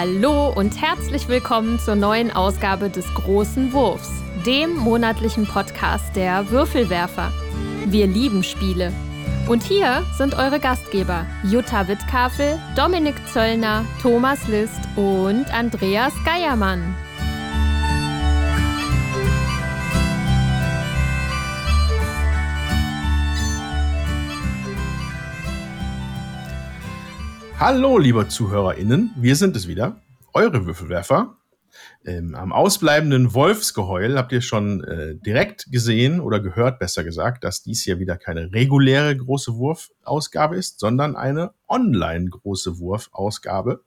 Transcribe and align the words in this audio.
Hallo 0.00 0.48
und 0.48 0.80
herzlich 0.80 1.28
willkommen 1.28 1.78
zur 1.78 1.94
neuen 1.94 2.30
Ausgabe 2.30 2.88
des 2.88 3.06
Großen 3.12 3.74
Wurfs, 3.74 4.10
dem 4.46 4.74
monatlichen 4.74 5.46
Podcast 5.46 6.16
der 6.16 6.50
Würfelwerfer. 6.50 7.30
Wir 7.84 8.06
lieben 8.06 8.42
Spiele. 8.42 8.94
Und 9.46 9.62
hier 9.62 10.02
sind 10.16 10.32
eure 10.38 10.58
Gastgeber 10.58 11.26
Jutta 11.44 11.86
Wittkafel, 11.86 12.58
Dominik 12.76 13.16
Zöllner, 13.30 13.84
Thomas 14.00 14.48
List 14.48 14.80
und 14.96 15.52
Andreas 15.52 16.14
Geiermann. 16.24 16.96
Hallo, 27.60 27.98
liebe 27.98 28.26
ZuhörerInnen, 28.26 29.10
wir 29.16 29.36
sind 29.36 29.54
es 29.54 29.68
wieder, 29.68 30.00
eure 30.32 30.64
Würfelwerfer. 30.64 31.36
Ähm, 32.06 32.34
am 32.34 32.54
ausbleibenden 32.54 33.34
Wolfsgeheul 33.34 34.16
habt 34.16 34.32
ihr 34.32 34.40
schon 34.40 34.82
äh, 34.84 35.14
direkt 35.16 35.70
gesehen 35.70 36.20
oder 36.20 36.40
gehört, 36.40 36.78
besser 36.78 37.04
gesagt, 37.04 37.44
dass 37.44 37.62
dies 37.62 37.82
hier 37.82 37.98
wieder 37.98 38.16
keine 38.16 38.50
reguläre 38.54 39.14
große 39.14 39.56
Wurfausgabe 39.56 40.56
ist, 40.56 40.80
sondern 40.80 41.16
eine 41.16 41.50
online 41.68 42.30
große 42.30 42.78
Wurfausgabe. 42.78 43.84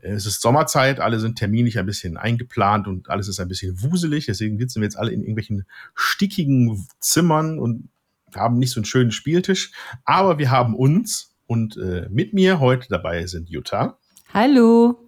Äh, 0.00 0.12
es 0.12 0.24
ist 0.24 0.40
Sommerzeit, 0.40 0.98
alle 0.98 1.20
sind 1.20 1.36
terminlich 1.36 1.78
ein 1.78 1.84
bisschen 1.84 2.16
eingeplant 2.16 2.88
und 2.88 3.10
alles 3.10 3.28
ist 3.28 3.40
ein 3.40 3.48
bisschen 3.48 3.82
wuselig. 3.82 4.24
Deswegen 4.24 4.58
sitzen 4.58 4.80
wir 4.80 4.86
jetzt 4.86 4.98
alle 4.98 5.10
in 5.10 5.20
irgendwelchen 5.20 5.66
stickigen 5.94 6.88
Zimmern 7.00 7.58
und 7.58 7.90
haben 8.34 8.58
nicht 8.58 8.70
so 8.70 8.80
einen 8.80 8.86
schönen 8.86 9.12
Spieltisch. 9.12 9.72
Aber 10.06 10.38
wir 10.38 10.50
haben 10.50 10.74
uns 10.74 11.35
und 11.46 11.76
äh, 11.76 12.08
mit 12.10 12.32
mir 12.34 12.60
heute 12.60 12.88
dabei 12.88 13.26
sind 13.26 13.48
Jutta. 13.48 13.98
Hallo. 14.32 14.98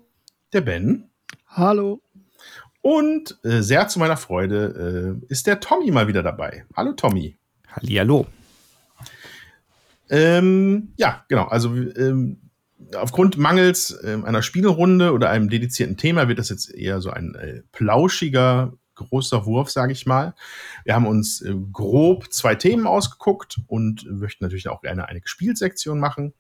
Der 0.53 0.61
Ben. 0.61 1.11
Hallo. 1.47 2.03
Und 2.81 3.39
äh, 3.45 3.61
sehr 3.63 3.89
zu 3.89 3.99
meiner 3.99 4.17
Freude 4.17 5.19
äh, 5.23 5.27
ist 5.33 5.47
der 5.47 5.61
Tommy 5.61 5.91
mal 5.91 6.09
wieder 6.09 6.23
dabei. 6.23 6.65
Hallo 6.77 6.93
Tommy. 6.93 7.37
Hallihallo. 7.69 8.27
Ähm, 10.11 10.95
ja, 10.97 11.25
genau. 11.29 11.45
Also 11.45 11.75
ähm, 11.75 12.39
aufgrund 12.95 13.37
mangels 13.37 13.99
ähm, 14.05 14.25
einer 14.25 14.43
Spielrunde 14.43 15.13
oder 15.13 15.31
einem 15.31 15.51
dedizierten 15.51 15.97
Thema 15.97 16.29
wird 16.29 16.39
das 16.39 16.49
jetzt 16.49 16.73
eher 16.73 17.01
so 17.01 17.11
ein 17.11 17.35
äh, 17.35 17.63
plauschiger 17.73 18.73
großer 18.99 19.47
Wurf, 19.47 19.71
sage 19.71 19.93
ich 19.93 20.07
mal. 20.07 20.35
Wir 20.85 20.95
haben 20.95 21.07
uns 21.07 21.41
äh, 21.41 21.55
grob 21.73 22.33
zwei 22.33 22.55
Themen 22.55 22.87
ausgeguckt 22.87 23.61
und 23.67 24.07
möchten 24.11 24.45
natürlich 24.45 24.69
auch 24.69 24.83
gerne 24.83 25.09
eine 25.09 25.21
Gespielsektion 25.21 25.99
machen. 25.99 26.35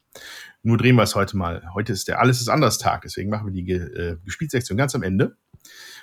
Nur 0.62 0.78
drehen 0.78 0.96
wir 0.96 1.02
es 1.02 1.14
heute 1.14 1.36
mal. 1.36 1.62
Heute 1.74 1.92
ist 1.92 2.08
der 2.08 2.20
Alles 2.20 2.40
ist 2.40 2.48
anders 2.48 2.78
Tag, 2.78 3.02
deswegen 3.02 3.30
machen 3.30 3.46
wir 3.46 3.52
die 3.52 3.70
äh, 3.70 4.16
Gespielsektion 4.24 4.76
ganz 4.76 4.94
am 4.94 5.02
Ende 5.02 5.36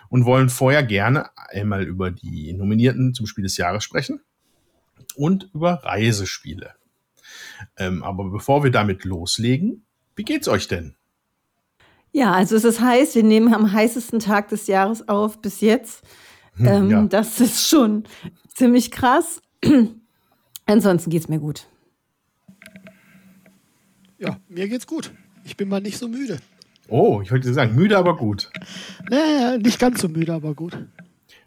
und 0.09 0.25
wollen 0.25 0.49
vorher 0.49 0.83
gerne 0.83 1.29
einmal 1.35 1.83
über 1.83 2.11
die 2.11 2.53
Nominierten 2.53 3.13
zum 3.13 3.27
Spiel 3.27 3.43
des 3.43 3.57
Jahres 3.57 3.83
sprechen 3.83 4.21
und 5.15 5.49
über 5.53 5.83
Reisespiele. 5.83 6.75
Ähm, 7.77 8.03
aber 8.03 8.29
bevor 8.29 8.63
wir 8.63 8.71
damit 8.71 9.05
loslegen, 9.05 9.85
wie 10.15 10.23
geht's 10.23 10.47
euch 10.47 10.67
denn? 10.67 10.95
Ja, 12.11 12.31
also 12.31 12.55
es 12.55 12.63
ist 12.63 12.79
heiß. 12.79 13.15
Wir 13.15 13.23
nehmen 13.23 13.53
am 13.53 13.73
heißesten 13.73 14.19
Tag 14.19 14.47
des 14.47 14.67
Jahres 14.67 15.09
auf 15.09 15.41
bis 15.41 15.59
jetzt. 15.59 16.03
Hm, 16.55 16.67
ähm, 16.67 16.89
ja. 16.89 17.03
Das 17.03 17.39
ist 17.41 17.67
schon 17.67 18.05
ziemlich 18.53 18.91
krass. 18.91 19.41
Ansonsten 20.65 21.09
geht 21.09 21.21
es 21.21 21.29
mir 21.29 21.39
gut. 21.39 21.67
Ja, 24.17 24.39
mir 24.47 24.67
geht's 24.67 24.87
gut. 24.87 25.11
Ich 25.43 25.57
bin 25.57 25.69
mal 25.69 25.81
nicht 25.81 25.97
so 25.97 26.07
müde. 26.07 26.39
Oh, 26.87 27.21
ich 27.21 27.31
wollte 27.31 27.53
sagen, 27.53 27.75
müde, 27.75 27.97
aber 27.97 28.15
gut. 28.15 28.51
Naja, 29.09 29.57
nicht 29.57 29.79
ganz 29.79 30.01
so 30.01 30.07
müde, 30.07 30.33
aber 30.33 30.53
gut. 30.53 30.77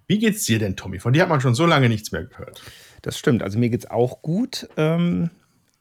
Wie 0.06 0.18
geht's 0.18 0.44
dir 0.44 0.58
denn, 0.58 0.76
Tommy? 0.76 0.98
Von 0.98 1.12
dir 1.12 1.22
hat 1.22 1.28
man 1.28 1.40
schon 1.40 1.54
so 1.54 1.66
lange 1.66 1.88
nichts 1.88 2.12
mehr 2.12 2.24
gehört. 2.24 2.62
Das 3.02 3.18
stimmt. 3.18 3.42
Also 3.42 3.58
mir 3.58 3.68
geht's 3.70 3.86
auch 3.90 4.22
gut. 4.22 4.68
Ähm, 4.76 5.30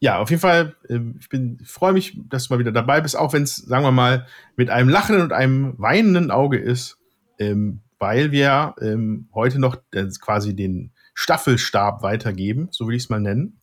ja, 0.00 0.18
auf 0.18 0.30
jeden 0.30 0.40
Fall, 0.40 0.76
äh, 0.88 1.00
ich 1.18 1.28
bin, 1.28 1.58
freue 1.64 1.92
mich, 1.92 2.18
dass 2.28 2.46
du 2.48 2.54
mal 2.54 2.60
wieder 2.60 2.72
dabei 2.72 3.00
bist, 3.00 3.16
auch 3.16 3.32
wenn 3.32 3.42
es, 3.42 3.56
sagen 3.56 3.84
wir 3.84 3.92
mal, 3.92 4.26
mit 4.56 4.70
einem 4.70 4.88
lachenden 4.88 5.22
und 5.22 5.32
einem 5.32 5.74
weinenden 5.78 6.30
Auge 6.30 6.58
ist, 6.58 6.98
ähm, 7.38 7.80
weil 7.98 8.30
wir 8.30 8.74
ähm, 8.80 9.28
heute 9.34 9.58
noch 9.58 9.76
äh, 9.92 10.06
quasi 10.20 10.54
den 10.54 10.92
Staffelstab 11.14 12.02
weitergeben, 12.02 12.68
so 12.70 12.86
will 12.86 12.94
ich 12.94 13.04
es 13.04 13.08
mal 13.08 13.20
nennen. 13.20 13.60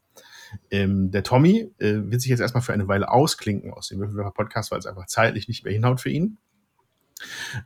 Ähm, 0.72 1.12
der 1.12 1.24
Tommy 1.24 1.72
äh, 1.80 1.96
wird 2.04 2.22
sich 2.22 2.30
jetzt 2.30 2.42
erstmal 2.42 2.62
für 2.62 2.74
eine 2.74 2.88
Weile 2.88 3.10
ausklinken 3.10 3.74
aus 3.74 3.88
dem 3.88 4.00
Würfelwerfer 4.00 4.32
Podcast, 4.32 4.72
weil 4.72 4.80
es 4.80 4.86
einfach 4.86 5.08
zeitlich 5.08 5.48
nicht 5.48 5.64
mehr 5.64 5.74
hinhaut 5.74 6.02
für 6.02 6.10
ihn. 6.10 6.38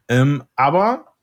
Ähm, 0.08 0.44
aber 0.56 1.16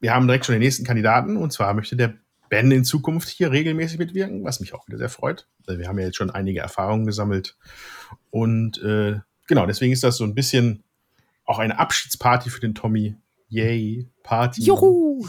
wir 0.00 0.14
haben 0.14 0.26
direkt 0.26 0.46
schon 0.46 0.54
den 0.54 0.62
nächsten 0.62 0.84
Kandidaten 0.84 1.36
und 1.36 1.52
zwar 1.52 1.74
möchte 1.74 1.96
der 1.96 2.14
Ben 2.48 2.70
in 2.70 2.84
Zukunft 2.84 3.28
hier 3.28 3.50
regelmäßig 3.50 3.98
mitwirken, 3.98 4.44
was 4.44 4.60
mich 4.60 4.74
auch 4.74 4.86
wieder 4.86 4.98
sehr 4.98 5.08
freut. 5.08 5.48
Wir 5.66 5.88
haben 5.88 5.98
ja 5.98 6.06
jetzt 6.06 6.16
schon 6.16 6.30
einige 6.30 6.60
Erfahrungen 6.60 7.06
gesammelt 7.06 7.56
und 8.30 8.82
äh, 8.82 9.20
genau, 9.46 9.66
deswegen 9.66 9.92
ist 9.92 10.04
das 10.04 10.16
so 10.16 10.24
ein 10.24 10.34
bisschen 10.34 10.82
auch 11.44 11.58
eine 11.58 11.78
Abschiedsparty 11.78 12.50
für 12.50 12.60
den 12.60 12.74
Tommy. 12.74 13.16
Yay, 13.48 14.08
Party. 14.22 14.62
Juhu! 14.62 15.26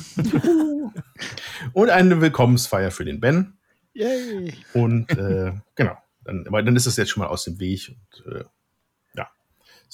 und 1.73 1.89
eine 1.89 2.21
Willkommensfeier 2.21 2.91
für 2.91 3.03
den 3.03 3.19
Ben. 3.19 3.57
Yay! 3.93 4.53
Und 4.73 5.11
äh, 5.11 5.53
genau, 5.75 5.97
dann, 6.23 6.47
aber 6.47 6.63
dann 6.63 6.75
ist 6.75 6.85
es 6.85 6.95
jetzt 6.95 7.09
schon 7.09 7.21
mal 7.21 7.29
aus 7.29 7.43
dem 7.43 7.59
Weg. 7.59 7.89
Und, 7.89 8.33
äh, 8.33 8.43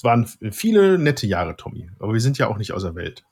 es 0.00 0.04
waren 0.04 0.26
viele 0.50 0.98
nette 0.98 1.26
Jahre, 1.26 1.58
Tommy. 1.58 1.90
Aber 1.98 2.14
wir 2.14 2.22
sind 2.22 2.38
ja 2.38 2.48
auch 2.48 2.56
nicht 2.56 2.72
außer 2.72 2.94
Welt. 2.94 3.26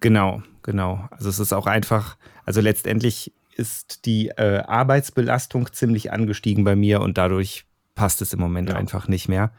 Genau, 0.00 0.42
genau. 0.62 1.08
Also 1.10 1.30
es 1.30 1.38
ist 1.38 1.54
auch 1.54 1.66
einfach, 1.66 2.18
also 2.44 2.60
letztendlich 2.60 3.32
ist 3.56 4.04
die 4.04 4.28
äh, 4.28 4.64
Arbeitsbelastung 4.66 5.72
ziemlich 5.72 6.12
angestiegen 6.12 6.62
bei 6.62 6.76
mir 6.76 7.00
und 7.00 7.16
dadurch 7.16 7.64
passt 7.94 8.20
es 8.20 8.34
im 8.34 8.38
Moment 8.38 8.68
ja. 8.68 8.76
einfach 8.76 9.08
nicht 9.08 9.30
mehr. 9.30 9.50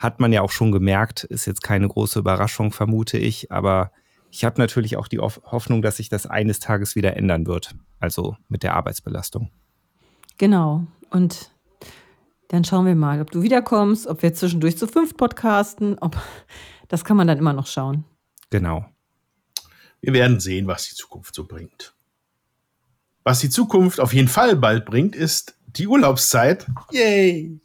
Hat 0.00 0.18
man 0.18 0.32
ja 0.32 0.42
auch 0.42 0.50
schon 0.50 0.72
gemerkt, 0.72 1.22
ist 1.22 1.46
jetzt 1.46 1.62
keine 1.62 1.86
große 1.86 2.18
Überraschung, 2.18 2.72
vermute 2.72 3.18
ich, 3.18 3.52
aber 3.52 3.92
ich 4.32 4.44
habe 4.44 4.60
natürlich 4.60 4.96
auch 4.96 5.06
die 5.06 5.20
Hoffnung, 5.20 5.82
dass 5.82 5.98
sich 5.98 6.08
das 6.08 6.26
eines 6.26 6.58
Tages 6.58 6.96
wieder 6.96 7.16
ändern 7.16 7.46
wird, 7.46 7.76
also 8.00 8.36
mit 8.48 8.64
der 8.64 8.74
Arbeitsbelastung. 8.74 9.52
Genau. 10.36 10.88
Und 11.10 11.52
dann 12.50 12.64
schauen 12.64 12.84
wir 12.84 12.96
mal, 12.96 13.20
ob 13.20 13.30
du 13.30 13.42
wiederkommst, 13.42 14.08
ob 14.08 14.22
wir 14.22 14.34
zwischendurch 14.34 14.76
zu 14.76 14.88
fünf 14.88 15.16
podcasten. 15.16 15.96
Ob, 16.00 16.16
das 16.88 17.04
kann 17.04 17.16
man 17.16 17.28
dann 17.28 17.38
immer 17.38 17.52
noch 17.52 17.68
schauen. 17.68 18.04
Genau. 18.50 18.84
Wir 20.00 20.12
werden 20.12 20.40
sehen, 20.40 20.66
was 20.66 20.88
die 20.88 20.96
Zukunft 20.96 21.32
so 21.32 21.46
bringt. 21.46 21.94
Was 23.22 23.38
die 23.38 23.50
Zukunft 23.50 24.00
auf 24.00 24.12
jeden 24.12 24.26
Fall 24.26 24.56
bald 24.56 24.84
bringt, 24.84 25.14
ist 25.14 25.56
die 25.66 25.86
Urlaubszeit. 25.86 26.66
Yay! 26.90 27.60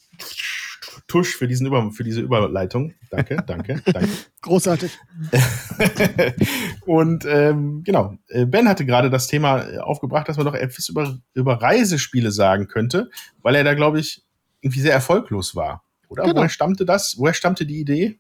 Tusch 1.08 1.36
für, 1.36 1.48
diesen 1.48 1.66
Über, 1.66 1.92
für 1.92 2.04
diese 2.04 2.22
Überleitung. 2.22 2.94
Danke, 3.10 3.38
danke, 3.48 3.82
danke. 3.92 4.10
Großartig. 4.42 4.92
Und 6.86 7.26
ähm, 7.26 7.82
genau, 7.84 8.18
äh, 8.28 8.46
Ben 8.46 8.70
hatte 8.70 8.86
gerade 8.86 9.10
das 9.10 9.26
Thema 9.26 9.82
aufgebracht, 9.82 10.30
dass 10.30 10.38
man 10.38 10.46
doch 10.46 10.54
etwas 10.54 10.90
über, 10.90 11.18
über 11.34 11.60
Reisespiele 11.60 12.32
sagen 12.32 12.68
könnte, 12.68 13.10
weil 13.42 13.56
er 13.56 13.64
da, 13.64 13.74
glaube 13.74 14.00
ich, 14.00 14.25
irgendwie 14.66 14.82
sehr 14.82 14.94
erfolglos 14.94 15.56
war. 15.56 15.84
Oder? 16.10 16.24
Genau. 16.24 16.38
Woher 16.38 16.50
stammte 16.50 16.86
das? 16.86 17.16
Woher 17.18 17.34
stammte 17.34 17.66
die 17.66 17.80
Idee? 17.80 18.20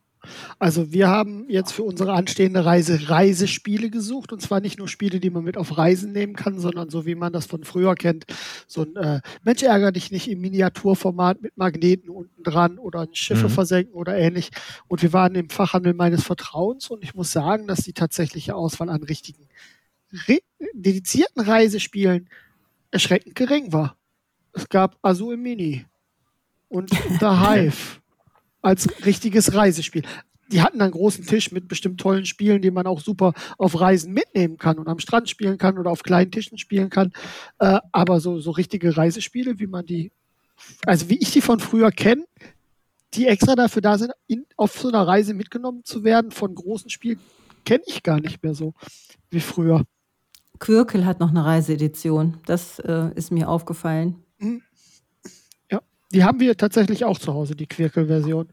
Also 0.60 0.92
wir 0.92 1.08
haben 1.08 1.46
jetzt 1.50 1.72
für 1.72 1.84
unsere 1.84 2.14
anstehende 2.14 2.66
Reise 2.66 3.10
Reisespiele 3.10 3.90
gesucht 3.90 4.32
und 4.32 4.42
zwar 4.42 4.60
nicht 4.60 4.78
nur 4.80 4.88
Spiele, 4.88 5.20
die 5.20 5.30
man 5.30 5.44
mit 5.44 5.58
auf 5.58 5.78
Reisen 5.78 6.12
nehmen 6.12 6.36
kann, 6.36 6.60
sondern 6.60 6.90
so 6.90 7.06
wie 7.06 7.16
man 7.16 7.34
das 7.34 7.46
von 7.46 7.64
früher 7.64 7.96
kennt, 7.96 8.26
so 8.68 8.84
ein 8.84 8.96
äh, 8.96 9.22
Mensch 9.44 9.64
ärger 9.64 9.92
dich 9.92 10.12
nicht 10.12 10.28
im 10.28 10.42
Miniaturformat 10.42 11.42
mit 11.42 11.58
Magneten 11.58 12.10
unten 12.10 12.44
dran 12.44 12.80
oder 12.80 13.02
ein 13.02 13.14
Schiffe 13.14 13.46
mhm. 13.50 13.54
versenken 13.54 13.94
oder 13.94 14.18
ähnlich. 14.18 14.50
Und 14.88 15.02
wir 15.02 15.14
waren 15.14 15.36
im 15.36 15.50
Fachhandel 15.50 15.94
meines 15.94 16.24
Vertrauens 16.24 16.90
und 16.90 17.04
ich 17.04 17.14
muss 17.14 17.32
sagen, 17.32 17.68
dass 17.68 17.80
die 17.82 17.94
tatsächliche 17.94 18.56
Auswahl 18.56 18.90
an 18.90 19.04
richtigen, 19.04 19.48
re 20.28 20.40
dedizierten 20.74 21.44
Reisespielen 21.44 22.30
erschreckend 22.92 23.36
gering 23.36 23.74
war. 23.74 23.98
Es 24.54 24.70
gab 24.70 24.98
Azu 25.02 25.32
im 25.32 25.42
Mini, 25.42 25.86
und 26.70 26.90
The 27.20 27.28
Hive 27.28 28.00
als 28.62 28.88
richtiges 29.06 29.54
Reisespiel. 29.54 30.04
Die 30.52 30.62
hatten 30.62 30.82
einen 30.82 30.92
großen 30.92 31.26
Tisch 31.26 31.52
mit 31.52 31.68
bestimmt 31.68 32.00
tollen 32.00 32.26
Spielen, 32.26 32.62
die 32.62 32.72
man 32.72 32.86
auch 32.86 33.00
super 33.00 33.34
auf 33.58 33.80
Reisen 33.80 34.14
mitnehmen 34.14 34.58
kann 34.58 34.78
und 34.78 34.88
am 34.88 35.00
Strand 35.00 35.30
spielen 35.30 35.58
kann 35.58 35.78
oder 35.78 35.90
auf 35.90 36.04
kleinen 36.04 36.32
Tischen 36.32 36.58
spielen 36.58 36.90
kann. 36.90 37.14
Äh, 37.60 37.80
aber 37.92 38.20
so, 38.20 38.40
so 38.40 38.52
richtige 38.52 38.96
Reisespiele, 38.96 39.60
wie 39.60 39.68
man 39.68 39.86
die, 39.86 40.12
also 40.86 41.10
wie 41.10 41.18
ich 41.18 41.32
die 41.32 41.42
von 41.42 41.60
früher 41.60 41.92
kenne, 41.92 42.26
die 43.16 43.28
extra 43.28 43.56
dafür 43.56 43.82
da 43.82 43.98
sind, 43.98 44.12
in, 44.28 44.46
auf 44.56 44.78
so 44.78 44.90
einer 44.90 45.08
Reise 45.08 45.34
mitgenommen 45.34 45.84
zu 45.84 46.04
werden 46.04 46.32
von 46.32 46.54
großen 46.54 46.90
Spielen, 46.90 47.20
kenne 47.64 47.84
ich 47.88 48.04
gar 48.04 48.20
nicht 48.20 48.44
mehr 48.44 48.54
so 48.54 48.74
wie 49.32 49.40
früher. 49.40 49.84
Quirkel 50.60 51.06
hat 51.06 51.20
noch 51.20 51.30
eine 51.30 51.44
Reiseedition. 51.44 52.38
Das 52.46 52.80
äh, 52.80 53.10
ist 53.16 53.32
mir 53.32 53.50
aufgefallen. 53.50 54.25
Die 56.16 56.24
haben 56.24 56.40
wir 56.40 56.56
tatsächlich 56.56 57.04
auch 57.04 57.20
zu 57.20 57.34
Hause, 57.34 57.58
die 57.58 57.68
Quirkel-Version. 57.68 58.48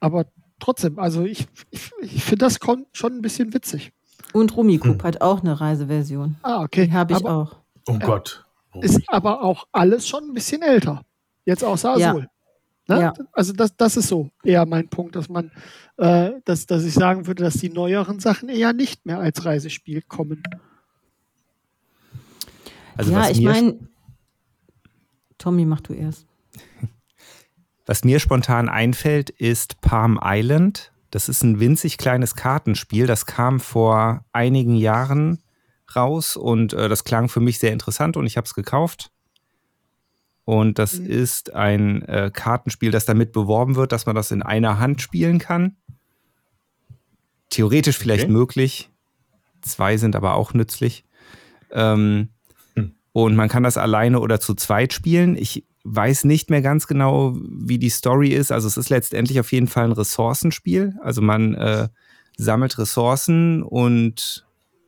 Aber 0.00 0.26
trotzdem, 0.58 0.98
also 0.98 1.22
ich, 1.22 1.46
ich, 1.70 1.92
ich 2.00 2.24
finde 2.24 2.44
das 2.44 2.58
schon 2.92 3.12
ein 3.12 3.22
bisschen 3.22 3.54
witzig. 3.54 3.92
Und 4.32 4.56
Rumikub 4.56 4.98
hm. 4.98 5.02
hat 5.04 5.20
auch 5.20 5.42
eine 5.42 5.60
Reiseversion. 5.60 6.38
Ah, 6.42 6.64
okay. 6.64 6.88
Die 6.88 6.92
habe 6.92 7.12
ich 7.12 7.20
aber, 7.20 7.36
auch. 7.36 7.56
Oh 7.86 7.96
Gott. 8.00 8.44
Oh. 8.72 8.80
Ist 8.80 9.00
aber 9.06 9.44
auch 9.44 9.68
alles 9.70 10.08
schon 10.08 10.24
ein 10.24 10.34
bisschen 10.34 10.60
älter. 10.62 11.02
Jetzt 11.44 11.62
außer 11.62 11.90
Azul. 11.92 12.26
Ja. 12.88 12.96
Ne? 12.96 13.00
Ja. 13.00 13.14
Also 13.30 13.52
das, 13.52 13.76
das 13.76 13.96
ist 13.96 14.08
so 14.08 14.30
eher 14.42 14.66
mein 14.66 14.88
Punkt, 14.88 15.14
dass 15.14 15.28
man, 15.28 15.52
äh, 15.98 16.32
dass, 16.44 16.66
dass 16.66 16.84
ich 16.84 16.94
sagen 16.94 17.28
würde, 17.28 17.44
dass 17.44 17.54
die 17.54 17.70
neueren 17.70 18.18
Sachen 18.18 18.48
eher 18.48 18.72
nicht 18.72 19.06
mehr 19.06 19.20
als 19.20 19.44
Reisespiel 19.44 20.02
kommen. 20.02 20.42
Also 22.96 23.12
ja, 23.12 23.30
ich 23.30 23.40
meine, 23.40 23.78
Tommy, 25.38 25.64
mach 25.64 25.80
du 25.80 25.92
erst. 25.92 26.25
Was 27.86 28.04
mir 28.04 28.18
spontan 28.18 28.68
einfällt, 28.68 29.30
ist 29.30 29.80
Palm 29.80 30.18
Island. 30.22 30.92
Das 31.10 31.28
ist 31.28 31.42
ein 31.44 31.60
winzig 31.60 31.98
kleines 31.98 32.34
Kartenspiel. 32.34 33.06
Das 33.06 33.26
kam 33.26 33.60
vor 33.60 34.24
einigen 34.32 34.74
Jahren 34.74 35.42
raus 35.94 36.36
und 36.36 36.72
äh, 36.72 36.88
das 36.88 37.04
klang 37.04 37.28
für 37.28 37.40
mich 37.40 37.58
sehr 37.58 37.72
interessant 37.72 38.16
und 38.16 38.26
ich 38.26 38.36
habe 38.36 38.46
es 38.46 38.54
gekauft. 38.54 39.10
Und 40.44 40.78
das 40.78 40.98
mhm. 40.98 41.06
ist 41.06 41.54
ein 41.54 42.02
äh, 42.02 42.30
Kartenspiel, 42.32 42.90
das 42.90 43.04
damit 43.04 43.32
beworben 43.32 43.76
wird, 43.76 43.92
dass 43.92 44.06
man 44.06 44.14
das 44.14 44.30
in 44.30 44.42
einer 44.42 44.78
Hand 44.78 45.00
spielen 45.00 45.38
kann. 45.38 45.76
Theoretisch 47.50 47.98
vielleicht 47.98 48.24
okay. 48.24 48.32
möglich. 48.32 48.90
Zwei 49.62 49.96
sind 49.96 50.14
aber 50.14 50.34
auch 50.34 50.54
nützlich. 50.54 51.04
Ähm, 51.72 52.28
hm. 52.74 52.94
Und 53.12 53.34
man 53.34 53.48
kann 53.48 53.64
das 53.64 53.76
alleine 53.76 54.20
oder 54.20 54.38
zu 54.38 54.54
zweit 54.54 54.92
spielen. 54.92 55.36
Ich 55.36 55.64
weiß 55.88 56.24
nicht 56.24 56.50
mehr 56.50 56.62
ganz 56.62 56.86
genau, 56.86 57.36
wie 57.36 57.78
die 57.78 57.90
Story 57.90 58.30
ist. 58.30 58.50
Also 58.50 58.66
es 58.66 58.76
ist 58.76 58.90
letztendlich 58.90 59.38
auf 59.38 59.52
jeden 59.52 59.68
Fall 59.68 59.84
ein 59.84 59.92
Ressourcenspiel. 59.92 60.96
Also 61.00 61.22
man 61.22 61.54
äh, 61.54 61.88
sammelt 62.36 62.78
Ressourcen 62.78 63.62
und 63.62 64.46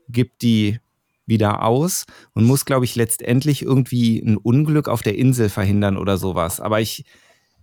gibt 0.08 0.42
die 0.42 0.80
wieder 1.26 1.62
aus 1.62 2.06
und 2.32 2.44
muss, 2.44 2.64
glaube 2.64 2.84
ich, 2.84 2.96
letztendlich 2.96 3.62
irgendwie 3.62 4.18
ein 4.18 4.36
Unglück 4.36 4.88
auf 4.88 5.02
der 5.02 5.16
Insel 5.16 5.50
verhindern 5.50 5.96
oder 5.96 6.18
sowas. 6.18 6.58
Aber 6.58 6.80
ich, 6.80 7.04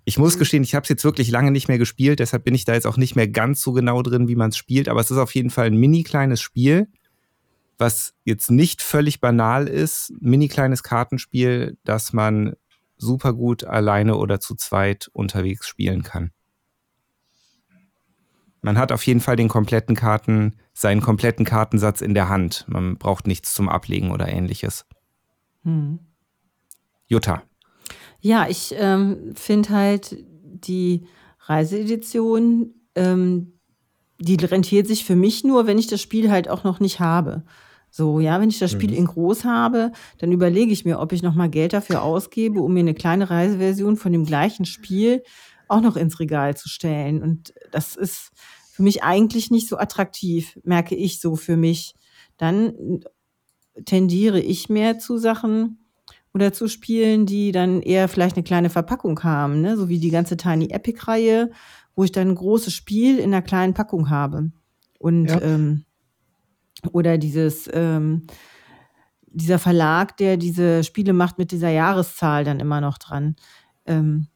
ich 0.06 0.18
muss 0.18 0.38
gestehen, 0.38 0.64
ich 0.64 0.76
habe 0.76 0.84
es 0.84 0.90
jetzt 0.90 1.04
wirklich 1.04 1.30
lange 1.32 1.52
nicht 1.52 1.68
mehr 1.68 1.80
gespielt, 1.80 2.20
deshalb 2.20 2.46
bin 2.46 2.56
ich 2.56 2.64
da 2.64 2.74
jetzt 2.74 2.88
auch 2.88 2.98
nicht 2.98 3.16
mehr 3.16 3.28
ganz 3.28 3.62
so 3.62 3.74
genau 3.74 4.02
drin, 4.02 4.28
wie 4.28 4.36
man 4.36 4.52
es 4.52 4.58
spielt. 4.58 4.88
Aber 4.88 5.02
es 5.02 5.12
ist 5.12 5.18
auf 5.18 5.34
jeden 5.34 5.50
Fall 5.50 5.68
ein 5.68 5.78
mini 5.78 6.04
kleines 6.04 6.42
Spiel, 6.42 6.88
was 7.78 8.14
jetzt 8.24 8.52
nicht 8.52 8.82
völlig 8.82 9.20
banal 9.20 9.68
ist. 9.68 10.14
Mini 10.22 10.48
kleines 10.48 10.84
Kartenspiel, 10.84 11.78
das 11.84 12.14
man 12.14 12.56
super 13.06 13.34
gut 13.34 13.64
alleine 13.64 14.18
oder 14.18 14.40
zu 14.40 14.56
zweit 14.56 15.10
unterwegs 15.14 15.68
spielen 15.68 16.04
kann. 16.04 16.32
Man 18.62 18.80
hat 18.80 18.92
auf 18.92 19.06
jeden 19.06 19.20
Fall 19.20 19.36
den 19.36 19.48
kompletten 19.48 19.96
Karten, 19.96 20.56
seinen 20.74 21.00
kompletten 21.00 21.46
Kartensatz 21.46 22.02
in 22.02 22.16
der 22.16 22.30
Hand. 22.30 22.66
Man 22.68 22.98
braucht 22.98 23.28
nichts 23.28 23.54
zum 23.54 23.70
Ablegen 23.70 24.12
oder 24.12 24.28
ähnliches. 24.28 24.86
Hm. 25.64 26.00
Jutta. 27.06 27.44
Ja, 28.22 28.48
ich 28.50 28.74
ähm, 28.78 29.36
finde 29.36 29.70
halt 29.70 30.18
die 30.20 31.06
Reiseedition, 31.42 32.74
ähm, 32.96 33.60
die 34.18 34.44
rentiert 34.44 34.88
sich 34.88 35.06
für 35.06 35.16
mich 35.16 35.44
nur, 35.44 35.68
wenn 35.68 35.78
ich 35.78 35.86
das 35.88 36.02
Spiel 36.02 36.32
halt 36.32 36.50
auch 36.50 36.64
noch 36.64 36.80
nicht 36.80 37.00
habe. 37.00 37.44
So, 37.98 38.20
ja, 38.20 38.42
wenn 38.42 38.50
ich 38.50 38.60
das 38.60 38.74
Spiel 38.74 38.92
mhm. 38.92 38.98
in 38.98 39.06
groß 39.06 39.46
habe, 39.46 39.94
dann 40.18 40.34
überlege 40.34 40.74
ich 40.74 40.84
mir, 40.84 41.00
ob 41.00 41.14
ich 41.14 41.24
nochmal 41.24 41.48
Geld 41.48 41.72
dafür 41.72 42.04
ausgebe, 42.04 42.60
um 42.60 42.74
mir 42.74 42.82
eine 42.82 42.94
kleine 42.94 43.30
Reiseversion 43.30 43.96
von 43.96 44.12
dem 44.12 44.26
gleichen 44.26 44.66
Spiel 44.66 45.24
auch 45.70 45.80
noch 45.80 45.96
ins 45.96 46.20
Regal 46.20 46.58
zu 46.58 46.68
stellen. 46.68 47.24
Und 47.24 47.54
das 47.72 47.96
ist 47.96 48.34
für 48.70 48.84
mich 48.84 49.04
eigentlich 49.04 49.50
nicht 49.50 49.70
so 49.70 49.78
attraktiv, 49.78 50.60
merke 50.66 50.94
ich 50.94 51.22
so 51.22 51.38
für 51.38 51.56
mich. 51.56 51.96
Dann 52.36 53.00
tendiere 53.86 54.42
ich 54.42 54.68
mehr 54.68 55.00
zu 55.00 55.18
Sachen 55.18 55.80
oder 56.34 56.52
zu 56.52 56.68
Spielen, 56.68 57.26
die 57.26 57.54
dann 57.54 57.82
eher 57.82 58.10
vielleicht 58.10 58.36
eine 58.36 58.44
kleine 58.44 58.70
Verpackung 58.70 59.24
haben, 59.24 59.62
ne? 59.62 59.78
so 59.78 59.88
wie 59.88 60.00
die 60.00 60.12
ganze 60.12 60.36
Tiny 60.36 60.68
Epic-Reihe, 60.70 61.50
wo 61.96 62.04
ich 62.04 62.12
dann 62.12 62.28
ein 62.28 62.36
großes 62.36 62.74
Spiel 62.74 63.20
in 63.20 63.34
einer 63.34 63.42
kleinen 63.42 63.74
Packung 63.74 64.10
habe. 64.10 64.52
Und 65.00 65.28
ja. 65.28 65.42
ähm, 65.42 65.85
oder 66.94 67.18
dieses 67.18 67.70
ähm, 67.74 68.28
dieser 69.28 69.60
Verlag, 69.60 70.16
der 70.18 70.38
diese 70.38 70.84
Spiele 70.84 71.12
macht 71.14 71.38
mit 71.38 71.52
dieser 71.52 71.70
Jahreszahl 71.70 72.46
dann 72.46 72.60
immer 72.60 72.80
noch 72.80 72.98
dran. 72.98 73.36
Ähm, 73.86 74.28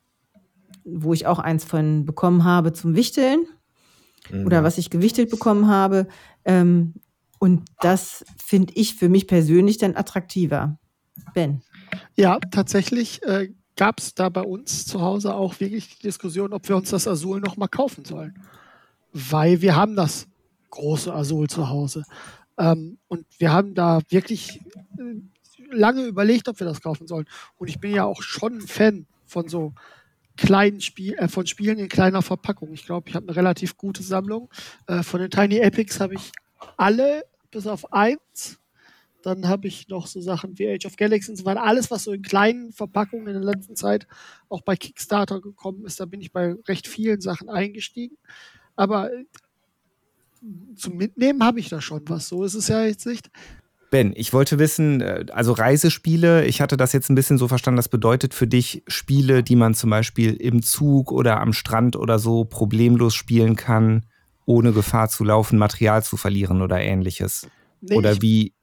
wo 0.84 1.14
ich 1.14 1.28
auch 1.28 1.40
eins 1.40 1.64
von 1.64 2.06
bekommen 2.06 2.44
habe 2.44 2.74
zum 2.74 2.96
Wichteln 2.96 3.46
mhm. 4.32 4.46
oder 4.46 4.64
was 4.64 4.78
ich 4.78 4.90
gewichtet 4.90 5.30
bekommen 5.30 5.68
habe. 5.68 6.08
Ähm, 6.46 6.96
und 7.40 7.64
das 7.80 8.26
finde 8.44 8.74
ich 8.76 8.96
für 8.96 9.10
mich 9.10 9.28
persönlich 9.28 9.78
dann 9.78 9.96
attraktiver. 9.96 10.78
Ben. 11.34 11.62
Ja, 12.16 12.40
tatsächlich 12.52 13.24
äh, 13.24 13.50
gab 13.76 14.00
es 14.00 14.14
da 14.14 14.30
bei 14.30 14.42
uns 14.42 14.86
zu 14.86 15.02
Hause 15.02 15.34
auch 15.34 15.60
wirklich 15.60 15.98
die 15.98 16.04
Diskussion, 16.04 16.54
ob 16.54 16.68
wir 16.68 16.76
uns 16.76 16.90
das 16.90 17.08
Azul 17.08 17.40
noch 17.40 17.58
mal 17.58 17.68
kaufen 17.68 18.06
sollen. 18.06 18.38
Weil 19.14 19.62
wir 19.62 19.76
haben 19.76 19.96
das 19.96 20.28
große 20.70 21.14
Azul 21.14 21.50
zu 21.50 21.70
Hause. 21.70 22.04
Ähm, 22.60 22.98
und 23.08 23.26
wir 23.40 23.52
haben 23.52 23.74
da 23.74 24.02
wirklich 24.10 24.60
äh, 24.98 25.22
lange 25.72 26.04
überlegt, 26.04 26.48
ob 26.50 26.60
wir 26.60 26.68
das 26.68 26.82
kaufen 26.82 27.08
sollen. 27.08 27.26
Und 27.58 27.70
ich 27.70 27.80
bin 27.80 27.96
ja 27.96 28.04
auch 28.04 28.22
schon 28.22 28.58
ein 28.58 28.68
Fan 28.68 29.06
von 29.26 29.48
so 29.48 29.74
kleinen 30.36 30.82
Spiel, 30.82 31.14
äh, 31.16 31.28
von 31.28 31.48
Spielen 31.48 31.80
in 31.80 31.90
kleiner 31.90 32.22
Verpackung. 32.22 32.74
Ich 32.74 32.86
glaube, 32.86 33.10
ich 33.10 33.16
habe 33.16 33.28
eine 33.28 33.36
relativ 33.36 33.78
gute 33.78 34.04
Sammlung. 34.04 34.50
Äh, 34.88 35.04
von 35.04 35.22
den 35.22 35.32
Tiny 35.32 35.60
Epics 35.60 36.00
habe 36.00 36.16
ich 36.16 36.32
alle 36.78 37.24
bis 37.50 37.66
auf 37.66 37.94
eins. 37.94 38.60
Dann 39.22 39.48
habe 39.48 39.68
ich 39.68 39.90
noch 39.90 40.08
so 40.08 40.22
Sachen 40.22 40.58
wie 40.58 40.70
Age 40.70 40.86
of 40.86 40.96
Galaxy 40.96 41.32
und 41.32 41.38
so 41.38 41.46
weiter. 41.46 41.64
Alles, 41.64 41.92
was 41.92 42.06
so 42.06 42.14
in 42.14 42.22
kleinen 42.22 42.72
Verpackungen 42.72 43.28
in 43.28 43.34
der 43.34 43.54
letzten 43.54 43.76
Zeit 43.76 44.08
auch 44.48 44.62
bei 44.62 44.76
Kickstarter 44.76 45.42
gekommen 45.42 45.86
ist, 45.86 46.00
da 46.00 46.06
bin 46.06 46.22
ich 46.22 46.32
bei 46.32 46.56
recht 46.68 46.88
vielen 46.88 47.20
Sachen 47.20 47.50
eingestiegen. 47.50 48.18
Aber 48.76 49.14
äh, 49.14 49.26
zum 50.76 50.98
Mitnehmen 50.98 51.44
habe 51.44 51.60
ich 51.60 51.70
da 51.70 51.82
schon 51.82 52.02
was. 52.08 52.28
So 52.30 52.44
ist 52.44 52.54
es 52.54 52.68
ja 52.68 52.84
jetzt 52.84 53.06
nicht. 53.06 53.30
Ben, 53.92 54.14
ich 54.16 54.34
wollte 54.34 54.60
wissen, 54.60 55.02
äh, 55.02 55.26
also 55.32 55.52
Reisespiele, 55.52 56.46
ich 56.46 56.62
hatte 56.62 56.78
das 56.78 56.94
jetzt 56.94 57.10
ein 57.10 57.16
bisschen 57.16 57.38
so 57.38 57.48
verstanden, 57.48 57.78
das 57.78 57.90
bedeutet 57.90 58.34
für 58.34 58.48
dich 58.48 58.84
Spiele, 58.88 59.44
die 59.44 59.56
man 59.56 59.74
zum 59.74 59.90
Beispiel 59.90 60.36
im 60.36 60.62
Zug 60.62 61.12
oder 61.12 61.42
am 61.42 61.54
Strand 61.54 61.96
oder 61.96 62.20
so 62.20 62.46
problemlos 62.46 63.16
spielen 63.16 63.56
kann, 63.56 64.06
ohne 64.46 64.74
Gefahr 64.74 65.10
zu 65.10 65.24
laufen, 65.24 65.58
Material 65.58 66.04
zu 66.04 66.18
verlieren 66.18 66.62
oder 66.62 66.80
ähnliches. 66.80 67.48
Nee, 67.82 67.96
oder 67.96 68.22
wie 68.22 68.54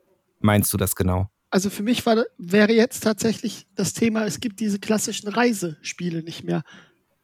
meinst 0.40 0.72
du 0.72 0.76
das 0.76 0.94
genau? 0.94 1.28
Also 1.50 1.70
für 1.70 1.82
mich 1.82 2.04
war, 2.06 2.24
wäre 2.38 2.72
jetzt 2.72 3.00
tatsächlich 3.02 3.66
das 3.74 3.94
Thema, 3.94 4.26
es 4.26 4.40
gibt 4.40 4.60
diese 4.60 4.78
klassischen 4.78 5.28
Reisespiele 5.28 6.22
nicht 6.22 6.44
mehr. 6.44 6.62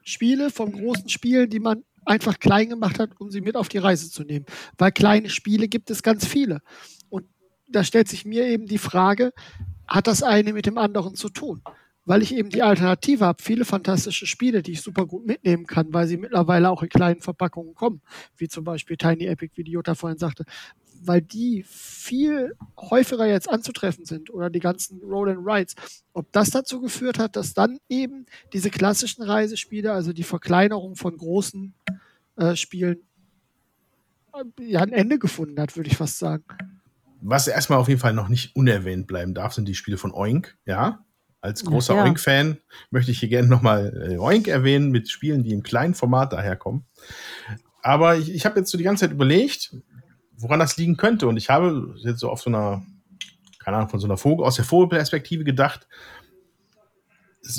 Spiele 0.04 0.50
von 0.50 0.72
großen 0.72 1.08
Spielen, 1.08 1.50
die 1.50 1.60
man 1.60 1.84
einfach 2.04 2.38
klein 2.38 2.68
gemacht 2.68 2.98
hat, 2.98 3.10
um 3.20 3.30
sie 3.30 3.40
mit 3.40 3.56
auf 3.56 3.68
die 3.68 3.78
Reise 3.78 4.10
zu 4.10 4.22
nehmen. 4.24 4.46
Weil 4.78 4.92
kleine 4.92 5.30
Spiele 5.30 5.68
gibt 5.68 5.90
es 5.90 6.02
ganz 6.02 6.26
viele 6.26 6.60
da 7.72 7.84
stellt 7.84 8.08
sich 8.08 8.24
mir 8.24 8.46
eben 8.46 8.66
die 8.66 8.78
Frage, 8.78 9.32
hat 9.86 10.06
das 10.06 10.22
eine 10.22 10.52
mit 10.52 10.66
dem 10.66 10.78
anderen 10.78 11.14
zu 11.14 11.28
tun? 11.28 11.62
Weil 12.04 12.22
ich 12.22 12.34
eben 12.34 12.50
die 12.50 12.62
Alternative 12.62 13.24
habe, 13.24 13.42
viele 13.42 13.64
fantastische 13.64 14.26
Spiele, 14.26 14.62
die 14.62 14.72
ich 14.72 14.82
super 14.82 15.06
gut 15.06 15.24
mitnehmen 15.26 15.66
kann, 15.66 15.92
weil 15.92 16.06
sie 16.06 16.16
mittlerweile 16.16 16.70
auch 16.70 16.82
in 16.82 16.88
kleinen 16.88 17.20
Verpackungen 17.20 17.74
kommen, 17.74 18.02
wie 18.36 18.48
zum 18.48 18.64
Beispiel 18.64 18.96
Tiny 18.96 19.26
Epic, 19.26 19.52
wie 19.56 19.64
die 19.64 19.72
Jutta 19.72 19.94
vorhin 19.94 20.18
sagte, 20.18 20.44
weil 21.04 21.22
die 21.22 21.64
viel 21.66 22.54
häufiger 22.76 23.26
jetzt 23.26 23.48
anzutreffen 23.48 24.04
sind 24.04 24.30
oder 24.30 24.50
die 24.50 24.60
ganzen 24.60 25.00
Roll 25.02 25.30
and 25.30 25.46
Rides. 25.46 25.74
Ob 26.12 26.30
das 26.32 26.50
dazu 26.50 26.80
geführt 26.80 27.18
hat, 27.18 27.36
dass 27.36 27.54
dann 27.54 27.78
eben 27.88 28.26
diese 28.52 28.70
klassischen 28.70 29.22
Reisespiele, 29.22 29.92
also 29.92 30.12
die 30.12 30.22
Verkleinerung 30.24 30.96
von 30.96 31.16
großen 31.16 31.74
äh, 32.36 32.56
Spielen, 32.56 32.98
äh, 34.34 34.64
ja 34.64 34.80
ein 34.80 34.92
Ende 34.92 35.18
gefunden 35.18 35.60
hat, 35.60 35.76
würde 35.76 35.90
ich 35.90 35.96
fast 35.96 36.18
sagen 36.18 36.44
was 37.22 37.46
erstmal 37.46 37.78
auf 37.78 37.88
jeden 37.88 38.00
Fall 38.00 38.12
noch 38.12 38.28
nicht 38.28 38.54
unerwähnt 38.56 39.06
bleiben 39.06 39.32
darf, 39.32 39.54
sind 39.54 39.66
die 39.66 39.74
Spiele 39.74 39.96
von 39.96 40.12
Oink, 40.12 40.58
ja. 40.66 41.04
Als 41.42 41.64
großer 41.64 41.96
ja. 41.96 42.04
Oink-Fan 42.04 42.58
möchte 42.90 43.10
ich 43.10 43.18
hier 43.18 43.28
gerne 43.28 43.48
nochmal 43.48 44.12
äh, 44.12 44.16
Oink 44.16 44.46
erwähnen 44.46 44.90
mit 44.92 45.10
Spielen, 45.10 45.42
die 45.42 45.52
im 45.52 45.64
kleinen 45.64 45.94
Format 45.94 46.32
daherkommen. 46.32 46.86
Aber 47.82 48.16
ich, 48.16 48.32
ich 48.32 48.46
habe 48.46 48.60
jetzt 48.60 48.70
so 48.70 48.78
die 48.78 48.84
ganze 48.84 49.04
Zeit 49.04 49.12
überlegt, 49.12 49.74
woran 50.36 50.60
das 50.60 50.76
liegen 50.76 50.96
könnte. 50.96 51.26
Und 51.26 51.36
ich 51.36 51.50
habe 51.50 51.96
jetzt 51.98 52.20
so 52.20 52.30
auf 52.30 52.40
so 52.40 52.48
einer, 52.48 52.86
keine 53.58 53.76
Ahnung, 53.76 53.88
von 53.88 53.98
so 53.98 54.06
einer 54.06 54.16
Vogel, 54.16 54.46
aus 54.46 54.54
der 54.54 54.64
Vogelperspektive 54.64 55.42
gedacht, 55.42 55.88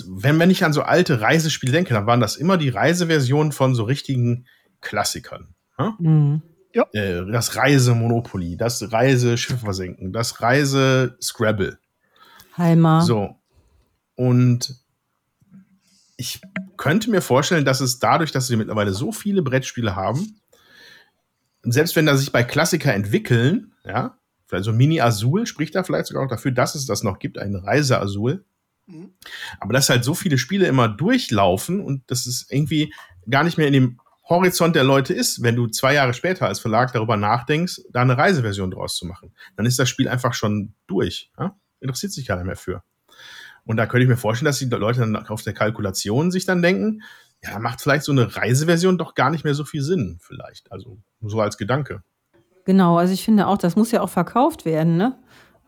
wenn, 0.07 0.39
wenn 0.39 0.49
ich 0.49 0.63
an 0.63 0.71
so 0.71 0.83
alte 0.83 1.19
Reisespiele 1.19 1.73
denke, 1.73 1.93
dann 1.93 2.07
waren 2.07 2.21
das 2.21 2.37
immer 2.37 2.55
die 2.55 2.69
Reiseversionen 2.69 3.51
von 3.51 3.75
so 3.75 3.83
richtigen 3.83 4.45
Klassikern. 4.79 5.55
Ja? 5.77 5.97
Mhm. 5.99 6.41
Äh, 6.93 7.25
das 7.29 7.57
Reise-Monopoly, 7.57 8.55
das 8.55 8.93
Reise-Schiff 8.93 9.59
versenken, 9.59 10.13
das 10.13 10.41
Reise-Scrabble. 10.41 11.79
Heimer. 12.57 13.01
So. 13.01 13.42
Und 14.15 14.75
ich 16.17 16.41
könnte 16.77 17.09
mir 17.09 17.21
vorstellen, 17.21 17.65
dass 17.65 17.81
es 17.81 17.99
dadurch, 17.99 18.31
dass 18.31 18.47
sie 18.47 18.55
mittlerweile 18.55 18.93
so 18.93 19.11
viele 19.11 19.41
Brettspiele 19.41 19.95
haben, 19.95 20.39
selbst 21.63 21.95
wenn 21.95 22.05
da 22.05 22.15
sich 22.17 22.31
bei 22.31 22.43
Klassiker 22.43 22.93
entwickeln, 22.93 23.73
ja, 23.85 24.17
vielleicht 24.45 24.65
so 24.65 24.73
Mini 24.73 25.01
Azul 25.01 25.47
spricht 25.47 25.75
da 25.75 25.83
vielleicht 25.83 26.07
sogar 26.07 26.23
auch 26.23 26.29
dafür, 26.29 26.51
dass 26.51 26.75
es 26.75 26.85
das 26.85 27.03
noch 27.03 27.19
gibt, 27.19 27.37
ein 27.37 27.55
Reise 27.55 27.99
Azul. 27.99 28.45
Mhm. 28.85 29.13
Aber 29.59 29.73
dass 29.73 29.89
halt 29.89 30.03
so 30.03 30.13
viele 30.13 30.37
Spiele 30.37 30.67
immer 30.67 30.89
durchlaufen 30.89 31.79
und 31.79 32.03
das 32.07 32.27
ist 32.27 32.51
irgendwie 32.51 32.93
gar 33.29 33.43
nicht 33.43 33.57
mehr 33.57 33.67
in 33.67 33.73
dem 33.73 33.99
Horizont 34.27 34.75
der 34.75 34.83
Leute 34.83 35.13
ist, 35.13 35.41
wenn 35.41 35.55
du 35.55 35.67
zwei 35.67 35.93
Jahre 35.93 36.13
später 36.13 36.47
als 36.47 36.59
Verlag 36.59 36.93
darüber 36.93 37.17
nachdenkst, 37.17 37.81
da 37.91 38.01
eine 38.01 38.17
Reiseversion 38.17 38.71
draus 38.71 38.95
zu 38.95 39.05
machen. 39.05 39.33
Dann 39.57 39.65
ist 39.65 39.79
das 39.79 39.89
Spiel 39.89 40.07
einfach 40.07 40.33
schon 40.33 40.73
durch. 40.87 41.31
Ja? 41.37 41.57
Interessiert 41.79 42.13
sich 42.13 42.25
keiner 42.25 42.43
mehr 42.43 42.55
für. 42.55 42.83
Und 43.65 43.77
da 43.77 43.85
könnte 43.85 44.03
ich 44.03 44.09
mir 44.09 44.17
vorstellen, 44.17 44.47
dass 44.47 44.59
die 44.59 44.65
Leute 44.65 44.99
dann 44.99 45.15
auf 45.15 45.41
der 45.41 45.53
Kalkulation 45.53 46.31
sich 46.31 46.45
dann 46.45 46.61
denken, 46.61 47.01
ja, 47.43 47.59
macht 47.59 47.81
vielleicht 47.81 48.03
so 48.03 48.11
eine 48.11 48.35
Reiseversion 48.35 48.97
doch 48.97 49.15
gar 49.15 49.29
nicht 49.29 49.43
mehr 49.43 49.53
so 49.53 49.65
viel 49.65 49.81
Sinn, 49.81 50.17
vielleicht. 50.21 50.71
Also 50.71 50.99
so 51.21 51.39
als 51.41 51.57
Gedanke. 51.57 52.03
Genau, 52.65 52.97
also 52.97 53.13
ich 53.13 53.23
finde 53.23 53.47
auch, 53.47 53.57
das 53.57 53.75
muss 53.75 53.91
ja 53.91 54.01
auch 54.01 54.09
verkauft 54.09 54.65
werden, 54.65 54.95
ne? 54.97 55.19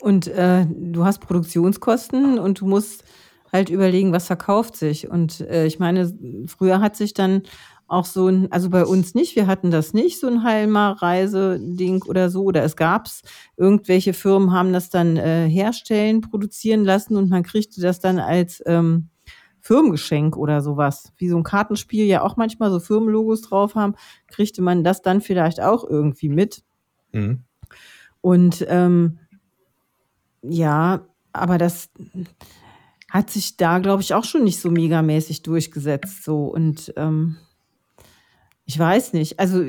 Und 0.01 0.27
äh, 0.27 0.65
du 0.69 1.05
hast 1.05 1.19
Produktionskosten 1.19 2.37
und 2.37 2.59
du 2.59 2.65
musst 2.65 3.03
halt 3.51 3.69
überlegen, 3.69 4.11
was 4.11 4.27
verkauft 4.27 4.75
sich. 4.75 5.09
Und 5.09 5.41
äh, 5.41 5.65
ich 5.65 5.79
meine, 5.79 6.13
früher 6.47 6.81
hat 6.81 6.95
sich 6.95 7.13
dann 7.13 7.43
auch 7.87 8.05
so 8.05 8.27
ein, 8.27 8.51
also 8.51 8.69
bei 8.69 8.85
uns 8.85 9.13
nicht, 9.13 9.35
wir 9.35 9.47
hatten 9.47 9.71
das 9.71 9.93
nicht, 9.93 10.19
so 10.19 10.27
ein 10.27 10.43
Heilmar-Reise-Ding 10.43 12.03
oder 12.03 12.29
so, 12.29 12.43
oder 12.43 12.63
es 12.63 12.75
gab's. 12.75 13.21
Irgendwelche 13.57 14.13
Firmen 14.13 14.51
haben 14.51 14.73
das 14.73 14.89
dann 14.89 15.17
äh, 15.17 15.47
herstellen, 15.47 16.21
produzieren 16.21 16.83
lassen 16.83 17.15
und 17.15 17.29
man 17.29 17.43
kriegte 17.43 17.81
das 17.81 17.99
dann 17.99 18.19
als 18.19 18.63
ähm, 18.65 19.09
Firmengeschenk 19.61 20.37
oder 20.37 20.61
sowas. 20.61 21.11
Wie 21.17 21.29
so 21.29 21.37
ein 21.37 21.43
Kartenspiel 21.43 22.05
ja 22.05 22.21
auch 22.21 22.37
manchmal 22.37 22.71
so 22.71 22.79
Firmenlogos 22.79 23.41
drauf 23.41 23.75
haben, 23.75 23.95
kriegte 24.27 24.61
man 24.61 24.83
das 24.83 25.01
dann 25.01 25.21
vielleicht 25.21 25.61
auch 25.61 25.83
irgendwie 25.83 26.29
mit. 26.29 26.63
Mhm. 27.11 27.43
Und 28.21 28.65
ähm, 28.67 29.19
ja, 30.41 31.07
aber 31.33 31.57
das 31.57 31.89
hat 33.09 33.29
sich 33.29 33.57
da, 33.57 33.79
glaube 33.79 34.01
ich, 34.01 34.13
auch 34.13 34.23
schon 34.23 34.43
nicht 34.43 34.59
so 34.59 34.69
megamäßig 34.69 35.41
durchgesetzt. 35.41 36.23
So 36.23 36.45
und 36.45 36.93
ähm, 36.95 37.37
ich 38.65 38.77
weiß 38.77 39.13
nicht. 39.13 39.39
Also 39.39 39.65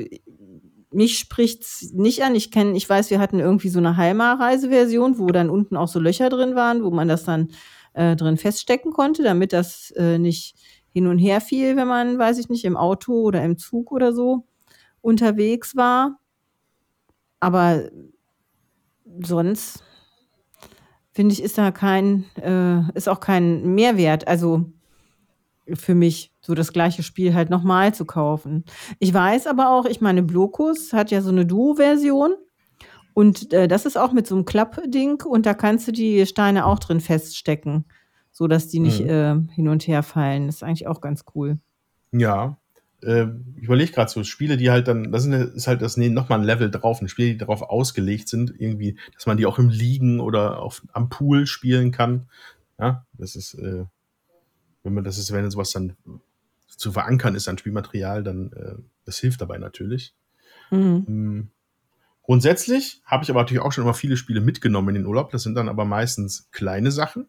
mich 0.91 1.19
spricht's 1.19 1.91
nicht 1.93 2.23
an. 2.23 2.35
Ich 2.35 2.51
kenne, 2.51 2.75
ich 2.75 2.89
weiß, 2.89 3.09
wir 3.09 3.19
hatten 3.19 3.39
irgendwie 3.39 3.69
so 3.69 3.79
eine 3.79 3.97
Heilmar-Reiseversion, 3.97 5.19
wo 5.19 5.27
dann 5.27 5.49
unten 5.49 5.77
auch 5.77 5.87
so 5.87 5.99
Löcher 5.99 6.29
drin 6.29 6.55
waren, 6.55 6.83
wo 6.83 6.91
man 6.91 7.07
das 7.07 7.23
dann 7.23 7.49
äh, 7.93 8.15
drin 8.15 8.37
feststecken 8.37 8.91
konnte, 8.91 9.23
damit 9.23 9.53
das 9.53 9.91
äh, 9.91 10.17
nicht 10.17 10.55
hin 10.91 11.07
und 11.07 11.19
her 11.19 11.41
fiel, 11.41 11.75
wenn 11.75 11.87
man, 11.87 12.17
weiß 12.17 12.39
ich 12.39 12.49
nicht, 12.49 12.65
im 12.65 12.77
Auto 12.77 13.21
oder 13.21 13.43
im 13.43 13.57
Zug 13.57 13.91
oder 13.91 14.13
so 14.13 14.45
unterwegs 15.01 15.75
war. 15.75 16.19
Aber 17.39 17.89
sonst 19.21 19.83
finde 21.11 21.33
ich, 21.33 21.43
ist 21.43 21.57
da 21.57 21.71
kein, 21.71 22.25
äh, 22.35 22.91
ist 22.95 23.09
auch 23.09 23.19
kein 23.19 23.75
Mehrwert. 23.75 24.27
Also 24.27 24.71
für 25.73 25.95
mich, 25.95 26.31
so 26.47 26.55
das 26.55 26.71
gleiche 26.71 27.03
Spiel 27.03 27.33
halt 27.35 27.49
nochmal 27.49 27.93
zu 27.93 28.05
kaufen. 28.05 28.63
Ich 28.99 29.13
weiß 29.13 29.47
aber 29.47 29.69
auch, 29.69 29.85
ich 29.85 29.99
meine, 29.99 30.23
Blokus 30.23 30.93
hat 30.93 31.11
ja 31.11 31.21
so 31.21 31.29
eine 31.29 31.45
Duo-Version. 31.45 32.35
Und 33.13 33.51
äh, 33.51 33.67
das 33.67 33.85
ist 33.85 33.97
auch 33.97 34.13
mit 34.13 34.27
so 34.27 34.35
einem 34.35 34.45
Klappding 34.45 35.21
und 35.23 35.45
da 35.45 35.53
kannst 35.53 35.87
du 35.87 35.91
die 35.91 36.25
Steine 36.25 36.65
auch 36.65 36.79
drin 36.79 37.01
feststecken, 37.01 37.83
so 38.31 38.47
dass 38.47 38.69
die 38.69 38.79
nicht 38.79 39.01
Mhm. 39.03 39.09
äh, 39.09 39.53
hin 39.55 39.67
und 39.67 39.87
her 39.87 40.03
fallen. 40.03 40.45
Das 40.45 40.57
ist 40.57 40.63
eigentlich 40.63 40.87
auch 40.87 41.01
ganz 41.01 41.25
cool. 41.35 41.57
Ja. 42.13 42.57
Äh, 43.03 43.25
ich 43.57 43.63
überlege 43.63 43.91
gerade 43.91 44.09
so 44.09 44.23
Spiele, 44.23 44.55
die 44.55 44.71
halt 44.71 44.87
dann, 44.87 45.11
das 45.11 45.25
ist 45.25 45.67
halt 45.67 45.81
das 45.81 45.97
nee, 45.97 46.09
nochmal 46.09 46.39
ein 46.39 46.45
Level 46.45 46.71
drauf, 46.71 47.01
ein 47.01 47.09
Spiel, 47.09 47.33
die 47.33 47.37
darauf 47.37 47.61
ausgelegt 47.61 48.29
sind, 48.29 48.53
irgendwie, 48.57 48.97
dass 49.15 49.25
man 49.25 49.35
die 49.35 49.45
auch 49.45 49.59
im 49.59 49.67
Liegen 49.69 50.21
oder 50.21 50.61
auf, 50.61 50.81
am 50.93 51.09
Pool 51.09 51.45
spielen 51.45 51.91
kann. 51.91 52.29
Ja, 52.79 53.05
das 53.17 53.35
ist, 53.35 53.55
äh, 53.55 53.83
wenn 54.83 54.93
man 54.93 55.03
das 55.03 55.17
ist, 55.17 55.33
wenn 55.33 55.51
sowas 55.51 55.71
dann 55.71 55.97
zu 56.77 56.91
verankern 56.91 57.35
ist 57.35 57.47
an 57.49 57.57
Spielmaterial, 57.57 58.23
dann 58.23 58.53
äh, 58.53 58.75
das 59.05 59.17
hilft 59.17 59.41
dabei 59.41 59.57
natürlich. 59.57 60.13
Mhm. 60.71 61.03
Mm. 61.07 61.51
Grundsätzlich 62.23 63.01
habe 63.05 63.23
ich 63.23 63.29
aber 63.29 63.39
natürlich 63.41 63.63
auch 63.63 63.71
schon 63.71 63.83
immer 63.83 63.93
viele 63.93 64.17
Spiele 64.17 64.41
mitgenommen 64.41 64.89
in 64.89 65.03
den 65.03 65.05
Urlaub. 65.05 65.31
Das 65.31 65.43
sind 65.43 65.55
dann 65.55 65.69
aber 65.69 65.85
meistens 65.85 66.49
kleine 66.51 66.91
Sachen. 66.91 67.27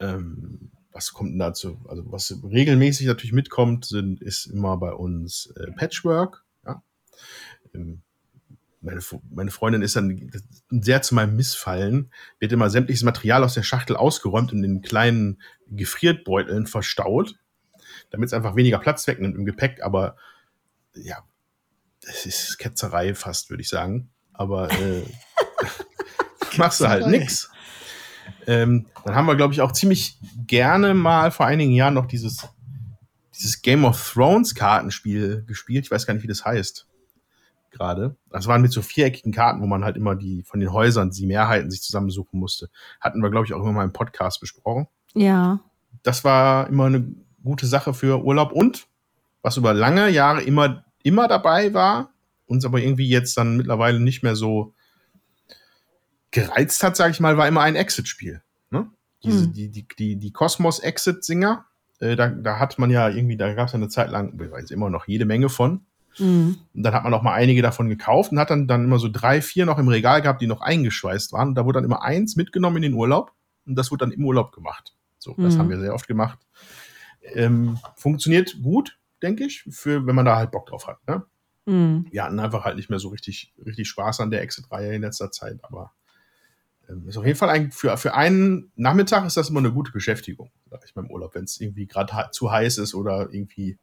Ähm, 0.00 0.70
was 0.90 1.12
kommt 1.12 1.32
denn 1.32 1.38
dazu? 1.38 1.78
Also, 1.88 2.02
was 2.10 2.36
regelmäßig 2.42 3.06
natürlich 3.06 3.32
mitkommt, 3.32 3.84
sind, 3.84 4.20
ist 4.20 4.46
immer 4.46 4.76
bei 4.76 4.92
uns 4.92 5.52
äh, 5.56 5.70
Patchwork. 5.70 6.44
Ja? 6.64 6.82
Ähm, 7.74 8.02
meine, 8.80 9.00
meine 9.30 9.50
Freundin 9.50 9.82
ist 9.82 9.96
dann 9.96 10.30
sehr 10.70 11.02
zu 11.02 11.14
meinem 11.14 11.36
Missfallen, 11.36 12.10
wird 12.38 12.52
immer 12.52 12.70
sämtliches 12.70 13.02
Material 13.04 13.44
aus 13.44 13.54
der 13.54 13.62
Schachtel 13.62 13.96
ausgeräumt 13.96 14.52
und 14.52 14.64
in 14.64 14.82
kleinen 14.82 15.40
Gefrierbeuteln 15.68 16.66
verstaut, 16.66 17.36
damit 18.16 18.28
es 18.28 18.32
einfach 18.32 18.56
weniger 18.56 18.78
Platz 18.78 19.06
wegnimmt 19.06 19.36
im 19.36 19.44
Gepäck. 19.44 19.82
Aber 19.82 20.16
ja, 20.94 21.18
das 22.00 22.24
ist 22.24 22.58
Ketzerei 22.58 23.14
fast, 23.14 23.50
würde 23.50 23.60
ich 23.60 23.68
sagen. 23.68 24.08
Aber 24.32 24.70
äh, 24.72 25.02
machst 26.56 26.80
du 26.80 26.88
halt 26.88 27.06
nix. 27.08 27.50
Ähm, 28.46 28.86
dann 29.04 29.14
haben 29.14 29.26
wir, 29.26 29.36
glaube 29.36 29.52
ich, 29.52 29.60
auch 29.60 29.72
ziemlich 29.72 30.18
gerne 30.46 30.94
mal 30.94 31.30
vor 31.30 31.44
einigen 31.44 31.72
Jahren 31.72 31.92
noch 31.92 32.06
dieses, 32.06 32.48
dieses 33.34 33.60
Game 33.60 33.84
of 33.84 34.12
Thrones 34.14 34.54
Kartenspiel 34.54 35.44
gespielt. 35.46 35.84
Ich 35.84 35.90
weiß 35.90 36.06
gar 36.06 36.14
nicht, 36.14 36.22
wie 36.22 36.28
das 36.28 36.44
heißt. 36.44 36.86
Gerade. 37.70 38.16
Das 38.30 38.46
waren 38.46 38.62
mit 38.62 38.72
so 38.72 38.80
viereckigen 38.80 39.32
Karten, 39.32 39.60
wo 39.60 39.66
man 39.66 39.84
halt 39.84 39.98
immer 39.98 40.16
die 40.16 40.42
von 40.42 40.60
den 40.60 40.72
Häusern 40.72 41.10
die 41.10 41.26
Mehrheiten 41.26 41.70
sich 41.70 41.82
zusammensuchen 41.82 42.40
musste. 42.40 42.70
Hatten 42.98 43.20
wir, 43.22 43.28
glaube 43.28 43.44
ich, 43.44 43.52
auch 43.52 43.60
immer 43.60 43.72
mal 43.72 43.84
im 43.84 43.92
Podcast 43.92 44.40
besprochen 44.40 44.86
Ja. 45.12 45.60
das 46.02 46.24
war 46.24 46.68
immer 46.68 46.86
eine 46.86 47.25
gute 47.46 47.66
Sache 47.66 47.94
für 47.94 48.22
Urlaub 48.22 48.52
und 48.52 48.86
was 49.40 49.56
über 49.56 49.72
lange 49.72 50.10
Jahre 50.10 50.42
immer, 50.42 50.84
immer 51.02 51.28
dabei 51.28 51.72
war, 51.72 52.10
uns 52.46 52.64
aber 52.66 52.80
irgendwie 52.80 53.08
jetzt 53.08 53.36
dann 53.38 53.56
mittlerweile 53.56 53.98
nicht 54.00 54.22
mehr 54.22 54.36
so 54.36 54.74
gereizt 56.30 56.82
hat, 56.82 56.96
sage 56.96 57.12
ich 57.12 57.20
mal, 57.20 57.36
war 57.38 57.48
immer 57.48 57.62
ein 57.62 57.76
Exit-Spiel. 57.76 58.42
Ne? 58.70 58.90
Diese, 59.24 59.44
Hm. 59.44 59.52
Die, 59.52 59.70
die, 59.70 59.86
die, 59.98 60.16
die 60.16 60.32
Cosmos-Exit-Singer, 60.32 61.64
äh, 62.00 62.16
da, 62.16 62.28
da 62.28 62.58
hat 62.58 62.78
man 62.78 62.90
ja 62.90 63.08
irgendwie, 63.08 63.36
da 63.36 63.54
gab 63.54 63.68
es 63.68 63.72
ja 63.72 63.78
eine 63.78 63.88
Zeit 63.88 64.10
lang, 64.10 64.38
ich 64.40 64.50
weiß 64.50 64.70
immer 64.70 64.90
noch 64.90 65.06
jede 65.06 65.24
Menge 65.24 65.48
von. 65.48 65.86
Mhm. 66.18 66.58
Und 66.74 66.82
dann 66.82 66.94
hat 66.94 67.04
man 67.04 67.12
auch 67.14 67.22
mal 67.22 67.34
einige 67.34 67.62
davon 67.62 67.88
gekauft 67.88 68.32
und 68.32 68.38
hat 68.38 68.50
dann, 68.50 68.66
dann 68.66 68.84
immer 68.84 68.98
so 68.98 69.08
drei, 69.10 69.42
vier 69.42 69.66
noch 69.66 69.78
im 69.78 69.88
Regal 69.88 70.22
gehabt, 70.22 70.40
die 70.42 70.46
noch 70.46 70.60
eingeschweißt 70.62 71.32
waren. 71.32 71.48
Und 71.48 71.54
da 71.54 71.64
wurde 71.64 71.78
dann 71.78 71.84
immer 71.84 72.02
eins 72.02 72.36
mitgenommen 72.36 72.76
in 72.76 72.82
den 72.82 72.94
Urlaub 72.94 73.32
und 73.66 73.76
das 73.76 73.90
wurde 73.90 74.06
dann 74.06 74.12
im 74.12 74.24
Urlaub 74.24 74.52
gemacht. 74.52 74.94
So, 75.18 75.34
das 75.38 75.54
Mhm. 75.54 75.58
haben 75.58 75.70
wir 75.70 75.78
sehr 75.80 75.94
oft 75.94 76.08
gemacht. 76.08 76.38
Ähm, 77.34 77.78
funktioniert 77.96 78.62
gut, 78.62 78.98
denke 79.22 79.44
ich, 79.44 79.64
für 79.70 80.06
wenn 80.06 80.14
man 80.14 80.24
da 80.24 80.36
halt 80.36 80.50
Bock 80.50 80.66
drauf 80.66 80.86
hat. 80.86 81.06
Ne? 81.06 81.24
Mhm. 81.66 82.06
Wir 82.10 82.24
hatten 82.24 82.38
einfach 82.38 82.64
halt 82.64 82.76
nicht 82.76 82.90
mehr 82.90 82.98
so 82.98 83.08
richtig, 83.08 83.52
richtig 83.64 83.88
Spaß 83.88 84.20
an 84.20 84.30
der 84.30 84.42
Exit-Reihe 84.42 84.94
in 84.94 85.02
letzter 85.02 85.30
Zeit, 85.30 85.58
aber 85.62 85.92
ähm, 86.88 87.08
ist 87.08 87.16
auf 87.16 87.26
jeden 87.26 87.38
Fall 87.38 87.50
ein, 87.50 87.72
für, 87.72 87.96
für 87.96 88.14
einen 88.14 88.70
Nachmittag 88.76 89.26
ist 89.26 89.36
das 89.36 89.50
immer 89.50 89.58
eine 89.58 89.72
gute 89.72 89.92
Beschäftigung, 89.92 90.50
sag 90.70 90.84
ich 90.84 90.94
beim 90.94 91.10
Urlaub. 91.10 91.34
Wenn 91.34 91.44
es 91.44 91.60
irgendwie 91.60 91.86
gerade 91.86 92.30
zu 92.30 92.50
heiß 92.50 92.78
ist 92.78 92.94
oder 92.94 93.32
irgendwie 93.32 93.78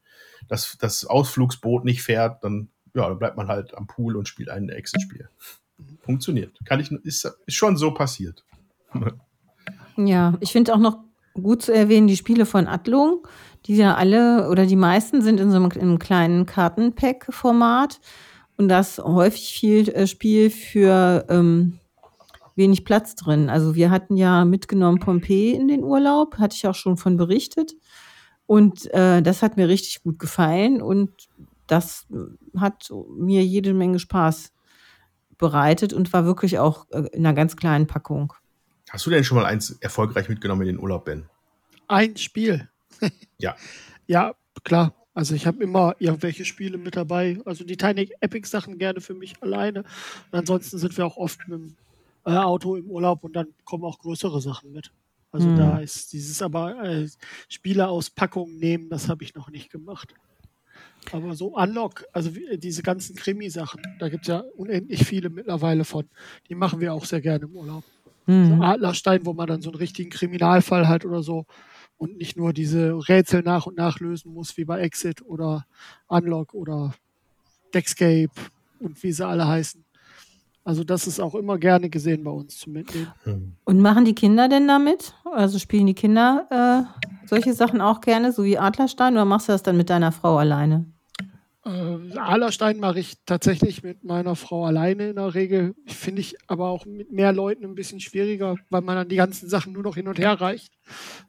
das, 0.47 0.77
das 0.79 1.05
Ausflugsboot 1.05 1.83
nicht 1.83 2.03
fährt, 2.03 2.43
dann, 2.43 2.69
ja, 2.93 3.07
dann 3.07 3.19
bleibt 3.19 3.38
man 3.38 3.47
halt 3.47 3.73
am 3.75 3.88
Pool 3.88 4.15
und 4.15 4.27
spielt 4.27 4.50
ein 4.50 4.69
Exit-Spiel. 4.69 5.29
Funktioniert. 6.01 6.57
Kann 6.65 6.79
ich, 6.79 6.91
ist, 6.91 7.25
ist 7.45 7.55
schon 7.55 7.77
so 7.77 7.93
passiert. 7.93 8.45
Ja, 9.97 10.38
ich 10.39 10.51
finde 10.51 10.73
auch 10.73 10.79
noch 10.79 11.03
gut 11.33 11.61
zu 11.61 11.73
erwähnen, 11.73 12.07
die 12.07 12.17
Spiele 12.17 12.45
von 12.45 12.67
Adlung, 12.67 13.27
die 13.65 13.77
ja 13.77 13.95
alle 13.95 14.49
oder 14.49 14.65
die 14.65 14.75
meisten 14.75 15.21
sind 15.21 15.39
in 15.39 15.51
so 15.51 15.57
einem, 15.57 15.71
in 15.71 15.81
einem 15.81 15.99
kleinen 15.99 16.45
Kartenpack-Format 16.45 17.99
und 18.57 18.67
das 18.69 18.99
häufig 18.99 19.53
viel 19.53 19.89
äh, 19.89 20.07
Spiel 20.07 20.49
für 20.49 21.25
ähm, 21.29 21.79
wenig 22.55 22.85
Platz 22.85 23.15
drin. 23.15 23.49
Also 23.49 23.75
wir 23.75 23.89
hatten 23.89 24.15
ja 24.15 24.45
mitgenommen 24.45 24.99
Pompeii 24.99 25.53
in 25.53 25.67
den 25.67 25.83
Urlaub, 25.83 26.37
hatte 26.37 26.55
ich 26.55 26.67
auch 26.67 26.75
schon 26.75 26.97
von 26.97 27.17
berichtet. 27.17 27.73
Und 28.45 28.93
äh, 28.93 29.21
das 29.21 29.41
hat 29.41 29.57
mir 29.57 29.67
richtig 29.67 30.03
gut 30.03 30.19
gefallen 30.19 30.81
und 30.81 31.29
das 31.65 32.05
hat 32.57 32.91
mir 33.17 33.43
jede 33.43 33.73
Menge 33.73 33.99
Spaß 33.99 34.51
bereitet 35.37 35.93
und 35.93 36.13
war 36.13 36.25
wirklich 36.25 36.59
auch 36.59 36.85
äh, 36.91 37.07
in 37.13 37.25
einer 37.25 37.33
ganz 37.33 37.55
kleinen 37.55 37.87
Packung. 37.87 38.33
Hast 38.93 39.07
du 39.07 39.09
denn 39.09 39.23
schon 39.23 39.38
mal 39.38 39.45
eins 39.45 39.71
erfolgreich 39.81 40.29
mitgenommen 40.29 40.62
in 40.62 40.67
den 40.75 40.79
Urlaub, 40.79 41.05
Ben? 41.05 41.25
Ein 41.88 42.15
Spiel. 42.15 42.69
Ja. 43.39 43.55
Ja, 44.05 44.35
klar. 44.63 44.93
Also 45.15 45.33
ich 45.33 45.47
habe 45.47 45.62
immer 45.63 45.95
irgendwelche 46.00 46.45
Spiele 46.45 46.77
mit 46.77 46.95
dabei. 46.95 47.39
Also 47.43 47.63
die 47.65 47.75
Tiny 47.75 48.09
Epic 48.21 48.47
Sachen 48.47 48.77
gerne 48.77 49.01
für 49.01 49.15
mich 49.15 49.33
alleine. 49.41 49.79
Und 50.31 50.39
ansonsten 50.39 50.77
sind 50.77 50.95
wir 50.95 51.05
auch 51.07 51.17
oft 51.17 51.39
mit 51.47 51.59
dem 51.59 51.75
äh, 52.25 52.31
Auto 52.38 52.75
im 52.75 52.89
Urlaub 52.91 53.23
und 53.23 53.35
dann 53.35 53.47
kommen 53.65 53.83
auch 53.83 53.97
größere 53.97 54.39
Sachen 54.41 54.71
mit. 54.71 54.91
Also 55.31 55.47
Hm. 55.50 55.55
da 55.57 55.79
ist 55.79 56.13
dieses 56.13 56.41
aber 56.43 56.81
äh, 56.85 57.09
Spiele 57.50 57.88
aus 57.88 58.12
Packungen 58.12 58.59
nehmen, 58.59 58.89
das 58.89 59.09
habe 59.09 59.23
ich 59.23 59.33
noch 59.33 59.50
nicht 59.50 59.71
gemacht. 59.71 60.13
Aber 61.12 61.35
so 61.35 61.47
Unlock, 61.57 62.05
also 62.13 62.35
wie- 62.35 62.57
diese 62.59 62.83
ganzen 62.83 63.15
Krimi-Sachen, 63.15 63.81
da 64.00 64.07
gibt 64.07 64.21
es 64.25 64.27
ja 64.29 64.43
unendlich 64.55 65.03
viele 65.03 65.29
mittlerweile 65.31 65.83
von. 65.83 66.07
Die 66.47 66.55
machen 66.55 66.79
wir 66.79 66.93
auch 66.93 67.03
sehr 67.05 67.19
gerne 67.21 67.45
im 67.45 67.55
Urlaub. 67.55 67.83
So 68.25 68.32
Mhm. 68.32 68.62
Adlerstein, 68.62 69.25
wo 69.25 69.34
man 69.34 69.48
dann 69.48 69.62
so 69.62 69.70
einen 69.70 69.77
richtigen 69.77 70.10
Kriminalfall 70.10 70.88
hat 70.88 71.06
oder 71.06 71.24
so 71.24 71.46
und 71.98 72.18
nicht 72.18 72.38
nur 72.38 72.53
diese 72.53 72.94
Rätsel 73.08 73.42
nach 73.44 73.65
und 73.65 73.77
nach 73.77 74.00
lösen 74.00 74.34
muss, 74.34 74.58
wie 74.58 74.65
bei 74.65 74.80
Exit 74.80 75.22
oder 75.22 75.65
Unlock 76.08 76.53
oder 76.53 76.94
Dexcape 77.74 78.32
und 78.80 79.01
wie 79.03 79.12
sie 79.12 79.25
alle 79.25 79.48
heißen. 79.48 79.86
Also 80.63 80.84
das 80.84 81.08
ist 81.08 81.20
auch 81.20 81.36
immer 81.36 81.58
gerne 81.58 81.89
gesehen 81.89 82.24
bei 82.24 82.32
uns 82.32 82.58
zum 82.58 82.74
Mitnehmen. 82.74 83.12
Hm. 83.24 83.53
Und 83.65 83.80
machen 83.80 84.06
die 84.06 84.15
Kinder 84.15 84.48
denn 84.48 84.68
damit? 84.68 85.13
Also 85.32 85.60
spielen 85.60 85.88
die 85.88 85.94
Kinder 85.94 86.48
äh, 86.50 87.27
solche 87.27 87.53
Sachen 87.53 87.82
auch 87.82 88.01
gerne, 88.01 88.32
so 88.32 88.44
wie 88.44 88.58
Adlerstein, 88.58 89.13
oder 89.13 89.25
machst 89.25 89.48
du 89.48 89.53
das 89.53 89.63
dann 89.63 89.77
mit 89.77 89.89
deiner 89.89 90.12
Frau 90.12 90.38
alleine? 90.38 90.86
Äh, 91.65 92.17
Adlerstein 92.17 92.79
mache 92.79 93.00
ich 93.00 93.15
tatsächlich 93.25 93.84
mit 93.84 94.03
meiner 94.03 94.36
Frau 94.36 94.65
alleine 94.65 95.10
in 95.10 95.15
der 95.15 95.34
Regel. 95.34 95.75
Finde 95.88 96.20
ich 96.20 96.36
aber 96.48 96.67
auch 96.67 96.86
mit 96.86 97.12
mehr 97.12 97.32
Leuten 97.32 97.63
ein 97.63 97.75
bisschen 97.75 98.01
schwieriger, 98.01 98.58
weil 98.70 98.82
man 98.82 98.98
dann 98.98 99.08
die 99.08 99.15
ganzen 99.15 99.48
Sachen 99.48 99.72
nur 99.72 99.84
noch 99.84 99.96
hin 99.96 100.08
und 100.10 100.20
her 100.20 100.34
reicht. 100.41 100.74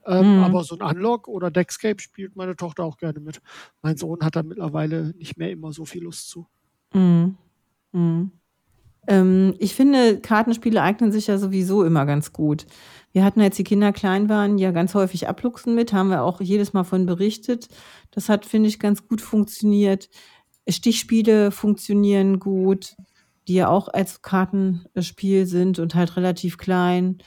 Ähm, 0.07 0.39
Mhm. 0.39 0.45
Aber 0.45 0.65
so 0.65 0.77
ein 0.77 0.83
Unlock 0.83 1.29
oder 1.29 1.51
Dexcape 1.53 2.01
spielt 2.01 2.35
meine 2.35 2.57
Tochter 2.57 2.83
auch 2.85 2.97
gerne 2.97 3.21
mit. 3.21 3.41
Mein 3.83 3.97
Sohn 3.97 4.21
hat 4.25 4.35
da 4.37 4.43
mittlerweile 4.43 5.15
nicht 5.17 5.37
mehr 5.39 5.51
immer 5.53 5.73
so 5.73 5.85
viel 5.85 6.03
Lust 6.03 6.29
zu. 6.29 6.47
Mhm. 6.93 7.37
Mhm. 7.93 8.33
Ähm, 9.07 9.55
ich 9.59 9.75
finde, 9.75 10.21
Kartenspiele 10.21 10.83
eignen 10.83 11.13
sich 11.13 11.27
ja 11.27 11.39
sowieso 11.39 11.85
immer 11.85 12.07
ganz 12.07 12.33
gut. 12.33 12.67
Wir 13.13 13.25
hatten, 13.25 13.41
als 13.41 13.57
die 13.57 13.65
Kinder 13.65 13.93
klein 13.93 14.29
waren, 14.29 14.59
ja 14.59 14.73
ganz 14.73 14.95
häufig 14.95 15.29
Abluchsen 15.29 15.75
mit, 15.75 15.93
haben 15.93 16.11
wir 16.11 16.23
auch 16.23 16.41
jedes 16.41 16.73
Mal 16.73 16.85
von 16.85 17.07
berichtet. 17.07 17.69
Das 18.11 18.29
hat, 18.29 18.45
finde 18.45 18.69
ich, 18.69 18.81
ganz 18.81 19.07
gut 19.07 19.21
funktioniert. 19.21 20.09
Stichspiele 20.69 21.51
funktionieren 21.51 22.41
gut, 22.41 22.97
die 23.47 23.55
ja 23.55 23.69
auch 23.69 23.89
als 23.89 24.23
Kartenspiel 24.23 25.47
sind 25.47 25.79
und 25.79 25.95
halt 25.95 26.17
relativ 26.17 26.59
klein. 26.59 27.19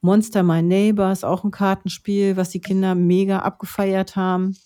Monster 0.00 0.42
My 0.42 0.62
Neighbor 0.62 1.10
ist 1.10 1.24
auch 1.24 1.44
ein 1.44 1.50
Kartenspiel, 1.50 2.36
was 2.36 2.50
die 2.50 2.60
Kinder 2.60 2.94
mega 2.94 3.40
abgefeiert 3.40 4.16
haben. 4.16 4.56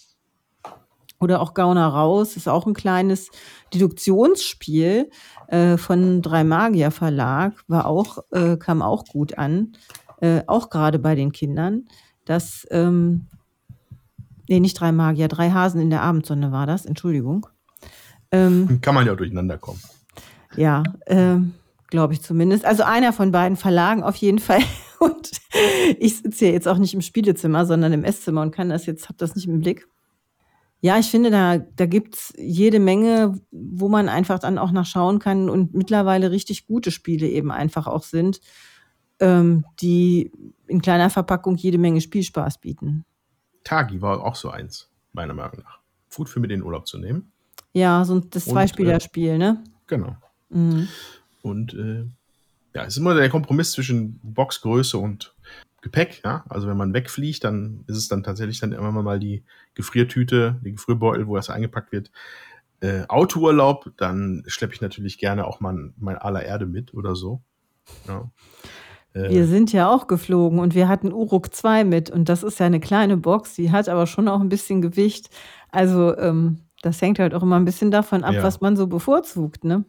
Oder 1.20 1.40
auch 1.40 1.54
Gauner 1.54 1.87
raus 1.88 2.37
ist 2.37 2.48
auch 2.48 2.66
ein 2.66 2.75
kleines 2.75 3.30
Deduktionsspiel 3.75 5.10
äh, 5.48 5.76
von 5.76 6.22
Drei 6.22 6.44
Magier 6.44 6.90
Verlag, 6.90 7.54
war 7.66 7.87
auch, 7.87 8.18
äh, 8.31 8.57
kam 8.57 8.83
auch 8.83 9.04
gut 9.04 9.37
an, 9.37 9.72
äh, 10.20 10.42
auch 10.46 10.70
gerade 10.70 10.98
bei 10.98 11.14
den 11.14 11.33
Kindern. 11.33 11.87
Das, 12.24 12.66
ähm, 12.70 13.26
nee, 14.48 14.61
nicht 14.61 14.81
Drei 14.81 14.92
Magier, 14.92 15.28
Drei 15.28 15.50
Hasen 15.50 15.81
in 15.81 15.90
der 15.90 16.02
Abendsonne 16.02 16.52
war 16.52 16.66
das, 16.66 16.87
Entschuldigung. 16.87 17.46
Ähm, 18.31 18.78
Kann 18.81 18.94
man 18.94 19.07
ja 19.07 19.14
durcheinander 19.14 19.59
kommen. 19.59 19.81
ja, 20.57 20.83
ähm, 21.07 21.54
glaube 21.88 22.12
ich 22.12 22.22
zumindest. 22.22 22.64
Also 22.64 22.83
einer 22.83 23.12
von 23.12 23.33
beiden 23.33 23.57
Verlagen 23.57 24.02
auf 24.02 24.16
jeden 24.16 24.38
Fall. 24.38 24.61
Und 24.98 25.31
ich 25.98 26.18
sitze 26.18 26.46
hier 26.46 26.52
jetzt 26.52 26.68
auch 26.68 26.78
nicht 26.78 26.94
im 26.94 27.00
Spielezimmer, 27.00 27.66
sondern 27.66 27.92
im 27.92 28.04
Esszimmer 28.04 28.42
und 28.42 28.50
kann 28.50 28.68
das 28.68 28.85
jetzt, 28.85 29.04
habe 29.09 29.16
das 29.16 29.37
nicht 29.37 29.46
im 29.46 29.61
Blick. 29.61 29.87
Ja, 30.81 30.99
ich 30.99 31.11
finde, 31.11 31.31
da, 31.31 31.59
da 31.59 31.87
gibt's 31.87 32.33
jede 32.38 32.79
Menge, 32.79 33.41
wo 33.51 33.88
man 33.88 34.09
einfach 34.09 34.38
dann 34.38 34.59
auch 34.59 34.71
nachschauen 34.71 35.19
kann 35.19 35.51
und 35.51 35.75
mittlerweile 35.75 36.31
richtig 36.31 36.67
gute 36.67 36.93
Spiele 36.93 37.29
eben 37.29 37.51
einfach 37.51 37.88
auch 37.88 38.05
sind, 38.05 38.41
ähm, 39.19 39.64
die 39.81 40.31
in 40.69 40.81
kleiner 40.81 41.11
Verpackung 41.11 41.57
jede 41.57 41.79
Menge 41.79 42.01
Spielspaß 42.01 42.59
bieten. 42.59 43.05
Tagi 43.64 44.01
war 44.01 44.23
auch 44.25 44.37
so 44.37 44.51
eins, 44.51 44.88
meiner 45.12 45.35
Meinung 45.35 45.61
nach. 45.64 45.81
Gut 46.14 46.29
für 46.29 46.41
mit 46.41 46.51
in 46.51 46.61
den 46.61 46.67
Urlaub 46.67 46.87
zu 46.87 46.99
nehmen. 46.99 47.33
Ja, 47.73 48.05
so 48.05 48.21
das 48.21 48.47
Zweispielerspiel, 48.47 49.37
ne? 49.37 49.62
Genau. 49.87 50.17
Mhm. 50.49 50.88
Und 51.43 51.75
äh, 51.75 52.05
ja, 52.75 52.85
es 52.85 52.95
ist 52.95 52.99
immer 52.99 53.14
der 53.14 53.29
Kompromiss 53.29 53.73
zwischen 53.73 54.21
Boxgröße 54.23 54.97
und 54.99 55.35
Gepäck. 55.81 56.21
Ja? 56.25 56.45
Also 56.49 56.69
wenn 56.69 56.77
man 56.77 56.93
wegfliegt, 56.95 57.45
dann 57.45 57.85
ist 57.87 57.97
es 57.97 58.09
dann 58.09 58.23
tatsächlich 58.23 58.61
dann 58.61 58.73
immer 58.73 58.91
mal 58.91 59.19
die 59.21 59.45
Gefriertüte, 59.75 60.61
die 60.64 60.73
Gefrierbeutel, 60.73 61.27
wo 61.27 61.37
das 61.37 61.51
eingepackt 61.51 61.93
wird. 61.93 62.11
Äh, 62.81 63.05
Autourlaub, 63.09 63.91
dann 63.97 64.45
schleppe 64.47 64.75
ich 64.75 64.81
natürlich 64.81 65.19
gerne 65.19 65.47
auch 65.47 65.61
mal 65.61 65.93
mein 65.99 66.17
aller 66.17 66.43
Erde 66.45 66.67
mit 66.67 66.95
oder 66.95 67.14
so. 67.17 67.43
Ja. 68.07 68.31
Äh, 69.14 69.31
Wir 69.31 69.47
sind 69.47 69.73
ja 69.73 69.88
auch 69.91 70.07
geflogen 70.07 70.59
und 70.61 70.75
wir 70.75 70.88
hatten 70.88 71.12
Uruk 71.12 71.55
2 71.55 71.85
mit 71.85 72.11
und 72.11 72.29
das 72.29 72.43
ist 72.43 72.61
ja 72.61 72.67
eine 72.67 72.81
kleine 72.81 73.17
Box, 73.17 73.55
die 73.55 73.71
hat 73.73 73.88
aber 73.88 74.07
schon 74.07 74.29
auch 74.29 74.41
ein 74.41 74.49
bisschen 74.49 74.83
Gewicht. 74.83 75.31
Also 75.71 76.17
ähm, 76.19 76.61
das 76.83 77.01
hängt 77.03 77.19
halt 77.19 77.35
auch 77.35 77.43
immer 77.43 77.57
ein 77.57 77.64
bisschen 77.64 77.91
davon 77.91 78.23
ab, 78.25 78.35
Ja. 78.35 78.43
was 78.43 78.61
man 78.61 78.77
so 78.77 78.87
bevorzugt, 78.87 79.64
ne? 79.64 79.85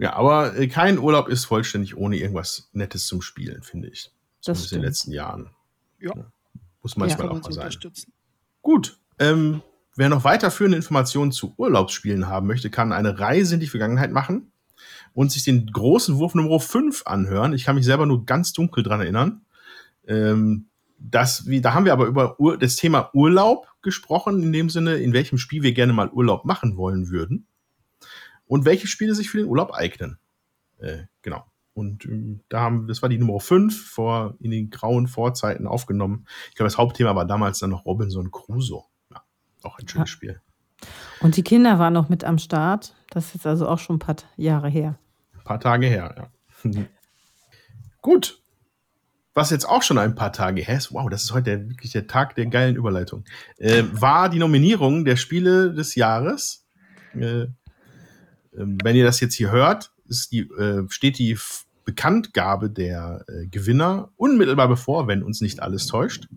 Ja, 0.00 0.14
aber 0.14 0.56
äh, 0.56 0.66
kein 0.66 0.98
Urlaub 0.98 1.28
ist 1.28 1.44
vollständig 1.44 1.94
ohne 1.94 2.16
irgendwas 2.16 2.70
Nettes 2.72 3.06
zum 3.06 3.20
Spielen, 3.20 3.62
finde 3.62 3.88
ich. 3.88 4.10
Das 4.42 4.56
Zumindest 4.56 4.72
in 4.72 4.78
den 4.78 4.84
letzten 4.86 5.12
Jahren. 5.12 5.50
Ja. 5.98 6.14
Muss 6.80 6.94
Ja, 6.94 7.00
manchmal 7.00 7.28
Kann 7.28 7.36
auch 7.36 7.42
mal 7.42 7.52
so 7.52 7.60
sein. 7.60 7.70
Gut. 8.62 8.98
Ähm, 9.18 9.60
wer 9.96 10.08
noch 10.08 10.24
weiterführende 10.24 10.78
Informationen 10.78 11.32
zu 11.32 11.52
Urlaubsspielen 11.58 12.28
haben 12.28 12.46
möchte, 12.46 12.70
kann 12.70 12.94
eine 12.94 13.18
Reise 13.18 13.54
in 13.54 13.60
die 13.60 13.66
Vergangenheit 13.66 14.10
machen 14.10 14.50
und 15.12 15.32
sich 15.32 15.44
den 15.44 15.66
großen 15.66 16.16
Wurf 16.16 16.34
Nummer 16.34 16.60
5 16.60 17.02
anhören. 17.04 17.52
Ich 17.52 17.64
kann 17.64 17.74
mich 17.74 17.84
selber 17.84 18.06
nur 18.06 18.24
ganz 18.24 18.54
dunkel 18.54 18.82
dran 18.82 19.02
erinnern. 19.02 19.42
Ähm, 20.06 20.68
das, 20.98 21.46
wie, 21.46 21.60
da 21.60 21.74
haben 21.74 21.84
wir 21.84 21.92
aber 21.92 22.06
über 22.06 22.40
Ur, 22.40 22.56
das 22.56 22.76
Thema 22.76 23.10
Urlaub 23.12 23.68
gesprochen, 23.82 24.42
in 24.42 24.52
dem 24.54 24.70
Sinne, 24.70 24.94
in 24.94 25.12
welchem 25.12 25.36
Spiel 25.36 25.62
wir 25.62 25.74
gerne 25.74 25.92
mal 25.92 26.08
Urlaub 26.08 26.46
machen 26.46 26.78
wollen 26.78 27.10
würden 27.10 27.46
und 28.50 28.64
welche 28.64 28.88
Spiele 28.88 29.14
sich 29.14 29.30
für 29.30 29.38
den 29.38 29.46
Urlaub 29.46 29.72
eignen. 29.72 30.18
Äh, 30.78 31.04
genau. 31.22 31.44
Und 31.72 32.04
ähm, 32.04 32.40
da 32.48 32.62
haben, 32.62 32.88
das 32.88 33.00
war 33.00 33.08
die 33.08 33.16
Nummer 33.16 33.38
5 33.38 33.88
vor, 33.88 34.34
in 34.40 34.50
den 34.50 34.70
grauen 34.70 35.06
Vorzeiten 35.06 35.68
aufgenommen. 35.68 36.26
Ich 36.48 36.56
glaube, 36.56 36.66
das 36.66 36.76
Hauptthema 36.76 37.14
war 37.14 37.26
damals 37.26 37.60
dann 37.60 37.70
noch 37.70 37.86
Robinson 37.86 38.32
Crusoe. 38.32 38.82
Ja, 39.12 39.22
auch 39.62 39.78
ein 39.78 39.86
schönes 39.86 40.10
Ja. 40.10 40.12
Spiel. 40.12 40.40
Und 41.20 41.36
die 41.36 41.44
Kinder 41.44 41.78
waren 41.78 41.92
noch 41.92 42.08
mit 42.08 42.24
am 42.24 42.38
Start. 42.38 42.96
Das 43.10 43.26
ist 43.26 43.34
jetzt 43.34 43.46
also 43.46 43.68
auch 43.68 43.78
schon 43.78 43.96
ein 43.96 44.00
paar 44.00 44.16
Jahre 44.36 44.68
her. 44.68 44.98
Ein 45.32 45.44
paar 45.44 45.60
Tage 45.60 45.86
her, 45.86 46.30
ja. 46.64 46.72
Gut. 48.02 48.42
Was 49.32 49.50
jetzt 49.50 49.68
auch 49.68 49.84
schon 49.84 49.98
ein 49.98 50.16
paar 50.16 50.32
Tage 50.32 50.60
her 50.60 50.76
ist, 50.76 50.92
wow, 50.92 51.08
das 51.08 51.22
ist 51.22 51.32
heute 51.32 51.68
wirklich 51.70 51.92
der 51.92 52.08
Tag 52.08 52.34
der 52.34 52.46
geilen 52.46 52.74
Überleitung, 52.74 53.24
äh, 53.58 53.84
war 53.92 54.28
die 54.28 54.40
Nominierung 54.40 55.04
der 55.04 55.14
Spiele 55.14 55.72
des 55.72 55.94
Jahres. 55.94 56.66
Äh, 57.14 57.46
wenn 58.52 58.96
ihr 58.96 59.04
das 59.04 59.20
jetzt 59.20 59.34
hier 59.34 59.50
hört, 59.50 59.92
die, 60.32 60.40
äh, 60.40 60.84
steht 60.88 61.18
die 61.18 61.38
Bekanntgabe 61.84 62.70
der 62.70 63.24
äh, 63.28 63.46
Gewinner 63.46 64.10
unmittelbar 64.16 64.68
bevor, 64.68 65.06
wenn 65.06 65.22
uns 65.22 65.40
nicht 65.40 65.60
alles 65.62 65.86
täuscht. 65.86 66.28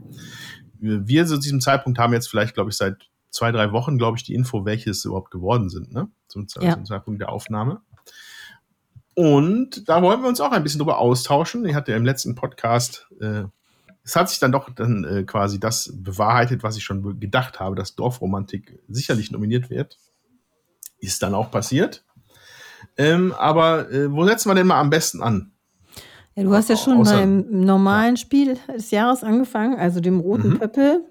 Wir 0.79 1.25
zu 1.25 1.37
diesem 1.37 1.61
Zeitpunkt 1.61 1.97
haben 1.99 2.13
jetzt 2.13 2.27
vielleicht, 2.27 2.55
glaube 2.55 2.69
ich, 2.69 2.77
seit 2.77 2.97
zwei, 3.29 3.51
drei 3.51 3.71
Wochen, 3.71 3.97
glaube 3.97 4.17
ich, 4.17 4.23
die 4.23 4.33
Info, 4.35 4.65
welche 4.65 4.91
es 4.91 5.05
überhaupt 5.05 5.31
geworden 5.31 5.69
sind, 5.69 5.91
ne? 5.93 6.09
Zum, 6.27 6.47
Ja. 6.59 6.73
zum 6.73 6.85
Zeitpunkt 6.85 7.21
der 7.21 7.29
Aufnahme. 7.29 7.81
Und 9.15 9.87
da 9.87 10.01
wollen 10.01 10.21
wir 10.21 10.29
uns 10.29 10.41
auch 10.41 10.51
ein 10.51 10.63
bisschen 10.63 10.79
drüber 10.79 10.97
austauschen. 10.97 11.65
Ich 11.65 11.75
hatte 11.75 11.91
ja 11.91 11.97
im 11.97 12.05
letzten 12.05 12.35
Podcast, 12.35 13.07
äh, 13.21 13.43
es 14.03 14.15
hat 14.15 14.29
sich 14.29 14.39
dann 14.39 14.51
doch 14.51 14.69
dann 14.71 15.03
äh, 15.03 15.23
quasi 15.23 15.59
das 15.59 15.91
bewahrheitet, 15.95 16.63
was 16.63 16.77
ich 16.77 16.83
schon 16.83 17.19
gedacht 17.19 17.59
habe, 17.59 17.75
dass 17.75 17.95
Dorfromantik 17.95 18.79
sicherlich 18.89 19.31
nominiert 19.31 19.69
wird. 19.69 19.97
Ist 21.03 21.21
dann 21.21 21.33
auch 21.35 21.51
passiert. 21.51 22.03
Ähm, 22.97 23.33
aber 23.37 23.91
äh, 23.91 24.11
wo 24.11 24.25
setzen 24.25 24.49
wir 24.49 24.55
denn 24.55 24.67
mal 24.67 24.79
am 24.79 24.89
besten 24.89 25.21
an? 25.21 25.51
Ja, 26.35 26.43
du 26.43 26.53
hast 26.53 26.69
ja 26.69 26.77
schon 26.77 26.97
Außer- 26.99 27.13
beim 27.17 27.45
normalen 27.49 28.17
Spiel 28.17 28.57
des 28.73 28.91
Jahres 28.91 29.23
angefangen, 29.23 29.77
also 29.77 29.99
dem 29.99 30.19
Roten 30.19 30.51
Mhm. 30.51 30.59
Pöppel. 30.59 31.05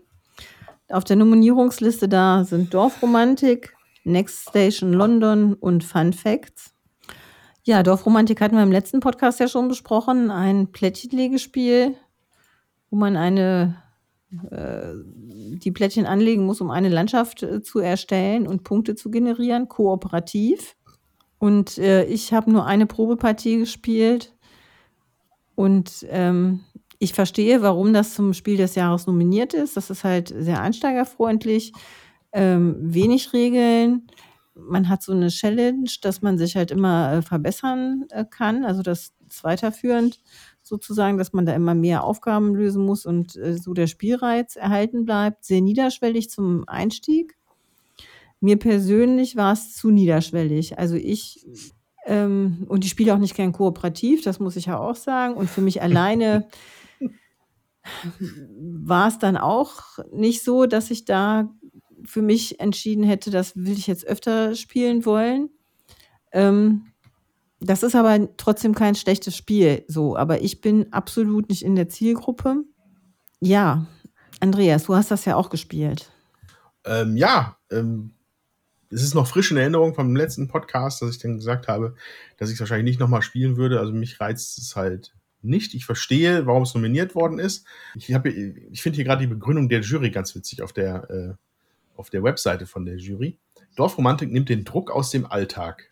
Auf 0.89 1.05
der 1.05 1.17
Nominierungsliste 1.17 2.09
da 2.09 2.45
sind 2.45 2.73
Dorfromantik, 2.75 3.75
Next 4.05 4.49
Station 4.49 4.93
London 4.93 5.55
und 5.55 5.85
Fun 5.85 6.13
Facts. 6.13 6.73
Ja, 7.65 7.83
Dorfromantik 7.83 8.41
hatten 8.41 8.57
wir 8.57 8.63
im 8.63 8.73
letzten 8.73 9.01
Podcast 9.01 9.39
ja 9.41 9.47
schon 9.49 9.69
besprochen. 9.69 10.31
Ein 10.31 10.73
Plättchenlegespiel, 10.73 11.95
wo 12.91 12.97
man 12.97 13.17
eine, 13.17 13.82
äh, 14.51 14.95
die 15.25 15.71
Plättchen 15.73 16.07
anlegen 16.07 16.47
muss, 16.47 16.61
um 16.61 16.71
eine 16.71 16.89
Landschaft 16.89 17.43
äh, 17.43 17.63
zu 17.63 17.79
erstellen 17.79 18.47
und 18.47 18.65
Punkte 18.65 18.95
zu 18.95 19.11
generieren, 19.11 19.69
kooperativ. 19.69 20.77
Und 21.39 21.79
äh, 21.79 22.05
ich 22.05 22.33
habe 22.33 22.51
nur 22.53 22.67
eine 22.67 22.87
Probepartie 22.87 23.59
gespielt. 23.59 24.35
Und 25.55 26.07
ähm, 26.09 26.61
ich 26.99 27.15
verstehe, 27.15 27.63
warum 27.63 27.93
das 27.93 28.15
zum 28.15 28.33
Spiel 28.33 28.57
des 28.57 28.77
Jahres 28.77 29.07
nominiert 29.07 29.55
ist. 29.55 29.77
Das 29.77 29.91
ist 29.91 30.05
halt 30.05 30.29
sehr 30.29 30.61
einsteigerfreundlich, 30.61 31.73
ähm, 32.33 32.77
wenig 32.79 33.33
Regeln. 33.33 34.07
Man 34.55 34.89
hat 34.89 35.03
so 35.03 35.13
eine 35.13 35.29
Challenge, 35.29 35.91
dass 36.01 36.23
man 36.23 36.39
sich 36.39 36.57
halt 36.57 36.71
immer 36.71 37.15
äh, 37.15 37.23
verbessern 37.23 38.05
äh, 38.11 38.25
kann. 38.25 38.65
Also 38.65 38.83
das 38.83 39.13
ist 39.29 39.43
weiterführend 39.43 40.21
sozusagen, 40.73 41.19
dass 41.19 41.35
man 41.35 41.45
da 41.45 41.55
immer 41.55 41.75
mehr 41.75 42.03
Aufgaben 42.03 42.55
lösen 42.55 42.87
muss 42.87 43.05
und 43.05 43.37
äh, 43.37 43.59
so 43.59 43.75
der 43.75 43.87
Spielreiz 43.87 44.57
erhalten 44.57 45.05
bleibt. 45.05 45.45
Sehr 45.45 45.61
niederschwellig 45.61 46.31
zum 46.31 46.67
Einstieg. 46.67 47.37
Mir 48.41 48.59
persönlich 48.59 49.37
war 49.37 49.53
es 49.53 49.75
zu 49.75 49.91
niederschwellig. 49.91 50.79
Also 50.79 50.95
ich 50.95 51.47
ähm, 52.07 52.65
und 52.69 52.87
ich 52.87 52.91
spiele 52.91 53.13
auch 53.13 53.19
nicht 53.19 53.37
gern 53.37 53.53
kooperativ, 53.53 54.25
das 54.25 54.41
muss 54.41 54.57
ich 54.57 54.65
ja 54.65 54.79
auch 54.79 54.97
sagen. 54.97 55.35
Und 55.35 55.51
für 55.51 55.61
mich 55.61 55.83
alleine 55.83 56.49
war 58.59 59.09
es 59.09 59.19
dann 59.19 59.37
auch 59.37 59.99
nicht 60.11 60.43
so, 60.43 60.65
dass 60.65 60.91
ich 60.91 61.05
da 61.05 61.51
für 62.03 62.23
mich 62.23 62.61
entschieden 62.61 63.05
hätte, 63.05 63.31
das 63.31 63.57
will 63.57 63.77
ich 63.77 63.87
jetzt 63.87 64.07
öfter 64.07 64.55
spielen 64.55 65.05
wollen. 65.05 65.51
Ähm, 66.33 66.92
das 67.65 67.83
ist 67.83 67.95
aber 67.95 68.29
trotzdem 68.37 68.75
kein 68.75 68.95
schlechtes 68.95 69.37
Spiel, 69.37 69.85
so. 69.89 70.17
Aber 70.17 70.43
ich 70.43 70.61
bin 70.61 70.93
absolut 70.93 71.49
nicht 71.49 71.63
in 71.63 71.77
der 71.77 71.89
Zielgruppe. 71.89 72.65
Ja, 73.41 73.87
Andreas, 74.41 74.85
du 74.85 74.95
hast 74.95 75.11
das 75.11 75.25
ja 75.25 75.37
auch 75.37 75.51
gespielt. 75.51 76.11
Ähm, 76.85 77.17
ja, 77.17 77.57
ähm, 77.71 78.15
es 78.91 79.03
ist 79.03 79.15
noch 79.15 79.27
frisch 79.27 79.51
in 79.51 79.57
Erinnerung 79.57 79.95
vom 79.95 80.15
letzten 80.15 80.49
Podcast, 80.49 81.01
dass 81.01 81.11
ich 81.11 81.19
dann 81.19 81.37
gesagt 81.37 81.69
habe, 81.69 81.95
dass 82.37 82.51
ich 82.51 82.55
es 82.55 82.61
wahrscheinlich 82.61 82.93
nicht 82.93 83.01
nochmal 83.01 83.23
spielen 83.23 83.57
würde. 83.57 83.81
Also 83.81 83.93
mich 83.93 84.21
reizt 84.21 84.59
es 84.59 84.77
halt 84.77 85.15
nicht. 85.41 85.75
Ich 85.75 85.87
verstehe, 85.87 86.47
warum 86.47 86.65
es 86.65 86.75
nominiert 86.75 87.15
worden 87.15 87.39
ist. 87.39 87.67
Ich, 87.95 88.11
ich 88.11 88.83
finde 88.83 88.97
hier 88.97 89.05
gerade 89.05 89.23
die 89.23 89.33
Begründung 89.33 89.69
der 89.69 89.81
Jury 89.81 90.11
ganz 90.11 90.35
witzig 90.35 90.63
auf 90.63 90.73
der, 90.73 91.11
äh, 91.11 91.35
auf 91.97 92.11
der 92.11 92.23
Webseite 92.23 92.67
von 92.67 92.85
der 92.85 92.97
Jury. 92.97 93.39
Dorfromantik 93.77 94.31
nimmt 94.31 94.49
den 94.49 94.65
Druck 94.65 94.91
aus 94.91 95.11
dem 95.11 95.25
Alltag. 95.27 95.89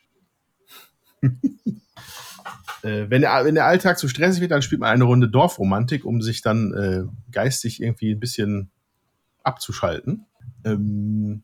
äh, 2.83 3.07
wenn, 3.09 3.23
der, 3.23 3.45
wenn 3.45 3.55
der 3.55 3.67
Alltag 3.67 3.99
zu 3.99 4.09
stressig 4.09 4.41
wird, 4.41 4.51
dann 4.51 4.63
spielt 4.63 4.81
man 4.81 4.91
eine 4.91 5.05
Runde 5.05 5.29
Dorfromantik, 5.29 6.05
um 6.05 6.23
sich 6.23 6.43
dann 6.43 6.73
äh, 6.75 7.05
geistig 7.33 7.83
irgendwie 7.83 8.13
ein 8.13 8.21
bisschen 8.21 8.71
abzuschalten. 9.43 10.27
Ähm, 10.65 11.43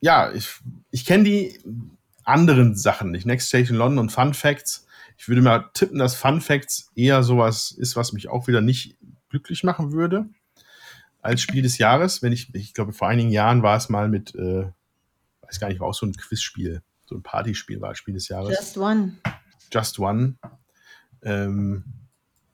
ja, 0.00 0.32
ich, 0.32 0.48
ich 0.90 1.04
kenne 1.04 1.24
die 1.24 1.58
anderen 2.24 2.76
Sachen 2.76 3.10
nicht. 3.10 3.26
Next 3.26 3.48
Station 3.48 3.76
London 3.76 3.98
und 3.98 4.12
Fun 4.12 4.34
Facts. 4.34 4.86
Ich 5.16 5.28
würde 5.28 5.42
mal 5.42 5.70
tippen, 5.74 5.98
dass 5.98 6.14
Fun 6.14 6.40
Facts 6.40 6.90
eher 6.94 7.22
sowas 7.22 7.72
ist, 7.72 7.96
was 7.96 8.12
mich 8.12 8.28
auch 8.28 8.46
wieder 8.46 8.60
nicht 8.60 8.96
glücklich 9.30 9.64
machen 9.64 9.92
würde 9.92 10.26
als 11.22 11.40
Spiel 11.40 11.62
des 11.62 11.78
Jahres. 11.78 12.22
Wenn 12.22 12.32
ich, 12.32 12.54
ich 12.54 12.74
glaube, 12.74 12.92
vor 12.92 13.08
einigen 13.08 13.30
Jahren 13.30 13.62
war 13.62 13.76
es 13.76 13.88
mal 13.88 14.08
mit, 14.08 14.34
äh, 14.34 14.70
weiß 15.42 15.60
gar 15.60 15.68
nicht, 15.68 15.80
war 15.80 15.88
auch 15.88 15.94
so 15.94 16.06
ein 16.06 16.14
Quizspiel, 16.14 16.82
so 17.08 17.16
ein 17.16 17.22
Partyspiel 17.22 17.80
war 17.80 17.94
Spiel 17.94 18.14
des 18.14 18.28
Jahres. 18.28 18.50
Just 18.50 18.76
One. 18.76 19.14
Just 19.72 19.98
One. 19.98 20.34
Ähm, 21.22 21.84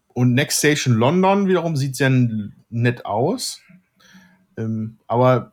und 0.09 0.33
Next 0.35 0.59
Station 0.59 0.95
London 0.95 1.49
wiederum 1.49 1.77
sieht 1.77 1.97
sehr 1.97 2.11
nett 2.71 3.05
aus. 3.05 3.61
Ähm, 4.57 4.99
aber 5.09 5.53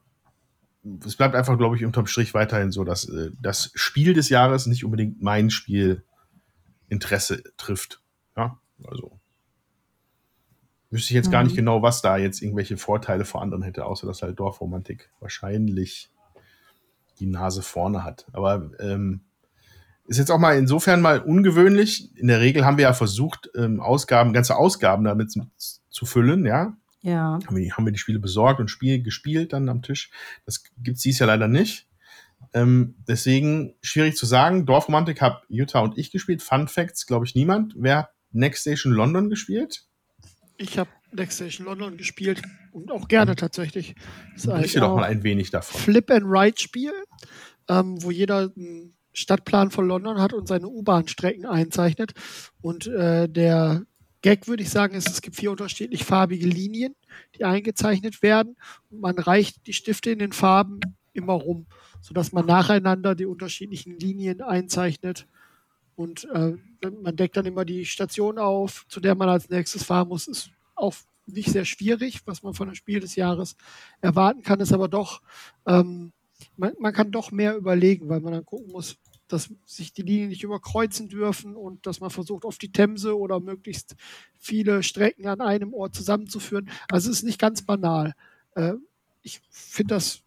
es 1.04 1.16
bleibt 1.16 1.36
einfach, 1.36 1.58
glaube 1.58 1.76
ich, 1.76 1.84
unterm 1.86 2.06
Strich 2.06 2.36
weiterhin 2.36 2.72
so, 2.72 2.84
dass 2.84 3.10
äh, 3.10 3.32
das 3.42 3.72
Spiel 3.74 4.14
des 4.14 4.30
Jahres 4.30 4.68
nicht 4.68 4.86
unbedingt 4.86 5.22
mein 5.22 5.50
Spielinteresse 5.50 7.44
trifft. 7.58 8.02
Ja, 8.38 8.60
also 8.84 9.20
wüsste 10.92 11.14
ich 11.14 11.16
jetzt 11.16 11.28
mhm. 11.28 11.32
gar 11.32 11.44
nicht 11.44 11.54
mhm. 11.54 11.58
genau, 11.58 11.82
was 11.82 12.04
da 12.04 12.18
jetzt 12.18 12.42
irgendwelche 12.42 12.78
Vorteile 12.78 13.26
vor 13.26 13.42
anderen 13.42 13.64
hätte, 13.64 13.86
außer 13.86 14.06
dass 14.06 14.22
halt 14.22 14.40
Dorfromantik 14.40 15.10
wahrscheinlich 15.20 16.11
die 17.22 17.28
Nase 17.28 17.62
vorne 17.62 18.04
hat. 18.04 18.26
Aber 18.34 18.72
ähm, 18.80 19.22
ist 20.06 20.18
jetzt 20.18 20.32
auch 20.32 20.40
mal 20.40 20.58
insofern 20.58 21.02
mal 21.02 21.20
ungewöhnlich. 21.20 22.16
In 22.18 22.28
der 22.28 22.42
Regel 22.42 22.66
haben 22.66 22.78
wir 22.78 22.84
ja 22.84 22.94
versucht, 22.94 23.50
ähm, 23.56 23.80
Ausgaben, 23.80 24.34
ganze 24.34 24.58
Ausgaben 24.58 25.04
damit 25.04 25.32
zu, 25.32 25.48
zu 25.90 26.06
füllen, 26.06 26.46
ja. 26.46 26.76
Ja. 27.02 27.40
Haben 27.46 27.56
wir, 27.56 27.72
haben 27.72 27.86
wir 27.86 27.94
die 27.94 28.00
Spiele 28.00 28.20
besorgt 28.20 28.60
und 28.60 28.70
Spiel 28.70 29.02
gespielt 29.02 29.54
dann 29.54 29.70
am 29.70 29.82
Tisch. 29.82 30.12
Das 30.46 30.64
gibt 30.78 30.98
es 30.98 31.04
dies 31.04 31.20
ja 31.20 31.26
leider 31.26 31.48
nicht. 31.48 31.88
Ähm, 32.54 32.96
deswegen 33.08 33.76
schwierig 33.82 34.18
zu 34.18 34.26
sagen. 34.26 34.66
Dorfromantik 34.66 35.22
habe 35.22 35.42
Jutta 35.48 35.80
und 35.80 35.98
ich 35.98 36.12
gespielt. 36.12 36.42
Fun 36.42 36.68
Facts, 36.68 37.08
glaube 37.08 37.26
ich, 37.26 37.34
niemand. 37.34 37.74
Wer 37.78 37.98
hat 37.98 38.10
Next 38.32 38.62
Station 38.62 38.94
London 38.94 39.30
gespielt? 39.30 39.86
Ich 40.58 40.78
habe 40.78 40.90
Next 41.14 41.36
Station 41.36 41.66
London 41.66 41.98
gespielt 41.98 42.42
und 42.72 42.92
auch 42.92 43.08
gerne 43.08 43.36
tatsächlich. 43.36 43.96
Berichte 44.44 44.80
doch 44.80 44.96
mal 44.96 45.04
ein 45.04 45.24
wenig 45.24 45.52
davon. 45.52 45.80
Flip 45.80 46.10
and 46.12 46.26
Ride 46.26 46.60
Spiel, 46.60 46.94
ähm, 47.70 48.02
wo 48.02 48.12
jeder 48.12 48.52
einen 48.56 48.94
Stadtplan 49.14 49.72
von 49.72 49.88
London 49.88 50.20
hat 50.20 50.34
und 50.34 50.48
seine 50.48 50.68
U-Bahn-Strecken 50.68 51.46
einzeichnet. 51.46 52.14
Und 52.62 52.88
äh, 52.88 53.28
der 53.28 53.84
Gag, 54.22 54.48
würde 54.48 54.64
ich 54.64 54.70
sagen, 54.70 54.96
ist, 54.96 55.10
es 55.10 55.22
gibt 55.22 55.36
vier 55.36 55.52
unterschiedlich 55.52 56.06
farbige 56.06 56.48
Linien, 56.48 56.96
die 57.36 57.44
eingezeichnet 57.44 58.22
werden. 58.22 58.56
Und 58.90 59.02
man 59.02 59.18
reicht 59.18 59.68
die 59.68 59.74
Stifte 59.74 60.12
in 60.12 60.20
den 60.20 60.32
Farben 60.32 60.80
immer 61.14 61.34
rum, 61.34 61.66
sodass 62.02 62.32
man 62.32 62.46
nacheinander 62.46 63.16
die 63.16 63.26
unterschiedlichen 63.26 64.00
Linien 64.00 64.42
einzeichnet. 64.42 65.28
Und 65.96 66.26
äh, 66.34 66.54
man 67.02 67.16
deckt 67.16 67.36
dann 67.36 67.46
immer 67.46 67.66
die 67.66 67.86
Station 67.86 68.38
auf, 68.38 68.86
zu 68.88 69.00
der 69.00 69.16
man 69.16 69.28
als 69.28 69.50
nächstes 69.50 69.84
fahren 69.84 70.08
muss. 70.08 70.28
Ist 70.28 70.52
auch 70.82 70.96
nicht 71.26 71.50
sehr 71.50 71.66
schwierig, 71.66 72.22
was 72.26 72.44
man 72.44 72.54
von 72.54 72.68
einem 72.68 72.76
Spiel 72.76 73.00
des 73.00 73.16
Jahres 73.16 73.56
erwarten 74.02 74.42
kann, 74.42 74.60
ist 74.60 74.74
aber 74.74 74.88
doch, 74.88 75.22
ähm, 75.66 76.12
man, 76.58 76.74
man 76.80 76.94
kann 76.94 77.12
doch 77.12 77.32
mehr 77.32 77.56
überlegen, 77.56 78.10
weil 78.10 78.20
man 78.20 78.34
dann 78.34 78.46
gucken 78.46 78.72
muss, 78.72 78.98
dass 79.28 79.50
sich 79.66 79.94
die 79.94 80.02
Linien 80.02 80.30
nicht 80.30 80.44
überkreuzen 80.44 81.08
dürfen 81.08 81.56
und 81.56 81.86
dass 81.88 82.02
man 82.02 82.10
versucht, 82.10 82.44
auf 82.44 82.58
die 82.58 82.72
Themse 82.72 83.18
oder 83.18 83.40
möglichst 83.40 83.96
viele 84.38 84.84
Strecken 84.84 85.28
an 85.28 85.40
einem 85.42 85.74
Ort 85.74 85.96
zusammenzuführen. 85.96 86.70
Also 86.90 87.10
es 87.10 87.18
ist 87.18 87.24
nicht 87.24 87.40
ganz 87.40 87.62
banal. 87.62 88.14
Äh, 88.56 88.74
ich 89.22 89.42
finde 89.50 89.96
das, 89.96 90.22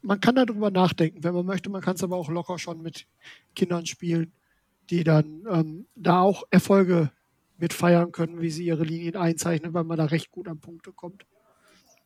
man 0.00 0.20
kann 0.20 0.34
darüber 0.34 0.70
nachdenken, 0.70 1.22
wenn 1.22 1.34
man 1.34 1.46
möchte. 1.46 1.70
Man 1.70 1.82
kann 1.82 1.94
es 1.94 2.02
aber 2.02 2.16
auch 2.16 2.28
locker 2.28 2.58
schon 2.58 2.82
mit 2.82 3.06
Kindern 3.54 3.86
spielen, 3.86 4.32
die 4.90 5.04
dann 5.04 5.46
ähm, 5.48 5.86
da 5.94 6.20
auch 6.20 6.42
Erfolge 6.50 7.12
mit 7.58 7.72
feiern 7.72 8.12
können, 8.12 8.40
wie 8.40 8.50
sie 8.50 8.64
ihre 8.64 8.84
Linien 8.84 9.16
einzeichnen, 9.16 9.74
weil 9.74 9.84
man 9.84 9.98
da 9.98 10.06
recht 10.06 10.30
gut 10.30 10.48
an 10.48 10.60
Punkte 10.60 10.92
kommt. 10.92 11.26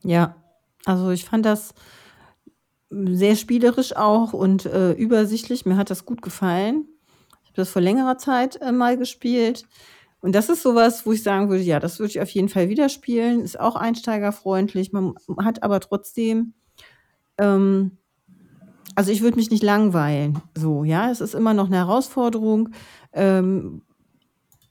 Ja, 0.02 0.36
also 0.84 1.10
ich 1.10 1.24
fand 1.24 1.46
das 1.46 1.74
sehr 2.90 3.36
spielerisch 3.36 3.96
auch 3.96 4.32
und 4.32 4.66
äh, 4.66 4.92
übersichtlich. 4.92 5.66
Mir 5.66 5.76
hat 5.76 5.90
das 5.90 6.04
gut 6.04 6.22
gefallen. 6.22 6.86
Ich 7.42 7.48
habe 7.48 7.56
das 7.56 7.70
vor 7.70 7.82
längerer 7.82 8.18
Zeit 8.18 8.60
äh, 8.60 8.72
mal 8.72 8.96
gespielt. 8.96 9.64
Und 10.20 10.34
das 10.34 10.48
ist 10.48 10.62
sowas, 10.62 11.06
wo 11.06 11.12
ich 11.12 11.22
sagen 11.22 11.50
würde, 11.50 11.62
ja, 11.62 11.78
das 11.78 11.98
würde 11.98 12.10
ich 12.10 12.20
auf 12.20 12.30
jeden 12.30 12.48
Fall 12.48 12.68
wieder 12.68 12.88
spielen. 12.88 13.40
Ist 13.40 13.58
auch 13.60 13.76
einsteigerfreundlich. 13.76 14.92
Man 14.92 15.14
hat 15.38 15.62
aber 15.62 15.80
trotzdem, 15.80 16.54
ähm, 17.38 17.98
also 18.94 19.12
ich 19.12 19.22
würde 19.22 19.36
mich 19.36 19.50
nicht 19.50 19.62
langweilen. 19.62 20.40
So, 20.56 20.84
ja, 20.84 21.10
es 21.10 21.20
ist 21.20 21.34
immer 21.34 21.54
noch 21.54 21.66
eine 21.66 21.76
Herausforderung, 21.76 22.70
ähm, 23.12 23.82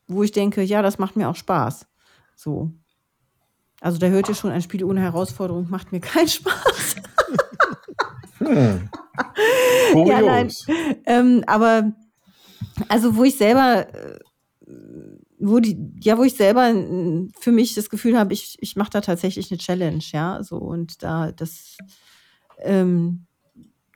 wo 0.07 0.23
ich 0.23 0.31
denke, 0.31 0.61
ja, 0.61 0.81
das 0.81 0.97
macht 0.97 1.15
mir 1.15 1.29
auch 1.29 1.35
Spaß. 1.35 1.87
So. 2.35 2.71
Also 3.81 3.97
da 3.97 4.07
hört 4.07 4.29
ihr 4.29 4.35
schon, 4.35 4.51
ein 4.51 4.61
Spiel 4.61 4.83
ohne 4.83 5.01
Herausforderung 5.01 5.69
macht 5.69 5.91
mir 5.91 5.99
keinen 5.99 6.27
Spaß. 6.27 6.95
Hm. 8.39 8.89
ja, 10.05 10.21
nein. 10.21 10.51
Ähm, 11.05 11.43
aber 11.47 11.93
also 12.89 13.15
wo 13.15 13.23
ich 13.23 13.37
selber, 13.37 13.87
äh, 13.93 14.19
wo 15.39 15.59
die, 15.59 15.77
ja, 16.01 16.17
wo 16.17 16.23
ich 16.23 16.35
selber 16.35 16.73
für 17.39 17.51
mich 17.51 17.75
das 17.75 17.89
Gefühl 17.89 18.17
habe, 18.17 18.33
ich, 18.33 18.57
ich 18.59 18.75
mache 18.75 18.91
da 18.91 19.01
tatsächlich 19.01 19.51
eine 19.51 19.57
Challenge, 19.57 20.03
ja. 20.11 20.43
So 20.43 20.57
und 20.57 21.03
da 21.03 21.31
das 21.31 21.77
ähm, 22.59 23.25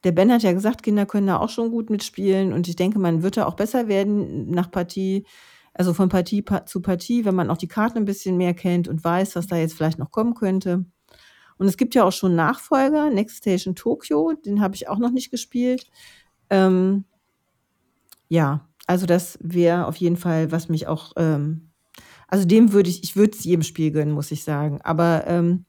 der 0.04 0.12
Ben 0.12 0.32
hat 0.32 0.44
ja 0.44 0.54
gesagt, 0.54 0.84
Kinder 0.84 1.06
können 1.06 1.28
da 1.28 1.38
auch 1.38 1.50
schon 1.50 1.72
gut 1.72 1.90
mitspielen 1.90 2.54
und 2.54 2.68
ich 2.68 2.76
denke, 2.76 3.00
man 3.00 3.24
wird 3.24 3.38
da 3.38 3.46
auch 3.46 3.56
besser 3.56 3.88
werden 3.88 4.50
nach 4.50 4.72
Partie, 4.72 5.26
also 5.80 5.94
von 5.94 6.10
Partie 6.10 6.44
zu 6.66 6.82
Partie, 6.82 7.24
wenn 7.24 7.36
man 7.36 7.50
auch 7.50 7.56
die 7.56 7.70
Karten 7.70 8.00
ein 8.00 8.06
bisschen 8.06 8.36
mehr 8.36 8.54
kennt 8.54 8.90
und 8.90 9.02
weiß, 9.02 9.38
was 9.38 9.48
da 9.48 9.56
jetzt 9.56 9.76
vielleicht 9.76 9.98
noch 9.98 10.12
kommen 10.12 10.34
könnte. 10.34 10.84
Und 11.58 11.68
es 11.68 11.78
gibt 11.78 11.96
ja 11.96 12.04
auch 12.04 12.12
schon 12.12 12.36
Nachfolger, 12.36 13.10
Next 13.10 13.38
Station 13.38 13.76
Tokyo, 13.76 14.34
den 14.34 14.60
habe 14.60 14.76
ich 14.76 14.90
auch 14.90 14.98
noch 14.98 15.12
nicht 15.12 15.32
gespielt. 15.32 15.88
Ähm, 16.50 17.06
ja, 18.28 18.68
Also 18.88 19.06
das 19.06 19.40
wäre 19.42 19.88
auf 19.88 19.96
jeden 19.96 20.18
Fall, 20.18 20.52
was 20.52 20.68
mich 20.68 20.86
auch, 20.88 21.14
ähm, 21.16 21.70
also 22.28 22.46
dem 22.46 22.74
würde 22.74 22.90
ich, 22.90 23.02
ich 23.04 23.16
würde 23.16 23.38
es 23.38 23.46
jedem 23.46 23.64
Spiel 23.64 23.92
gönnen, 23.92 24.14
muss 24.14 24.32
ich 24.32 24.44
sagen. 24.44 24.82
Aber 24.82 25.28
ähm, 25.28 25.64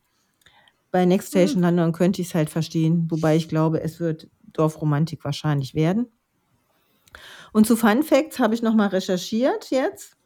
bei 0.91 1.05
Next 1.05 1.29
Station 1.29 1.59
mhm. 1.59 1.67
London 1.67 1.93
könnte 1.93 2.21
ich 2.21 2.29
es 2.29 2.35
halt 2.35 2.51
verstehen, 2.51 3.07
wobei 3.13 3.37
ich 3.37 3.49
glaube, 3.49 3.81
es 3.81 4.01
wird 4.01 4.29
Dorfromantik 4.43 5.25
wahrscheinlich 5.25 5.77
werden. 5.77 6.09
Und 7.53 7.67
zu 7.67 7.77
Fun 7.77 8.03
Facts 8.03 8.39
habe 8.39 8.55
ich 8.55 8.63
nochmal 8.63 8.89
recherchiert 8.89 9.71
jetzt. 9.71 10.17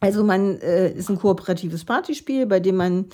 Also 0.00 0.22
man 0.22 0.58
äh, 0.60 0.92
ist 0.92 1.08
ein 1.08 1.18
kooperatives 1.18 1.84
Partyspiel, 1.84 2.46
bei 2.46 2.60
dem 2.60 2.76
man 2.76 3.06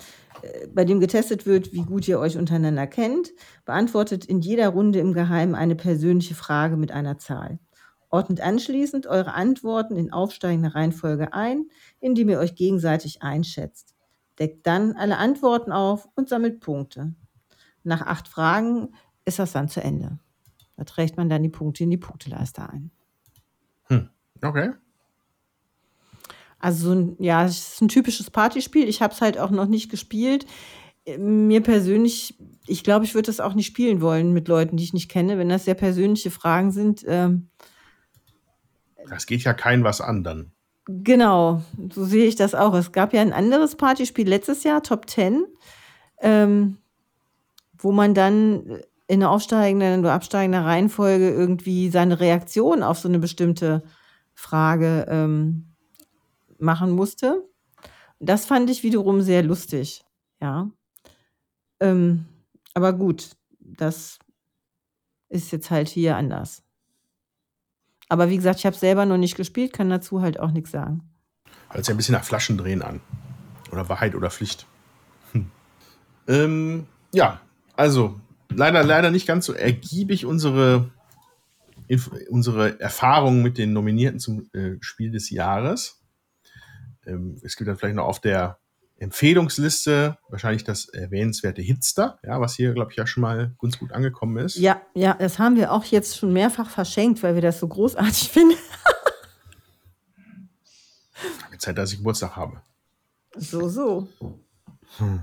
äh, 0.42 0.66
bei 0.68 0.84
dem 0.84 1.00
getestet 1.00 1.46
wird, 1.46 1.72
wie 1.72 1.82
gut 1.82 2.06
ihr 2.06 2.18
euch 2.18 2.36
untereinander 2.36 2.86
kennt, 2.86 3.32
beantwortet 3.64 4.26
in 4.26 4.40
jeder 4.40 4.68
Runde 4.68 4.98
im 4.98 5.14
Geheimen 5.14 5.54
eine 5.54 5.76
persönliche 5.76 6.34
Frage 6.34 6.76
mit 6.76 6.92
einer 6.92 7.18
Zahl. 7.18 7.58
Ordnet 8.10 8.40
anschließend 8.40 9.06
eure 9.06 9.32
Antworten 9.32 9.96
in 9.96 10.12
aufsteigender 10.12 10.74
Reihenfolge 10.74 11.32
ein, 11.32 11.68
indem 12.00 12.28
ihr 12.28 12.38
euch 12.38 12.54
gegenseitig 12.54 13.22
einschätzt. 13.22 13.94
Deckt 14.38 14.66
dann 14.66 14.92
alle 14.92 15.16
Antworten 15.16 15.72
auf 15.72 16.08
und 16.14 16.28
sammelt 16.28 16.60
Punkte. 16.60 17.14
Nach 17.82 18.02
acht 18.02 18.28
Fragen 18.28 18.94
ist 19.24 19.38
das 19.38 19.52
dann 19.52 19.68
zu 19.68 19.82
Ende. 19.82 20.18
Da 20.76 20.84
trägt 20.84 21.16
man 21.16 21.28
dann 21.28 21.42
die 21.42 21.48
Punkte 21.48 21.84
in 21.84 21.90
die 21.90 21.96
Punkteleiste 21.96 22.68
ein. 22.68 22.90
Okay. 24.44 24.70
Also 26.58 27.14
ja, 27.18 27.44
es 27.44 27.74
ist 27.74 27.82
ein 27.82 27.88
typisches 27.88 28.30
Partyspiel. 28.30 28.88
Ich 28.88 29.02
habe 29.02 29.12
es 29.12 29.20
halt 29.20 29.38
auch 29.38 29.50
noch 29.50 29.66
nicht 29.66 29.90
gespielt. 29.90 30.46
Mir 31.18 31.62
persönlich, 31.62 32.38
ich 32.66 32.82
glaube, 32.82 33.04
ich 33.04 33.14
würde 33.14 33.26
das 33.26 33.40
auch 33.40 33.52
nicht 33.54 33.66
spielen 33.66 34.00
wollen 34.00 34.32
mit 34.32 34.48
Leuten, 34.48 34.78
die 34.78 34.84
ich 34.84 34.94
nicht 34.94 35.10
kenne, 35.10 35.36
wenn 35.36 35.50
das 35.50 35.66
sehr 35.66 35.74
persönliche 35.74 36.30
Fragen 36.30 36.70
sind. 36.70 37.04
Ähm, 37.06 37.48
das 39.10 39.26
geht 39.26 39.42
ja 39.42 39.52
kein 39.52 39.84
was 39.84 40.00
an 40.00 40.24
dann. 40.24 40.52
Genau, 40.86 41.62
so 41.92 42.04
sehe 42.04 42.26
ich 42.26 42.36
das 42.36 42.54
auch. 42.54 42.74
Es 42.74 42.92
gab 42.92 43.12
ja 43.12 43.20
ein 43.20 43.32
anderes 43.32 43.76
Partyspiel 43.76 44.28
letztes 44.28 44.64
Jahr, 44.64 44.82
Top 44.82 45.08
10, 45.08 45.46
ähm, 46.20 46.78
wo 47.78 47.92
man 47.92 48.14
dann 48.14 48.80
in 49.06 49.22
einer 49.22 49.30
aufsteigenden 49.30 50.00
oder 50.00 50.12
absteigender 50.12 50.64
Reihenfolge 50.64 51.30
irgendwie 51.30 51.90
seine 51.90 52.20
Reaktion 52.20 52.82
auf 52.82 52.98
so 52.98 53.08
eine 53.08 53.18
bestimmte 53.18 53.82
Frage 54.34 55.06
ähm, 55.08 55.74
machen 56.58 56.90
musste. 56.90 57.42
Das 58.20 58.46
fand 58.46 58.70
ich 58.70 58.82
wiederum 58.82 59.20
sehr 59.20 59.42
lustig, 59.42 60.04
ja. 60.40 60.70
Ähm, 61.80 62.26
aber 62.72 62.92
gut, 62.92 63.30
das 63.60 64.18
ist 65.28 65.52
jetzt 65.52 65.70
halt 65.70 65.88
hier 65.88 66.16
anders. 66.16 66.62
Aber 68.08 68.28
wie 68.30 68.36
gesagt, 68.36 68.60
ich 68.60 68.66
habe 68.66 68.76
selber 68.76 69.06
noch 69.06 69.16
nicht 69.16 69.36
gespielt, 69.36 69.72
kann 69.72 69.90
dazu 69.90 70.20
halt 70.20 70.38
auch 70.38 70.50
nichts 70.50 70.70
sagen. 70.70 71.02
Hört 71.70 71.84
sich 71.84 71.94
ein 71.94 71.96
bisschen 71.96 72.14
nach 72.14 72.24
Flaschendrehen 72.24 72.82
an. 72.82 73.00
Oder 73.72 73.88
Wahrheit 73.88 74.14
oder 74.14 74.30
Pflicht. 74.30 74.66
Hm. 75.32 75.50
Ähm, 76.28 76.86
ja, 77.12 77.40
also 77.76 78.20
leider, 78.48 78.84
leider 78.84 79.10
nicht 79.10 79.26
ganz 79.26 79.46
so 79.46 79.52
ergiebig 79.52 80.26
unsere, 80.26 80.90
unsere 82.28 82.80
Erfahrungen 82.80 83.42
mit 83.42 83.58
den 83.58 83.72
Nominierten 83.72 84.18
zum 84.18 84.48
äh, 84.52 84.76
Spiel 84.80 85.10
des 85.10 85.30
Jahres. 85.30 86.00
Ähm, 87.06 87.40
es 87.42 87.56
gibt 87.56 87.68
dann 87.68 87.76
vielleicht 87.76 87.96
noch 87.96 88.06
auf 88.06 88.20
der 88.20 88.58
Empfehlungsliste 88.96 90.16
wahrscheinlich 90.28 90.64
das 90.64 90.88
erwähnenswerte 90.88 91.60
Hitster, 91.60 92.18
ja, 92.22 92.40
was 92.40 92.54
hier, 92.54 92.72
glaube 92.72 92.92
ich, 92.92 92.96
ja 92.96 93.06
schon 93.06 93.22
mal 93.22 93.54
ganz 93.60 93.78
gut 93.78 93.92
angekommen 93.92 94.38
ist. 94.38 94.56
Ja, 94.56 94.80
ja, 94.94 95.14
das 95.14 95.38
haben 95.38 95.56
wir 95.56 95.72
auch 95.72 95.84
jetzt 95.84 96.16
schon 96.16 96.32
mehrfach 96.32 96.70
verschenkt, 96.70 97.22
weil 97.22 97.34
wir 97.34 97.42
das 97.42 97.58
so 97.58 97.68
großartig 97.68 98.28
finden. 98.32 98.56
Zeit, 101.64 101.78
dass 101.78 101.92
ich 101.92 101.98
Geburtstag 101.98 102.36
habe. 102.36 102.60
So, 103.36 103.68
so. 103.68 104.08
Hm. 104.98 105.22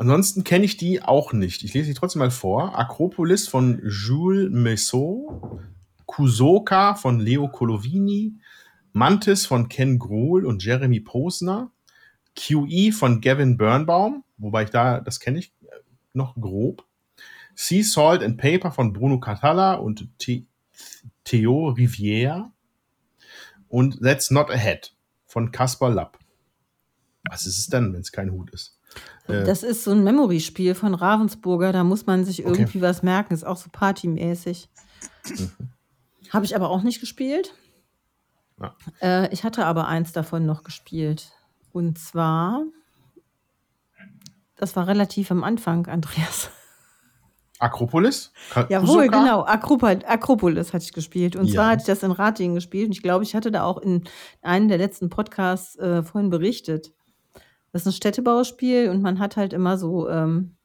Ansonsten 0.00 0.44
kenne 0.44 0.64
ich 0.64 0.78
die 0.78 1.02
auch 1.02 1.34
nicht. 1.34 1.62
Ich 1.62 1.74
lese 1.74 1.88
sie 1.88 1.92
trotzdem 1.92 2.20
mal 2.20 2.30
vor. 2.30 2.78
Akropolis 2.78 3.48
von 3.48 3.82
Jules 3.86 4.50
Messot, 4.50 5.60
Kusoka 6.06 6.94
von 6.94 7.20
Leo 7.20 7.48
Colovini, 7.48 8.32
Mantis 8.94 9.44
von 9.44 9.68
Ken 9.68 9.98
Grohl 9.98 10.46
und 10.46 10.64
Jeremy 10.64 11.00
Posner, 11.00 11.70
QE 12.34 12.92
von 12.92 13.20
Gavin 13.20 13.58
Birnbaum, 13.58 14.24
wobei 14.38 14.62
ich 14.62 14.70
da, 14.70 15.02
das 15.02 15.20
kenne 15.20 15.38
ich 15.38 15.52
noch 16.14 16.34
grob. 16.36 16.86
Sea 17.54 17.84
Salt 17.84 18.22
and 18.22 18.38
Paper 18.38 18.70
von 18.72 18.94
Bruno 18.94 19.20
Catalla 19.20 19.74
und 19.74 20.08
Theo 21.24 21.68
Rivière. 21.72 22.50
Und 23.68 24.00
That's 24.00 24.30
Not 24.30 24.50
Ahead 24.50 24.94
von 25.26 25.52
Caspar 25.52 25.90
Lapp. 25.90 26.18
Was 27.28 27.44
ist 27.44 27.58
es 27.58 27.66
denn, 27.66 27.92
wenn 27.92 28.00
es 28.00 28.12
kein 28.12 28.32
Hut 28.32 28.48
ist? 28.52 28.79
Äh, 29.28 29.44
das 29.44 29.62
ist 29.62 29.84
so 29.84 29.92
ein 29.92 30.04
Memory-Spiel 30.04 30.74
von 30.74 30.94
Ravensburger, 30.94 31.72
da 31.72 31.84
muss 31.84 32.06
man 32.06 32.24
sich 32.24 32.40
irgendwie 32.40 32.78
okay. 32.78 32.82
was 32.82 33.02
merken. 33.02 33.34
Ist 33.34 33.46
auch 33.46 33.56
so 33.56 33.68
partymäßig. 33.70 34.68
Mhm. 35.28 35.50
Habe 36.30 36.44
ich 36.44 36.54
aber 36.54 36.70
auch 36.70 36.82
nicht 36.82 37.00
gespielt. 37.00 37.54
Ja. 38.60 38.74
Äh, 39.00 39.32
ich 39.32 39.44
hatte 39.44 39.66
aber 39.66 39.88
eins 39.88 40.12
davon 40.12 40.46
noch 40.46 40.62
gespielt. 40.62 41.32
Und 41.72 41.98
zwar, 41.98 42.64
das 44.56 44.76
war 44.76 44.86
relativ 44.86 45.30
am 45.30 45.44
Anfang, 45.44 45.86
Andreas. 45.86 46.50
Akropolis? 47.58 48.32
Ka 48.50 48.66
Jawohl, 48.70 49.08
genau. 49.08 49.44
Akropol 49.44 49.98
Akropolis 50.06 50.72
hatte 50.72 50.84
ich 50.84 50.92
gespielt. 50.94 51.36
Und 51.36 51.46
ja. 51.46 51.54
zwar 51.54 51.66
hatte 51.70 51.82
ich 51.82 51.86
das 51.86 52.02
in 52.02 52.10
Ratingen 52.10 52.54
gespielt. 52.54 52.86
Und 52.86 52.92
ich 52.92 53.02
glaube, 53.02 53.22
ich 53.22 53.34
hatte 53.34 53.50
da 53.50 53.64
auch 53.64 53.78
in 53.78 54.04
einem 54.40 54.68
der 54.68 54.78
letzten 54.78 55.10
Podcasts 55.10 55.76
äh, 55.76 56.02
vorhin 56.02 56.30
berichtet. 56.30 56.92
Das 57.72 57.82
ist 57.82 57.86
ein 57.86 57.92
Städtebauspiel 57.92 58.88
und 58.88 59.02
man 59.02 59.18
hat 59.18 59.36
halt 59.36 59.52
immer 59.52 59.78
so 59.78 60.08
ähm, 60.08 60.56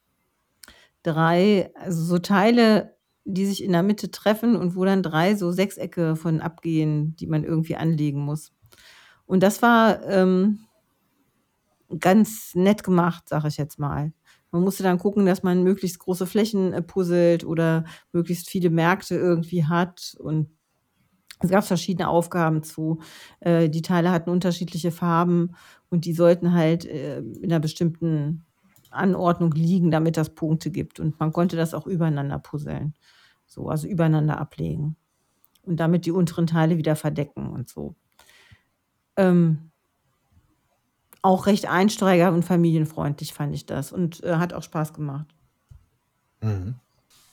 drei, 1.02 1.70
also 1.74 2.02
so 2.02 2.18
Teile, 2.18 2.96
die 3.24 3.46
sich 3.46 3.62
in 3.62 3.72
der 3.72 3.82
Mitte 3.82 4.10
treffen 4.10 4.56
und 4.56 4.76
wo 4.76 4.84
dann 4.84 5.02
drei 5.02 5.34
so 5.34 5.52
Sechsecke 5.52 6.16
von 6.16 6.40
abgehen, 6.40 7.16
die 7.16 7.26
man 7.26 7.44
irgendwie 7.44 7.76
anlegen 7.76 8.20
muss. 8.20 8.52
Und 9.26 9.42
das 9.42 9.62
war 9.62 10.04
ähm, 10.08 10.60
ganz 11.98 12.54
nett 12.54 12.82
gemacht, 12.84 13.28
sage 13.28 13.48
ich 13.48 13.56
jetzt 13.56 13.78
mal. 13.78 14.12
Man 14.52 14.62
musste 14.62 14.82
dann 14.82 14.98
gucken, 14.98 15.26
dass 15.26 15.42
man 15.42 15.62
möglichst 15.64 15.98
große 15.98 16.26
Flächen 16.26 16.72
äh, 16.72 16.82
puzzelt 16.82 17.44
oder 17.44 17.84
möglichst 18.12 18.48
viele 18.48 18.70
Märkte 18.70 19.16
irgendwie 19.16 19.64
hat. 19.64 20.16
Und 20.18 20.55
es 21.40 21.50
gab 21.50 21.64
verschiedene 21.64 22.08
Aufgaben 22.08 22.62
zu. 22.62 23.00
Äh, 23.40 23.68
die 23.68 23.82
Teile 23.82 24.10
hatten 24.10 24.30
unterschiedliche 24.30 24.90
Farben 24.90 25.54
und 25.90 26.04
die 26.04 26.14
sollten 26.14 26.54
halt 26.54 26.84
äh, 26.86 27.18
in 27.18 27.44
einer 27.44 27.60
bestimmten 27.60 28.44
Anordnung 28.90 29.52
liegen, 29.52 29.90
damit 29.90 30.16
das 30.16 30.30
Punkte 30.30 30.70
gibt. 30.70 30.98
Und 31.00 31.20
man 31.20 31.32
konnte 31.32 31.56
das 31.56 31.74
auch 31.74 31.86
übereinander 31.86 32.38
puzzeln. 32.38 32.94
So, 33.46 33.68
also 33.68 33.86
übereinander 33.86 34.38
ablegen. 34.38 34.96
Und 35.62 35.78
damit 35.78 36.06
die 36.06 36.10
unteren 36.10 36.46
Teile 36.46 36.78
wieder 36.78 36.96
verdecken 36.96 37.48
und 37.48 37.68
so. 37.68 37.94
Ähm, 39.16 39.70
auch 41.22 41.46
recht 41.46 41.68
einsteiger- 41.68 42.32
und 42.32 42.44
familienfreundlich 42.44 43.34
fand 43.34 43.54
ich 43.54 43.66
das 43.66 43.92
und 43.92 44.22
äh, 44.22 44.36
hat 44.36 44.52
auch 44.52 44.62
Spaß 44.62 44.94
gemacht. 44.94 45.26
Mhm. 46.40 46.76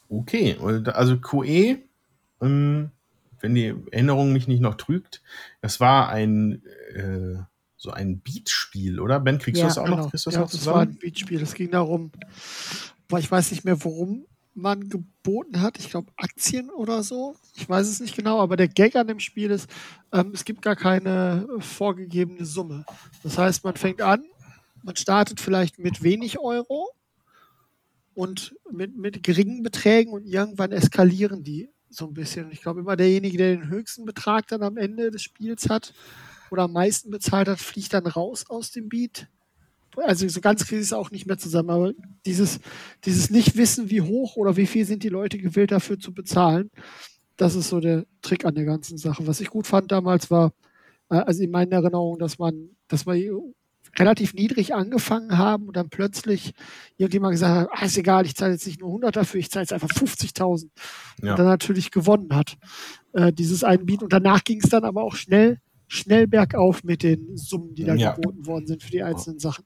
Okay, 0.09 0.57
also 0.93 1.17
QE, 1.17 1.77
ähm, 2.41 2.91
wenn 3.43 3.53
die 3.53 3.75
Erinnerung 3.91 4.31
mich 4.31 4.47
nicht 4.47 4.61
noch 4.61 4.75
trügt, 4.75 5.21
das 5.61 5.81
war 5.81 6.09
ein 6.09 6.63
äh, 6.95 7.35
so 7.75 7.91
ein 7.91 8.21
Beatspiel, 8.21 9.01
oder? 9.01 9.19
Ben, 9.19 9.37
kriegst 9.37 9.59
ja, 9.59 9.65
du 9.65 9.67
das 9.67 9.77
auch 9.77 9.83
genau. 9.83 9.97
noch? 9.97 10.09
Kriegst 10.09 10.25
du 10.25 10.29
das 10.29 10.39
ja, 10.39 10.45
das 10.45 10.65
war 10.65 10.83
ein 10.83 10.97
Beatspiel. 10.97 11.41
Es 11.41 11.53
ging 11.53 11.69
darum, 11.69 12.11
weil 13.09 13.19
ich 13.19 13.29
weiß 13.29 13.51
nicht 13.51 13.65
mehr, 13.65 13.83
worum 13.83 14.25
man 14.53 14.87
geboten 14.87 15.59
hat. 15.59 15.77
Ich 15.77 15.89
glaube, 15.89 16.09
Aktien 16.15 16.69
oder 16.69 17.03
so. 17.03 17.35
Ich 17.55 17.67
weiß 17.67 17.89
es 17.89 17.99
nicht 17.99 18.15
genau, 18.15 18.39
aber 18.39 18.55
der 18.55 18.69
Gag 18.69 18.95
an 18.95 19.07
dem 19.07 19.19
Spiel 19.19 19.51
ist, 19.51 19.69
ähm, 20.13 20.31
es 20.33 20.45
gibt 20.45 20.61
gar 20.61 20.77
keine 20.77 21.45
vorgegebene 21.59 22.45
Summe. 22.45 22.85
Das 23.23 23.37
heißt, 23.37 23.65
man 23.65 23.75
fängt 23.75 24.01
an, 24.01 24.23
man 24.81 24.95
startet 24.95 25.41
vielleicht 25.41 25.79
mit 25.79 26.03
wenig 26.03 26.39
Euro 26.39 26.89
und 28.13 28.55
mit, 28.71 28.95
mit 28.95 29.23
geringen 29.23 29.61
Beträgen 29.61 30.13
und 30.13 30.25
irgendwann 30.25 30.71
eskalieren 30.71 31.43
die 31.43 31.72
so 31.93 32.07
ein 32.07 32.13
bisschen. 32.13 32.51
Ich 32.51 32.61
glaube, 32.61 32.81
immer 32.81 32.95
derjenige, 32.95 33.37
der 33.37 33.55
den 33.55 33.69
höchsten 33.69 34.05
Betrag 34.05 34.47
dann 34.47 34.63
am 34.63 34.77
Ende 34.77 35.11
des 35.11 35.23
Spiels 35.23 35.69
hat 35.69 35.93
oder 36.51 36.63
am 36.63 36.73
meisten 36.73 37.11
bezahlt 37.11 37.47
hat, 37.47 37.59
fliegt 37.59 37.93
dann 37.93 38.07
raus 38.07 38.45
aus 38.49 38.71
dem 38.71 38.89
Beat 38.89 39.27
also 39.97 40.27
so 40.27 40.41
ganz 40.41 40.65
kriege 40.65 40.81
ich 40.81 40.87
es 40.87 40.93
auch 40.93 41.11
nicht 41.11 41.25
mehr 41.25 41.37
zusammen, 41.37 41.69
aber 41.69 41.93
dieses, 42.25 42.59
dieses 43.05 43.29
Nicht-Wissen, 43.29 43.89
wie 43.89 44.01
hoch 44.01 44.35
oder 44.35 44.57
wie 44.57 44.65
viel 44.65 44.85
sind 44.85 45.03
die 45.03 45.09
Leute 45.09 45.37
gewillt 45.37 45.71
dafür 45.71 45.99
zu 45.99 46.13
bezahlen, 46.13 46.69
das 47.37 47.55
ist 47.55 47.69
so 47.69 47.79
der 47.79 48.05
Trick 48.21 48.45
an 48.45 48.55
der 48.55 48.65
ganzen 48.65 48.97
Sache. 48.97 49.27
Was 49.27 49.41
ich 49.41 49.49
gut 49.49 49.67
fand 49.67 49.91
damals 49.91 50.31
war, 50.31 50.53
äh, 51.09 51.17
also 51.17 51.43
in 51.43 51.51
meinen 51.51 51.71
Erinnerungen, 51.71 52.19
dass 52.19 52.37
man, 52.39 52.69
dass 52.87 53.05
man 53.05 53.17
relativ 53.97 54.33
niedrig 54.33 54.73
angefangen 54.73 55.37
haben 55.37 55.67
und 55.67 55.77
dann 55.77 55.89
plötzlich 55.89 56.53
irgendjemand 56.97 57.33
gesagt 57.33 57.69
hat, 57.69 57.69
ah, 57.71 57.85
ist 57.85 57.97
egal, 57.97 58.25
ich 58.25 58.35
zahle 58.35 58.53
jetzt 58.53 58.65
nicht 58.65 58.79
nur 58.79 58.89
100 58.89 59.15
dafür, 59.15 59.39
ich 59.39 59.51
zahle 59.51 59.63
jetzt 59.63 59.73
einfach 59.73 59.89
50.000. 59.89 60.69
Ja. 61.21 61.31
Und 61.31 61.39
dann 61.39 61.47
natürlich 61.47 61.91
gewonnen 61.91 62.35
hat, 62.35 62.57
äh, 63.13 63.31
dieses 63.31 63.63
Einbieten. 63.63 64.03
Und 64.03 64.13
danach 64.13 64.43
ging 64.43 64.59
es 64.63 64.69
dann 64.69 64.83
aber 64.83 65.03
auch 65.03 65.15
schnell, 65.15 65.59
schnell 65.87 66.27
bergauf 66.27 66.83
mit 66.83 67.03
den 67.03 67.37
Summen, 67.37 67.75
die 67.75 67.83
da 67.83 67.93
ja. 67.93 68.13
geboten 68.13 68.45
worden 68.45 68.67
sind 68.67 68.81
für 68.81 68.91
die 68.91 69.03
einzelnen 69.03 69.39
Sachen. 69.39 69.65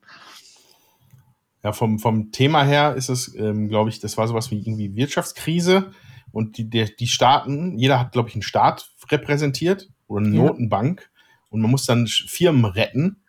Ja, 1.64 1.74
vom, 1.74 2.00
vom 2.00 2.32
Thema 2.32 2.64
her 2.64 2.96
ist 2.96 3.10
es, 3.10 3.34
ähm, 3.36 3.68
glaube 3.68 3.90
ich, 3.90 4.00
das 4.00 4.18
war 4.18 4.28
sowas 4.28 4.52
wie 4.52 4.60
irgendwie 4.60 4.96
Wirtschaftskrise 4.96 5.92
und 6.32 6.58
die, 6.58 6.70
der, 6.70 6.86
die 6.86 7.08
Staaten, 7.08 7.78
jeder 7.78 8.00
hat, 8.00 8.12
glaube 8.12 8.30
ich, 8.30 8.36
einen 8.36 8.42
Staat 8.42 8.92
repräsentiert 9.10 9.90
oder 10.08 10.26
eine 10.26 10.36
ja. 10.36 10.44
Notenbank 10.44 11.10
und 11.50 11.62
man 11.62 11.72
muss 11.72 11.86
dann 11.86 12.08
Firmen 12.08 12.66
retten. 12.66 13.22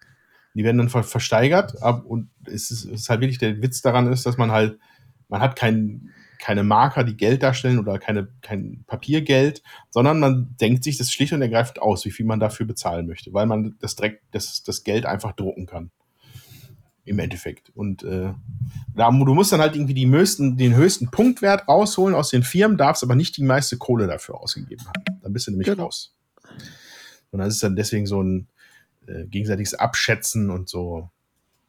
Die 0.58 0.64
werden 0.64 0.78
dann 0.78 0.88
ver 0.88 1.04
versteigert 1.04 1.74
und 2.04 2.30
es 2.44 2.72
ist, 2.72 2.84
es 2.84 3.02
ist, 3.02 3.10
halt 3.10 3.20
wirklich 3.20 3.38
der 3.38 3.62
Witz 3.62 3.80
daran 3.80 4.12
ist, 4.12 4.26
dass 4.26 4.36
man 4.36 4.50
halt, 4.50 4.78
man 5.28 5.40
hat 5.40 5.54
kein, 5.54 6.10
keine 6.40 6.64
Marker, 6.64 7.04
die 7.04 7.16
Geld 7.16 7.44
darstellen 7.44 7.78
oder 7.78 8.00
keine, 8.00 8.26
kein 8.42 8.82
Papiergeld, 8.88 9.62
sondern 9.90 10.18
man 10.18 10.56
denkt 10.60 10.82
sich 10.82 10.98
das 10.98 11.12
schlicht 11.12 11.32
und 11.32 11.42
ergreifend 11.42 11.80
aus, 11.80 12.04
wie 12.04 12.10
viel 12.10 12.26
man 12.26 12.40
dafür 12.40 12.66
bezahlen 12.66 13.06
möchte, 13.06 13.32
weil 13.32 13.46
man 13.46 13.76
das, 13.78 13.94
direkt, 13.94 14.22
das, 14.32 14.64
das 14.64 14.82
Geld 14.82 15.06
einfach 15.06 15.32
drucken 15.32 15.66
kann 15.66 15.92
im 17.04 17.20
Endeffekt. 17.20 17.70
Und 17.74 18.02
äh, 18.02 18.32
da, 18.94 19.10
du 19.10 19.34
musst 19.34 19.52
dann 19.52 19.60
halt 19.60 19.76
irgendwie 19.76 19.94
die 19.94 20.08
höchsten, 20.08 20.56
den 20.56 20.74
höchsten 20.74 21.08
Punktwert 21.10 21.66
rausholen 21.68 22.14
aus 22.14 22.30
den 22.30 22.42
Firmen, 22.42 22.76
darfst 22.76 23.02
aber 23.02 23.14
nicht 23.14 23.36
die 23.36 23.44
meiste 23.44 23.78
Kohle 23.78 24.08
dafür 24.08 24.40
ausgegeben 24.40 24.84
haben. 24.86 25.20
Dann 25.22 25.32
bist 25.32 25.46
du 25.46 25.52
nämlich 25.52 25.68
genau. 25.68 25.84
raus. 25.84 26.14
Und 27.30 27.38
das 27.38 27.54
ist 27.54 27.62
dann 27.62 27.76
deswegen 27.76 28.06
so 28.06 28.22
ein 28.22 28.48
äh, 29.08 29.26
gegenseitiges 29.26 29.74
Abschätzen 29.74 30.50
und 30.50 30.68
so. 30.68 31.10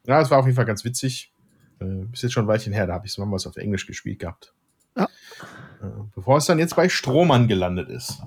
Ja, 0.06 0.20
es 0.20 0.30
war 0.30 0.38
auf 0.38 0.46
jeden 0.46 0.56
Fall 0.56 0.66
ganz 0.66 0.84
witzig. 0.84 1.32
Äh, 1.80 2.04
ist 2.12 2.22
jetzt 2.22 2.32
schon 2.32 2.44
ein 2.44 2.48
Weilchen 2.48 2.72
her, 2.72 2.86
da 2.86 2.94
habe 2.94 3.06
ich 3.06 3.12
es 3.12 3.18
mal 3.18 3.30
was 3.30 3.46
auf 3.46 3.56
Englisch 3.56 3.86
gespielt 3.86 4.18
gehabt. 4.18 4.52
Ja. 4.96 5.04
Äh, 5.04 5.86
bevor 6.14 6.38
es 6.38 6.46
dann 6.46 6.58
jetzt 6.58 6.76
bei 6.76 6.88
Strohmann 6.88 7.48
gelandet 7.48 7.88
ist. 7.88 8.22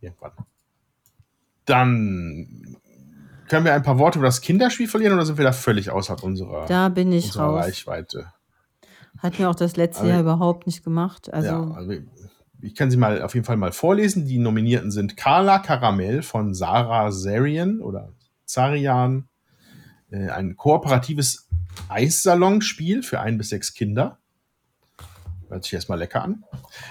Irgendwann. 0.00 0.32
Dann 1.64 2.76
können 3.48 3.64
wir 3.64 3.74
ein 3.74 3.82
paar 3.82 3.98
Worte 3.98 4.18
über 4.18 4.28
das 4.28 4.40
Kinderspiel 4.40 4.88
verlieren 4.88 5.14
oder 5.14 5.26
sind 5.26 5.38
wir 5.38 5.44
da 5.44 5.52
völlig 5.52 5.90
außerhalb 5.90 6.22
unserer, 6.22 6.66
da 6.66 6.88
bin 6.88 7.12
ich 7.12 7.26
unserer 7.26 7.44
raus. 7.44 7.64
Reichweite? 7.64 8.32
Hat 9.18 9.38
mir 9.38 9.50
auch 9.50 9.54
das 9.54 9.76
letzte 9.76 10.02
also, 10.02 10.12
Jahr 10.12 10.20
überhaupt 10.20 10.66
nicht 10.66 10.84
gemacht. 10.84 11.32
Also, 11.32 11.48
ja, 11.48 11.70
also 11.72 11.92
ich 12.60 12.74
kann 12.74 12.90
sie 12.90 12.96
mal 12.96 13.22
auf 13.22 13.34
jeden 13.34 13.46
Fall 13.46 13.56
mal 13.56 13.72
vorlesen. 13.72 14.26
Die 14.26 14.38
Nominierten 14.38 14.90
sind 14.90 15.16
Carla 15.16 15.58
Caramel 15.58 16.22
von 16.22 16.54
Sarah 16.54 17.10
Zarian 17.10 17.80
oder 17.80 18.12
Zarian. 18.48 19.28
Äh, 20.10 20.30
ein 20.30 20.56
kooperatives 20.56 21.48
Eissalonspiel 21.88 23.02
für 23.02 23.20
ein 23.20 23.38
bis 23.38 23.50
sechs 23.50 23.74
Kinder. 23.74 24.18
Hört 25.48 25.64
sich 25.64 25.74
erstmal 25.74 25.98
lecker 25.98 26.22
an. 26.22 26.44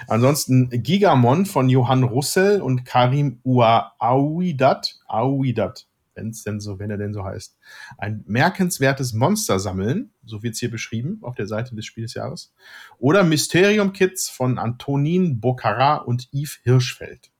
Ansonsten 0.08 0.70
Gigamon 0.70 1.46
von 1.46 1.68
Johann 1.68 2.02
Russell 2.02 2.60
und 2.60 2.84
Karim 2.84 3.40
Uawidat. 3.44 4.98
Awidat 5.06 5.88
wenn 6.18 6.30
es 6.30 6.42
denn 6.42 6.60
so, 6.60 6.78
wenn 6.78 6.90
er 6.90 6.98
denn 6.98 7.14
so 7.14 7.24
heißt. 7.24 7.56
Ein 7.96 8.24
merkenswertes 8.26 9.12
Monster 9.12 9.60
sammeln, 9.60 10.10
so 10.24 10.42
wird 10.42 10.54
es 10.54 10.60
hier 10.60 10.70
beschrieben 10.70 11.18
auf 11.22 11.36
der 11.36 11.46
Seite 11.46 11.76
des 11.76 11.86
Spielsjahres. 11.86 12.52
Oder 12.98 13.22
Mysterium 13.22 13.92
Kids 13.92 14.28
von 14.28 14.58
Antonin 14.58 15.40
Bocara 15.40 15.96
und 15.96 16.28
Yves 16.32 16.58
Hirschfeld. 16.64 17.30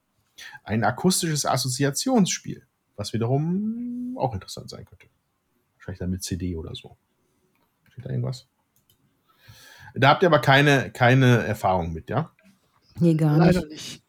Ein 0.62 0.84
akustisches 0.84 1.44
Assoziationsspiel, 1.44 2.67
was 2.98 3.12
wiederum 3.12 4.16
auch 4.18 4.34
interessant 4.34 4.68
sein 4.68 4.84
könnte. 4.84 5.06
Wahrscheinlich 5.76 6.00
dann 6.00 6.10
mit 6.10 6.22
CD 6.22 6.56
oder 6.56 6.74
so. 6.74 6.96
Steht 7.90 8.04
da 8.04 8.10
irgendwas? 8.10 8.48
Da 9.94 10.10
habt 10.10 10.22
ihr 10.22 10.28
aber 10.28 10.40
keine, 10.40 10.90
keine 10.90 11.44
Erfahrung 11.44 11.92
mit, 11.92 12.10
ja? 12.10 12.30
Nee, 12.98 13.14
gar 13.14 13.38
nicht. 13.38 13.54
Leider 13.54 13.66
nicht. 13.66 14.02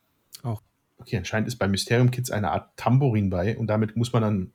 Okay, 0.99 1.17
anscheinend 1.17 1.47
ist 1.47 1.55
bei 1.55 1.67
Mysterium 1.67 2.11
Kids 2.11 2.29
eine 2.29 2.51
Art 2.51 2.75
Tambourin 2.75 3.29
bei 3.29 3.57
und 3.57 3.67
damit 3.67 3.95
muss 3.95 4.11
man 4.11 4.21
dann 4.21 4.51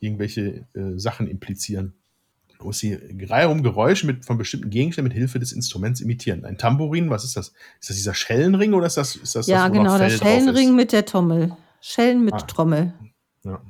irgendwelche 0.00 0.66
äh, 0.74 0.98
Sachen 0.98 1.28
implizieren. 1.28 1.94
Man 2.58 2.66
muss 2.66 2.78
die 2.78 2.98
Reihe 3.24 3.48
um 3.48 3.62
Geräusche 3.62 4.06
mit, 4.06 4.24
von 4.24 4.36
bestimmten 4.36 4.70
Gegenständen 4.70 5.08
mit 5.08 5.16
Hilfe 5.16 5.38
des 5.38 5.52
Instruments 5.52 6.00
imitieren. 6.00 6.44
Ein 6.44 6.58
Tambourin, 6.58 7.10
was 7.10 7.24
ist 7.24 7.36
das? 7.36 7.52
Ist 7.80 7.90
das 7.90 7.96
dieser 7.96 8.14
Schellenring 8.14 8.74
oder 8.74 8.86
ist 8.86 8.96
das, 8.96 9.16
ist 9.16 9.34
das 9.34 9.46
Ja, 9.46 9.68
das, 9.68 9.76
genau, 9.76 9.96
der 9.96 10.10
Schellenring 10.10 10.74
mit 10.74 10.92
der 10.92 11.06
Trommel. 11.06 11.56
Schellen 11.80 12.24
mit 12.24 12.34
ah. 12.34 12.38
Trommel. 12.38 12.92
Ja. 13.44 13.60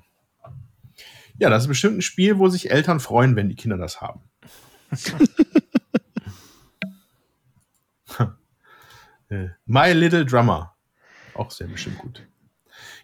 Ja, 1.38 1.51
das 1.51 1.64
ist 1.64 1.68
bestimmt 1.68 1.99
ein 1.99 2.03
Spiel, 2.03 2.38
wo 2.38 2.49
sich 2.49 2.70
Eltern 2.70 3.01
freuen, 3.01 3.37
wenn 3.37 3.49
die 3.49 3.57
Kinder 3.57 3.77
das 3.77 4.01
haben. 4.01 4.20
Äh, 9.29 9.49
My 9.66 9.92
Little 9.92 10.25
Drummer. 10.25 10.75
Auch 11.35 11.51
sehr 11.51 11.66
bestimmt 11.66 11.99
gut. 11.99 12.27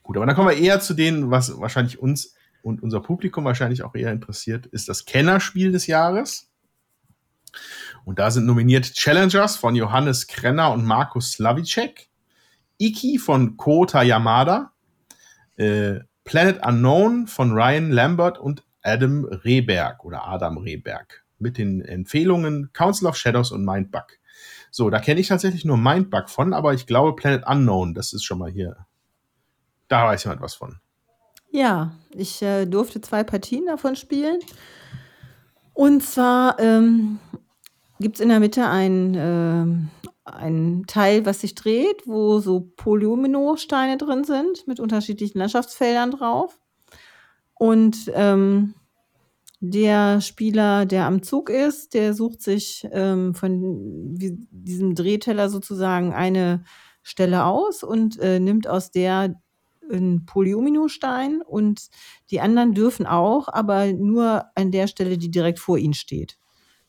Gut, 0.03 0.17
aber 0.17 0.27
dann 0.27 0.35
kommen 0.37 0.49
wir 0.49 0.57
eher 0.57 0.81
zu 0.81 0.95
denen, 0.95 1.31
was 1.31 1.59
wahrscheinlich 1.61 1.99
uns 1.99 2.35
und 2.63 2.83
unser 2.83 3.01
Publikum 3.01 3.45
wahrscheinlich 3.45 3.83
auch 3.83 3.95
eher 3.95 4.13
interessiert, 4.13 4.67
ist 4.67 4.89
das 4.89 5.05
Kennerspiel 5.05 5.73
des 5.73 5.87
Jahres. 5.87 6.51
Und 8.05 8.19
da 8.19 8.31
sind 8.31 8.47
nominiert 8.47 8.95
Challengers 8.95 9.57
von 9.57 9.75
Johannes 9.75 10.27
Krenner 10.27 10.73
und 10.73 10.85
Markus 10.85 11.33
Slavicek, 11.33 12.09
Iki 12.79 13.19
von 13.19 13.57
Kota 13.57 14.03
Yamada, 14.03 14.73
äh, 15.57 16.01
Planet 16.31 16.65
Unknown 16.65 17.27
von 17.27 17.51
Ryan 17.51 17.91
Lambert 17.91 18.39
und 18.39 18.63
Adam 18.83 19.25
Rehberg 19.25 20.05
oder 20.05 20.29
Adam 20.29 20.59
Rehberg 20.59 21.25
mit 21.41 21.59
den 21.59 21.81
Empfehlungen 21.81 22.71
Council 22.73 23.09
of 23.09 23.17
Shadows 23.17 23.51
und 23.51 23.65
Mindbug. 23.65 24.07
So, 24.71 24.91
da 24.91 25.01
kenne 25.01 25.19
ich 25.19 25.27
tatsächlich 25.27 25.65
nur 25.65 25.77
Mindbug 25.77 26.31
von, 26.31 26.55
aber 26.55 26.73
ich 26.73 26.87
glaube 26.87 27.17
Planet 27.17 27.45
Unknown, 27.49 27.95
das 27.95 28.13
ist 28.13 28.23
schon 28.23 28.39
mal 28.39 28.49
hier. 28.49 28.87
Da 29.89 30.07
weiß 30.07 30.23
jemand 30.23 30.41
was 30.41 30.55
von. 30.55 30.77
Ja, 31.51 31.97
ich 32.11 32.41
äh, 32.43 32.65
durfte 32.65 33.01
zwei 33.01 33.25
Partien 33.25 33.67
davon 33.67 33.97
spielen. 33.97 34.39
Und 35.73 36.01
zwar 36.05 36.61
ähm, 36.61 37.19
gibt 37.99 38.15
es 38.15 38.21
in 38.21 38.29
der 38.29 38.39
Mitte 38.39 38.69
ein, 38.69 39.15
äh, 39.17 40.10
ein 40.35 40.85
Teil, 40.87 41.27
was 41.27 41.41
sich 41.41 41.55
dreht, 41.55 42.07
wo 42.07 42.41
so 42.41 42.61
Polyomino-Steine 42.77 43.97
drin 43.99 44.25
sind, 44.25 44.67
mit 44.67 44.81
unterschiedlichen 44.81 45.39
Landschaftsfeldern 45.39 46.11
drauf. 46.11 46.59
Und 47.55 48.11
ähm, 48.15 48.75
der 49.61 50.21
Spieler, 50.23 50.87
der 50.87 51.05
am 51.05 51.23
Zug 51.23 51.51
ist, 51.51 51.93
der 51.93 52.15
sucht 52.15 52.41
sich 52.41 52.89
ähm, 52.93 53.35
von 53.35 54.15
diesem 54.51 54.95
Drehteller 54.95 55.51
sozusagen 55.51 56.15
eine 56.15 56.65
Stelle 57.03 57.45
aus 57.45 57.83
und 57.83 58.19
äh, 58.19 58.41
nimmt 58.41 58.67
aus 58.67 58.91
der 58.91 59.35
ein 59.91 60.25
Polyominostein 60.25 61.43
und 61.43 61.89
die 62.31 62.41
anderen 62.41 62.75
dürfen 62.75 63.07
auch, 63.07 63.49
aber 63.49 63.93
nur 63.93 64.45
an 64.55 64.71
der 64.71 64.87
Stelle, 64.87 65.19
die 65.19 65.31
direkt 65.31 65.59
vor 65.59 65.79
ihnen 65.79 65.95
steht. 65.95 66.39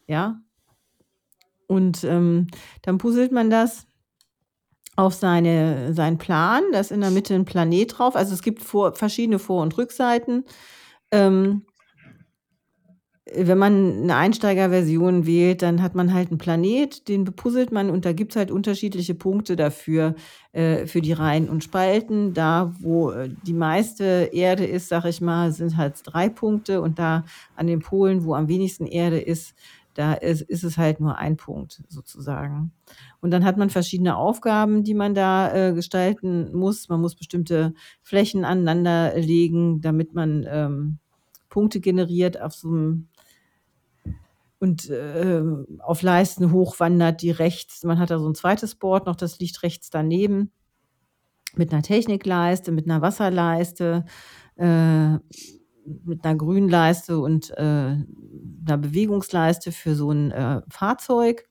Ja. 0.08 0.40
Und 1.72 2.04
ähm, 2.04 2.48
dann 2.82 2.98
puzzelt 2.98 3.32
man 3.32 3.50
das 3.50 3.88
auf 4.98 5.14
seine, 5.14 5.94
seinen 5.94 6.18
Plan. 6.18 6.64
Da 6.74 6.82
ist 6.82 6.92
in 6.92 7.00
der 7.00 7.12
Mitte 7.12 7.34
ein 7.34 7.46
Planet 7.46 7.98
drauf. 7.98 8.18
Also 8.18 8.34
es 8.34 8.42
gibt 8.42 8.62
vor, 8.62 8.94
verschiedene 8.94 9.40
Vor- 9.40 9.64
und 9.64 9.78
Rückseiten. 9.78 10.44
Ähm, 11.12 11.66
wenn 13.34 13.58
man 13.58 14.04
eine 14.04 14.18
Einsteigerversion 14.18 15.26
wählt, 15.26 15.62
dann 15.62 15.82
hat 15.82 15.96
man 15.96 16.14
halt 16.14 16.30
einen 16.30 16.40
Planet, 16.40 17.08
den 17.08 17.24
bepuzzelt 17.24 17.72
man 17.72 17.90
und 17.90 18.04
da 18.04 18.12
gibt 18.12 18.34
es 18.34 18.36
halt 18.36 18.52
unterschiedliche 18.52 19.16
Punkte 19.16 19.56
dafür, 19.56 20.16
äh, 20.52 20.86
für 20.88 21.00
die 21.00 21.14
Reihen 21.14 21.48
und 21.48 21.64
Spalten. 21.64 22.34
Da, 22.34 22.74
wo 22.80 23.12
äh, 23.12 23.30
die 23.46 23.54
meiste 23.54 24.30
Erde 24.34 24.66
ist, 24.66 24.90
sag 24.90 25.06
ich 25.06 25.22
mal, 25.22 25.54
sind 25.54 25.78
halt 25.78 26.02
drei 26.04 26.28
Punkte 26.28 26.82
und 26.82 27.00
da 27.00 27.24
an 27.56 27.68
den 27.68 27.80
Polen, 27.80 28.26
wo 28.26 28.34
am 28.34 28.50
wenigsten 28.50 28.88
Erde 28.88 29.22
ist, 29.22 29.54
da 29.94 30.14
ist, 30.14 30.42
ist 30.42 30.64
es 30.64 30.78
halt 30.78 31.00
nur 31.00 31.18
ein 31.18 31.38
Punkt 31.38 31.84
sozusagen. 31.88 32.72
Und 33.20 33.32
dann 33.32 33.46
hat 33.46 33.58
man 33.58 33.70
verschiedene 33.70 34.16
Aufgaben, 34.16 34.84
die 34.84 34.94
man 34.94 35.14
da 35.14 35.54
äh, 35.54 35.74
gestalten 35.74 36.56
muss. 36.56 36.90
Man 36.90 37.02
muss 37.02 37.16
bestimmte 37.16 37.74
Flächen 38.02 38.46
aneinander 38.46 39.18
legen, 39.18 39.82
damit 39.82 40.14
man 40.14 40.46
ähm, 40.48 41.00
Punkte 41.50 41.80
generiert 41.80 42.42
auf 42.42 42.54
so 42.54 42.70
einem 42.70 43.08
und 44.60 44.92
äh, 44.92 45.42
auf 45.80 46.04
Leisten 46.04 46.52
hochwandert, 46.52 47.24
die 47.24 47.32
rechts, 47.32 47.84
man 47.84 47.98
hat 47.98 48.12
da 48.12 48.20
so 48.20 48.30
ein 48.30 48.36
zweites 48.36 48.76
Board 48.76 49.08
noch, 49.08 49.16
das 49.16 49.40
liegt 49.40 49.64
rechts 49.64 49.90
daneben, 49.90 50.52
mit 51.56 51.74
einer 51.74 51.82
Technikleiste, 51.82 52.72
mit 52.72 52.86
einer 52.86 53.02
Wasserleiste, 53.02 54.06
äh, 54.58 55.18
mit 55.86 56.24
einer 56.24 56.36
Grünleiste 56.36 57.20
und 57.20 57.52
äh, 57.52 57.62
einer 57.62 58.78
Bewegungsleiste 58.78 59.72
für 59.72 59.96
so 59.96 60.12
ein 60.12 60.32
äh, 60.32 60.62
Fahrzeug. 60.70 61.48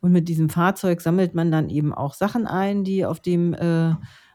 Und 0.00 0.12
mit 0.12 0.28
diesem 0.28 0.48
Fahrzeug 0.48 1.00
sammelt 1.00 1.34
man 1.34 1.50
dann 1.50 1.68
eben 1.70 1.92
auch 1.92 2.14
Sachen 2.14 2.46
ein, 2.46 2.84
die 2.84 3.04
auf 3.04 3.20
dem 3.20 3.54
äh, 3.54 3.94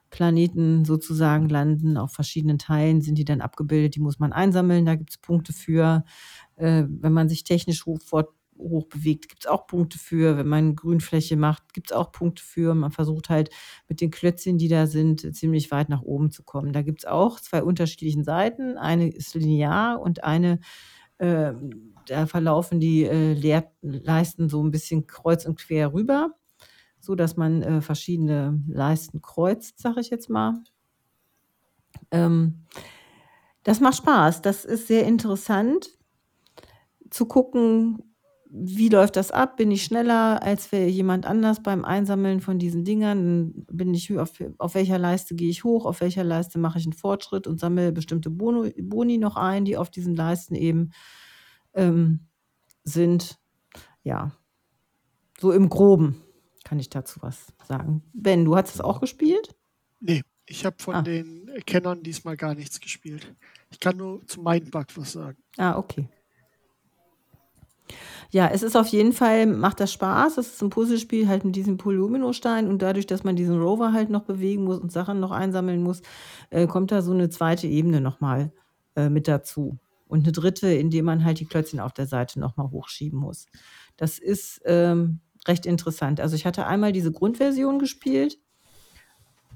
Planeten 0.09 0.86
sozusagen 0.86 1.49
landen. 1.49 1.97
Auf 1.97 2.11
verschiedenen 2.13 2.57
Teilen 2.57 3.01
sind 3.01 3.17
die 3.17 3.26
dann 3.26 3.41
abgebildet, 3.41 3.95
die 3.95 4.01
muss 4.01 4.19
man 4.19 4.34
einsammeln, 4.34 4.86
da 4.86 4.95
gibt 4.95 5.11
es 5.11 5.17
Punkte 5.17 5.53
für. 5.53 6.03
Äh, 6.57 6.84
wenn 6.88 7.13
man 7.13 7.30
sich 7.30 7.43
technisch 7.43 7.86
hoch, 7.86 7.99
hoch 8.70 8.88
bewegt, 8.88 9.30
gibt 9.30 9.45
es 9.45 9.51
auch 9.51 9.68
Punkte 9.68 9.97
für. 9.97 10.38
Wenn 10.38 10.47
man 10.47 10.76
Grünfläche 10.76 11.36
macht, 11.36 11.74
gibt 11.74 11.91
es 11.91 11.97
auch 11.97 12.12
Punkte 12.12 12.43
für. 12.43 12.74
Man 12.74 12.91
versucht 12.91 13.30
halt 13.30 13.49
mit 13.88 14.01
den 14.01 14.12
Klötzchen, 14.12 14.57
die 14.57 14.68
da 14.68 14.88
sind, 14.88 15.36
ziemlich 15.36 15.72
weit 15.72 15.89
nach 15.89 16.01
oben 16.01 16.32
zu 16.32 16.43
kommen. 16.43 16.74
Da 16.74 16.82
gibt 16.82 16.99
es 16.99 17.05
auch 17.05 17.39
zwei 17.39 17.64
unterschiedliche 17.64 18.24
Seiten. 18.24 18.78
Eine 18.78 19.09
ist 19.09 19.36
linear 19.36 19.99
und 20.01 20.24
eine 20.24 20.59
äh, 21.18 21.53
da 22.07 22.26
verlaufen 22.26 22.80
die 22.80 23.03
äh, 23.03 23.62
Leisten 23.82 24.49
so 24.49 24.64
ein 24.64 24.72
bisschen 24.72 25.07
kreuz 25.07 25.45
und 25.45 25.59
quer 25.59 25.93
rüber 25.93 26.36
so 27.01 27.16
dass 27.16 27.36
man 27.36 27.64
äh, 27.64 27.82
verschiedene 27.82 28.62
Leisten 28.68 29.22
kreuzt, 29.22 29.80
sage 29.80 29.99
ich 29.99 30.09
jetzt 30.09 30.30
mal. 30.30 30.64
Ähm, 32.12 32.66
das 33.64 33.80
macht 33.80 33.97
Spaß. 33.97 34.41
Das 34.41 34.66
ist 34.66 34.88
sehr 34.88 35.05
interessant 35.05 35.97
zu 37.09 37.26
gucken, 37.26 38.11
wie 38.54 38.89
läuft 38.89 39.16
das 39.16 39.32
ab? 39.32 39.56
Bin 39.56 39.72
ich 39.72 39.84
schneller 39.84 40.43
als 40.43 40.72
jemand 40.72 41.26
anders 41.26 41.64
beim 41.64 41.86
Einsammeln 41.86 42.41
von 42.41 42.60
diesen 42.60 42.84
Dingern? 42.84 43.66
Bin 43.72 43.93
ich 43.93 44.18
auf, 44.18 44.34
auf 44.58 44.76
welcher 44.76 44.97
Leiste 44.97 45.36
gehe 45.36 45.49
ich 45.49 45.64
hoch? 45.64 45.86
Auf 45.86 46.02
welcher 46.02 46.26
Leiste 46.26 46.60
mache 46.60 46.78
ich 46.78 46.86
einen 46.86 46.93
Fortschritt 46.93 47.47
und 47.47 47.60
sammle 47.60 47.93
bestimmte 47.93 48.30
Boni, 48.30 48.74
Boni 48.82 49.18
noch 49.18 49.38
ein, 49.38 49.64
die 49.64 49.78
auf 49.78 49.89
diesen 49.89 50.16
Leisten 50.16 50.56
eben 50.56 50.91
ähm, 51.74 52.28
sind? 52.84 53.39
Ja, 54.04 54.32
so 55.39 55.54
im 55.54 55.70
Groben 55.70 56.22
kann 56.66 56.80
ich 56.80 56.89
dazu 56.89 57.22
was 57.22 57.54
sagen. 57.66 58.04
Ben, 58.14 58.43
du 58.43 58.58
hast 58.58 58.76
es 58.76 58.82
auch 58.82 58.99
gespielt? 58.99 59.56
Nee, 60.02 60.24
ich 60.45 60.66
habe 60.66 60.76
von 60.80 60.95
ah. 60.95 61.02
den 61.02 61.49
Kennern 61.66 62.04
diesmal 62.04 62.36
gar 62.36 62.54
nichts 62.54 62.82
gespielt. 62.82 63.34
Ich 63.70 63.80
kann 63.80 63.95
nur 63.95 64.26
zu 64.28 64.41
Mindbug 64.41 64.88
was 64.95 65.14
sagen. 65.14 65.38
Ah, 65.58 65.78
okay. 65.78 66.10
Ja, 68.30 68.48
es 68.48 68.64
ist 68.64 68.76
auf 68.76 68.88
jeden 68.88 69.14
Fall, 69.14 69.46
macht 69.46 69.80
das 69.80 69.92
Spaß. 69.92 70.38
Es 70.38 70.54
ist 70.54 70.62
ein 70.62 70.70
Puzzlespiel 70.70 71.28
halt 71.28 71.44
mit 71.44 71.56
diesem 71.56 71.78
Polyminostein 71.78 72.68
und 72.68 72.82
dadurch, 72.82 73.08
dass 73.08 73.24
man 73.24 73.36
diesen 73.36 73.60
Rover 73.60 73.94
halt 73.94 74.10
noch 74.10 74.24
bewegen 74.24 74.64
muss 74.64 74.80
und 74.80 74.92
Sachen 74.92 75.20
noch 75.20 75.32
einsammeln 75.32 75.84
muss, 75.84 76.02
äh, 76.50 76.68
kommt 76.68 76.92
da 76.92 77.02
so 77.02 77.12
eine 77.12 77.30
zweite 77.30 77.68
Ebene 77.68 78.02
nochmal 78.02 78.52
äh, 78.96 79.10
mit 79.10 79.28
dazu. 79.28 79.78
Und 80.08 80.24
eine 80.24 80.32
dritte, 80.34 80.68
indem 80.74 81.06
man 81.06 81.24
halt 81.24 81.39
die 81.39 81.46
Klötzchen 81.46 81.80
auf 81.80 81.94
der 81.94 82.06
Seite 82.06 82.39
nochmal 82.39 82.70
hochschieben 82.70 83.20
muss. 83.20 83.48
Das 83.96 84.20
ist 84.20 84.62
ähm, 84.66 85.20
recht 85.48 85.66
interessant. 85.66 86.20
Also 86.20 86.36
ich 86.36 86.46
hatte 86.46 86.68
einmal 86.68 86.92
diese 86.92 87.12
Grundversion 87.12 87.80
gespielt, 87.80 88.38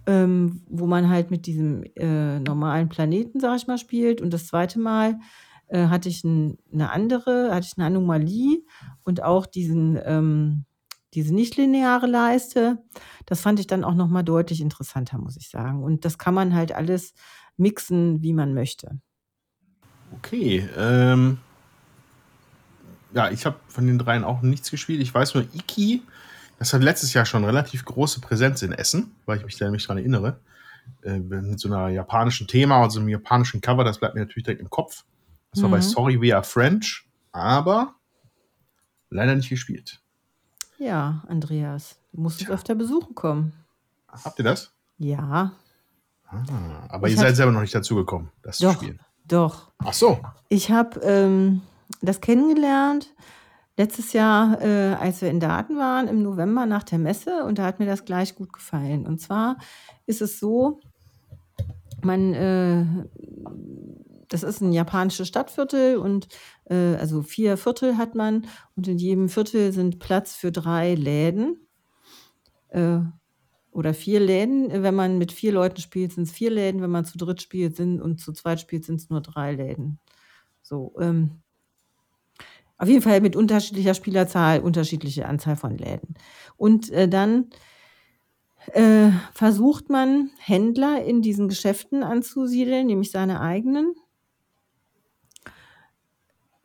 ähm, 0.08 0.62
wo 0.70 0.86
man 0.86 1.10
halt 1.10 1.32
mit 1.32 1.46
diesem 1.46 1.84
äh, 1.96 2.40
normalen 2.40 2.90
Planeten, 2.90 3.40
sag 3.40 3.58
ich 3.58 3.68
mal, 3.68 3.78
spielt. 3.78 4.22
Und 4.22 4.34
das 4.34 4.48
zweite 4.48 4.80
Mal 4.80 5.20
äh, 5.68 5.88
hatte 5.88 6.10
ich 6.10 6.24
ein, 6.24 6.58
eine 6.72 6.92
andere, 6.92 7.54
hatte 7.54 7.68
ich 7.70 7.78
eine 7.78 7.88
Anomalie 7.88 8.64
und 9.04 9.24
auch 9.24 9.46
diesen, 9.46 10.00
ähm, 10.04 10.66
diese 11.14 11.34
nicht-lineare 11.34 12.08
Leiste. 12.08 12.78
Das 13.26 13.42
fand 13.42 13.60
ich 13.60 13.68
dann 13.68 13.84
auch 13.84 13.96
nochmal 13.96 14.24
deutlich 14.24 14.62
interessanter, 14.62 15.18
muss 15.18 15.38
ich 15.38 15.50
sagen. 15.50 15.84
Und 15.84 16.06
das 16.06 16.18
kann 16.18 16.34
man 16.34 16.54
halt 16.54 16.74
alles 16.74 17.14
mixen, 17.58 18.22
wie 18.22 18.34
man 18.34 18.54
möchte. 18.54 19.00
Okay, 20.18 20.68
ähm, 20.78 21.40
ja, 23.14 23.32
ich 23.32 23.46
habe 23.46 23.58
von 23.68 23.88
den 23.88 23.98
dreien 23.98 24.24
auch 24.24 24.42
nichts 24.42 24.72
gespielt. 24.72 25.02
Ich 25.02 25.14
weiß 25.14 25.34
nur, 25.34 25.46
Iki, 25.54 26.04
das 26.60 26.74
hat 26.74 26.84
letztes 26.84 27.14
Jahr 27.14 27.26
schon 27.26 27.44
relativ 27.44 27.86
große 27.86 28.22
Präsenz 28.22 28.62
in 28.62 28.72
Essen, 28.72 29.16
weil 29.26 29.38
ich 29.38 29.46
mich 29.46 29.58
da 29.58 29.66
nämlich 29.66 29.86
dran 29.86 29.98
erinnere. 29.98 30.40
Äh, 31.02 31.20
mit 31.20 31.60
so 31.60 31.68
einer 31.68 31.90
japanischen 31.90 32.48
Thema 32.48 32.84
und 32.84 32.92
so 32.92 33.00
einem 33.00 33.10
japanischen 33.10 33.62
Cover, 33.62 33.84
das 33.84 34.00
bleibt 34.00 34.16
mir 34.16 34.22
natürlich 34.22 34.44
direkt 34.44 34.62
im 34.62 34.70
Kopf. 34.70 35.04
Das 35.56 35.64
war 35.64 35.70
bei 35.70 35.78
mhm. 35.78 35.84
Sorry 35.84 36.22
We 36.22 36.36
Are 36.36 36.44
French, 36.44 37.08
aber 37.32 37.96
leider 39.10 39.36
nicht 39.36 39.48
gespielt. 39.48 40.02
Ja, 40.78 41.24
Andreas, 41.30 41.96
du 42.12 42.20
musst 42.20 42.42
es 42.42 42.50
öfter 42.50 42.76
besuchen 42.76 43.16
kommen. 43.16 43.54
Habt 44.10 44.38
ihr 44.38 44.44
das? 44.44 44.74
Ja. 44.98 45.54
Ah, 46.28 46.44
aber 46.90 47.08
ich 47.08 47.14
ihr 47.14 47.22
seid 47.22 47.38
selber 47.38 47.54
noch 47.54 47.62
nicht 47.62 47.74
dazu 47.74 47.96
gekommen, 47.96 48.32
das 48.42 48.58
doch, 48.58 48.74
zu 48.74 48.84
spielen. 48.84 49.00
Doch. 49.26 49.72
Ach 49.78 49.94
so. 49.94 50.20
Ich 50.50 50.72
habe 50.72 51.00
ähm, 51.00 51.62
das 52.02 52.20
kennengelernt 52.20 53.14
letztes 53.78 54.12
Jahr, 54.12 54.62
äh, 54.62 54.96
als 54.96 55.22
wir 55.22 55.30
in 55.30 55.40
Daten 55.40 55.78
waren, 55.78 56.10
im 56.10 56.22
November 56.22 56.66
nach 56.66 56.84
der 56.84 57.00
Messe 57.00 57.46
und 57.46 57.60
da 57.60 57.64
hat 57.64 57.80
mir 57.80 57.86
das 57.86 58.04
gleich 58.04 58.36
gut 58.36 58.52
gefallen. 58.52 59.08
Und 59.08 59.22
zwar 59.22 59.58
ist 60.06 60.22
es 60.22 60.38
so, 60.38 60.82
man, 62.02 62.34
äh, 62.34 62.86
das 64.30 64.44
ist 64.44 64.62
ein 64.62 64.72
japanisches 64.72 65.28
Stadtviertel 65.28 65.98
und 65.98 66.28
äh, 66.66 66.96
also 66.96 67.22
vier 67.22 67.58
Viertel 67.58 67.98
hat 67.98 68.16
man 68.16 68.48
und 68.76 68.88
in 68.88 68.98
jedem 68.98 69.30
Viertel 69.30 69.72
sind 69.72 70.00
Platz 70.00 70.36
für 70.36 70.52
drei 70.52 70.96
Läden 70.96 71.68
äh, 72.70 73.00
oder 73.72 73.94
vier 73.94 74.20
Läden. 74.20 74.70
Wenn 74.72 74.96
man 74.96 75.18
mit 75.18 75.32
vier 75.32 75.52
Leuten 75.52 75.82
spielt, 75.82 76.14
sind 76.14 76.24
es 76.24 76.32
vier 76.32 76.52
Läden. 76.52 76.82
Wenn 76.82 76.92
man 76.92 77.06
zu 77.06 77.18
dritt 77.18 77.42
spielt 77.42 77.76
sind, 77.76 78.02
und 78.02 78.20
zu 78.20 78.32
zweit 78.32 78.60
spielt, 78.60 78.86
sind 78.86 79.02
es 79.02 79.10
nur 79.10 79.22
drei 79.22 79.54
Läden. 79.54 80.00
So, 80.62 80.94
ähm, 81.00 81.42
auf 82.78 82.90
jeden 82.90 83.02
Fall 83.02 83.22
mit 83.22 83.36
unterschiedlicher 83.36 83.94
Spielerzahl, 83.94 84.60
unterschiedliche 84.60 85.28
Anzahl 85.28 85.56
von 85.56 85.78
Läden. 85.78 86.16
Und 86.58 86.90
äh, 86.92 87.08
dann 87.08 87.50
äh, 88.74 89.12
versucht 89.34 89.90
man, 89.90 90.32
Händler 90.40 91.04
in 91.04 91.22
diesen 91.22 91.48
Geschäften 91.48 92.04
anzusiedeln, 92.04 92.88
nämlich 92.88 93.12
seine 93.12 93.40
eigenen. 93.42 93.96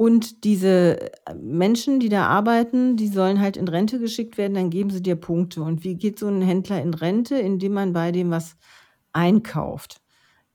Und 0.00 0.44
diese 0.44 1.10
Menschen, 1.38 2.00
die 2.00 2.08
da 2.08 2.26
arbeiten, 2.26 2.96
die 2.96 3.08
sollen 3.08 3.38
halt 3.38 3.58
in 3.58 3.68
Rente 3.68 3.98
geschickt 3.98 4.38
werden, 4.38 4.54
dann 4.54 4.70
geben 4.70 4.88
sie 4.88 5.02
dir 5.02 5.14
Punkte. 5.14 5.60
Und 5.60 5.84
wie 5.84 5.94
geht 5.94 6.18
so 6.18 6.26
ein 6.26 6.40
Händler 6.40 6.80
in 6.80 6.94
Rente? 6.94 7.34
Indem 7.36 7.74
man 7.74 7.92
bei 7.92 8.10
dem 8.10 8.30
was 8.30 8.56
einkauft. 9.12 10.00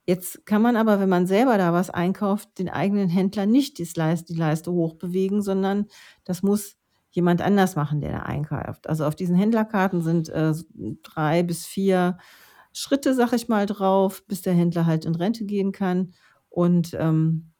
Jetzt 0.07 0.47
kann 0.47 0.63
man 0.63 0.75
aber, 0.75 0.99
wenn 0.99 1.09
man 1.09 1.27
selber 1.27 1.59
da 1.59 1.73
was 1.73 1.91
einkauft, 1.91 2.57
den 2.57 2.69
eigenen 2.69 3.07
Händler 3.07 3.45
nicht 3.45 3.77
die 3.77 3.87
Leiste, 3.95 4.33
die 4.33 4.39
Leiste 4.39 4.71
hochbewegen, 4.71 5.43
sondern 5.43 5.89
das 6.23 6.41
muss 6.41 6.75
jemand 7.11 7.43
anders 7.43 7.75
machen, 7.75 8.01
der 8.01 8.13
da 8.13 8.19
einkauft. 8.23 8.89
Also 8.89 9.05
auf 9.05 9.15
diesen 9.15 9.35
Händlerkarten 9.35 10.01
sind 10.01 10.27
äh, 10.29 10.55
drei 11.03 11.43
bis 11.43 11.67
vier 11.67 12.17
Schritte, 12.73 13.13
sag 13.13 13.31
ich 13.31 13.47
mal, 13.47 13.67
drauf, 13.67 14.25
bis 14.25 14.41
der 14.41 14.53
Händler 14.53 14.87
halt 14.87 15.05
in 15.05 15.13
Rente 15.13 15.45
gehen 15.45 15.71
kann. 15.71 16.13
Und 16.49 16.97
ähm, 16.99 17.51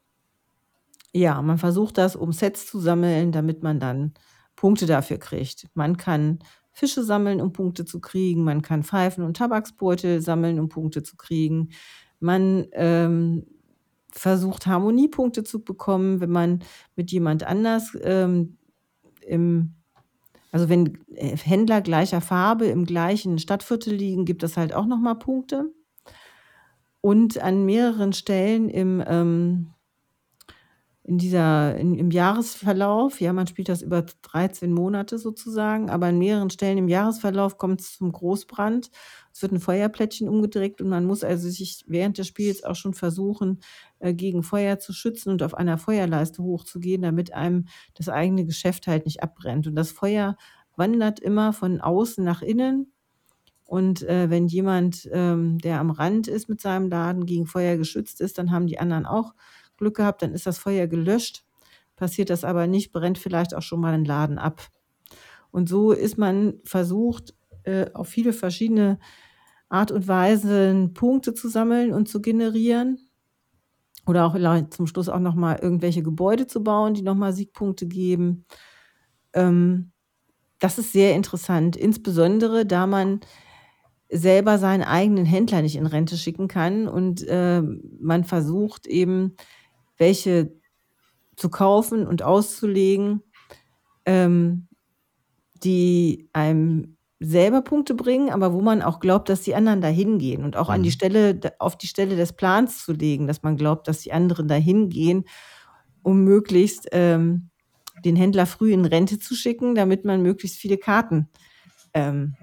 ja, 1.16 1.42
man 1.42 1.58
versucht 1.58 1.98
das, 1.98 2.18
um 2.18 2.34
Sets 2.34 2.68
zu 2.68 2.78
sammeln, 2.78 3.32
damit 3.32 3.64
man 3.64 3.80
dann 3.80 4.14
Punkte 4.58 4.86
dafür 4.86 5.18
kriegt. 5.18 5.66
Man 5.74 5.96
kann 5.96 6.40
Fische 6.74 7.04
sammeln, 7.04 7.40
um 7.40 7.54
Punkte 7.54 7.86
zu 7.86 8.02
kriegen. 8.02 8.44
Man 8.44 8.62
kann 8.62 8.84
Pfeifen 8.84 9.24
und 9.24 9.38
Tabaksbeutel 9.38 10.20
sammeln, 10.20 10.60
um 10.60 10.68
Punkte 10.68 11.04
zu 11.04 11.16
kriegen. 11.16 11.70
Man 12.20 12.66
ähm, 12.74 13.46
versucht 14.12 14.68
Harmoniepunkte 14.68 15.46
zu 15.46 15.64
bekommen, 15.64 16.20
wenn 16.20 16.32
man 16.32 16.60
mit 16.98 17.14
jemand 17.14 17.44
anders 17.44 17.98
ähm, 18.02 18.58
im 19.22 19.76
also 20.52 20.70
wenn 20.70 20.98
äh, 21.16 21.36
Händler 21.38 21.82
gleicher 21.82 22.22
Farbe 22.22 22.66
im 22.66 22.86
gleichen 22.86 23.40
Stadtviertel 23.40 23.94
liegen, 23.94 24.26
gibt 24.26 24.44
es 24.44 24.58
halt 24.58 24.74
auch 24.74 24.86
nochmal 24.86 25.16
Punkte. 25.16 25.74
Und 27.00 27.38
an 27.38 27.66
mehreren 27.66 28.14
Stellen 28.14 28.70
im 28.70 29.04
ähm, 29.06 29.75
in 31.08 31.20
dieser, 31.20 31.76
in, 31.76 31.94
im 31.94 32.10
Jahresverlauf, 32.10 33.22
ja, 33.22 33.32
man 33.32 33.46
spielt 33.46 33.70
das 33.70 33.84
über 33.84 34.02
13 34.02 34.72
Monate 34.72 35.20
sozusagen, 35.20 35.92
aber 35.92 36.08
an 36.08 36.18
mehreren 36.18 36.50
Stellen 36.50 36.80
im 36.80 36.88
Jahresverlauf 36.88 37.60
kommt 37.60 37.82
es 37.82 37.98
zum 37.98 38.12
Großbrand. 38.12 38.90
Es 39.32 39.42
wird 39.44 39.52
ein 39.52 39.60
Feuerplättchen 39.60 40.28
umgedreht 40.28 40.82
und 40.82 40.90
man 40.90 41.06
muss 41.06 41.24
also 41.24 41.48
sich 41.48 41.84
während 41.88 42.18
des 42.18 42.26
Spiels 42.26 42.64
auch 42.64 42.74
schon 42.74 42.96
versuchen, 42.96 43.60
äh, 44.00 44.16
gegen 44.16 44.42
Feuer 44.42 44.80
zu 44.80 44.94
schützen 44.94 45.30
und 45.30 45.44
auf 45.44 45.54
einer 45.54 45.78
Feuerleiste 45.78 46.42
hochzugehen, 46.42 47.04
damit 47.04 47.34
einem 47.34 47.68
das 47.94 48.10
eigene 48.10 48.44
Geschäft 48.44 48.88
halt 48.88 49.06
nicht 49.06 49.22
abbrennt. 49.22 49.68
Und 49.68 49.76
das 49.76 49.92
Feuer 49.92 50.36
wandert 50.76 51.20
immer 51.20 51.54
von 51.54 51.82
außen 51.82 52.24
nach 52.24 52.42
innen. 52.42 52.92
Und 53.64 54.02
äh, 54.04 54.32
wenn 54.32 54.48
jemand, 54.48 55.08
ähm, 55.12 55.60
der 55.60 55.80
am 55.80 55.92
Rand 55.92 56.28
ist 56.28 56.50
mit 56.50 56.62
seinem 56.62 56.90
Laden, 56.90 57.28
gegen 57.28 57.46
Feuer 57.46 57.78
geschützt 57.78 58.22
ist, 58.22 58.40
dann 58.40 58.52
haben 58.52 58.66
die 58.66 58.80
anderen 58.80 59.06
auch 59.06 59.34
Glück 59.78 59.98
gehabt, 59.98 60.22
dann 60.22 60.34
ist 60.34 60.46
das 60.46 60.58
Feuer 60.58 60.88
gelöscht. 60.88 61.44
Passiert 61.96 62.30
das 62.30 62.44
aber 62.44 62.68
nicht, 62.68 62.92
brennt 62.92 63.18
vielleicht 63.18 63.56
auch 63.56 63.62
schon 63.62 63.80
mal 63.80 63.94
ein 63.94 64.06
Laden 64.06 64.38
ab. 64.38 64.68
Und 65.52 65.70
so 65.70 65.92
ist 65.92 66.18
man 66.18 66.56
versucht, 66.66 67.34
äh, 67.64 67.88
auf 67.94 68.10
viele 68.10 68.34
verschiedene 68.34 69.00
Art 69.70 69.92
und 69.92 70.08
Weise 70.08 70.90
Punkte 70.94 71.34
zu 71.34 71.50
sammeln 71.50 71.94
und 71.94 72.10
zu 72.10 72.22
generieren. 72.22 73.00
Oder 74.06 74.26
auch 74.26 74.70
zum 74.70 74.88
Schluss 74.88 75.10
auch 75.10 75.20
nochmal 75.20 75.60
irgendwelche 75.62 76.04
Gebäude 76.04 76.46
zu 76.46 76.64
bauen, 76.64 76.94
die 76.94 77.02
nochmal 77.02 77.34
Siegpunkte 77.34 77.88
geben. 77.88 78.46
Ähm, 79.34 79.92
das 80.60 80.78
ist 80.78 80.92
sehr 80.92 81.16
interessant, 81.16 81.76
insbesondere 81.76 82.66
da 82.66 82.88
man 82.88 83.20
selber 84.10 84.58
seinen 84.58 84.84
eigenen 84.84 85.26
Händler 85.26 85.62
nicht 85.62 85.76
in 85.76 85.86
Rente 85.88 86.18
schicken 86.18 86.48
kann 86.48 86.88
und 86.88 87.24
äh, 87.28 87.62
man 87.62 88.24
versucht 88.24 88.88
eben, 88.88 89.36
welche 89.98 90.54
zu 91.36 91.50
kaufen 91.50 92.08
und 92.08 92.24
auszulegen, 92.24 93.22
ähm, 94.06 94.68
die 95.64 96.30
einem 96.34 96.98
selber 97.20 97.62
Punkte 97.62 97.96
bringen, 97.96 98.30
aber 98.30 98.54
wo 98.54 98.62
man 98.62 98.82
auch 98.82 99.00
glaubt, 99.00 99.30
dass 99.30 99.42
die 99.42 99.56
anderen 99.56 99.82
dahin 99.82 100.20
gehen 100.20 100.44
und 100.44 100.58
auch 100.58 100.70
an 100.70 100.84
die 100.84 100.90
Mhm. 100.90 100.94
Stelle, 100.94 101.40
auf 101.60 101.78
die 101.78 101.88
Stelle 101.88 102.16
des 102.16 102.34
Plans 102.34 102.84
zu 102.86 102.94
legen, 102.94 103.28
dass 103.28 103.42
man 103.44 103.58
glaubt, 103.58 103.88
dass 103.88 104.02
die 104.02 104.12
anderen 104.14 104.48
dahin 104.48 104.90
gehen, 104.90 105.26
um 106.04 106.24
möglichst 106.24 106.88
ähm, 106.92 107.50
den 108.04 108.16
Händler 108.16 108.46
früh 108.46 108.74
in 108.74 108.86
Rente 108.86 109.20
zu 109.20 109.36
schicken, 109.36 109.76
damit 109.76 110.06
man 110.06 110.22
möglichst 110.22 110.58
viele 110.58 110.78
Karten 110.78 111.30
ähm, 111.94 112.36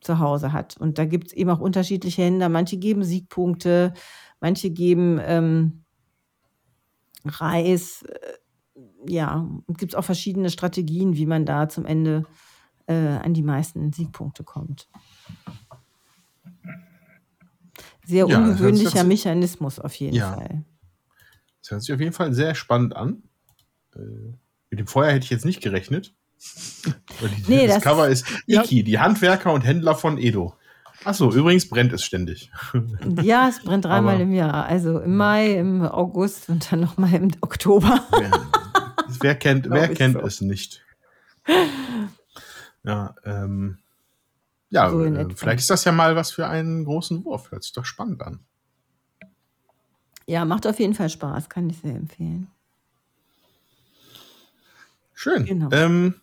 zu 0.00 0.18
Hause 0.18 0.52
hat. 0.52 0.76
Und 0.78 0.98
da 0.98 1.04
gibt 1.04 1.28
es 1.28 1.32
eben 1.32 1.50
auch 1.50 1.60
unterschiedliche 1.60 2.22
Händler. 2.22 2.48
Manche 2.48 2.76
geben 2.78 3.04
Siegpunkte, 3.04 3.94
manche 4.40 4.70
geben 4.70 5.20
ähm, 5.22 5.83
Reis. 7.24 8.02
Äh, 8.02 8.18
ja, 9.06 9.48
gibt 9.68 9.92
es 9.92 9.94
auch 9.94 10.04
verschiedene 10.04 10.50
Strategien, 10.50 11.16
wie 11.16 11.26
man 11.26 11.44
da 11.46 11.68
zum 11.68 11.86
Ende 11.86 12.24
äh, 12.86 12.94
an 12.94 13.34
die 13.34 13.42
meisten 13.42 13.92
Siegpunkte 13.92 14.44
kommt. 14.44 14.88
Sehr 18.06 18.26
Ja, 18.28 18.40
das 18.40 18.48
ungewöhnlicher 18.50 18.90
ganz- 18.94 19.08
Mechanismus 19.08 19.78
auf 19.78 19.94
jeden 19.94 20.16
Ja. 20.16 20.34
Fall. 20.34 20.64
Das 21.62 21.70
hört 21.70 21.82
sich 21.82 21.94
auf 21.94 22.00
jeden 22.00 22.12
Fall 22.12 22.34
sehr 22.34 22.54
spannend 22.54 22.94
an. 22.96 23.22
Äh, 23.94 23.98
mit 24.70 24.80
dem 24.80 24.86
Feuer 24.86 25.12
hätte 25.12 25.24
ich 25.24 25.30
jetzt 25.30 25.44
nicht 25.46 25.62
gerechnet. 25.62 26.14
Die, 26.84 27.44
Nee, 27.50 27.66
das, 27.66 27.76
das- 27.76 27.84
Cover 27.84 28.08
ist 28.08 28.26
Ja. 28.46 28.62
Iki, 28.62 28.82
die 28.84 28.98
Handwerker 28.98 29.52
und 29.52 29.62
Händler 29.62 29.94
von 29.94 30.18
Edo. 30.18 30.54
Achso, 31.04 31.30
übrigens 31.32 31.68
brennt 31.68 31.92
es 31.92 32.04
ständig. 32.04 32.50
Ja, 33.22 33.48
es 33.48 33.62
brennt 33.62 33.84
dreimal 33.84 34.20
im 34.20 34.32
Jahr. 34.32 34.66
Also 34.66 35.00
im 35.00 35.16
Mai, 35.16 35.54
im 35.54 35.82
August 35.82 36.48
und 36.48 36.70
dann 36.70 36.80
nochmal 36.80 37.14
im 37.14 37.30
Oktober. 37.40 38.00
wer, 38.10 38.30
wer 39.20 39.34
kennt, 39.34 39.68
wer 39.70 39.88
kennt 39.88 40.14
so. 40.14 40.20
es 40.20 40.40
nicht? 40.40 40.82
Ja, 42.82 43.14
ähm, 43.24 43.78
ja 44.70 44.90
So 44.90 45.04
äh, 45.04 45.26
vielleicht 45.34 45.60
ist 45.60 45.70
das 45.70 45.84
ja 45.84 45.92
mal 45.92 46.16
was 46.16 46.30
für 46.30 46.46
einen 46.48 46.84
großen 46.84 47.24
Wurf. 47.24 47.50
Hört 47.50 47.62
sich 47.62 47.72
doch 47.72 47.84
spannend 47.84 48.22
an. 48.22 48.40
Ja, 50.26 50.44
macht 50.44 50.66
auf 50.66 50.78
jeden 50.78 50.94
Fall 50.94 51.10
Spaß, 51.10 51.48
kann 51.48 51.68
ich 51.68 51.78
sehr 51.78 51.94
empfehlen. 51.94 52.48
Schön. 55.12 55.44
Genau. 55.44 55.68
Ähm, 55.70 56.14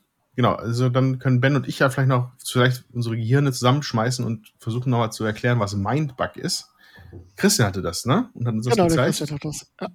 genau, 0.42 0.56
also 0.56 0.90
dann 0.90 1.20
können 1.20 1.40
Ben 1.40 1.56
und 1.56 1.68
ich 1.68 1.78
ja 1.80 1.90
vielleicht 1.92 2.10
noch 2.10 2.32
vielleicht 2.44 2.84
unsere 2.92 3.16
Gehirne 3.16 3.52
zusammenschmeißen 3.52 4.26
und 4.26 4.52
versuchen 4.58 4.90
nochmal 4.90 5.12
zu 5.12 5.24
erklären, 5.24 5.60
was 5.60 5.76
Mindbug 5.76 6.36
ist. 6.36 6.70
Christian 7.36 7.68
hatte 7.68 7.84
das, 7.84 8.06
ne? 8.06 8.30
Und 8.34 8.48
hat 8.48 8.56
uns 8.56 8.66
das 8.66 8.76
Genau, 8.76 8.88
der 8.88 8.98
gezeigt. 8.98 9.18
Christian 9.18 9.36
hat 9.36 9.46
das. 9.46 9.72
Ja. 9.80 9.88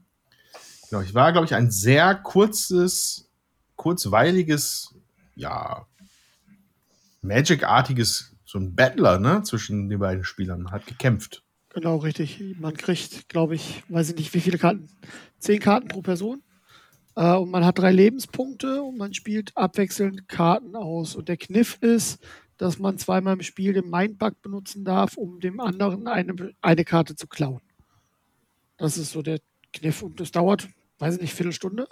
Genau, 0.88 1.02
ich 1.02 1.14
war, 1.14 1.32
glaube 1.32 1.46
ich, 1.46 1.54
ein 1.54 1.72
sehr 1.72 2.14
kurzes, 2.14 3.28
kurzweiliges, 3.74 4.94
ja, 5.34 5.86
Magic-artiges, 7.22 8.32
so 8.44 8.60
ein 8.60 8.76
Battler, 8.76 9.18
ne, 9.18 9.42
zwischen 9.42 9.88
den 9.88 9.98
beiden 9.98 10.22
Spielern. 10.22 10.70
Hat 10.70 10.86
gekämpft. 10.86 11.42
Genau, 11.74 11.96
richtig. 11.96 12.40
Man 12.60 12.76
kriegt, 12.76 13.28
glaube 13.28 13.56
ich, 13.56 13.82
weiß 13.88 14.10
ich 14.10 14.16
nicht, 14.16 14.32
wie 14.32 14.40
viele 14.40 14.58
Karten. 14.58 14.88
Zehn 15.40 15.58
Karten 15.58 15.88
pro 15.88 16.02
Person. 16.02 16.42
Äh, 17.16 17.34
und 17.34 17.50
man 17.50 17.64
hat 17.64 17.78
drei 17.78 17.90
Lebenspunkte 17.90 18.82
und 18.82 18.96
man 18.96 19.14
spielt 19.14 19.56
abwechselnd 19.56 20.28
Karten 20.28 20.76
aus. 20.76 21.16
Und 21.16 21.28
der 21.28 21.36
Kniff 21.36 21.78
ist, 21.80 22.24
dass 22.58 22.78
man 22.78 22.98
zweimal 22.98 23.34
im 23.34 23.42
Spiel 23.42 23.72
den 23.72 23.90
Mindbug 23.90 24.40
benutzen 24.42 24.84
darf, 24.84 25.16
um 25.16 25.40
dem 25.40 25.60
anderen 25.60 26.06
eine, 26.06 26.54
eine 26.60 26.84
Karte 26.84 27.16
zu 27.16 27.26
klauen. 27.26 27.60
Das 28.76 28.96
ist 28.96 29.10
so 29.10 29.22
der 29.22 29.40
Kniff. 29.72 30.02
Und 30.02 30.20
das 30.20 30.30
dauert, 30.30 30.68
weiß 30.98 31.16
ich 31.16 31.22
nicht, 31.22 31.34
Viertelstunde. 31.34 31.88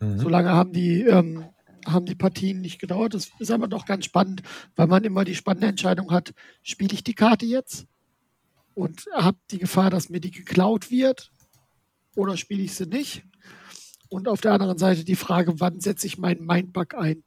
Mhm. 0.00 0.18
So 0.18 0.28
lange 0.28 0.50
haben 0.50 0.72
die, 0.72 1.02
ähm, 1.02 1.44
haben 1.86 2.06
die 2.06 2.14
Partien 2.14 2.60
nicht 2.60 2.80
gedauert. 2.80 3.14
Das 3.14 3.30
ist 3.38 3.50
aber 3.50 3.68
doch 3.68 3.86
ganz 3.86 4.06
spannend, 4.06 4.42
weil 4.76 4.86
man 4.86 5.04
immer 5.04 5.24
die 5.24 5.34
spannende 5.34 5.68
Entscheidung 5.68 6.10
hat, 6.10 6.34
spiele 6.62 6.94
ich 6.94 7.04
die 7.04 7.14
Karte 7.14 7.46
jetzt 7.46 7.86
und 8.74 9.06
habe 9.12 9.38
die 9.50 9.58
Gefahr, 9.58 9.90
dass 9.90 10.08
mir 10.08 10.20
die 10.20 10.30
geklaut 10.30 10.90
wird 10.90 11.32
oder 12.14 12.36
spiele 12.36 12.62
ich 12.62 12.74
sie 12.74 12.86
nicht. 12.86 13.24
Und 14.08 14.28
auf 14.28 14.40
der 14.40 14.52
anderen 14.52 14.78
Seite 14.78 15.04
die 15.04 15.16
Frage, 15.16 15.60
wann 15.60 15.80
setze 15.80 16.06
ich 16.06 16.18
meinen 16.18 16.46
Mindbug 16.46 16.94
ein? 16.94 17.22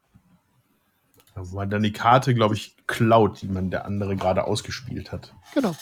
Wo 1.35 1.55
man 1.55 1.69
dann 1.69 1.83
die 1.83 1.93
Karte, 1.93 2.33
glaube 2.33 2.55
ich, 2.55 2.75
klaut, 2.87 3.41
die 3.41 3.47
man 3.47 3.71
der 3.71 3.85
andere 3.85 4.15
gerade 4.15 4.45
ausgespielt 4.45 5.11
hat. 5.11 5.33
Genau. 5.53 5.75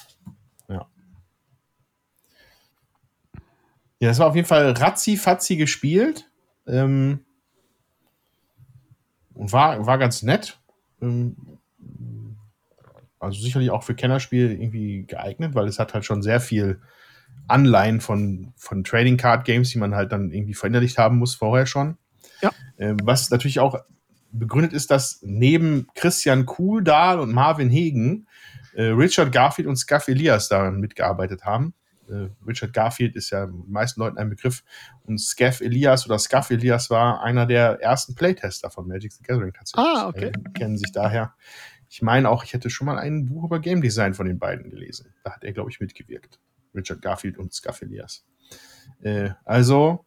Ja, 4.00 4.08
das 4.08 4.20
war 4.20 4.28
auf 4.28 4.36
jeden 4.36 4.48
Fall 4.48 4.72
ratzi-fatzi 4.72 5.58
gespielt. 5.58 6.30
Ähm, 6.66 7.26
und 9.34 9.52
war, 9.52 9.86
war 9.86 9.98
ganz 9.98 10.24
nett. 10.24 10.60
Ähm, 11.02 11.36
also 13.20 13.42
sicherlich 13.42 13.72
auch 13.72 13.84
für 13.84 13.96
Kennerspiel 13.96 14.52
irgendwie 14.52 15.06
geeignet, 15.06 15.54
weil 15.54 15.68
es 15.68 15.80
hat 15.80 15.94
halt 15.94 16.06
schon 16.06 16.22
sehr 16.22 16.40
viel 16.40 16.82
Anleihen 17.48 18.00
von, 18.00 18.54
von 18.56 18.84
Trading 18.84 19.18
Card 19.18 19.46
Games, 19.46 19.70
die 19.72 19.80
man 19.80 19.96
halt 19.96 20.12
dann 20.12 20.32
irgendwie 20.32 20.54
verinnerlicht 20.54 20.98
haben 20.98 21.18
muss 21.18 21.36
vorher 21.36 21.66
schon. 21.66 21.98
Ja. 22.42 22.52
Ähm, 22.78 22.98
was 23.04 23.30
natürlich 23.32 23.60
auch 23.60 23.80
begründet 24.32 24.74
ist, 24.74 24.92
dass 24.92 25.20
neben 25.24 25.88
Christian 25.96 26.46
Kuhldahl 26.46 27.20
und 27.20 27.34
Marvin 27.34 27.70
Hegen 27.70 28.28
äh, 28.74 28.84
Richard 28.84 29.32
Garfield 29.32 29.68
und 29.68 29.76
Scuff 29.76 30.08
Elias 30.08 30.50
daran 30.50 30.80
mitgearbeitet 30.80 31.44
haben. 31.44 31.74
Äh, 32.10 32.30
Richard 32.46 32.74
Garfield 32.74 33.16
ist 33.16 33.30
ja 33.30 33.46
den 33.46 33.70
meisten 33.70 34.00
Leuten 34.00 34.18
ein 34.18 34.30
Begriff 34.30 34.64
und 35.04 35.20
Scaff 35.20 35.62
Elias 35.62 36.06
oder 36.06 36.18
Scuff 36.20 36.50
Elias 36.50 36.90
war 36.90 37.24
einer 37.24 37.46
der 37.46 37.82
ersten 37.82 38.16
Playtester 38.16 38.70
von 38.70 38.88
Magic 38.88 39.14
the 39.14 39.24
Gathering 39.24 39.54
tatsächlich. 39.54 39.86
Ah, 39.86 40.08
okay. 40.08 40.28
Äh, 40.28 40.50
kennen 40.54 40.78
sich 40.78 40.92
daher. 40.92 41.34
Ich 41.90 42.02
meine 42.02 42.30
auch, 42.30 42.44
ich 42.44 42.54
hätte 42.54 42.70
schon 42.70 42.86
mal 42.86 43.00
ein 43.00 43.26
Buch 43.26 43.46
über 43.46 43.60
Game 43.60 43.82
Design 43.82 44.14
von 44.14 44.28
den 44.28 44.38
beiden 44.38 44.70
gelesen. 44.70 45.14
Da 45.24 45.34
hat 45.34 45.44
er, 45.44 45.54
glaube 45.54 45.72
ich, 45.72 45.80
mitgewirkt. 45.80 46.40
Richard 46.74 47.02
Garfield 47.02 47.38
und 47.38 47.54
Scuff 47.54 47.82
Elias. 47.82 48.26
Äh, 49.02 49.32
also, 49.46 50.06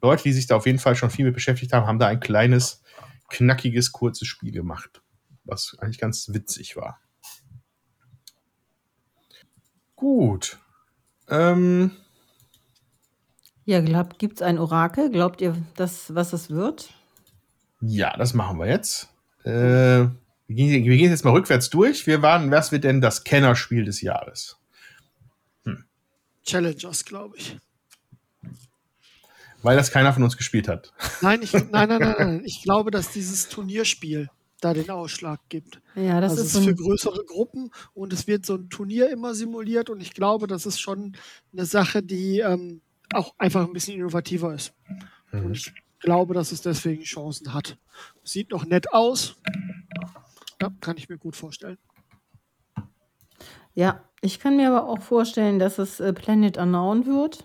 Leute, 0.00 0.24
die 0.24 0.32
sich 0.32 0.46
da 0.46 0.56
auf 0.56 0.66
jeden 0.66 0.78
Fall 0.78 0.94
schon 0.96 1.10
viel 1.10 1.24
mit 1.24 1.34
beschäftigt 1.34 1.72
haben, 1.72 1.86
haben 1.86 1.98
da 1.98 2.06
ein 2.06 2.20
kleines, 2.20 2.82
knackiges, 3.28 3.92
kurzes 3.92 4.28
Spiel 4.28 4.52
gemacht. 4.52 5.02
Was 5.44 5.76
eigentlich 5.80 5.98
ganz 5.98 6.28
witzig 6.32 6.76
war. 6.76 7.00
Gut. 9.96 10.58
Ähm, 11.28 11.90
Ja, 13.64 13.80
glaubt, 13.80 14.18
gibt 14.18 14.36
es 14.36 14.42
ein 14.42 14.58
Orakel? 14.58 15.10
Glaubt 15.10 15.40
ihr, 15.40 15.56
dass, 15.74 16.14
was 16.14 16.32
es 16.32 16.50
wird? 16.50 16.90
ja, 17.80 18.16
das 18.16 18.34
machen 18.34 18.58
wir 18.58 18.66
jetzt. 18.66 19.08
Äh, 19.44 19.50
wir, 19.50 20.14
gehen, 20.48 20.84
wir 20.84 20.96
gehen 20.96 21.10
jetzt 21.10 21.24
mal 21.24 21.30
rückwärts 21.30 21.70
durch. 21.70 22.06
Wir 22.06 22.22
waren, 22.22 22.50
was 22.50 22.72
wird 22.72 22.84
denn 22.84 23.00
das 23.00 23.24
Kennerspiel 23.24 23.84
des 23.84 24.00
Jahres? 24.00 24.57
Challengers, 26.48 27.04
glaube 27.04 27.36
ich. 27.36 27.56
Weil 29.62 29.76
das 29.76 29.90
keiner 29.90 30.12
von 30.12 30.22
uns 30.22 30.36
gespielt 30.36 30.68
hat. 30.68 30.92
Nein, 31.20 31.42
ich, 31.42 31.52
nein, 31.52 31.68
nein, 31.70 31.88
nein, 31.88 32.14
nein. 32.18 32.42
Ich 32.44 32.62
glaube, 32.62 32.90
dass 32.90 33.12
dieses 33.12 33.48
Turnierspiel 33.48 34.30
da 34.60 34.72
den 34.72 34.90
Ausschlag 34.90 35.40
gibt. 35.48 35.80
Ja, 35.94 36.20
das 36.20 36.32
also 36.32 36.42
ist 36.42 36.46
es 36.48 36.52
so 36.54 36.58
ist 36.60 36.66
für 36.66 36.74
größere 36.74 37.24
Gruppen 37.26 37.70
und 37.94 38.12
es 38.12 38.26
wird 38.26 38.46
so 38.46 38.54
ein 38.54 38.70
Turnier 38.70 39.10
immer 39.10 39.34
simuliert 39.34 39.90
und 39.90 40.00
ich 40.00 40.14
glaube, 40.14 40.46
das 40.46 40.66
ist 40.66 40.80
schon 40.80 41.16
eine 41.52 41.64
Sache, 41.64 42.02
die 42.02 42.40
ähm, 42.40 42.80
auch 43.12 43.34
einfach 43.38 43.66
ein 43.66 43.72
bisschen 43.72 43.94
innovativer 43.94 44.54
ist. 44.54 44.72
Und 45.32 45.52
ich 45.52 45.72
glaube, 46.00 46.34
dass 46.34 46.52
es 46.52 46.62
deswegen 46.62 47.02
Chancen 47.02 47.52
hat. 47.52 47.78
Sieht 48.24 48.50
noch 48.50 48.64
nett 48.64 48.92
aus. 48.92 49.36
Ja, 50.60 50.70
kann 50.80 50.96
ich 50.96 51.08
mir 51.08 51.18
gut 51.18 51.36
vorstellen. 51.36 51.78
Ja, 53.78 54.02
ich 54.22 54.40
kann 54.40 54.56
mir 54.56 54.74
aber 54.74 54.88
auch 54.88 55.00
vorstellen, 55.00 55.60
dass 55.60 55.78
es 55.78 56.00
äh, 56.00 56.12
Planet 56.12 56.58
Unknown 56.58 57.06
wird. 57.06 57.44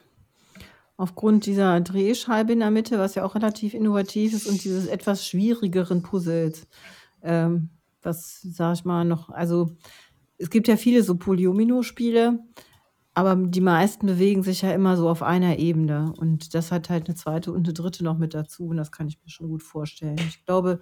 Aufgrund 0.98 1.46
dieser 1.46 1.80
Drehscheibe 1.80 2.54
in 2.54 2.62
der 2.62 2.72
Mitte, 2.72 2.98
was 2.98 3.14
ja 3.14 3.24
auch 3.24 3.36
relativ 3.36 3.76
innovativ 3.76 4.34
ist, 4.34 4.48
und 4.48 4.64
dieses 4.64 4.88
etwas 4.88 5.28
schwierigeren 5.28 6.02
Puzzles. 6.02 6.68
Ähm, 7.22 7.70
was, 8.02 8.42
sag 8.42 8.74
ich 8.74 8.84
mal, 8.84 9.06
noch, 9.06 9.30
also 9.30 9.78
es 10.40 10.50
gibt 10.50 10.68
ja 10.68 10.76
viele 10.76 11.04
so 11.04 11.18
Polyomino-Spiele, 11.18 12.40
aber 13.14 13.36
die 13.36 13.62
meisten 13.62 14.08
bewegen 14.08 14.42
sich 14.42 14.64
ja 14.64 14.72
immer 14.72 14.98
so 14.98 15.10
auf 15.10 15.22
einer 15.22 15.60
Ebene. 15.60 16.16
Und 16.18 16.56
das 16.56 16.72
hat 16.72 16.90
halt 16.90 17.06
eine 17.06 17.16
zweite 17.16 17.52
und 17.52 17.66
eine 17.68 17.74
dritte 17.74 18.04
noch 18.04 18.18
mit 18.18 18.34
dazu. 18.34 18.66
Und 18.66 18.78
das 18.78 18.92
kann 18.92 19.08
ich 19.08 19.20
mir 19.24 19.30
schon 19.30 19.50
gut 19.50 19.62
vorstellen. 19.62 20.18
Ich 20.28 20.44
glaube, 20.48 20.80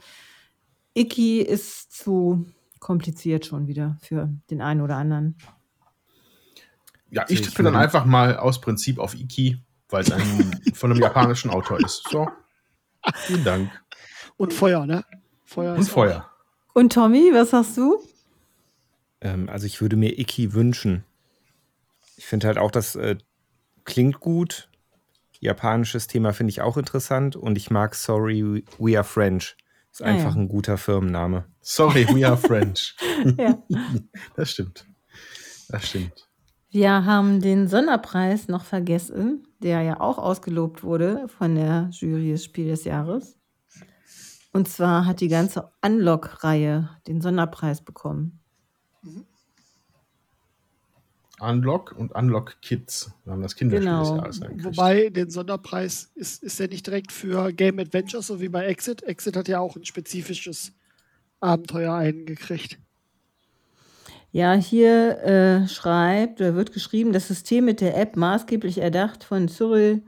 Icky 0.94 1.42
ist 1.42 1.92
zu 1.92 2.46
kompliziert 2.82 3.46
schon 3.46 3.68
wieder 3.68 3.98
für 4.02 4.28
den 4.50 4.62
einen 4.62 4.82
oder 4.82 4.98
anderen. 4.98 5.38
Ja, 7.10 7.26
ich 7.30 7.42
tippe 7.42 7.64
dann 7.64 7.74
mit. 7.74 7.82
einfach 7.82 8.04
mal 8.06 8.36
aus 8.38 8.60
Prinzip 8.60 8.98
auf 9.00 9.14
Iki, 9.14 9.62
weil 9.90 10.02
es 10.04 10.12
ein 10.12 10.62
von 10.74 10.92
einem 10.92 11.00
japanischen 11.02 11.50
Autor 11.52 11.80
ist. 11.80 12.04
So. 12.10 12.28
Vielen 13.16 13.44
Dank. 13.46 13.72
Und 14.36 14.54
Feuer, 14.54 14.86
ne? 14.86 15.06
Feuer 15.46 15.76
Und 15.76 15.82
ist 15.82 15.90
auch- 15.90 15.94
Feuer. 15.94 16.30
Und 16.74 16.94
Tommy, 16.94 17.32
was 17.34 17.52
sagst 17.52 17.78
du? 17.78 18.02
Ähm, 19.22 19.48
also 19.50 19.66
ich 19.66 19.82
würde 19.82 19.96
mir 19.98 20.18
Iki 20.18 20.54
wünschen. 20.54 21.04
Ich 22.18 22.26
finde 22.26 22.48
halt 22.48 22.58
auch, 22.58 22.72
das 22.72 22.96
äh, 22.96 23.18
klingt 23.84 24.20
gut. 24.20 24.70
Japanisches 25.40 26.08
Thema 26.08 26.34
finde 26.34 26.52
ich 26.52 26.62
auch 26.62 26.78
interessant 26.78 27.36
und 27.36 27.58
ich 27.58 27.70
mag 27.72 27.94
Sorry, 27.96 28.64
We 28.80 28.96
Are 28.98 29.04
French. 29.04 29.58
Ist 29.92 30.02
Ah, 30.02 30.06
einfach 30.06 30.36
ja. 30.36 30.42
ein 30.42 30.48
guter 30.48 30.78
Firmenname. 30.78 31.46
Sorry, 31.62 32.08
we 32.10 32.26
are 32.28 32.38
French. 32.38 32.96
Ja. 33.38 33.58
Das 34.36 34.52
stimmt. 34.52 34.86
Das 35.70 35.88
stimmt. 35.90 36.28
Wir 36.70 37.06
haben 37.06 37.42
den 37.42 37.68
Sonderpreis 37.68 38.48
noch 38.48 38.64
vergessen, 38.64 39.46
der 39.62 39.82
ja 39.82 40.00
auch 40.00 40.18
ausgelobt 40.18 40.84
wurde 40.84 41.28
von 41.28 41.56
der 41.56 41.90
Jury 41.92 42.32
des 42.32 42.46
Spiel 42.46 42.68
des 42.70 42.86
Jahres. 42.86 43.38
Und 44.54 44.68
zwar 44.68 45.06
hat 45.06 45.22
die 45.22 45.28
ganze 45.30 45.70
Unlock-Reihe 45.86 46.90
den 47.08 47.22
Sonderpreis 47.22 47.82
bekommen. 47.82 48.41
Unlock 51.42 51.94
und 51.98 52.14
Unlock 52.14 52.62
Kids. 52.62 53.12
Wir 53.26 53.34
haben 53.34 53.42
das 53.42 53.56
Kinderspiel 53.56 53.86
Genau. 53.90 54.02
des 54.02 54.10
Jahres 54.10 54.42
eigentlich. 54.42 54.66
Wobei 54.66 55.10
den 55.10 55.30
Sonderpreis 55.30 56.12
ist, 56.16 56.44
ist 56.44 56.60
ja 56.60 56.68
nicht 56.68 56.86
direkt 56.88 57.12
für 57.12 57.52
Game 57.52 57.80
Adventures, 57.80 58.28
so 58.28 58.40
wie 58.42 58.50
bei 58.50 58.66
Exit. 58.66 59.04
Exit 59.04 59.36
hat 59.36 59.48
ja 59.48 59.60
auch 59.60 59.76
ein 59.76 59.86
spezifisches 59.86 60.74
Abenteuer 61.40 61.94
eingekriegt. 61.96 62.78
Ja, 64.32 64.54
hier 64.54 65.20
äh, 65.24 65.68
schreibt 65.68 66.40
oder 66.40 66.56
wird 66.56 66.72
geschrieben, 66.72 67.12
das 67.12 67.28
System 67.28 67.66
mit 67.66 67.82
der 67.82 67.98
App 67.98 68.16
maßgeblich 68.16 68.78
erdacht 68.78 69.24
von 69.24 69.48
Cyril 69.50 70.04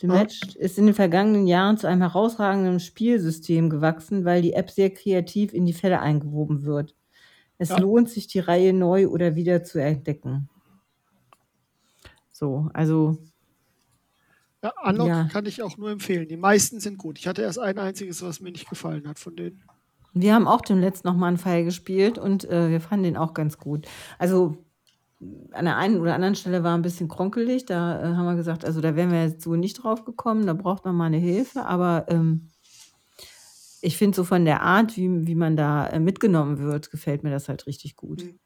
Demetsch 0.00 0.56
ist 0.56 0.78
in 0.78 0.86
den 0.86 0.94
vergangenen 0.96 1.46
Jahren 1.46 1.76
zu 1.78 1.86
einem 1.86 2.00
herausragenden 2.00 2.80
Spielsystem 2.80 3.70
gewachsen, 3.70 4.24
weil 4.24 4.42
die 4.42 4.54
App 4.54 4.70
sehr 4.70 4.90
kreativ 4.90 5.52
in 5.52 5.64
die 5.64 5.72
Fälle 5.74 6.00
eingewoben 6.00 6.64
wird. 6.64 6.96
Es 7.58 7.68
Ja. 7.68 7.78
lohnt 7.78 8.08
sich, 8.10 8.26
die 8.26 8.40
Reihe 8.40 8.72
neu 8.72 9.06
oder 9.08 9.36
wieder 9.36 9.62
zu 9.62 9.80
entdecken. 9.80 10.48
So, 12.42 12.68
also 12.74 13.18
Ja, 14.64 14.72
Unlock 14.84 15.06
Ja. 15.06 15.28
kann 15.30 15.46
ich 15.46 15.62
auch 15.62 15.76
nur 15.76 15.92
empfehlen. 15.92 16.26
Die 16.26 16.36
meisten 16.36 16.80
sind 16.80 16.98
gut. 16.98 17.20
Ich 17.20 17.28
hatte 17.28 17.42
erst 17.42 17.60
ein 17.60 17.78
einziges, 17.78 18.20
was 18.20 18.40
mir 18.40 18.50
nicht 18.50 18.68
gefallen 18.68 19.06
hat 19.06 19.20
von 19.20 19.36
denen. 19.36 19.62
Wir 20.12 20.34
haben 20.34 20.48
auch 20.48 20.60
dem 20.60 20.80
letzten 20.80 21.06
noch 21.06 21.14
mal 21.14 21.28
einen 21.28 21.38
Fall 21.38 21.62
gespielt 21.62 22.18
und 22.18 22.44
äh, 22.50 22.68
wir 22.68 22.80
fanden 22.80 23.04
den 23.04 23.16
auch 23.16 23.32
ganz 23.32 23.58
gut. 23.58 23.86
Also 24.18 24.56
an 25.52 25.66
der 25.66 25.76
einen 25.76 26.00
oder 26.00 26.16
anderen 26.16 26.34
Stelle 26.34 26.64
war 26.64 26.76
ein 26.76 26.82
bisschen 26.82 27.06
kronkelig. 27.06 27.64
Da 27.64 28.00
äh, 28.02 28.16
haben 28.16 28.26
wir 28.26 28.34
gesagt, 28.34 28.64
also 28.64 28.80
da 28.80 28.96
wären 28.96 29.12
wir 29.12 29.22
jetzt 29.22 29.42
so 29.42 29.54
nicht 29.54 29.74
drauf 29.74 30.04
gekommen. 30.04 30.44
Da 30.44 30.52
braucht 30.52 30.84
man 30.84 30.96
mal 30.96 31.06
eine 31.06 31.18
Hilfe. 31.18 31.64
Aber 31.64 32.06
ähm, 32.08 32.48
ich 33.82 33.96
finde 33.96 34.16
so 34.16 34.24
von 34.24 34.44
der 34.44 34.62
Art, 34.62 34.96
wie, 34.96 35.28
wie 35.28 35.36
man 35.36 35.56
da 35.56 35.86
äh, 35.86 36.00
mitgenommen 36.00 36.58
wird, 36.58 36.90
gefällt 36.90 37.22
mir 37.22 37.30
das 37.30 37.48
halt 37.48 37.68
richtig 37.68 37.94
gut. 37.94 38.24
Mhm. 38.24 38.40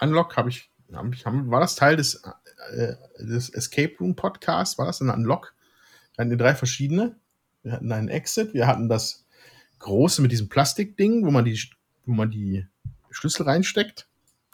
Unlock 0.00 0.36
habe 0.36 0.48
ich, 0.48 0.70
hab 0.92 1.12
ich 1.12 1.26
hab, 1.26 1.34
war 1.50 1.60
das 1.60 1.76
Teil 1.76 1.96
des, 1.96 2.22
äh, 2.72 2.94
des 3.18 3.50
Escape 3.50 3.94
Room 4.00 4.16
Podcasts? 4.16 4.78
War 4.78 4.86
das 4.86 5.00
ein 5.00 5.10
Unlock? 5.10 5.54
Wir 6.14 6.22
hatten 6.22 6.30
die 6.30 6.36
drei 6.36 6.54
verschiedene. 6.54 7.16
Wir 7.62 7.72
hatten 7.72 7.92
einen 7.92 8.08
Exit, 8.08 8.54
wir 8.54 8.66
hatten 8.66 8.88
das 8.88 9.26
große 9.80 10.22
mit 10.22 10.32
diesem 10.32 10.48
Plastikding, 10.48 11.26
wo 11.26 11.30
man 11.30 11.44
die, 11.44 11.60
wo 12.06 12.12
man 12.12 12.30
die 12.30 12.66
Schlüssel 13.10 13.42
reinsteckt. 13.42 14.06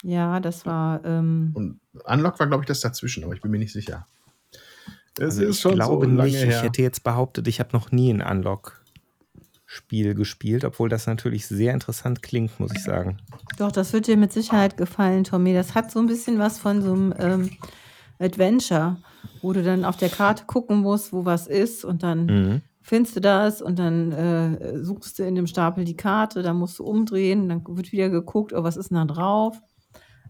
Ja, 0.03 0.39
das 0.39 0.65
war. 0.65 1.03
Ähm, 1.05 1.51
Und 1.53 1.79
Unlock 2.03 2.39
war, 2.39 2.47
glaube 2.47 2.63
ich, 2.63 2.67
das 2.67 2.81
dazwischen, 2.81 3.23
aber 3.23 3.33
ich 3.33 3.41
bin 3.41 3.51
mir 3.51 3.59
nicht 3.59 3.73
sicher. 3.73 4.07
Es 5.17 5.39
Also 5.39 5.69
ich 5.69 5.75
glaube 5.75 6.07
nicht. 6.07 6.35
Ich 6.35 6.61
hätte 6.61 6.81
jetzt 6.81 7.03
behauptet, 7.03 7.47
ich 7.47 7.59
habe 7.59 7.69
noch 7.73 7.91
nie 7.91 8.13
ein 8.13 8.21
Unlock-Spiel 9.67 10.15
gespielt, 10.15 10.63
obwohl 10.63 10.89
das 10.89 11.07
natürlich 11.07 11.47
sehr 11.47 11.73
interessant 11.73 12.21
klingt, 12.23 12.59
muss 12.59 12.71
ich 12.71 12.83
sagen. 12.83 13.17
Doch, 13.57 13.71
das 13.71 13.91
wird 13.93 14.07
dir 14.07 14.17
mit 14.17 14.31
Sicherheit 14.31 14.77
gefallen, 14.77 15.23
Tommy. 15.23 15.53
Das 15.53 15.75
hat 15.75 15.91
so 15.91 15.99
ein 15.99 16.07
bisschen 16.07 16.39
was 16.39 16.57
von 16.57 16.81
so 16.81 16.93
einem 16.93 17.13
ähm, 17.17 17.49
Adventure, 18.19 18.97
wo 19.41 19.51
du 19.53 19.63
dann 19.63 19.83
auf 19.83 19.97
der 19.97 20.09
Karte 20.09 20.45
gucken 20.45 20.77
musst, 20.79 21.11
wo 21.11 21.25
was 21.25 21.47
ist 21.47 21.83
und 21.83 22.01
dann 22.03 22.25
Mhm. 22.27 22.61
findest 22.81 23.17
du 23.17 23.19
das 23.21 23.61
und 23.61 23.77
dann 23.77 24.11
äh, 24.13 24.83
suchst 24.83 25.19
du 25.19 25.23
in 25.23 25.35
dem 25.35 25.47
Stapel 25.47 25.83
die 25.83 25.97
Karte, 25.97 26.41
dann 26.43 26.57
musst 26.57 26.79
du 26.79 26.85
umdrehen, 26.85 27.49
dann 27.49 27.63
wird 27.67 27.91
wieder 27.91 28.09
geguckt, 28.09 28.53
oh, 28.53 28.63
was 28.63 28.77
ist 28.77 28.89
denn 28.91 28.97
da 28.97 29.05
drauf? 29.05 29.59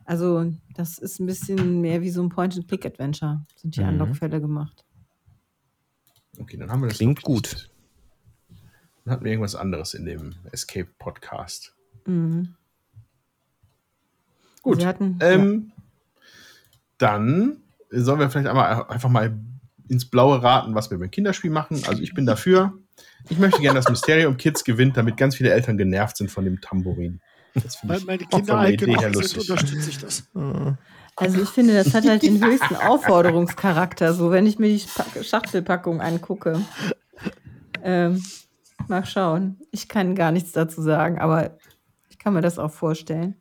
Also, 0.06 0.52
das 0.74 0.98
ist 0.98 1.20
ein 1.20 1.26
bisschen 1.26 1.82
mehr 1.82 2.02
wie 2.02 2.10
so 2.10 2.24
ein 2.24 2.30
Point-and-Click-Adventure, 2.30 3.46
sind 3.56 3.76
die 3.76 3.82
Mhm. 3.82 3.90
Unlock-Fälle 3.90 4.40
gemacht. 4.42 4.84
Okay, 6.40 6.58
dann 6.58 6.72
haben 6.72 6.82
wir 6.82 6.88
das. 6.88 6.98
Klingt 6.98 7.22
gut. 7.22 7.70
Dann 9.08 9.14
hatten 9.14 9.24
wir 9.24 9.32
irgendwas 9.32 9.56
anderes 9.56 9.94
in 9.94 10.04
dem 10.04 10.36
Escape 10.52 10.90
Podcast. 11.00 11.74
Mhm. 12.06 12.56
Gut. 14.62 14.80
Wir 14.80 14.88
hatten- 14.88 15.18
ähm, 15.22 15.72
Dann 16.98 17.62
sollen 17.90 18.20
wir 18.20 18.30
vielleicht 18.30 18.50
einmal 18.50 18.84
einfach 18.90 19.08
mal 19.08 19.40
ins 19.88 20.10
Blaue 20.10 20.44
raten, 20.44 20.76
was 20.76 20.92
wir 20.92 20.98
beim 21.00 21.10
Kinderspiel 21.10 21.52
machen. 21.52 21.82
Also 21.88 22.02
ich 22.04 22.14
bin 22.14 22.26
dafür. 22.26 22.74
Ich 23.30 23.38
möchte 23.40 23.62
gerne, 23.62 23.80
dass 23.80 23.88
Mysterium 23.88 24.36
Kids 24.36 24.66
gewinnt, 24.66 24.98
damit 24.98 25.16
ganz 25.16 25.36
viele 25.38 25.52
Eltern 25.54 25.78
genervt 25.78 26.18
sind 26.18 26.30
von 26.30 26.44
dem 26.44 26.60
Tambourin. 26.60 27.22
Das 27.54 27.78
finde 27.78 27.94
Weil 27.94 28.00
ich 28.02 28.06
meine 28.08 28.24
auch 28.26 28.30
Kinder 28.30 28.46
von 28.46 28.46
der 28.48 28.58
alt 28.58 28.82
Idee 28.82 28.98
her 28.98 29.10
lustig. 29.12 29.50
unterstütze 29.50 29.90
ich 29.90 30.00
das. 30.00 30.28
Also 31.16 31.42
ich 31.42 31.50
finde, 31.50 31.76
das 31.76 31.94
hat 31.94 32.06
halt 32.06 32.24
den 32.24 32.44
höchsten 32.44 32.76
Aufforderungscharakter, 32.76 34.14
so 34.14 34.32
wenn 34.32 34.46
ich 34.46 34.60
mir 34.60 34.68
die 34.68 34.84
Schachtelpackung 35.24 36.02
angucke. 36.02 36.60
Ähm, 37.84 38.22
mal 38.88 39.06
schauen. 39.06 39.60
Ich 39.72 39.88
kann 39.90 40.16
gar 40.16 40.32
nichts 40.32 40.52
dazu 40.52 40.82
sagen, 40.82 41.20
aber 41.20 41.58
ich 42.10 42.18
kann 42.20 42.34
mir 42.34 42.42
das 42.42 42.60
auch 42.60 42.72
vorstellen. 42.72 43.36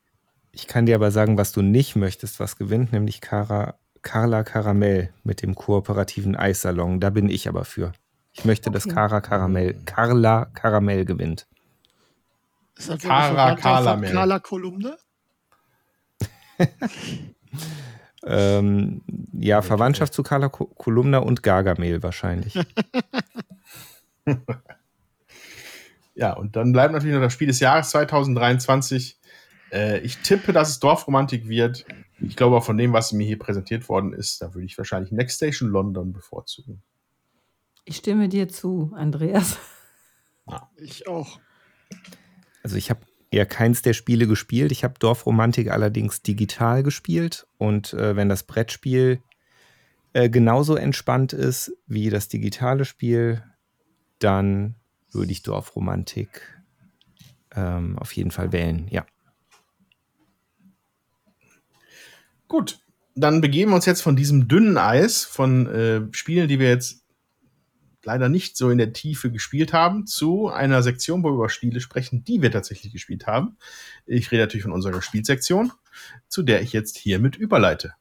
Ich 0.52 0.66
kann 0.66 0.86
dir 0.86 0.94
aber 0.94 1.10
sagen, 1.10 1.36
was 1.36 1.52
du 1.52 1.62
nicht 1.62 1.96
möchtest, 1.96 2.40
was 2.40 2.56
gewinnt, 2.56 2.92
nämlich 2.92 3.20
Cara, 3.20 3.74
Carla 4.02 4.42
Karamell 4.42 5.12
mit 5.24 5.42
dem 5.42 5.54
kooperativen 5.54 6.34
Eissalon. 6.36 6.98
Da 7.00 7.10
bin 7.10 7.28
ich 7.28 7.48
aber 7.48 7.64
für. 7.64 7.92
Ich 8.32 8.44
möchte, 8.44 8.70
dass 8.70 8.86
Okay. 8.86 8.94
Cara 8.94 9.20
Karamell, 9.20 9.74
Carla 9.84 10.46
Karamell 10.54 11.04
gewinnt. 11.04 11.46
Ist 12.76 12.88
das 12.90 13.00
Cara 13.02 13.54
Kalamel. 13.56 14.12
Carla 14.12 14.38
Kolumne? 14.38 14.96
Ähm, 18.28 19.02
ja, 19.34 19.62
Verwandtschaft 19.62 20.12
zu 20.12 20.24
Carla 20.24 20.48
Ko- 20.48 20.64
Kolumna 20.66 21.18
und 21.18 21.44
Gargamel 21.44 22.02
wahrscheinlich. 22.02 22.58
Ja, 26.16 26.32
und 26.32 26.56
dann 26.56 26.72
bleibt 26.72 26.92
natürlich 26.92 27.14
noch 27.14 27.22
das 27.22 27.34
Spiel 27.34 27.46
des 27.46 27.60
Jahres 27.60 27.90
2023. 27.90 29.18
Äh, 29.70 30.00
ich 30.00 30.16
tippe, 30.18 30.52
dass 30.54 30.70
es 30.70 30.80
Dorfromantik 30.80 31.46
wird. 31.46 31.84
Ich 32.20 32.36
glaube 32.36 32.56
auch 32.56 32.64
von 32.64 32.78
dem, 32.78 32.94
was 32.94 33.12
mir 33.12 33.26
hier 33.26 33.38
präsentiert 33.38 33.88
worden 33.90 34.14
ist, 34.14 34.40
da 34.40 34.54
würde 34.54 34.64
ich 34.64 34.78
wahrscheinlich 34.78 35.12
Next 35.12 35.36
Station 35.36 35.68
London 35.68 36.14
bevorzugen. 36.14 36.82
Ich 37.84 37.96
stimme 37.96 38.28
dir 38.28 38.48
zu, 38.48 38.92
Andreas. 38.96 39.58
Ich 40.76 41.06
auch. 41.06 41.38
Also 42.62 42.76
ich 42.76 42.88
habe 42.88 43.00
eher 43.30 43.46
keins 43.46 43.82
der 43.82 43.92
Spiele 43.92 44.26
gespielt. 44.26 44.72
Ich 44.72 44.84
habe 44.84 44.94
Dorfromantik 44.98 45.70
allerdings 45.70 46.22
digital 46.22 46.82
gespielt. 46.82 47.46
Und 47.58 47.92
äh, 47.92 48.16
wenn 48.16 48.28
das 48.28 48.44
Brettspiel 48.44 49.20
äh, 50.14 50.30
genauso 50.30 50.76
entspannt 50.76 51.32
ist 51.34 51.76
wie 51.86 52.08
das 52.08 52.28
digitale 52.28 52.84
Spiel, 52.84 53.42
dann 54.18 54.76
würde 55.16 55.32
ich 55.32 55.42
Dorfromantik 55.42 56.62
ähm, 57.54 57.98
auf 57.98 58.12
jeden 58.12 58.30
Fall 58.30 58.52
wählen. 58.52 58.86
Ja. 58.90 59.04
Gut, 62.48 62.78
dann 63.14 63.40
begeben 63.40 63.72
wir 63.72 63.76
uns 63.76 63.86
jetzt 63.86 64.02
von 64.02 64.14
diesem 64.14 64.46
dünnen 64.46 64.78
Eis 64.78 65.24
von 65.24 65.66
äh, 65.66 66.02
Spielen, 66.12 66.48
die 66.48 66.60
wir 66.60 66.68
jetzt 66.68 67.02
leider 68.04 68.28
nicht 68.28 68.56
so 68.56 68.70
in 68.70 68.78
der 68.78 68.92
Tiefe 68.92 69.32
gespielt 69.32 69.72
haben, 69.72 70.06
zu 70.06 70.48
einer 70.48 70.82
Sektion, 70.82 71.22
wo 71.22 71.30
wir 71.30 71.34
über 71.34 71.48
Spiele 71.48 71.80
sprechen, 71.80 72.22
die 72.22 72.40
wir 72.40 72.52
tatsächlich 72.52 72.92
gespielt 72.92 73.26
haben. 73.26 73.56
Ich 74.06 74.30
rede 74.30 74.44
natürlich 74.44 74.62
von 74.62 74.72
unserer 74.72 75.02
Spielsektion, 75.02 75.72
zu 76.28 76.42
der 76.42 76.62
ich 76.62 76.72
jetzt 76.72 76.96
hiermit 76.96 77.36
überleite. 77.36 77.94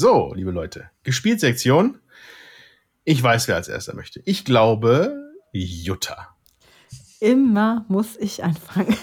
So, 0.00 0.32
liebe 0.32 0.50
Leute, 0.50 0.88
Gespielsektion. 1.02 1.98
Ich 3.04 3.22
weiß, 3.22 3.48
wer 3.48 3.56
als 3.56 3.68
erster 3.68 3.94
möchte. 3.94 4.22
Ich 4.24 4.46
glaube, 4.46 5.30
Jutta. 5.52 6.34
Immer 7.20 7.84
muss 7.86 8.16
ich 8.16 8.42
anfangen. 8.42 8.96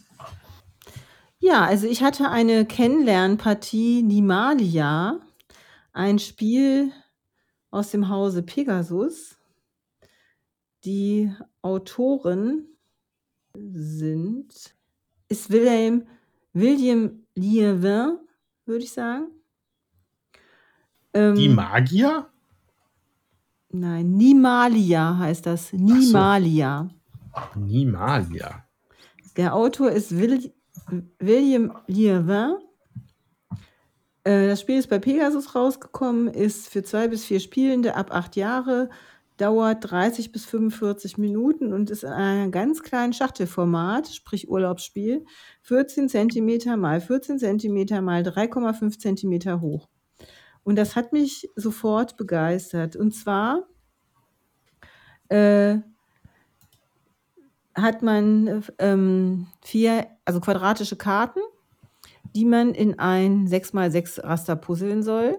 ja, 1.40 1.66
also 1.66 1.86
ich 1.86 2.02
hatte 2.02 2.30
eine 2.30 2.64
Kennenlernpartie 2.64 4.02
Nimalia, 4.02 5.20
ein 5.92 6.18
Spiel 6.18 6.90
aus 7.70 7.90
dem 7.90 8.08
Hause 8.08 8.42
Pegasus. 8.42 9.36
Die 10.86 11.30
Autoren 11.60 12.64
sind, 13.52 14.74
ist 15.28 15.50
William, 15.50 16.06
William 16.54 17.26
Lievin, 17.34 18.20
würde 18.64 18.84
ich 18.84 18.92
sagen. 18.92 19.26
Ähm, 21.14 21.34
Die 21.34 21.48
Magier? 21.48 22.26
Nein, 23.70 24.16
Nimalia 24.16 25.16
heißt 25.18 25.46
das. 25.46 25.72
Nimalia. 25.72 26.90
Nimalia. 27.54 28.64
Der 29.36 29.54
Autor 29.54 29.90
ist 29.90 30.16
Will 30.16 30.52
William 31.18 31.72
Lievin. 31.86 32.56
Äh, 34.24 34.46
das 34.48 34.60
Spiel 34.60 34.78
ist 34.78 34.90
bei 34.90 34.98
Pegasus 34.98 35.54
rausgekommen, 35.54 36.28
ist 36.28 36.68
für 36.68 36.82
zwei 36.82 37.08
bis 37.08 37.24
vier 37.24 37.40
Spielende 37.40 37.96
ab 37.96 38.12
acht 38.12 38.36
Jahre, 38.36 38.90
dauert 39.38 39.90
30 39.90 40.32
bis 40.32 40.44
45 40.44 41.18
Minuten 41.18 41.72
und 41.72 41.90
ist 41.90 42.04
in 42.04 42.10
einem 42.10 42.50
ganz 42.52 42.82
kleinen 42.82 43.12
Schachtelformat, 43.12 44.08
sprich 44.08 44.48
Urlaubsspiel, 44.50 45.24
14 45.62 46.08
cm 46.08 46.78
mal 46.78 47.00
14 47.00 47.38
cm 47.38 48.04
mal 48.04 48.22
3,5 48.22 48.98
cm 48.98 49.60
hoch. 49.60 49.88
Und 50.64 50.76
das 50.76 50.96
hat 50.96 51.12
mich 51.12 51.48
sofort 51.56 52.16
begeistert. 52.16 52.96
Und 52.96 53.12
zwar 53.12 53.66
äh, 55.28 55.78
hat 57.74 58.02
man 58.02 58.64
ähm, 58.78 59.46
vier, 59.62 60.06
also 60.24 60.40
quadratische 60.40 60.96
Karten, 60.96 61.40
die 62.34 62.44
man 62.44 62.74
in 62.74 62.98
ein 62.98 63.48
6x6 63.48 64.22
Raster 64.22 64.56
puzzeln 64.56 65.02
soll. 65.02 65.38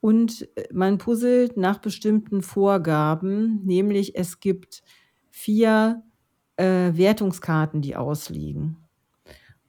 Und 0.00 0.48
äh, 0.56 0.68
man 0.72 0.98
puzzelt 0.98 1.56
nach 1.56 1.78
bestimmten 1.78 2.42
Vorgaben, 2.42 3.64
nämlich 3.64 4.16
es 4.16 4.40
gibt 4.40 4.82
vier 5.30 6.02
äh, 6.56 6.92
Wertungskarten, 6.92 7.80
die 7.80 7.96
ausliegen. 7.96 8.81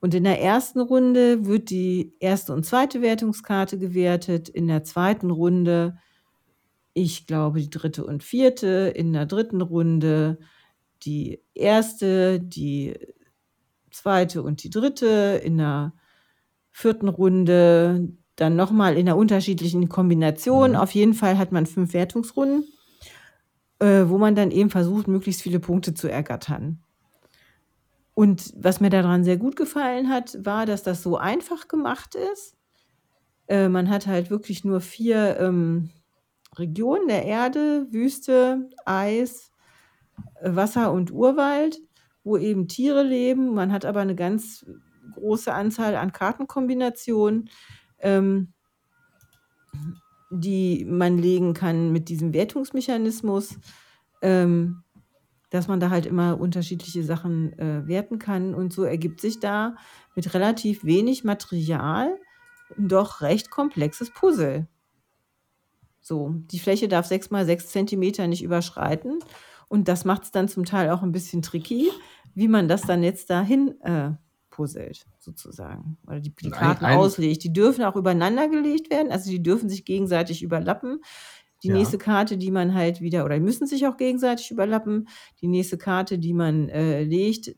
Und 0.04 0.12
in 0.12 0.24
der 0.24 0.42
ersten 0.42 0.80
Runde 0.80 1.46
wird 1.46 1.70
die 1.70 2.12
erste 2.20 2.52
und 2.52 2.66
zweite 2.66 3.00
Wertungskarte 3.00 3.78
gewertet, 3.78 4.50
in 4.50 4.68
der 4.68 4.84
zweiten 4.84 5.30
Runde, 5.30 5.96
ich 6.92 7.26
glaube, 7.26 7.60
die 7.60 7.70
dritte 7.70 8.04
und 8.04 8.22
vierte, 8.22 8.92
in 8.94 9.14
der 9.14 9.24
dritten 9.24 9.62
Runde 9.62 10.36
die 11.04 11.40
erste, 11.54 12.38
die 12.38 12.98
zweite 13.90 14.42
und 14.42 14.62
die 14.62 14.68
dritte, 14.68 15.40
in 15.42 15.56
der 15.56 15.94
vierten 16.70 17.08
Runde 17.08 18.12
dann 18.36 18.56
nochmal 18.56 18.98
in 18.98 19.08
einer 19.08 19.16
unterschiedlichen 19.16 19.88
Kombination. 19.88 20.72
Mhm. 20.72 20.76
Auf 20.76 20.90
jeden 20.90 21.14
Fall 21.14 21.38
hat 21.38 21.50
man 21.50 21.64
fünf 21.64 21.94
Wertungsrunden, 21.94 22.68
äh, 23.78 24.04
wo 24.04 24.18
man 24.18 24.34
dann 24.34 24.50
eben 24.50 24.68
versucht, 24.68 25.08
möglichst 25.08 25.40
viele 25.40 25.60
Punkte 25.60 25.94
zu 25.94 26.08
ergattern. 26.08 26.83
Und 28.14 28.52
was 28.56 28.80
mir 28.80 28.90
daran 28.90 29.24
sehr 29.24 29.36
gut 29.36 29.56
gefallen 29.56 30.08
hat, 30.08 30.38
war, 30.44 30.66
dass 30.66 30.82
das 30.82 31.02
so 31.02 31.16
einfach 31.16 31.66
gemacht 31.66 32.14
ist. 32.14 32.56
Äh, 33.48 33.68
man 33.68 33.90
hat 33.90 34.06
halt 34.06 34.30
wirklich 34.30 34.64
nur 34.64 34.80
vier 34.80 35.38
ähm, 35.40 35.90
Regionen 36.56 37.08
der 37.08 37.24
Erde, 37.24 37.88
Wüste, 37.90 38.68
Eis, 38.84 39.50
äh, 40.40 40.54
Wasser 40.54 40.92
und 40.92 41.10
Urwald, 41.10 41.78
wo 42.22 42.36
eben 42.36 42.68
Tiere 42.68 43.02
leben. 43.02 43.52
Man 43.52 43.72
hat 43.72 43.84
aber 43.84 44.00
eine 44.00 44.14
ganz 44.14 44.64
große 45.14 45.52
Anzahl 45.52 45.96
an 45.96 46.12
Kartenkombinationen, 46.12 47.50
ähm, 47.98 48.52
die 50.30 50.84
man 50.84 51.18
legen 51.18 51.52
kann 51.52 51.92
mit 51.92 52.08
diesem 52.08 52.32
Wertungsmechanismus, 52.32 53.58
ähm, 54.22 54.83
dass 55.54 55.68
man 55.68 55.78
da 55.78 55.88
halt 55.88 56.04
immer 56.04 56.40
unterschiedliche 56.40 57.04
Sachen 57.04 57.56
äh, 57.60 57.86
werten 57.86 58.18
kann. 58.18 58.54
Und 58.54 58.72
so 58.72 58.82
ergibt 58.82 59.20
sich 59.20 59.38
da 59.38 59.76
mit 60.16 60.34
relativ 60.34 60.84
wenig 60.84 61.22
Material 61.22 62.18
ein 62.76 62.88
doch 62.88 63.20
recht 63.20 63.50
komplexes 63.50 64.10
Puzzle. 64.10 64.66
So, 66.00 66.34
die 66.50 66.58
Fläche 66.58 66.88
darf 66.88 67.06
6 67.06 67.30
mal 67.30 67.46
6 67.46 67.68
Zentimeter 67.68 68.26
nicht 68.26 68.42
überschreiten. 68.42 69.20
Und 69.68 69.86
das 69.86 70.04
macht 70.04 70.24
es 70.24 70.32
dann 70.32 70.48
zum 70.48 70.64
Teil 70.64 70.90
auch 70.90 71.02
ein 71.02 71.12
bisschen 71.12 71.40
tricky, 71.40 71.88
wie 72.34 72.48
man 72.48 72.66
das 72.66 72.82
dann 72.82 73.04
jetzt 73.04 73.30
dahin 73.30 73.80
äh, 73.82 74.10
puzzelt, 74.50 75.06
sozusagen. 75.20 75.98
Oder 76.06 76.18
die, 76.18 76.34
die 76.34 76.50
Karten 76.50 76.84
auslegt. 76.84 77.44
Die 77.44 77.52
dürfen 77.52 77.84
auch 77.84 77.94
übereinander 77.94 78.48
gelegt 78.48 78.90
werden, 78.90 79.12
also 79.12 79.30
die 79.30 79.42
dürfen 79.42 79.68
sich 79.68 79.84
gegenseitig 79.84 80.42
überlappen. 80.42 81.00
Die 81.64 81.68
Ja. 81.68 81.74
nächste 81.74 81.98
Karte, 81.98 82.36
die 82.36 82.50
man 82.52 82.74
halt 82.74 83.00
wieder, 83.00 83.24
oder 83.24 83.34
die 83.36 83.40
müssen 83.40 83.66
sich 83.66 83.86
auch 83.86 83.96
gegenseitig 83.96 84.50
überlappen. 84.50 85.08
Die 85.40 85.48
nächste 85.48 85.78
Karte, 85.78 86.18
die 86.18 86.34
man 86.34 86.68
äh, 86.68 87.02
legt, 87.02 87.56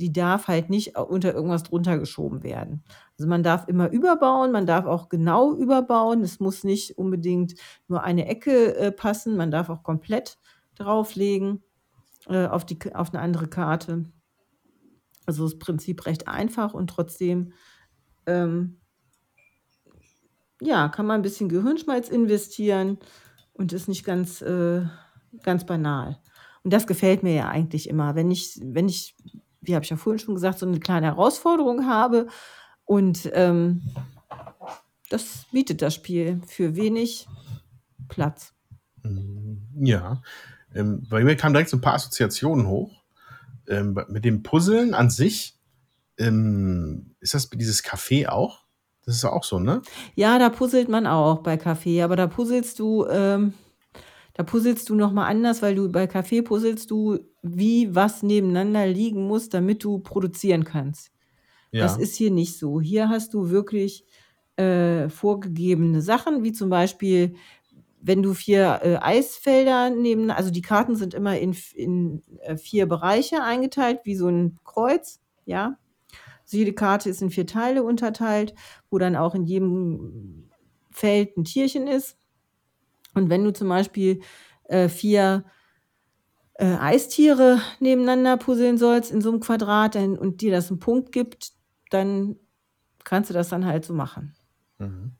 die 0.00 0.12
darf 0.12 0.46
halt 0.48 0.70
nicht 0.70 0.96
unter 0.96 1.34
irgendwas 1.34 1.64
drunter 1.64 1.98
geschoben 1.98 2.42
werden. 2.44 2.84
Also 3.18 3.28
man 3.28 3.42
darf 3.42 3.66
immer 3.66 3.90
überbauen, 3.90 4.52
man 4.52 4.64
darf 4.66 4.86
auch 4.86 5.08
genau 5.08 5.54
überbauen. 5.54 6.22
Es 6.22 6.38
muss 6.40 6.62
nicht 6.64 6.96
unbedingt 6.96 7.54
nur 7.88 8.04
eine 8.04 8.26
Ecke 8.26 8.76
äh, 8.76 8.92
passen, 8.92 9.36
man 9.36 9.50
darf 9.50 9.68
auch 9.70 9.82
komplett 9.82 10.38
drauflegen 10.76 11.62
äh, 12.28 12.46
auf, 12.46 12.64
die, 12.64 12.78
auf 12.94 13.12
eine 13.12 13.20
andere 13.22 13.48
Karte. 13.48 14.04
Also 15.26 15.44
das 15.44 15.58
Prinzip 15.58 16.06
recht 16.06 16.28
einfach 16.28 16.74
und 16.74 16.88
trotzdem 16.90 17.52
ähm, 18.26 18.80
ja, 20.60 20.88
kann 20.88 21.06
man 21.06 21.20
ein 21.20 21.22
bisschen 21.22 21.48
Gehirnschmalz 21.48 22.08
investieren 22.08 22.98
und 23.52 23.72
ist 23.72 23.88
nicht 23.88 24.04
ganz, 24.04 24.42
äh, 24.42 24.82
ganz 25.42 25.66
banal. 25.66 26.18
Und 26.64 26.72
das 26.72 26.86
gefällt 26.86 27.22
mir 27.22 27.34
ja 27.34 27.48
eigentlich 27.48 27.88
immer, 27.88 28.14
wenn 28.14 28.30
ich, 28.30 28.60
wenn 28.62 28.88
ich, 28.88 29.16
wie 29.60 29.74
habe 29.74 29.84
ich 29.84 29.90
ja 29.90 29.96
vorhin 29.96 30.18
schon 30.18 30.34
gesagt, 30.34 30.58
so 30.58 30.66
eine 30.66 30.80
kleine 30.80 31.06
Herausforderung 31.06 31.86
habe 31.86 32.26
und 32.84 33.30
ähm, 33.32 33.82
das 35.10 35.46
bietet 35.52 35.82
das 35.82 35.94
Spiel 35.94 36.40
für 36.46 36.76
wenig 36.76 37.26
Platz. 38.08 38.52
Ja. 39.74 40.22
Ähm, 40.74 41.06
bei 41.08 41.24
mir 41.24 41.36
kamen 41.36 41.54
direkt 41.54 41.70
so 41.70 41.76
ein 41.76 41.80
paar 41.80 41.94
Assoziationen 41.94 42.66
hoch. 42.66 43.04
Ähm, 43.68 43.98
mit 44.08 44.24
dem 44.24 44.42
Puzzeln 44.42 44.94
an 44.94 45.10
sich, 45.10 45.58
ähm, 46.18 47.14
ist 47.20 47.34
das 47.34 47.50
dieses 47.50 47.84
Café 47.84 48.28
auch? 48.28 48.64
Das 49.08 49.16
ist 49.16 49.24
auch 49.24 49.42
so, 49.42 49.58
ne? 49.58 49.80
Ja, 50.16 50.38
da 50.38 50.50
puzzelt 50.50 50.90
man 50.90 51.06
auch 51.06 51.38
bei 51.38 51.56
Kaffee, 51.56 52.02
aber 52.02 52.14
da 52.14 52.26
puzzelst 52.26 52.78
du, 52.78 53.06
ähm, 53.06 53.54
da 54.34 54.42
puzzelst 54.42 54.86
du 54.90 54.94
nochmal 54.94 55.30
anders, 55.30 55.62
weil 55.62 55.74
du 55.74 55.90
bei 55.90 56.06
Kaffee 56.06 56.42
puzzelst 56.42 56.90
du, 56.90 57.18
wie 57.40 57.94
was 57.94 58.22
nebeneinander 58.22 58.86
liegen 58.86 59.26
muss, 59.26 59.48
damit 59.48 59.82
du 59.82 60.00
produzieren 60.00 60.64
kannst. 60.64 61.10
Ja. 61.72 61.84
Das 61.84 61.96
ist 61.96 62.16
hier 62.16 62.30
nicht 62.30 62.58
so. 62.58 62.82
Hier 62.82 63.08
hast 63.08 63.32
du 63.32 63.48
wirklich 63.48 64.04
äh, 64.56 65.08
vorgegebene 65.08 66.02
Sachen, 66.02 66.44
wie 66.44 66.52
zum 66.52 66.68
Beispiel, 66.68 67.34
wenn 68.02 68.22
du 68.22 68.34
vier 68.34 68.80
äh, 68.82 68.96
Eisfelder 68.96 69.88
neben, 69.88 70.30
also 70.30 70.50
die 70.50 70.60
Karten 70.60 70.96
sind 70.96 71.14
immer 71.14 71.38
in, 71.38 71.56
in 71.74 72.22
äh, 72.42 72.58
vier 72.58 72.84
Bereiche 72.84 73.42
eingeteilt, 73.42 74.00
wie 74.04 74.16
so 74.16 74.28
ein 74.28 74.58
Kreuz, 74.64 75.22
ja. 75.46 75.78
Also 76.48 76.56
jede 76.56 76.72
Karte 76.72 77.10
ist 77.10 77.20
in 77.20 77.28
vier 77.28 77.46
Teile 77.46 77.82
unterteilt, 77.82 78.54
wo 78.88 78.96
dann 78.96 79.16
auch 79.16 79.34
in 79.34 79.44
jedem 79.44 80.48
Feld 80.90 81.36
ein 81.36 81.44
Tierchen 81.44 81.86
ist. 81.86 82.16
Und 83.12 83.28
wenn 83.28 83.44
du 83.44 83.52
zum 83.52 83.68
Beispiel 83.68 84.22
äh, 84.64 84.88
vier 84.88 85.44
äh, 86.54 86.64
Eistiere 86.64 87.60
nebeneinander 87.80 88.38
puzzeln 88.38 88.78
sollst 88.78 89.10
in 89.10 89.20
so 89.20 89.30
einem 89.30 89.40
Quadrat 89.40 89.94
dann, 89.94 90.16
und 90.16 90.40
dir 90.40 90.50
das 90.50 90.70
einen 90.70 90.80
Punkt 90.80 91.12
gibt, 91.12 91.52
dann 91.90 92.36
kannst 93.04 93.28
du 93.28 93.34
das 93.34 93.50
dann 93.50 93.66
halt 93.66 93.84
so 93.84 93.92
machen. 93.92 94.34
Mhm. 94.78 95.12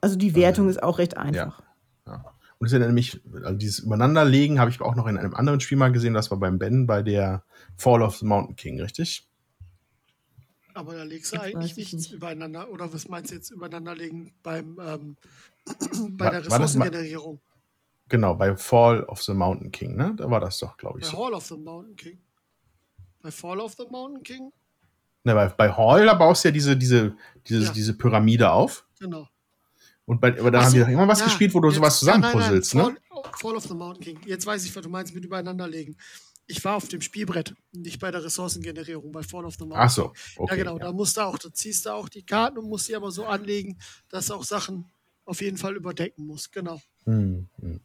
Also 0.00 0.16
die 0.16 0.34
Wertung 0.34 0.68
ist 0.68 0.82
auch 0.82 0.98
recht 0.98 1.16
einfach. 1.16 1.62
Ja. 2.04 2.24
Und 2.58 2.66
das 2.66 2.72
ist 2.72 2.80
ja 2.80 2.86
nämlich, 2.86 3.20
also 3.44 3.56
dieses 3.56 3.78
Übereinanderlegen 3.78 4.58
habe 4.58 4.70
ich 4.70 4.80
auch 4.80 4.96
noch 4.96 5.06
in 5.06 5.18
einem 5.18 5.34
anderen 5.34 5.60
Spiel 5.60 5.78
mal 5.78 5.92
gesehen, 5.92 6.14
das 6.14 6.32
war 6.32 6.38
beim 6.40 6.58
Ben 6.58 6.88
bei 6.88 7.02
der 7.04 7.44
Fall 7.76 8.02
of 8.02 8.16
the 8.16 8.26
Mountain 8.26 8.56
King, 8.56 8.80
richtig? 8.80 9.28
Aber 10.74 10.94
da 10.94 11.02
legst 11.02 11.32
du 11.32 11.36
Das 11.36 11.46
eigentlich 11.46 11.72
ich 11.72 11.76
nichts 11.78 11.92
nicht. 11.94 12.12
übereinander. 12.12 12.70
Oder 12.70 12.92
was 12.92 13.08
meinst 13.08 13.30
du 13.30 13.34
jetzt 13.36 13.50
übereinanderlegen 13.50 14.32
beim, 14.42 14.78
ähm, 14.84 15.16
bei 16.16 16.24
War- 16.26 16.30
der 16.32 16.44
Ressourcengenerierung? 16.46 17.40
Genau, 18.08 18.34
bei 18.34 18.56
Fall 18.56 19.04
of 19.04 19.22
the 19.22 19.32
Mountain 19.32 19.70
King, 19.70 19.96
ne? 19.96 20.14
Da 20.16 20.30
war 20.30 20.40
das 20.40 20.58
doch, 20.58 20.76
glaube 20.76 20.98
ich. 21.00 21.06
Bei 21.06 21.10
So. 21.12 21.24
Hall 21.24 21.34
of 21.34 21.44
the 21.46 21.56
Mountain 21.56 21.96
King. 21.96 22.18
Bei 23.22 23.30
Fall 23.30 23.60
of 23.60 23.74
the 23.78 23.84
Mountain 23.90 24.22
King? 24.22 24.52
Ne, 25.24 25.34
bei, 25.34 25.48
bei 25.48 25.70
Hall, 25.72 26.04
da 26.04 26.14
baust 26.14 26.44
du 26.44 26.48
ja 26.48 26.52
diese, 26.52 26.76
diese, 26.76 27.16
diese, 27.46 27.64
Ja. 27.66 27.72
diese 27.72 27.94
Pyramide 27.96 28.50
auf. 28.50 28.84
Genau. 28.98 29.28
Und 30.04 30.20
bei, 30.20 30.36
aber 30.38 30.50
da 30.50 30.58
Ach 30.60 30.64
haben 30.64 30.72
die 30.74 30.80
doch 30.80 30.88
immer 30.88 31.06
was 31.06 31.20
ja, 31.20 31.26
gespielt, 31.26 31.54
wo 31.54 31.60
du 31.60 31.68
jetzt- 31.68 31.76
sowas 31.76 32.00
ja, 32.02 32.08
nein, 32.18 32.20
nein, 32.20 32.30
zusammenpuzzelst, 32.32 32.74
ne? 32.74 32.82
Fall, 32.82 33.32
Fall 33.38 33.56
of 33.56 33.62
the 33.64 33.74
Mountain 33.74 34.02
King. 34.02 34.18
Jetzt 34.26 34.44
weiß 34.46 34.64
ich, 34.64 34.74
was 34.74 34.82
du 34.82 34.88
meinst 34.88 35.14
mit 35.14 35.24
übereinanderlegen. 35.24 35.96
Ich 36.46 36.64
war 36.64 36.76
auf 36.76 36.88
dem 36.88 37.00
Spielbrett, 37.00 37.54
nicht 37.72 38.00
bei 38.00 38.10
der 38.10 38.24
Ressourcengenerierung, 38.24 39.12
bei 39.12 39.22
Fall 39.22 39.44
of 39.44 39.54
the 39.54 39.64
Mountain 39.64 39.80
Ach 39.80 39.90
so, 39.90 40.12
okay. 40.36 40.56
ja, 40.56 40.64
genau. 40.64 40.78
Da 40.78 40.92
musst 40.92 41.16
du 41.16 41.20
auch, 41.22 41.38
da 41.38 41.52
ziehst 41.52 41.86
du 41.86 41.90
auch 41.90 42.08
die 42.08 42.24
Karten 42.24 42.58
und 42.58 42.68
musst 42.68 42.86
sie 42.86 42.96
aber 42.96 43.10
so 43.10 43.24
anlegen, 43.26 43.78
dass 44.08 44.30
auch 44.30 44.44
Sachen 44.44 44.90
auf 45.24 45.40
jeden 45.40 45.56
Fall 45.56 45.76
überdecken 45.76 46.26
muss. 46.26 46.50
Genau, 46.50 46.80
Hm, 47.04 47.48
hm. 47.60 47.80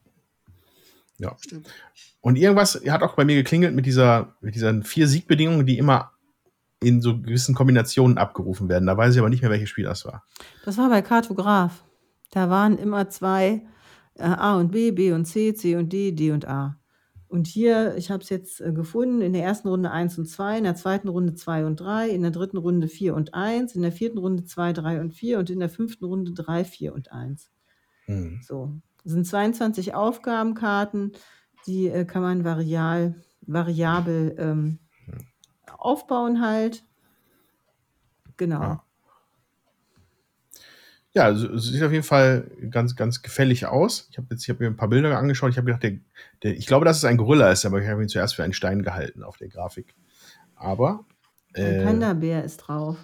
Ja. 1.19 1.35
stimmt. 1.39 1.67
Und 2.21 2.35
irgendwas 2.35 2.79
hat 2.87 3.01
auch 3.01 3.15
bei 3.15 3.25
mir 3.25 3.35
geklingelt 3.35 3.73
mit 3.73 3.85
dieser, 3.85 4.35
mit 4.41 4.55
diesen 4.55 4.83
vier 4.83 5.07
Siegbedingungen, 5.07 5.65
die 5.65 5.77
immer 5.77 6.11
in 6.79 7.01
so 7.01 7.19
gewissen 7.19 7.55
Kombinationen 7.55 8.17
abgerufen 8.17 8.69
werden. 8.69 8.85
Da 8.85 8.97
weiß 8.97 9.13
ich 9.15 9.19
aber 9.19 9.29
nicht 9.29 9.41
mehr, 9.41 9.49
welches 9.49 9.69
Spiel 9.69 9.85
das 9.85 10.05
war. 10.05 10.23
Das 10.63 10.77
war 10.77 10.89
bei 10.89 11.01
Kartograf. 11.01 11.83
Da 12.31 12.49
waren 12.49 12.77
immer 12.77 13.09
zwei 13.09 13.61
äh, 14.15 14.23
A 14.23 14.57
und 14.57 14.71
B, 14.71 14.91
B 14.91 15.11
und 15.11 15.25
C, 15.25 15.53
C 15.53 15.75
und 15.75 15.91
D, 15.91 16.11
D 16.11 16.31
und 16.31 16.45
A. 16.47 16.77
Und 17.29 17.47
hier, 17.47 17.95
ich 17.97 18.09
habe 18.09 18.23
es 18.23 18.29
jetzt 18.29 18.61
äh, 18.61 18.71
gefunden, 18.71 19.21
in 19.21 19.33
der 19.33 19.43
ersten 19.43 19.67
Runde 19.67 19.91
1 19.91 20.17
und 20.17 20.27
2, 20.27 20.59
in 20.59 20.63
der 20.63 20.75
zweiten 20.75 21.09
Runde 21.09 21.35
2 21.35 21.65
und 21.65 21.75
3, 21.79 22.09
in 22.09 22.21
der 22.21 22.31
dritten 22.31 22.57
Runde 22.57 22.87
4 22.87 23.15
und 23.15 23.33
1, 23.33 23.75
in 23.75 23.81
der 23.81 23.91
vierten 23.91 24.17
Runde 24.17 24.45
2, 24.45 24.73
3 24.73 25.01
und 25.01 25.13
4 25.13 25.39
und 25.39 25.49
in 25.49 25.59
der 25.59 25.69
fünften 25.69 26.05
Runde 26.05 26.31
3, 26.31 26.63
4 26.63 26.93
und 26.93 27.11
1. 27.11 27.51
Hm. 28.05 28.39
So, 28.41 28.71
das 29.03 29.11
sind 29.11 29.27
22 29.27 29.93
Aufgabenkarten, 29.93 31.11
die 31.65 31.87
äh, 31.87 32.05
kann 32.05 32.21
man 32.21 32.45
varial, 32.45 33.15
variabel 33.41 34.35
ähm, 34.37 34.79
aufbauen 35.77 36.41
halt. 36.41 36.85
Genau. 38.37 38.61
Ja. 38.61 38.86
Ja, 41.13 41.23
also, 41.23 41.51
es 41.53 41.63
sieht 41.65 41.81
auf 41.83 41.91
jeden 41.91 42.03
Fall 42.03 42.51
ganz, 42.69 42.95
ganz 42.95 43.21
gefällig 43.21 43.65
aus. 43.65 44.07
Ich 44.11 44.17
habe 44.17 44.27
jetzt, 44.31 44.43
ich 44.43 44.49
habe 44.49 44.63
mir 44.63 44.69
ein 44.69 44.75
paar 44.75 44.89
Bilder 44.89 45.17
angeschaut. 45.17 45.51
Ich 45.51 45.57
habe 45.57 45.65
gedacht, 45.65 45.83
der, 45.83 45.97
der, 46.43 46.55
ich 46.55 46.67
glaube, 46.67 46.85
dass 46.85 46.97
es 46.97 47.05
ein 47.05 47.17
Gorilla 47.17 47.51
ist, 47.51 47.65
aber 47.65 47.81
ich 47.81 47.87
habe 47.87 48.01
ihn 48.03 48.09
zuerst 48.09 48.35
für 48.35 48.43
einen 48.43 48.53
Stein 48.53 48.83
gehalten 48.83 49.23
auf 49.23 49.37
der 49.37 49.47
Grafik. 49.47 49.95
Aber 50.55 51.05
Ein 51.53 51.63
äh, 51.63 51.83
Panda-Bär 51.85 52.43
ist 52.43 52.57
drauf. 52.57 52.97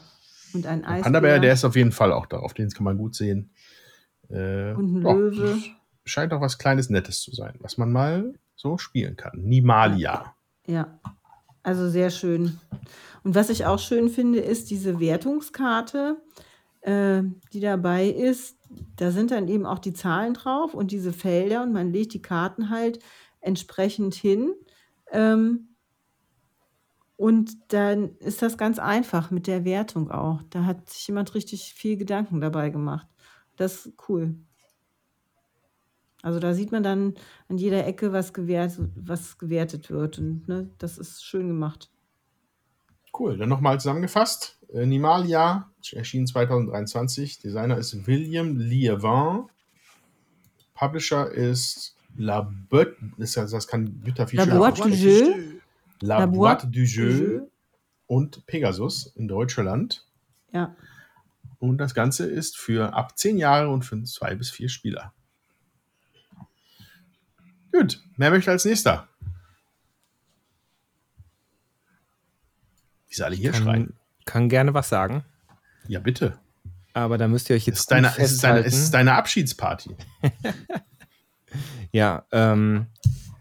Und 0.53 0.67
ein 0.67 0.83
Eisbär. 0.83 1.03
Panda-Bär, 1.03 1.39
der 1.39 1.53
ist 1.53 1.65
auf 1.65 1.75
jeden 1.75 1.91
Fall 1.91 2.11
auch 2.11 2.27
drauf. 2.27 2.53
Den 2.53 2.69
kann 2.69 2.83
man 2.83 2.97
gut 2.97 3.15
sehen. 3.15 3.49
Äh, 4.29 4.73
Und 4.73 4.97
ein 4.97 5.01
ja, 5.01 5.13
Löwe. 5.13 5.57
Scheint 6.05 6.33
auch 6.33 6.41
was 6.41 6.57
Kleines, 6.57 6.89
Nettes 6.89 7.21
zu 7.21 7.33
sein, 7.33 7.55
was 7.59 7.77
man 7.77 7.91
mal 7.91 8.33
so 8.55 8.77
spielen 8.77 9.15
kann. 9.15 9.39
Nimalia. 9.41 10.35
Ja, 10.67 10.99
also 11.63 11.89
sehr 11.89 12.09
schön. 12.09 12.59
Und 13.23 13.35
was 13.35 13.49
ich 13.49 13.65
auch 13.65 13.79
schön 13.79 14.09
finde, 14.09 14.39
ist 14.39 14.69
diese 14.69 14.99
Wertungskarte, 14.99 16.17
äh, 16.83 17.23
die 17.51 17.59
dabei 17.59 18.07
ist. 18.07 18.57
Da 18.95 19.11
sind 19.11 19.31
dann 19.31 19.47
eben 19.47 19.65
auch 19.65 19.79
die 19.79 19.93
Zahlen 19.93 20.33
drauf 20.33 20.73
und 20.73 20.91
diese 20.91 21.13
Felder 21.13 21.63
und 21.63 21.73
man 21.73 21.91
legt 21.91 22.13
die 22.13 22.21
Karten 22.21 22.69
halt 22.69 22.99
entsprechend 23.39 24.15
hin. 24.15 24.53
Ähm, 25.11 25.69
und 27.15 27.71
dann 27.71 28.17
ist 28.17 28.41
das 28.41 28.57
ganz 28.57 28.79
einfach 28.79 29.31
mit 29.31 29.47
der 29.47 29.63
Wertung 29.65 30.11
auch. 30.11 30.41
Da 30.49 30.65
hat 30.65 30.89
sich 30.89 31.07
jemand 31.07 31.35
richtig 31.35 31.73
viel 31.73 31.95
Gedanken 31.95 32.41
dabei 32.41 32.69
gemacht. 32.69 33.07
Das 33.55 33.85
ist 33.85 33.93
cool. 34.09 34.35
Also 36.21 36.39
da 36.39 36.53
sieht 36.53 36.71
man 36.71 36.83
dann 36.83 37.13
an 37.49 37.57
jeder 37.57 37.85
Ecke, 37.85 38.13
was, 38.13 38.33
gewert, 38.33 38.73
was 38.95 39.37
gewertet 39.37 39.89
wird. 39.89 40.17
Und 40.19 40.47
ne, 40.47 40.69
das 40.79 40.97
ist 40.97 41.23
schön 41.23 41.47
gemacht. 41.47 41.92
Cool, 43.17 43.37
dann 43.37 43.49
nochmal 43.49 43.79
zusammengefasst. 43.79 44.57
Äh, 44.73 44.85
Nimalia 44.85 45.69
erschien 45.91 46.25
2023. 46.25 47.39
Designer 47.39 47.77
ist 47.77 48.07
William 48.07 48.57
Lievin. 48.57 49.45
Publisher 50.73 51.31
ist 51.31 51.95
La 52.17 52.41
Boîte, 52.69 52.95
das, 53.17 53.33
das 53.33 53.67
kann 53.67 54.01
Jutta 54.05 54.25
La 54.33 54.45
Boîte 54.45 54.83
du. 54.83 54.89
Jeu. 54.89 55.59
La, 56.01 56.19
La 56.19 56.27
Boîte 56.27 56.65
du 56.69 56.81
Jeu, 56.81 57.11
Jeu. 57.11 57.41
und 58.07 58.45
Pegasus 58.45 59.07
in 59.15 59.27
Deutschland. 59.27 60.05
Ja. 60.51 60.75
Und 61.59 61.77
das 61.77 61.93
Ganze 61.93 62.25
ist 62.25 62.57
für 62.57 62.93
ab 62.93 63.17
10 63.17 63.37
Jahre 63.37 63.69
und 63.69 63.83
für 63.83 64.01
zwei 64.03 64.35
bis 64.35 64.49
vier 64.49 64.69
Spieler. 64.69 65.13
Gut, 67.71 68.01
wer 68.17 68.29
möchte 68.29 68.51
als 68.51 68.65
nächster? 68.65 69.07
Wie 73.13 73.17
sie 73.17 73.25
alle 73.25 73.35
hier 73.35 73.53
schreien. 73.53 73.85
Kann, 73.85 73.93
kann 74.25 74.49
gerne 74.49 74.73
was 74.73 74.89
sagen. 74.89 75.23
Ja, 75.87 75.99
bitte. 75.99 76.39
Aber 76.93 77.19
da 77.19 77.27
müsst 77.27 77.47
ihr 77.51 77.55
euch 77.55 77.61
Es 77.63 77.67
jetzt 77.67 77.79
ist 77.81 77.91
deine, 77.91 78.07
es 78.07 78.31
ist 78.31 78.43
deine, 78.43 78.59
es 78.59 78.63
festhalten. 78.63 78.83
ist 78.83 78.93
deine 78.93 79.13
Abschiedsparty. 79.13 79.95
Ja, 81.91 82.25
ähm, 82.31 82.87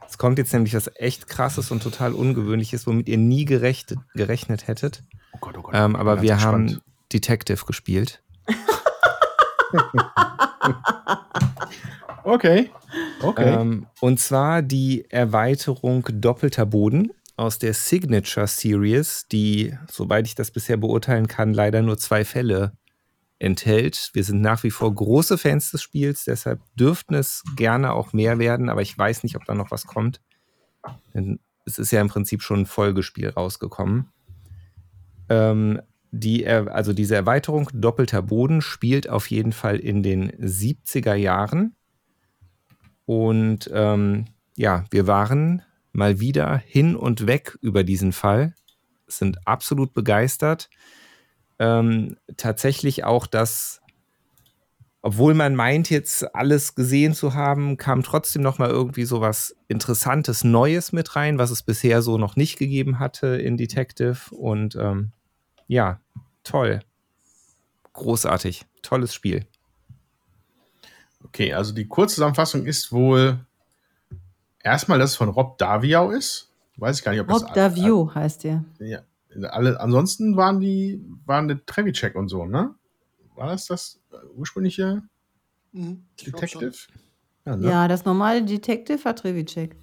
es 0.07 0.19
kommt 0.19 0.37
jetzt 0.37 0.53
nämlich 0.53 0.75
was 0.75 0.91
echt 0.97 1.27
krasses 1.27 1.71
und 1.71 1.83
total 1.83 2.13
ungewöhnliches, 2.13 2.87
womit 2.87 3.09
ihr 3.09 3.17
nie 3.17 3.47
gerecht, 3.47 3.95
gerechnet 4.13 4.69
hättet. 4.69 5.03
Oh 5.33 5.39
Gott, 5.41 5.57
oh 5.57 5.63
Gott. 5.63 5.73
Ähm, 5.75 5.97
aber 5.97 6.21
wir 6.21 6.35
gespannt. 6.35 6.73
haben 6.73 6.81
Detective 7.11 7.65
gespielt. 7.65 8.23
Okay. 12.25 12.71
Okay. 13.21 13.61
Ähm, 13.61 13.87
und 14.01 14.21
zwar 14.21 14.63
die 14.63 15.11
Erweiterung 15.11 16.07
Doppelter 16.09 16.67
Boden 16.67 17.11
aus 17.43 17.59
der 17.59 17.75
Signature 17.75 18.47
Series, 18.47 19.27
die, 19.31 19.77
soweit 19.91 20.29
ich 20.29 20.37
das 20.37 20.53
bisher 20.53 20.77
beurteilen 20.77 21.27
kann, 21.27 21.53
leider 21.53 21.83
nur 21.83 21.99
zwei 21.99 22.25
Fälle 22.25 22.73
enthält. 23.41 24.11
Wir 24.13 24.23
sind 24.23 24.41
nach 24.41 24.63
wie 24.63 24.71
vor 24.71 24.95
große 24.95 25.37
Fans 25.37 25.73
des 25.73 25.83
Spiels, 25.83 26.25
deshalb 26.25 26.61
dürften 26.77 27.15
es 27.15 27.43
gerne 27.57 27.95
auch 27.95 28.13
mehr 28.13 28.39
werden, 28.39 28.69
aber 28.69 28.81
ich 28.81 28.97
weiß 28.97 29.25
nicht, 29.25 29.35
ob 29.35 29.45
da 29.45 29.55
noch 29.55 29.73
was 29.73 29.87
kommt. 29.87 30.21
Denn 31.15 31.41
es 31.65 31.81
ist 31.81 31.91
ja 31.91 32.01
im 32.01 32.09
Prinzip 32.09 32.43
schon 32.43 32.61
ein 32.61 32.67
Folgespiel 32.67 33.31
rausgekommen. 33.31 34.09
Ähm, 35.29 35.83
die, 36.13 36.47
also 36.47 36.93
diese 36.93 37.17
Erweiterung 37.17 37.69
Doppelter 37.73 38.23
Boden 38.23 38.61
spielt 38.61 39.09
auf 39.09 39.29
jeden 39.31 39.53
Fall 39.53 39.81
in 39.81 40.05
den 40.05 40.31
70er 40.31 41.15
Jahren. 41.15 41.75
Und 43.05 43.69
ähm, 43.73 44.27
ja, 44.57 44.85
wir 44.91 45.09
waren 45.09 45.63
mal 45.93 46.21
wieder 46.21 46.57
hin 46.57 46.97
und 46.97 47.27
weg 47.27 47.59
über 47.61 47.85
diesen 47.85 48.13
Fall, 48.13 48.55
sind 49.07 49.47
absolut 49.47 49.93
begeistert. 49.95 50.71
Ähm, 51.59 52.17
tatsächlich 52.37 53.05
auch 53.05 53.27
das, 53.27 53.81
obwohl 55.03 55.35
man 55.35 55.55
meint, 55.55 55.91
jetzt 55.91 56.35
alles 56.35 56.75
gesehen 56.75 57.15
zu 57.15 57.35
haben, 57.35 57.77
kam 57.77 58.03
trotzdem 58.03 58.43
noch 58.43 58.59
mal 58.59 58.71
irgendwie 58.71 59.05
so 59.05 59.21
was 59.21 59.55
Interessantes, 59.69 60.45
Neues 60.45 60.93
mit 60.93 61.15
rein, 61.15 61.39
was 61.39 61.51
es 61.51 61.63
bisher 61.63 62.03
so 62.03 62.19
noch 62.19 62.37
nicht 62.37 62.59
gegeben 62.59 62.99
hatte 62.99 63.29
in 63.29 63.57
Detective. 63.57 64.35
Und 64.35 64.77
ähm, 64.77 65.13
ja, 65.67 66.01
toll. 66.43 66.81
Großartig. 67.93 68.65
Tolles 68.81 69.15
Spiel. 69.15 69.47
Okay, 71.25 71.53
also 71.53 71.73
die 71.73 71.87
Kurzzusammenfassung 71.87 72.67
ist 72.67 72.93
wohl 72.93 73.45
erstmal, 74.63 74.99
dass 74.99 75.11
es 75.11 75.17
von 75.17 75.29
Rob 75.29 75.59
Daviau 75.59 76.11
ist. 76.11 76.51
Weiß 76.77 76.99
ich 76.99 77.05
gar 77.05 77.13
nicht, 77.13 77.21
ob 77.21 77.29
das 77.29 77.43
Rob 77.43 77.53
Davio 77.55 78.15
heißt 78.15 78.45
der. 78.45 78.65
Ja, 78.79 79.03
alle, 79.51 79.79
ansonsten 79.81 80.37
waren 80.37 80.61
die, 80.61 81.05
waren 81.27 81.49
der 81.49 81.65
Trevicek 81.65 82.15
und 82.15 82.29
so, 82.29 82.47
ne? 82.47 82.75
War 83.35 83.49
das 83.49 83.67
das 83.67 84.01
ursprüngliche 84.35 85.03
Mhm, 85.73 86.05
Detective? 86.21 86.73
Ja, 87.45 87.57
ne? 87.57 87.69
Ja, 87.69 87.89
das 87.89 88.05
normale 88.05 88.45
Detective 88.45 89.03
hat 89.05 89.21
Trevicek. 89.21 89.77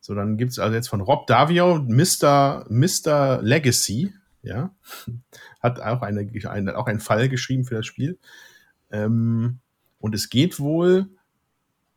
So, 0.00 0.14
dann 0.14 0.36
gibt 0.36 0.52
es 0.52 0.58
also 0.58 0.74
jetzt 0.74 0.88
von 0.88 1.00
Rob 1.00 1.26
Davio 1.26 1.78
Mr. 1.80 2.66
Mr. 2.68 3.40
Legacy, 3.42 4.12
ja. 4.42 4.74
Hat 5.60 5.80
auch, 5.80 6.02
eine, 6.02 6.28
eine, 6.48 6.78
auch 6.78 6.86
einen 6.86 7.00
Fall 7.00 7.28
geschrieben 7.28 7.64
für 7.64 7.74
das 7.74 7.86
Spiel. 7.86 8.18
Ähm, 8.90 9.58
und 9.98 10.14
es 10.14 10.30
geht 10.30 10.60
wohl 10.60 11.08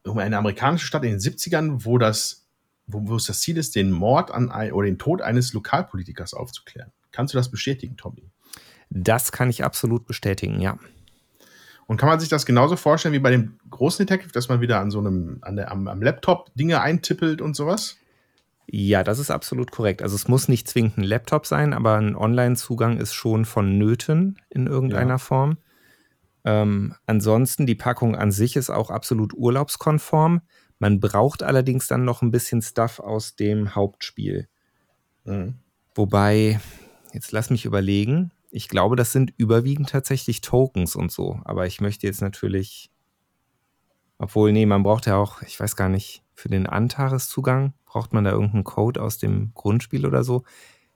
um 0.06 0.18
eine 0.18 0.38
amerikanische 0.38 0.86
Stadt 0.86 1.04
in 1.04 1.12
den 1.12 1.20
70ern, 1.20 1.86
wo 1.86 1.98
das, 1.98 2.48
wo, 2.88 3.08
wo 3.08 3.16
es 3.16 3.26
das 3.26 3.42
Ziel 3.42 3.58
ist, 3.58 3.76
den 3.76 3.92
Mord 3.92 4.32
an 4.32 4.52
ein, 4.52 4.72
oder 4.72 4.86
den 4.88 4.98
Tod 4.98 5.22
eines 5.22 5.54
Lokalpolitikers 5.54 6.34
aufzuklären. 6.34 6.92
Kannst 7.12 7.34
du 7.34 7.38
das 7.38 7.52
bestätigen, 7.52 7.98
Tommy? 7.98 8.30
Das 8.90 9.32
kann 9.32 9.50
ich 9.50 9.64
absolut 9.64 10.06
bestätigen, 10.06 10.60
ja. 10.62 10.78
Und 11.88 11.98
kann 11.98 12.10
man 12.10 12.20
sich 12.20 12.30
das 12.30 12.46
genauso 12.46 12.78
vorstellen 12.78 13.14
wie 13.14 13.20
bei 13.20 13.32
dem 13.32 13.60
großen 13.70 14.06
Detective, 14.06 14.32
dass 14.32 14.48
man 14.50 14.62
wieder 14.62 14.80
an 14.80 14.92
so 14.92 15.00
einem, 15.00 15.40
an 15.42 15.58
der, 15.58 15.72
am, 15.72 15.88
am 15.88 16.02
Laptop 16.02 16.50
Dinge 16.56 16.82
eintippelt 16.82 17.42
und 17.42 17.56
sowas? 17.56 17.98
Ja, 18.68 19.04
das 19.04 19.20
ist 19.20 19.30
absolut 19.30 19.72
korrekt. 19.72 20.02
Also 20.02 20.16
es 20.16 20.30
muss 20.30 20.48
nicht 20.48 20.70
zwingend 20.70 20.98
ein 20.98 21.04
Laptop 21.04 21.46
sein, 21.46 21.74
aber 21.74 21.96
ein 21.96 22.16
Online-Zugang 22.16 22.98
ist 22.98 23.14
schon 23.14 23.44
vonnöten 23.44 24.40
in 24.50 24.68
irgendeiner 24.68 25.16
Ja. 25.16 25.18
Form. 25.18 25.58
Ähm, 26.44 26.96
ansonsten, 27.06 27.66
die 27.66 27.76
Packung 27.76 28.16
an 28.16 28.32
sich 28.32 28.56
ist 28.56 28.70
auch 28.70 28.90
absolut 28.90 29.34
urlaubskonform. 29.34 30.42
Man 30.80 31.00
braucht 31.00 31.44
allerdings 31.44 31.88
dann 31.88 32.06
noch 32.06 32.22
ein 32.22 32.32
bisschen 32.32 32.62
Stuff 32.62 33.00
aus 33.00 33.36
dem 33.36 33.76
Hauptspiel. 33.76 34.48
Mhm. 35.26 35.56
Wobei, 35.94 36.60
jetzt 37.14 37.32
lass 37.32 37.50
mich 37.50 37.66
überlegen. 37.66 38.32
Ich 38.50 38.68
glaube, 38.68 38.96
das 38.96 39.12
sind 39.12 39.34
überwiegend 39.38 39.90
tatsächlich 39.90 40.42
Tokens 40.42 40.96
und 40.96 41.12
so. 41.12 41.40
Aber 41.46 41.68
ich 41.68 41.82
möchte 41.82 42.08
jetzt 42.08 42.22
natürlich. 42.22 42.90
Obwohl, 44.18 44.52
nee, 44.52 44.66
man 44.66 44.84
braucht 44.84 45.08
ja 45.08 45.18
auch, 45.18 45.42
ich 45.42 45.60
weiß 45.60 45.76
gar 45.76 45.90
nicht, 45.90 46.24
für 46.36 46.50
den 46.50 46.68
Antares-Zugang 46.68 47.74
braucht 47.86 48.14
man 48.14 48.24
da 48.24 48.32
irgendeinen 48.32 48.64
Code 48.64 49.02
aus 49.02 49.18
dem 49.18 49.52
Grundspiel 49.54 50.06
oder 50.06 50.24
so. 50.24 50.44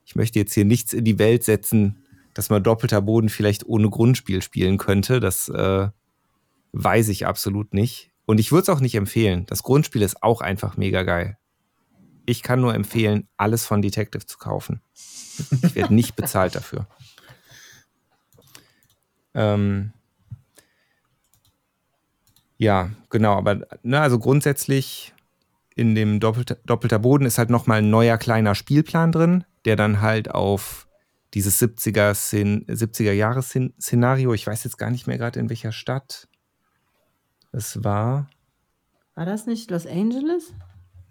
Ich 0.04 0.14
möchte 0.14 0.38
jetzt 0.38 0.54
hier 0.54 0.64
nichts 0.64 0.92
in 0.92 1.04
die 1.04 1.18
Welt 1.18 1.44
setzen, 1.44 2.05
dass 2.36 2.50
man 2.50 2.62
doppelter 2.62 3.00
Boden 3.00 3.30
vielleicht 3.30 3.64
ohne 3.64 3.88
Grundspiel 3.88 4.42
spielen 4.42 4.76
könnte. 4.76 5.20
Das 5.20 5.48
äh, 5.48 5.88
weiß 6.72 7.08
ich 7.08 7.26
absolut 7.26 7.72
nicht. 7.72 8.10
Und 8.26 8.38
ich 8.38 8.52
würde 8.52 8.64
es 8.64 8.68
auch 8.68 8.80
nicht 8.80 8.94
empfehlen. 8.94 9.46
Das 9.46 9.62
Grundspiel 9.62 10.02
ist 10.02 10.22
auch 10.22 10.42
einfach 10.42 10.76
mega 10.76 11.02
geil. 11.02 11.38
Ich 12.26 12.42
kann 12.42 12.60
nur 12.60 12.74
empfehlen, 12.74 13.26
alles 13.38 13.64
von 13.64 13.80
Detective 13.80 14.26
zu 14.26 14.36
kaufen. 14.36 14.82
Ich 15.62 15.74
werde 15.74 15.94
nicht 15.94 16.14
bezahlt 16.16 16.54
dafür. 16.54 16.86
Ähm, 19.32 19.92
Ja, 22.58 22.90
genau, 23.08 23.36
aber 23.36 23.66
ne, 23.82 23.98
also 23.98 24.18
grundsätzlich 24.18 25.14
in 25.74 25.94
dem 25.94 26.20
Doppelter, 26.20 26.56
Doppelter 26.66 26.98
Boden 26.98 27.24
ist 27.24 27.38
halt 27.38 27.48
nochmal 27.48 27.78
ein 27.78 27.88
neuer 27.88 28.18
kleiner 28.18 28.54
Spielplan 28.54 29.12
drin, 29.12 29.44
der 29.64 29.76
dann 29.76 30.02
halt 30.02 30.30
auf 30.30 30.85
dieses 31.36 31.60
70er, 31.60 32.12
70er 32.66 33.12
Jahres 33.12 33.54
Szenario, 33.78 34.32
ich 34.32 34.46
weiß 34.46 34.64
jetzt 34.64 34.78
gar 34.78 34.90
nicht 34.90 35.06
mehr 35.06 35.18
gerade 35.18 35.38
in 35.38 35.50
welcher 35.50 35.70
Stadt 35.70 36.28
es 37.52 37.84
war. 37.84 38.30
War 39.14 39.26
das 39.26 39.46
nicht 39.46 39.70
Los 39.70 39.86
Angeles? 39.86 40.54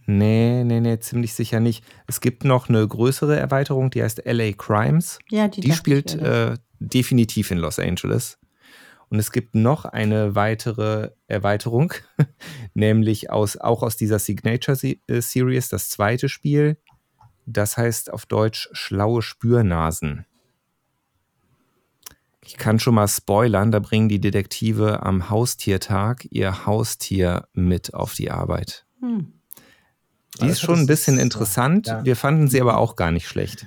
Nee, 0.08 0.64
nee, 0.64 0.80
nee, 0.80 0.98
ziemlich 0.98 1.36
sicher 1.36 1.60
nicht. 1.60 1.84
Es 2.08 2.22
gibt 2.22 2.44
noch 2.44 2.70
eine 2.70 2.88
größere 2.88 3.38
Erweiterung, 3.38 3.92
die 3.92 4.02
heißt 4.02 4.24
LA 4.26 4.54
Crimes. 4.54 5.20
Ja, 5.30 5.48
die, 5.48 5.62
die 5.62 5.74
spielt 5.74 6.16
äh, 6.16 6.58
definitiv 6.80 7.52
in 7.52 7.60
Los 7.60 7.78
Angeles. 7.78 8.40
Und 9.10 9.20
es 9.20 9.32
gibt 9.32 9.54
noch 9.54 9.86
eine 9.86 10.34
weitere 10.34 11.12
Erweiterung, 11.28 11.94
nämlich 12.74 13.30
aus, 13.30 13.58
auch 13.58 13.84
aus 13.84 13.96
dieser 13.96 14.18
Signature 14.18 14.76
äh, 15.08 15.22
Series, 15.22 15.70
das 15.70 15.92
zweite 15.92 16.30
Spiel. 16.30 16.78
Das 17.46 17.78
heißt 17.78 18.12
auf 18.12 18.26
Deutsch 18.26 18.70
Schlaue 18.74 19.22
Spürnasen. 19.22 20.26
Ich 22.42 22.58
kann 22.58 22.80
schon 22.80 22.96
mal 22.96 23.08
spoilern, 23.08 23.72
da 23.72 23.80
bringen 23.80 24.08
die 24.08 24.20
Detektive 24.20 25.04
am 25.04 25.30
Haustiertag 25.30 26.28
ihr 26.30 26.66
Haustier 26.66 27.48
mit 27.54 27.94
auf 27.94 28.14
die 28.14 28.30
Arbeit. 28.30 28.86
Hm. 29.00 29.34
Die 30.38 30.42
also 30.42 30.52
ist 30.52 30.62
schon 30.62 30.80
ein 30.80 30.86
bisschen 30.86 31.16
ist, 31.16 31.24
interessant. 31.24 31.88
Ja. 31.88 32.06
Wir 32.06 32.16
fanden 32.16 32.48
sie 32.48 32.62
aber 32.62 32.78
auch 32.78 32.96
gar 32.96 33.12
nicht 33.12 33.28
schlecht. 33.28 33.66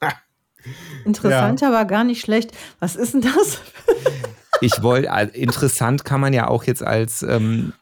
Interessant, 1.04 1.62
ja. 1.62 1.68
aber 1.68 1.86
gar 1.86 2.04
nicht 2.04 2.20
schlecht. 2.20 2.52
Was 2.80 2.96
ist 2.96 3.14
denn 3.14 3.22
das? 3.22 3.60
ich 4.60 4.82
wollte, 4.82 5.10
also 5.10 5.32
interessant 5.32 6.04
kann 6.04 6.20
man 6.20 6.34
ja 6.34 6.48
auch 6.48 6.64
jetzt 6.64 6.82
als 6.82 7.22
ähm, 7.22 7.72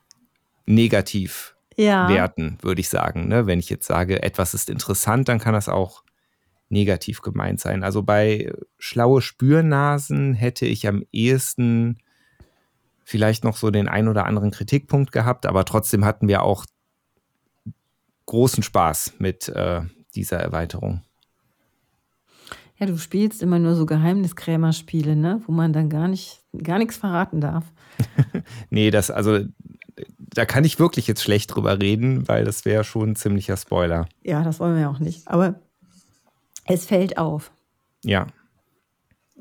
negativ 0.66 1.56
ja. 1.78 2.08
werten, 2.08 2.58
würde 2.60 2.80
ich 2.80 2.88
sagen. 2.88 3.28
Ne? 3.28 3.46
Wenn 3.46 3.58
ich 3.58 3.70
jetzt 3.70 3.86
sage, 3.86 4.22
etwas 4.22 4.54
ist 4.54 4.68
interessant, 4.68 5.28
dann 5.28 5.38
kann 5.38 5.54
das 5.54 5.68
auch 5.68 6.02
negativ 6.68 7.22
gemeint 7.22 7.60
sein. 7.60 7.82
Also 7.82 8.02
bei 8.02 8.52
schlaue 8.78 9.22
Spürnasen 9.22 10.34
hätte 10.34 10.66
ich 10.66 10.86
am 10.86 11.04
ehesten 11.12 11.98
vielleicht 13.04 13.44
noch 13.44 13.56
so 13.56 13.70
den 13.70 13.88
ein 13.88 14.08
oder 14.08 14.26
anderen 14.26 14.50
Kritikpunkt 14.50 15.12
gehabt, 15.12 15.46
aber 15.46 15.64
trotzdem 15.64 16.04
hatten 16.04 16.28
wir 16.28 16.42
auch 16.42 16.66
großen 18.26 18.62
Spaß 18.62 19.14
mit 19.18 19.48
äh, 19.48 19.80
dieser 20.14 20.38
Erweiterung. 20.38 21.02
Ja, 22.78 22.86
du 22.86 22.96
spielst 22.96 23.42
immer 23.42 23.58
nur 23.58 23.74
so 23.74 23.86
Geheimniskrämerspiele, 23.86 25.16
ne? 25.16 25.42
Wo 25.46 25.52
man 25.52 25.72
dann 25.72 25.88
gar 25.88 26.06
nicht, 26.06 26.42
gar 26.62 26.78
nichts 26.78 26.96
verraten 26.96 27.40
darf. 27.40 27.64
nee, 28.70 28.90
das, 28.90 29.10
also 29.10 29.40
da 30.38 30.46
kann 30.46 30.62
ich 30.62 30.78
wirklich 30.78 31.08
jetzt 31.08 31.24
schlecht 31.24 31.52
drüber 31.52 31.80
reden, 31.80 32.28
weil 32.28 32.44
das 32.44 32.64
wäre 32.64 32.84
schon 32.84 33.10
ein 33.10 33.16
ziemlicher 33.16 33.56
Spoiler. 33.56 34.08
Ja, 34.22 34.44
das 34.44 34.60
wollen 34.60 34.76
wir 34.76 34.82
ja 34.82 34.88
auch 34.88 35.00
nicht. 35.00 35.26
Aber 35.26 35.60
es 36.64 36.86
fällt 36.86 37.18
auf. 37.18 37.50
Ja. 38.04 38.28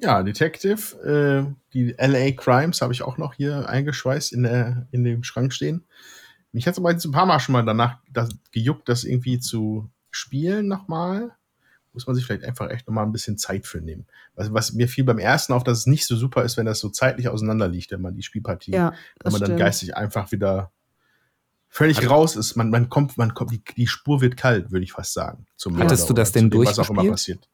Ja, 0.01 0.23
Detective, 0.23 0.97
äh, 1.05 1.53
die 1.73 1.95
LA 1.99 2.31
Crimes 2.31 2.81
habe 2.81 2.93
ich 2.93 3.03
auch 3.03 3.19
noch 3.19 3.35
hier 3.35 3.69
eingeschweißt 3.69 4.33
in, 4.33 4.41
der, 4.41 4.87
in 4.89 5.03
dem 5.03 5.23
Schrank 5.23 5.53
stehen. 5.53 5.85
Mich 6.51 6.65
hat 6.65 6.73
es 6.73 6.79
aber 6.79 6.91
jetzt 6.91 7.05
ein 7.05 7.11
paar 7.11 7.27
Mal 7.27 7.39
schon 7.39 7.53
mal 7.53 7.63
danach 7.63 7.99
das, 8.11 8.29
gejuckt, 8.51 8.89
das 8.89 9.03
irgendwie 9.03 9.39
zu 9.39 9.87
spielen 10.09 10.67
nochmal 10.67 11.31
muss 11.97 12.05
man 12.05 12.15
sich 12.15 12.25
vielleicht 12.25 12.43
einfach 12.43 12.69
echt 12.69 12.87
nochmal 12.87 13.05
ein 13.07 13.11
bisschen 13.11 13.39
Zeit 13.39 13.65
für 13.65 13.81
nehmen. 13.81 14.05
Was, 14.35 14.53
was 14.53 14.73
mir 14.73 14.87
fiel 14.87 15.03
beim 15.03 15.17
ersten 15.17 15.51
auf, 15.51 15.63
dass 15.63 15.79
es 15.79 15.87
nicht 15.87 16.05
so 16.05 16.15
super 16.15 16.43
ist, 16.43 16.55
wenn 16.55 16.67
das 16.67 16.79
so 16.79 16.89
zeitlich 16.89 17.27
auseinander 17.27 17.67
liegt, 17.67 17.89
wenn 17.91 18.01
man 18.01 18.13
die 18.13 18.21
Spielpartie, 18.21 18.71
ja, 18.71 18.93
wenn 19.23 19.31
man 19.31 19.41
stimmt. 19.41 19.49
dann 19.49 19.57
geistig 19.57 19.97
einfach 19.97 20.31
wieder 20.31 20.71
völlig 21.69 21.97
also, 21.97 22.09
raus 22.09 22.35
ist. 22.35 22.55
Man, 22.55 22.69
man 22.69 22.89
kommt, 22.89 23.17
man 23.17 23.33
kommt, 23.33 23.51
die, 23.51 23.61
die 23.75 23.87
Spur 23.87 24.21
wird 24.21 24.37
kalt, 24.37 24.71
würde 24.71 24.83
ich 24.83 24.93
fast 24.93 25.13
sagen. 25.13 25.45
Zum 25.55 25.77
Hattest 25.77 26.09
du 26.09 26.13
das 26.13 26.31
denn 26.31 26.49
durch? 26.49 26.69
Was 26.69 26.79
auch 26.79 26.89
immer 26.89 27.05
passiert. 27.05 27.49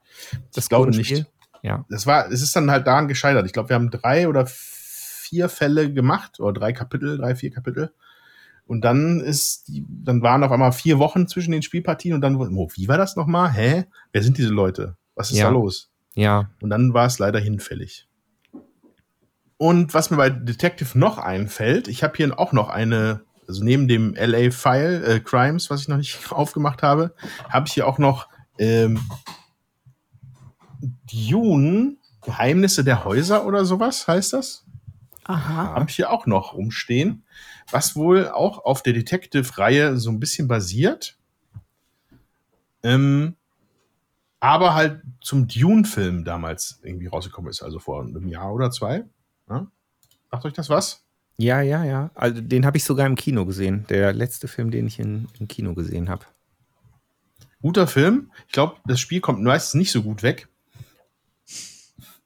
Das 0.53 0.65
ich 0.65 0.69
glaube 0.69 0.91
nicht. 0.91 1.25
Ja. 1.61 1.85
Das 1.89 2.05
war, 2.05 2.29
es 2.31 2.41
ist 2.41 2.55
dann 2.55 2.69
halt 2.69 2.87
daran 2.87 3.07
gescheitert. 3.07 3.45
Ich 3.45 3.53
glaube, 3.53 3.69
wir 3.69 3.75
haben 3.75 3.89
drei 3.89 4.27
oder 4.27 4.45
vier 4.47 5.49
Fälle 5.49 5.91
gemacht, 5.91 6.39
oder 6.39 6.53
drei 6.53 6.73
Kapitel, 6.73 7.17
drei, 7.17 7.35
vier 7.35 7.51
Kapitel. 7.51 7.93
Und 8.65 8.81
dann 8.81 9.19
ist, 9.19 9.67
die, 9.67 9.85
dann 9.87 10.21
waren 10.21 10.43
auf 10.43 10.51
einmal 10.51 10.71
vier 10.71 10.99
Wochen 10.99 11.27
zwischen 11.27 11.51
den 11.51 11.61
Spielpartien 11.61 12.13
und 12.13 12.21
dann, 12.21 12.35
oh, 12.35 12.69
wie 12.75 12.87
war 12.87 12.97
das 12.97 13.15
nochmal? 13.15 13.51
Hä? 13.51 13.85
Wer 14.11 14.23
sind 14.23 14.37
diese 14.37 14.49
Leute? 14.49 14.95
Was 15.15 15.31
ist 15.31 15.37
ja. 15.37 15.45
da 15.45 15.51
los? 15.51 15.89
Ja. 16.15 16.49
Und 16.61 16.69
dann 16.69 16.93
war 16.93 17.05
es 17.05 17.19
leider 17.19 17.39
hinfällig. 17.39 18.07
Und 19.57 19.93
was 19.93 20.11
mir 20.11 20.17
bei 20.17 20.29
Detective 20.29 20.97
noch 20.97 21.17
einfällt, 21.17 21.87
ich 21.87 22.03
habe 22.03 22.15
hier 22.17 22.37
auch 22.39 22.53
noch 22.53 22.69
eine, 22.69 23.21
also 23.47 23.63
neben 23.63 23.87
dem 23.87 24.15
LA 24.15 24.51
File 24.51 25.03
äh, 25.03 25.19
Crimes, 25.19 25.69
was 25.69 25.81
ich 25.81 25.87
noch 25.87 25.97
nicht 25.97 26.19
aufgemacht 26.31 26.83
habe, 26.83 27.13
habe 27.49 27.67
ich 27.67 27.73
hier 27.73 27.87
auch 27.87 27.97
noch 27.97 28.27
ähm, 28.57 28.99
Dune 31.11 31.97
Geheimnisse 32.21 32.83
der 32.83 33.03
Häuser 33.03 33.45
oder 33.45 33.65
sowas 33.65 34.07
heißt 34.07 34.33
das. 34.33 34.63
Aha. 35.25 35.75
Habe 35.75 35.89
ich 35.89 35.95
hier 35.95 36.11
auch 36.11 36.25
noch 36.25 36.53
umstehen 36.53 37.23
was 37.71 37.95
wohl 37.95 38.29
auch 38.29 38.65
auf 38.65 38.83
der 38.83 38.93
Detective-Reihe 38.93 39.97
so 39.97 40.09
ein 40.09 40.19
bisschen 40.19 40.47
basiert. 40.47 41.17
Ähm, 42.83 43.35
aber 44.39 44.73
halt 44.73 45.01
zum 45.21 45.47
Dune-Film 45.47 46.25
damals 46.25 46.79
irgendwie 46.83 47.07
rausgekommen 47.07 47.49
ist, 47.49 47.63
also 47.63 47.79
vor 47.79 48.03
einem 48.03 48.27
Jahr 48.27 48.53
oder 48.53 48.71
zwei. 48.71 49.05
Ja? 49.49 49.67
Macht 50.31 50.45
euch 50.45 50.53
das 50.53 50.69
was? 50.69 51.02
Ja, 51.37 51.61
ja, 51.61 51.83
ja. 51.83 52.11
Also 52.13 52.41
den 52.41 52.65
habe 52.65 52.77
ich 52.77 52.83
sogar 52.83 53.07
im 53.07 53.15
Kino 53.15 53.45
gesehen. 53.45 53.85
Der 53.89 54.13
letzte 54.13 54.47
Film, 54.47 54.71
den 54.71 54.87
ich 54.87 54.99
in, 54.99 55.27
im 55.39 55.47
Kino 55.47 55.73
gesehen 55.73 56.09
habe. 56.09 56.25
Guter 57.61 57.87
Film. 57.87 58.31
Ich 58.47 58.53
glaube, 58.53 58.75
das 58.85 58.99
Spiel 58.99 59.21
kommt 59.21 59.41
meistens 59.41 59.79
nicht 59.79 59.91
so 59.91 60.03
gut 60.03 60.21
weg. 60.21 60.47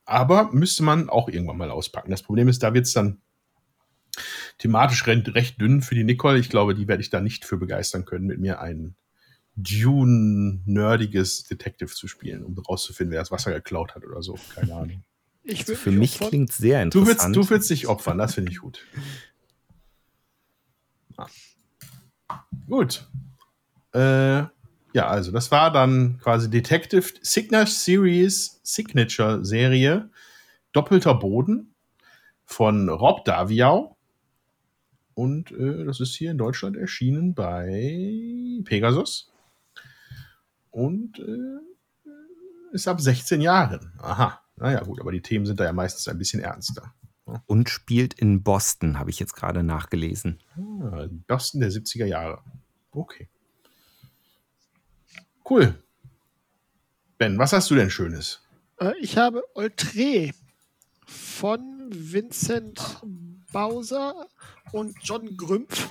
Aber 0.05 0.51
müsste 0.51 0.84
man 0.84 1.10
auch 1.10 1.30
irgendwann 1.30 1.58
mal 1.58 1.72
auspacken. 1.72 2.12
Das 2.12 2.24
Problem 2.24 2.47
ist, 2.47 2.64
da 2.64 2.74
wird 2.74 2.86
es 2.86 2.93
dann 2.93 3.22
thematisch 4.58 5.05
recht, 5.05 5.60
dünn 5.62 5.82
für 5.82 5.95
die 5.95 6.03
Nicole. 6.03 6.39
Ich 6.39 6.49
glaube, 6.49 6.74
die 6.74 6.88
werde 6.88 7.01
ich 7.01 7.10
da 7.10 7.22
nicht 7.22 7.45
für 7.45 7.58
begeistern 7.58 8.05
können, 8.05 8.26
mit 8.26 8.39
mir 8.39 8.62
ein 8.62 8.95
Dune-nerdiges 9.55 11.45
Detective 11.45 11.89
zu 11.89 12.08
spielen, 12.08 12.43
um 12.43 12.58
rauszufinden, 12.58 13.12
wer 13.12 13.20
das 13.20 13.32
Wasser 13.32 13.51
geklaut 13.51 13.95
hat 13.95 14.05
oder 14.05 14.22
so. 14.22 14.38
Keine 14.53 14.74
Ahnung. 14.74 15.03
Also 15.50 15.76
für 15.76 15.91
mich 15.91 16.16
opfern. 16.16 16.30
klingt 16.30 16.52
sehr 16.52 16.84
interessant. 16.84 17.36
Du 17.36 17.39
willst, 17.39 17.50
du 17.50 17.50
willst 17.50 17.70
dich 17.70 17.88
opfern, 17.88 18.18
das 18.18 18.36
finde 18.36 18.52
ich 18.52 18.60
gut. 18.60 18.80
Ah. 21.16 21.28
Gut. 22.68 23.08
Äh, 23.93 24.43
ja, 24.93 25.08
also 25.08 25.32
das 25.32 25.52
war 25.52 25.72
dann 25.72 26.20
quasi 26.20 26.50
Detective 26.50 27.14
Signature 27.22 27.68
Series 27.68 28.60
Signature 28.64 29.43
Serie 29.45 30.10
Doppelter 30.74 31.16
Boden 31.16 31.74
von 32.45 32.89
Rob 32.89 33.26
Daviau. 33.26 33.98
Und 35.14 35.52
äh, 35.52 35.86
das 35.86 36.00
ist 36.00 36.16
hier 36.16 36.32
in 36.32 36.38
Deutschland 36.38 36.78
erschienen 36.78 37.34
bei 37.34 38.62
Pegasus. 38.66 39.32
Und 40.70 41.20
äh, 41.20 42.74
ist 42.74 42.88
ab 42.88 43.02
16 43.02 43.41
Jahren. 43.41 43.93
Aha. 44.00 44.41
Naja, 44.58 44.84
gut, 44.84 44.99
aber 44.99 45.12
die 45.12 45.22
Themen 45.22 45.45
sind 45.45 45.60
da 45.60 45.66
ja 45.66 45.74
meistens 45.74 46.08
ein 46.08 46.18
bisschen 46.18 46.41
ernster. 46.41 46.93
Und 47.45 47.70
spielt 47.70 48.14
in 48.14 48.41
Boston, 48.41 48.97
habe 48.97 49.10
ich 49.10 49.20
jetzt 49.20 49.36
gerade 49.36 49.62
nachgelesen. 49.62 50.39
Ah, 50.55 51.08
Boston 51.28 51.60
der 51.60 51.72
70er 51.72 52.05
Jahre. 52.05 52.41
Okay. 52.91 53.28
Cool. 55.47 55.76
Ben, 57.18 57.38
was 57.38 57.53
hast 57.53 57.70
du 57.70 57.76
denn 57.76 57.89
Schönes? 57.89 58.41
Äh, 58.80 58.93
ich 58.99 59.18
habe 59.18 59.43
Oltre 59.55 60.32
von 61.05 61.89
Vincent 61.91 63.01
Bowser 63.51 64.28
und 64.72 64.95
John 65.03 65.36
Grümpf. 65.38 65.89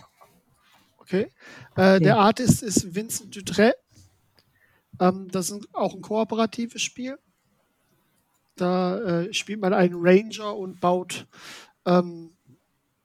Okay. 0.98 1.32
Äh, 1.76 2.00
der 2.00 2.18
Artist 2.18 2.62
ist 2.62 2.94
Vincent 2.94 3.36
Dutret. 3.36 3.76
Ähm, 5.00 5.28
das 5.30 5.50
ist 5.50 5.68
auch 5.74 5.94
ein 5.94 6.02
kooperatives 6.02 6.82
Spiel. 6.82 7.18
Da 8.56 8.98
äh, 8.98 9.32
spielt 9.32 9.60
man 9.60 9.72
einen 9.72 9.94
Ranger 9.96 10.56
und 10.56 10.80
baut 10.80 11.26
ähm, 11.84 12.30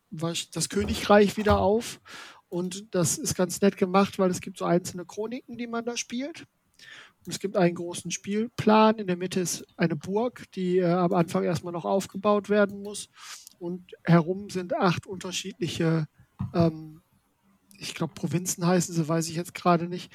das 0.10 0.70
Königreich 0.70 1.38
wieder 1.38 1.60
auf. 1.60 2.02
Und 2.50 2.94
das 2.94 3.18
ist 3.18 3.36
ganz 3.36 3.62
nett 3.62 3.78
gemacht, 3.78 4.20
weil 4.20 4.30
es 4.30 4.42
gibt 4.42 4.58
so 4.58 4.66
einzelne 4.66 5.06
Chroniken, 5.06 5.58
die 5.58 5.68
man 5.68 5.86
da 5.86 5.96
spielt. 5.96 6.48
Und 7.26 7.34
es 7.34 7.40
gibt 7.40 7.56
einen 7.56 7.76
großen 7.76 8.12
Spielplan. 8.12 8.98
In 8.98 9.08
der 9.08 9.16
Mitte 9.16 9.40
ist 9.40 9.66
eine 9.78 9.96
Burg, 9.96 10.52
die 10.54 10.80
äh, 10.80 10.92
am 10.92 11.14
Anfang 11.14 11.44
erstmal 11.44 11.74
noch 11.74 11.86
aufgebaut 11.86 12.50
werden 12.50 12.82
muss 12.82 13.10
und 13.62 13.94
herum 14.04 14.50
sind 14.50 14.76
acht 14.76 15.06
unterschiedliche, 15.06 16.08
ähm, 16.54 17.02
ich 17.78 17.94
glaube, 17.94 18.16
Provinzen 18.16 18.66
heißen 18.66 18.94
sie, 18.94 19.08
weiß 19.08 19.30
ich 19.30 19.36
jetzt 19.36 19.54
gerade 19.54 19.88
nicht, 19.88 20.12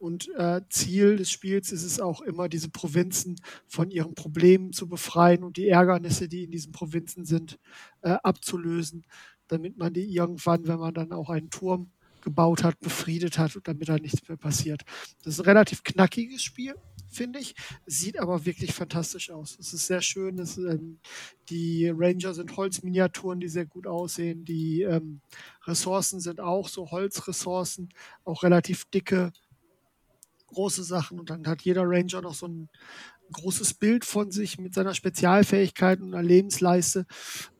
Und 0.00 0.30
äh, 0.34 0.62
Ziel 0.70 1.16
des 1.18 1.30
Spiels 1.30 1.72
ist 1.72 1.84
es 1.84 2.00
auch 2.00 2.22
immer, 2.22 2.48
diese 2.48 2.70
Provinzen 2.70 3.36
von 3.66 3.90
ihren 3.90 4.14
Problemen 4.14 4.72
zu 4.72 4.88
befreien 4.88 5.44
und 5.44 5.58
die 5.58 5.68
Ärgernisse, 5.68 6.26
die 6.26 6.44
in 6.44 6.50
diesen 6.50 6.72
Provinzen 6.72 7.26
sind, 7.26 7.58
äh, 8.00 8.16
abzulösen, 8.22 9.04
damit 9.46 9.76
man 9.76 9.92
die 9.92 10.04
irgendwann, 10.04 10.66
wenn 10.66 10.78
man 10.78 10.94
dann 10.94 11.12
auch 11.12 11.28
einen 11.28 11.50
Turm 11.50 11.92
gebaut 12.22 12.64
hat, 12.64 12.80
befriedet 12.80 13.36
hat 13.36 13.54
und 13.56 13.68
damit 13.68 13.90
da 13.90 13.98
nichts 13.98 14.26
mehr 14.26 14.38
passiert. 14.38 14.84
Das 15.22 15.34
ist 15.34 15.40
ein 15.40 15.44
relativ 15.44 15.82
knackiges 15.82 16.42
Spiel, 16.42 16.74
finde 17.10 17.38
ich. 17.38 17.54
Sieht 17.84 18.18
aber 18.18 18.46
wirklich 18.46 18.72
fantastisch 18.72 19.30
aus. 19.30 19.58
Es 19.60 19.74
ist 19.74 19.86
sehr 19.86 20.00
schön. 20.00 20.38
Es, 20.38 20.56
ähm, 20.56 20.98
die 21.50 21.90
Ranger 21.94 22.32
sind 22.32 22.56
Holzminiaturen, 22.56 23.38
die 23.38 23.48
sehr 23.48 23.66
gut 23.66 23.86
aussehen. 23.86 24.46
Die 24.46 24.80
ähm, 24.80 25.20
Ressourcen 25.66 26.20
sind 26.20 26.40
auch 26.40 26.68
so 26.68 26.90
Holzressourcen, 26.90 27.90
auch 28.24 28.42
relativ 28.44 28.86
dicke, 28.86 29.32
große 30.50 30.84
Sachen. 30.84 31.18
Und 31.18 31.30
dann 31.30 31.46
hat 31.46 31.62
jeder 31.62 31.82
Ranger 31.84 32.22
noch 32.22 32.34
so 32.34 32.46
ein 32.46 32.68
großes 33.32 33.74
Bild 33.74 34.04
von 34.04 34.30
sich 34.30 34.58
mit 34.58 34.74
seiner 34.74 34.94
Spezialfähigkeit 34.94 36.00
und 36.00 36.14
einer 36.14 36.22
Lebensleiste. 36.22 37.06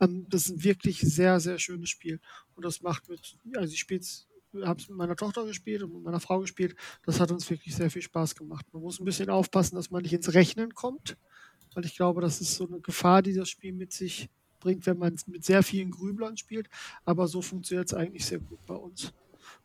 Ähm, 0.01 0.27
das 0.29 0.47
ist 0.47 0.51
ein 0.51 0.65
wirklich 0.65 1.01
sehr, 1.01 1.41
sehr 1.41 1.59
schönes 1.59 1.89
Spiel. 1.91 2.21
Und 2.55 2.65
das 2.65 2.83
macht 2.83 3.09
mit, 3.09 3.37
also 3.57 3.73
ich 3.73 3.81
spiele 3.81 4.01
es 4.01 4.27
habe 4.65 4.81
es 4.81 4.89
mit 4.89 4.99
meiner 4.99 5.17
Tochter 5.17 5.45
gespielt 5.45 5.83
und 5.83 5.95
mit 5.95 6.03
meiner 6.03 6.21
Frau 6.21 6.41
gespielt. 6.41 6.75
Das 7.05 7.21
hat 7.21 7.31
uns 7.31 7.49
wirklich 7.51 7.75
sehr 7.75 7.91
viel 7.91 8.03
Spaß 8.03 8.35
gemacht. 8.35 8.67
Man 8.73 8.83
muss 8.83 8.99
ein 8.99 9.05
bisschen 9.05 9.31
aufpassen, 9.31 9.77
dass 9.77 9.91
man 9.91 10.03
nicht 10.03 10.13
ins 10.13 10.35
Rechnen 10.35 10.75
kommt, 10.75 11.17
weil 11.75 11.85
ich 11.85 11.95
glaube, 11.95 12.21
das 12.21 12.41
ist 12.41 12.55
so 12.57 12.67
eine 12.67 12.81
Gefahr, 12.81 13.23
die 13.23 13.35
das 13.35 13.49
Spiel 13.49 13.73
mit 13.73 13.93
sich 13.93 14.29
bringt, 14.59 14.87
wenn 14.87 14.99
man 14.99 15.17
mit 15.27 15.45
sehr 15.45 15.63
vielen 15.63 15.91
Grüblern 15.91 16.37
spielt. 16.37 16.69
Aber 17.05 17.29
so 17.29 17.43
funktioniert 17.43 17.87
es 17.87 17.95
eigentlich 17.95 18.27
sehr 18.27 18.41
gut 18.41 18.65
bei 18.67 18.75
uns. 18.75 19.13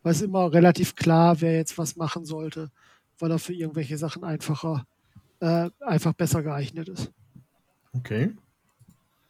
Weil 0.03 0.13
es 0.13 0.21
immer 0.21 0.51
relativ 0.53 0.95
klar, 0.95 1.41
wer 1.41 1.55
jetzt 1.55 1.77
was 1.77 1.95
machen 1.95 2.25
sollte, 2.25 2.71
weil 3.19 3.31
er 3.31 3.39
für 3.39 3.53
irgendwelche 3.53 3.97
Sachen 3.97 4.23
einfacher, 4.23 4.85
äh, 5.39 5.69
einfach 5.79 6.13
besser 6.13 6.43
geeignet 6.43 6.89
ist. 6.89 7.11
Okay. 7.93 8.35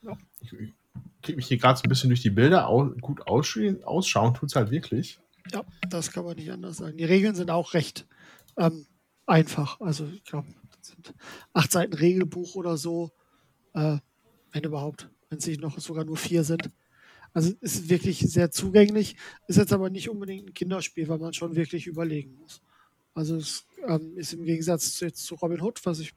Ja. 0.01 0.17
Ich, 0.41 0.53
ich 0.53 0.73
kriege 1.21 1.36
mich 1.38 1.47
hier 1.47 1.57
gerade 1.57 1.77
so 1.77 1.83
ein 1.83 1.89
bisschen 1.89 2.09
durch 2.09 2.21
die 2.21 2.29
Bilder 2.29 2.67
au 2.67 2.86
gut 3.01 3.27
ausschauen, 3.27 3.83
ausschauen 3.83 4.33
tut 4.33 4.49
es 4.49 4.55
halt 4.55 4.71
wirklich. 4.71 5.19
Ja, 5.51 5.63
das 5.89 6.11
kann 6.11 6.25
man 6.25 6.36
nicht 6.36 6.51
anders 6.51 6.77
sagen. 6.77 6.97
Die 6.97 7.03
Regeln 7.03 7.36
sind 7.36 7.51
auch 7.51 7.73
recht 7.73 8.07
ähm, 8.57 8.86
einfach. 9.25 9.79
Also 9.81 10.07
ich 10.07 10.23
glaube, 10.23 10.47
das 10.77 10.89
sind 10.89 11.13
acht 11.53 11.71
Seiten 11.71 11.93
Regelbuch 11.93 12.55
oder 12.55 12.77
so, 12.77 13.11
äh, 13.73 13.97
wenn 14.51 14.63
überhaupt, 14.63 15.09
wenn 15.29 15.38
es 15.38 15.47
nicht 15.47 15.61
noch 15.61 15.77
sogar 15.79 16.05
nur 16.05 16.17
vier 16.17 16.43
sind. 16.43 16.71
Also 17.33 17.53
es 17.61 17.75
ist 17.75 17.89
wirklich 17.89 18.19
sehr 18.19 18.49
zugänglich, 18.49 19.17
ist 19.47 19.57
jetzt 19.57 19.73
aber 19.73 19.89
nicht 19.89 20.09
unbedingt 20.09 20.47
ein 20.47 20.53
Kinderspiel, 20.53 21.07
weil 21.09 21.19
man 21.19 21.33
schon 21.33 21.55
wirklich 21.55 21.86
überlegen 21.86 22.36
muss. 22.39 22.61
Also 23.16 23.38
es 23.38 23.66
ähm, 23.88 24.16
ist 24.18 24.34
im 24.34 24.43
Gegensatz 24.43 24.93
zu, 24.93 25.11
zu 25.11 25.36
Robin 25.36 25.61
Hood, 25.61 25.84
was 25.86 25.99
ich 25.99 26.13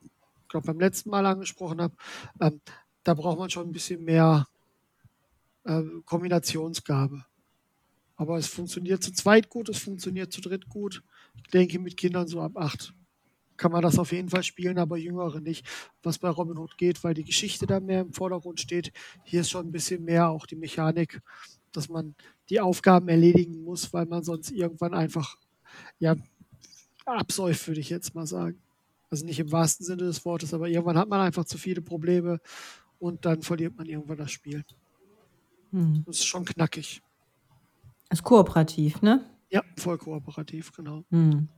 glaube 0.48 0.66
beim 0.66 0.80
letzten 0.80 1.10
Mal 1.10 1.24
angesprochen 1.24 1.80
habe, 1.80 1.94
ähm, 2.40 2.60
da 3.04 3.14
braucht 3.14 3.38
man 3.38 3.48
schon 3.48 3.68
ein 3.68 3.72
bisschen 3.72 4.04
mehr 4.04 4.48
äh, 5.64 5.82
Kombinationsgabe. 6.04 7.24
Aber 8.16 8.36
es 8.36 8.48
funktioniert 8.48 9.02
zu 9.02 9.12
zweit 9.12 9.48
gut, 9.48 9.68
es 9.68 9.78
funktioniert 9.78 10.32
zu 10.32 10.40
dritt 10.40 10.68
gut. 10.68 11.02
Ich 11.36 11.50
denke, 11.50 11.78
mit 11.78 11.96
Kindern 11.96 12.26
so 12.26 12.42
ab 12.42 12.56
acht 12.56 12.92
kann 13.56 13.72
man 13.72 13.82
das 13.82 13.98
auf 13.98 14.12
jeden 14.12 14.30
Fall 14.30 14.44
spielen, 14.44 14.78
aber 14.78 14.96
Jüngere 14.96 15.40
nicht. 15.40 15.66
Was 16.02 16.18
bei 16.18 16.30
Robin 16.30 16.58
Hood 16.58 16.78
geht, 16.78 17.02
weil 17.04 17.14
die 17.14 17.24
Geschichte 17.24 17.66
da 17.66 17.80
mehr 17.80 18.00
im 18.00 18.12
Vordergrund 18.12 18.60
steht. 18.60 18.92
Hier 19.24 19.42
ist 19.42 19.50
schon 19.50 19.66
ein 19.66 19.72
bisschen 19.72 20.04
mehr 20.04 20.30
auch 20.30 20.46
die 20.46 20.56
Mechanik, 20.56 21.20
dass 21.72 21.88
man 21.88 22.14
die 22.50 22.60
Aufgaben 22.60 23.08
erledigen 23.08 23.62
muss, 23.62 23.92
weil 23.92 24.06
man 24.06 24.22
sonst 24.22 24.52
irgendwann 24.52 24.94
einfach 24.94 25.36
ja 25.98 26.16
absäuft, 27.16 27.66
würde 27.66 27.80
ich 27.80 27.90
jetzt 27.90 28.14
mal 28.14 28.26
sagen. 28.26 28.60
Also 29.10 29.24
nicht 29.24 29.40
im 29.40 29.50
wahrsten 29.50 29.86
Sinne 29.86 30.04
des 30.04 30.24
Wortes, 30.24 30.52
aber 30.52 30.68
irgendwann 30.68 30.98
hat 30.98 31.08
man 31.08 31.20
einfach 31.20 31.44
zu 31.44 31.56
viele 31.56 31.80
Probleme 31.80 32.40
und 32.98 33.24
dann 33.24 33.42
verliert 33.42 33.76
man 33.76 33.86
irgendwann 33.86 34.18
das 34.18 34.30
Spiel. 34.30 34.64
Hm. 35.70 36.02
Das 36.06 36.18
ist 36.18 36.26
schon 36.26 36.44
knackig. 36.44 37.02
Ist 38.10 38.22
kooperativ, 38.22 39.00
ne? 39.02 39.24
Ja, 39.50 39.62
voll 39.76 39.98
kooperativ, 39.98 40.72
genau. 40.72 41.04
Hm. 41.10 41.48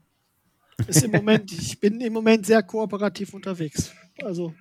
Ist 0.86 1.03
im 1.03 1.11
Moment, 1.11 1.51
ich 1.53 1.78
bin 1.78 2.01
im 2.01 2.12
Moment 2.12 2.46
sehr 2.46 2.62
kooperativ 2.62 3.34
unterwegs. 3.34 3.92
Also 4.22 4.55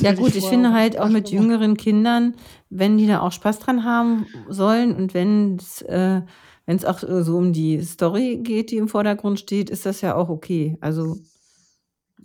ja 0.00 0.14
gut, 0.14 0.30
ich, 0.30 0.38
ich 0.38 0.44
finde 0.46 0.72
halt 0.72 0.98
auch 0.98 1.08
mit 1.08 1.30
jüngeren 1.30 1.76
Kindern, 1.76 2.34
wenn 2.70 2.96
die 2.96 3.06
da 3.06 3.20
auch 3.20 3.32
Spaß 3.32 3.58
dran 3.58 3.84
haben 3.84 4.26
sollen 4.48 4.94
und 4.94 5.14
wenn 5.14 5.56
es 5.56 5.82
äh, 5.82 6.22
wenn 6.66 6.76
es 6.76 6.84
auch 6.84 6.98
so 6.98 7.36
um 7.36 7.52
die 7.52 7.80
Story 7.82 8.40
geht, 8.42 8.70
die 8.70 8.76
im 8.76 8.88
Vordergrund 8.88 9.38
steht, 9.38 9.70
ist 9.70 9.86
das 9.86 10.00
ja 10.00 10.14
auch 10.14 10.28
okay. 10.28 10.76
Also 10.80 11.16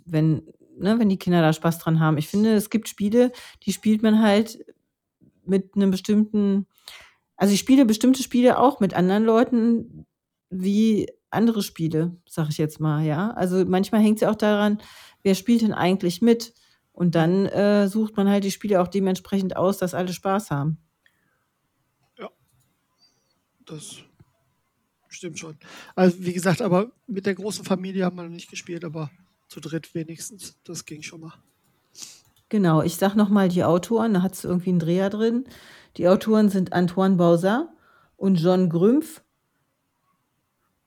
wenn 0.05 0.43
ne, 0.77 0.99
wenn 0.99 1.09
die 1.09 1.19
Kinder 1.19 1.41
da 1.41 1.53
Spaß 1.53 1.79
dran 1.79 1.99
haben. 1.99 2.17
Ich 2.17 2.27
finde, 2.27 2.53
es 2.55 2.69
gibt 2.69 2.89
Spiele, 2.89 3.31
die 3.63 3.73
spielt 3.73 4.01
man 4.03 4.21
halt 4.21 4.65
mit 5.45 5.75
einem 5.75 5.91
bestimmten 5.91 6.67
also 7.41 7.55
ich 7.55 7.59
spiele 7.59 7.85
bestimmte 7.85 8.21
Spiele 8.21 8.59
auch 8.59 8.79
mit 8.79 8.93
anderen 8.93 9.23
Leuten 9.23 10.05
wie 10.51 11.07
andere 11.31 11.63
Spiele, 11.63 12.15
sag 12.29 12.49
ich 12.49 12.59
jetzt 12.59 12.79
mal, 12.79 13.03
ja. 13.03 13.31
Also 13.31 13.65
manchmal 13.65 14.01
hängt 14.01 14.17
es 14.17 14.21
ja 14.21 14.29
auch 14.29 14.35
daran, 14.35 14.77
wer 15.23 15.33
spielt 15.33 15.63
denn 15.63 15.73
eigentlich 15.73 16.21
mit? 16.21 16.53
Und 16.91 17.15
dann 17.15 17.47
äh, 17.47 17.87
sucht 17.87 18.15
man 18.15 18.29
halt 18.29 18.43
die 18.43 18.51
Spiele 18.51 18.79
auch 18.79 18.87
dementsprechend 18.87 19.55
aus, 19.55 19.79
dass 19.79 19.95
alle 19.95 20.13
Spaß 20.13 20.51
haben. 20.51 20.77
Ja, 22.19 22.29
das 23.65 24.03
stimmt 25.21 25.37
schon. 25.37 25.55
Also 25.95 26.17
wie 26.19 26.33
gesagt, 26.33 26.63
aber 26.63 26.91
mit 27.05 27.27
der 27.27 27.35
großen 27.35 27.63
Familie 27.63 28.05
haben 28.05 28.15
wir 28.15 28.23
noch 28.23 28.29
nicht 28.31 28.49
gespielt, 28.49 28.83
aber 28.83 29.11
zu 29.47 29.59
dritt 29.59 29.93
wenigstens. 29.93 30.57
Das 30.63 30.85
ging 30.85 31.03
schon 31.03 31.21
mal. 31.21 31.33
Genau, 32.49 32.81
ich 32.81 32.95
sag 32.95 33.15
nochmal 33.15 33.47
die 33.47 33.63
Autoren, 33.63 34.15
da 34.15 34.23
hat 34.23 34.33
es 34.33 34.43
irgendwie 34.43 34.71
einen 34.71 34.79
Dreher 34.79 35.11
drin. 35.11 35.45
Die 35.97 36.07
Autoren 36.07 36.49
sind 36.49 36.73
Antoine 36.73 37.17
Bausat 37.17 37.69
und 38.17 38.35
John 38.37 38.69
Grümpf 38.69 39.21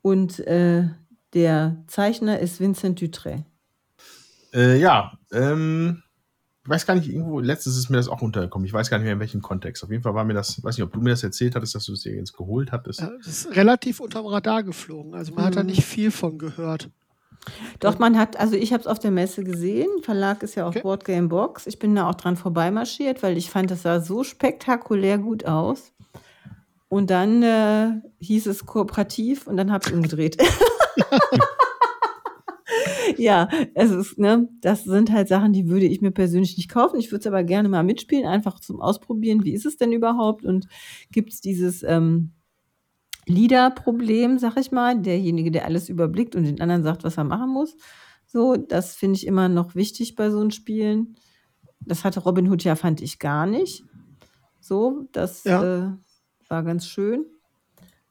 und 0.02 0.40
äh, 0.40 0.88
der 1.32 1.84
Zeichner 1.86 2.40
ist 2.40 2.60
Vincent 2.60 3.00
Dutré. 3.00 3.44
Äh, 4.52 4.80
ja, 4.80 5.16
ähm, 5.32 6.02
weiß 6.66 6.86
gar 6.86 6.94
nicht, 6.94 7.08
irgendwo, 7.08 7.40
letztes 7.40 7.76
ist 7.76 7.90
mir 7.90 7.98
das 7.98 8.08
auch 8.08 8.22
untergekommen. 8.22 8.66
Ich 8.66 8.72
weiß 8.72 8.88
gar 8.88 8.98
nicht 8.98 9.04
mehr 9.04 9.12
in 9.12 9.20
welchem 9.20 9.42
Kontext. 9.42 9.84
Auf 9.84 9.90
jeden 9.90 10.02
Fall 10.02 10.14
war 10.14 10.24
mir 10.24 10.34
das, 10.34 10.62
weiß 10.62 10.76
nicht, 10.76 10.84
ob 10.84 10.92
du 10.92 11.00
mir 11.00 11.10
das 11.10 11.22
erzählt 11.22 11.54
hattest, 11.54 11.74
dass 11.74 11.84
du 11.86 11.92
es 11.92 12.00
dir 12.00 12.14
jetzt 12.14 12.36
geholt 12.36 12.72
hattest. 12.72 13.00
Ja, 13.00 13.10
das 13.18 13.26
ist 13.26 13.56
relativ 13.56 14.00
unterm 14.00 14.26
Radar 14.26 14.62
geflogen. 14.62 15.14
Also 15.14 15.34
man 15.34 15.42
mhm. 15.42 15.46
hat 15.46 15.56
da 15.56 15.62
mhm. 15.62 15.70
nicht 15.70 15.84
viel 15.84 16.10
von 16.10 16.38
gehört. 16.38 16.90
Doch, 17.80 17.98
man 17.98 18.18
hat, 18.18 18.38
also 18.38 18.56
ich 18.56 18.72
habe 18.72 18.80
es 18.80 18.86
auf 18.86 18.98
der 18.98 19.10
Messe 19.10 19.44
gesehen. 19.44 19.88
Verlag 20.02 20.42
ist 20.42 20.54
ja 20.54 20.64
auch 20.64 20.70
okay. 20.70 20.80
Board 20.80 21.04
Game 21.04 21.28
Box. 21.28 21.66
Ich 21.66 21.78
bin 21.78 21.94
da 21.94 22.08
auch 22.08 22.14
dran 22.14 22.36
vorbeimarschiert, 22.36 23.22
weil 23.22 23.36
ich 23.36 23.50
fand, 23.50 23.70
das 23.70 23.82
sah 23.82 24.00
so 24.00 24.24
spektakulär 24.24 25.18
gut 25.18 25.44
aus. 25.44 25.92
Und 26.88 27.10
dann 27.10 27.42
äh, 27.42 27.90
hieß 28.20 28.46
es 28.46 28.64
kooperativ 28.64 29.46
und 29.46 29.56
dann 29.56 29.70
habe 29.70 29.84
ich 29.86 29.92
umgedreht. 29.92 30.38
ja, 33.16 33.48
es 33.74 33.90
ist, 33.90 34.18
ne, 34.18 34.48
das 34.60 34.84
sind 34.84 35.12
halt 35.12 35.28
Sachen, 35.28 35.52
die 35.52 35.68
würde 35.68 35.86
ich 35.86 36.00
mir 36.00 36.10
persönlich 36.10 36.56
nicht 36.56 36.68
kaufen. 36.68 36.98
Ich 36.98 37.10
würde 37.10 37.20
es 37.20 37.26
aber 37.26 37.44
gerne 37.44 37.68
mal 37.68 37.82
mitspielen, 37.82 38.26
einfach 38.26 38.60
zum 38.60 38.80
Ausprobieren. 38.80 39.44
Wie 39.44 39.52
ist 39.52 39.66
es 39.66 39.76
denn 39.76 39.92
überhaupt? 39.92 40.44
Und 40.44 40.66
gibt 41.10 41.32
es 41.32 41.40
dieses 41.40 41.82
ähm, 41.82 42.32
Leader-Problem, 43.26 44.38
sag 44.38 44.56
ich 44.58 44.70
mal, 44.70 45.00
derjenige, 45.00 45.50
der 45.50 45.64
alles 45.64 45.88
überblickt 45.88 46.36
und 46.36 46.44
den 46.44 46.60
anderen 46.60 46.82
sagt, 46.82 47.04
was 47.04 47.16
er 47.16 47.24
machen 47.24 47.50
muss. 47.50 47.76
So, 48.26 48.56
das 48.56 48.94
finde 48.94 49.16
ich 49.16 49.26
immer 49.26 49.48
noch 49.48 49.74
wichtig 49.74 50.14
bei 50.14 50.30
so 50.30 50.40
einen 50.40 50.50
Spielen. 50.50 51.16
Das 51.80 52.04
hatte 52.04 52.20
Robin 52.20 52.50
Hood 52.50 52.64
ja, 52.64 52.76
fand 52.76 53.00
ich 53.00 53.18
gar 53.18 53.46
nicht. 53.46 53.84
So, 54.60 55.08
das 55.12 55.44
ja. 55.44 55.62
äh, 55.62 55.90
war 56.48 56.62
ganz 56.62 56.86
schön. 56.86 57.26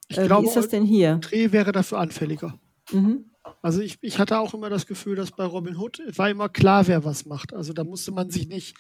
Ich 0.08 0.18
äh, 0.18 0.26
glaube, 0.26 0.44
wie 0.44 0.48
ist 0.48 0.56
das 0.56 0.70
denn 0.70 0.86
hier? 0.86 1.16
Dreh 1.18 1.52
wäre 1.52 1.72
dafür 1.72 2.00
anfälliger. 2.00 2.60
Mhm. 2.92 3.26
Also 3.62 3.82
ich, 3.82 3.98
ich 4.02 4.20
hatte 4.20 4.40
auch 4.40 4.54
immer 4.54 4.70
das 4.70 4.88
Gefühl, 4.88 5.16
dass 5.16 5.32
bei 5.32 5.44
Robin 5.46 5.78
Hood 5.78 6.02
war 6.18 6.30
immer 6.30 6.50
klar, 6.50 6.88
wer 6.88 7.04
was 7.04 7.26
macht. 7.26 7.54
Also 7.54 7.74
da 7.74 7.84
musste 7.84 8.12
man 8.12 8.30
sich 8.30 8.48
nicht, 8.48 8.76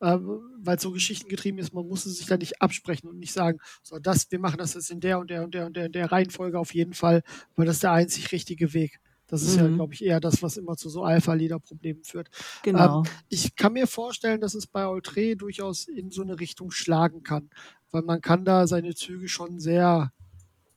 äh, 0.00 0.18
weil 0.58 0.76
es 0.76 0.82
so 0.82 0.90
geschichtengetrieben 0.90 1.58
ist, 1.58 1.74
man 1.74 1.86
musste 1.86 2.08
sich 2.08 2.26
da 2.26 2.36
nicht 2.36 2.62
absprechen 2.62 3.08
und 3.08 3.18
nicht 3.18 3.32
sagen, 3.32 3.58
so 3.82 3.98
das, 3.98 4.30
wir 4.30 4.38
machen 4.38 4.58
das 4.58 4.74
jetzt 4.74 4.90
in 4.90 5.00
der 5.00 5.18
und 5.18 5.30
der 5.30 5.44
und 5.44 5.54
der 5.54 5.66
und 5.66 5.76
der, 5.76 5.86
und 5.86 5.94
der 5.94 6.10
Reihenfolge 6.10 6.58
auf 6.58 6.74
jeden 6.74 6.94
Fall, 6.94 7.22
weil 7.56 7.66
das 7.66 7.76
ist 7.76 7.82
der 7.82 7.92
einzig 7.92 8.32
richtige 8.32 8.72
Weg. 8.72 9.00
Das 9.26 9.42
ist 9.42 9.56
mhm. 9.56 9.62
ja, 9.62 9.68
glaube 9.68 9.94
ich, 9.94 10.04
eher 10.04 10.20
das, 10.20 10.42
was 10.42 10.56
immer 10.56 10.76
zu 10.76 10.88
so 10.88 11.02
Alpha-Leader-Problemen 11.02 12.04
führt. 12.04 12.28
Genau. 12.62 13.00
Ähm, 13.00 13.10
ich 13.28 13.56
kann 13.56 13.72
mir 13.72 13.86
vorstellen, 13.86 14.40
dass 14.40 14.54
es 14.54 14.66
bei 14.66 14.86
Outre 14.86 15.36
durchaus 15.36 15.88
in 15.88 16.10
so 16.10 16.22
eine 16.22 16.38
Richtung 16.38 16.70
schlagen 16.70 17.22
kann, 17.22 17.50
weil 17.90 18.02
man 18.02 18.20
kann 18.20 18.44
da 18.44 18.66
seine 18.66 18.94
Züge 18.94 19.28
schon 19.28 19.58
sehr 19.58 20.12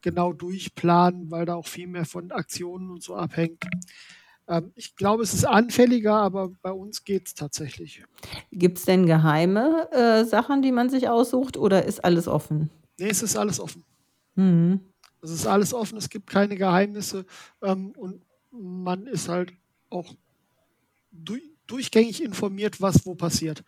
genau 0.01 0.33
durchplanen, 0.33 1.31
weil 1.31 1.45
da 1.45 1.55
auch 1.55 1.67
viel 1.67 1.87
mehr 1.87 2.05
von 2.05 2.31
Aktionen 2.31 2.89
und 2.89 3.03
so 3.03 3.15
abhängt. 3.15 3.65
Ähm, 4.47 4.71
ich 4.75 4.95
glaube, 4.95 5.23
es 5.23 5.33
ist 5.33 5.45
anfälliger, 5.45 6.15
aber 6.15 6.49
bei 6.61 6.71
uns 6.71 7.03
geht 7.03 7.27
es 7.27 7.33
tatsächlich. 7.35 8.03
Gibt 8.51 8.79
es 8.79 8.85
denn 8.85 9.05
geheime 9.05 9.89
äh, 9.91 10.25
Sachen, 10.25 10.61
die 10.61 10.71
man 10.71 10.89
sich 10.89 11.07
aussucht 11.07 11.55
oder 11.55 11.85
ist 11.85 12.03
alles 12.03 12.27
offen? 12.27 12.69
Nee, 12.97 13.09
es 13.09 13.21
ist 13.23 13.37
alles 13.37 13.59
offen. 13.59 13.83
Mhm. 14.35 14.81
Es 15.21 15.31
ist 15.31 15.45
alles 15.45 15.73
offen, 15.73 15.97
es 15.97 16.09
gibt 16.09 16.27
keine 16.27 16.55
Geheimnisse. 16.55 17.25
Ähm, 17.61 17.93
und 17.97 18.23
man 18.51 19.05
ist 19.05 19.29
halt 19.29 19.53
auch 19.89 20.13
durch, 21.11 21.43
durchgängig 21.67 22.23
informiert, 22.23 22.81
was 22.81 23.05
wo 23.05 23.15
passiert. 23.15 23.63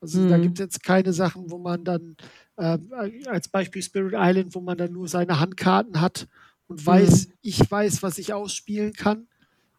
Also 0.00 0.20
mhm. 0.20 0.28
da 0.28 0.38
gibt 0.38 0.58
es 0.58 0.64
jetzt 0.64 0.82
keine 0.82 1.12
Sachen, 1.12 1.50
wo 1.50 1.58
man 1.58 1.84
dann 1.84 2.16
äh, 2.56 2.78
als 3.26 3.48
Beispiel 3.48 3.82
Spirit 3.82 4.14
Island, 4.16 4.54
wo 4.54 4.60
man 4.60 4.78
dann 4.78 4.92
nur 4.92 5.08
seine 5.08 5.40
Handkarten 5.40 6.00
hat 6.00 6.28
und 6.68 6.84
weiß, 6.84 7.28
mhm. 7.28 7.32
ich 7.42 7.70
weiß, 7.70 8.02
was 8.02 8.18
ich 8.18 8.32
ausspielen 8.32 8.92
kann. 8.92 9.26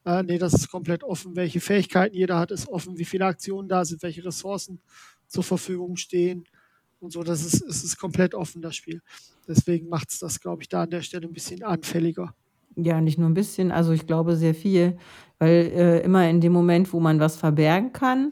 Äh, 0.06 0.24
nee, 0.24 0.38
das 0.38 0.54
ist 0.54 0.70
komplett 0.70 1.04
offen, 1.04 1.36
welche 1.36 1.60
Fähigkeiten 1.60 2.16
jeder 2.16 2.40
hat, 2.40 2.52
ist 2.52 2.68
offen, 2.68 2.98
wie 2.98 3.06
viele 3.06 3.26
Aktionen 3.26 3.70
da 3.70 3.86
sind, 3.86 4.02
welche 4.02 4.26
Ressourcen 4.26 4.80
zur 5.28 5.44
Verfügung 5.44 5.98
stehen 5.98 6.46
und 7.00 7.12
so. 7.12 7.24
Das 7.24 7.46
ist, 7.46 7.62
es 7.62 7.84
ist 7.84 7.98
komplett 7.98 8.34
offen, 8.34 8.62
das 8.62 8.76
Spiel. 8.76 9.02
Deswegen 9.48 9.90
macht 9.90 10.10
es 10.10 10.20
das, 10.20 10.40
glaube 10.40 10.64
ich, 10.64 10.70
da 10.70 10.84
an 10.84 10.90
der 10.90 11.02
Stelle 11.02 11.28
ein 11.28 11.34
bisschen 11.34 11.64
anfälliger. 11.64 12.34
Ja, 12.76 13.02
nicht 13.02 13.18
nur 13.18 13.30
ein 13.30 13.34
bisschen, 13.34 13.72
also 13.72 13.92
ich 13.92 14.08
glaube 14.08 14.36
sehr 14.36 14.56
viel, 14.56 14.98
weil 15.38 15.72
äh, 15.74 16.00
immer 16.02 16.30
in 16.30 16.40
dem 16.40 16.54
Moment, 16.54 16.94
wo 16.94 17.00
man 17.00 17.20
was 17.20 17.36
verbergen 17.36 17.92
kann, 17.92 18.32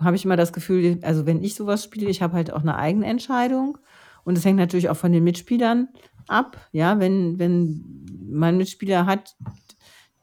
habe 0.00 0.16
ich 0.16 0.24
immer 0.24 0.36
das 0.36 0.52
Gefühl, 0.52 0.98
also 1.02 1.26
wenn 1.26 1.42
ich 1.42 1.54
sowas 1.54 1.84
spiele, 1.84 2.10
ich 2.10 2.22
habe 2.22 2.34
halt 2.34 2.52
auch 2.52 2.62
eine 2.62 2.76
eigene 2.76 3.06
Entscheidung 3.06 3.78
und 4.24 4.36
es 4.36 4.44
hängt 4.44 4.58
natürlich 4.58 4.88
auch 4.88 4.96
von 4.96 5.12
den 5.12 5.24
Mitspielern 5.24 5.88
ab, 6.28 6.56
ja, 6.72 6.98
wenn, 7.00 7.38
wenn 7.38 8.06
man 8.28 8.56
Mitspieler 8.56 9.06
hat, 9.06 9.36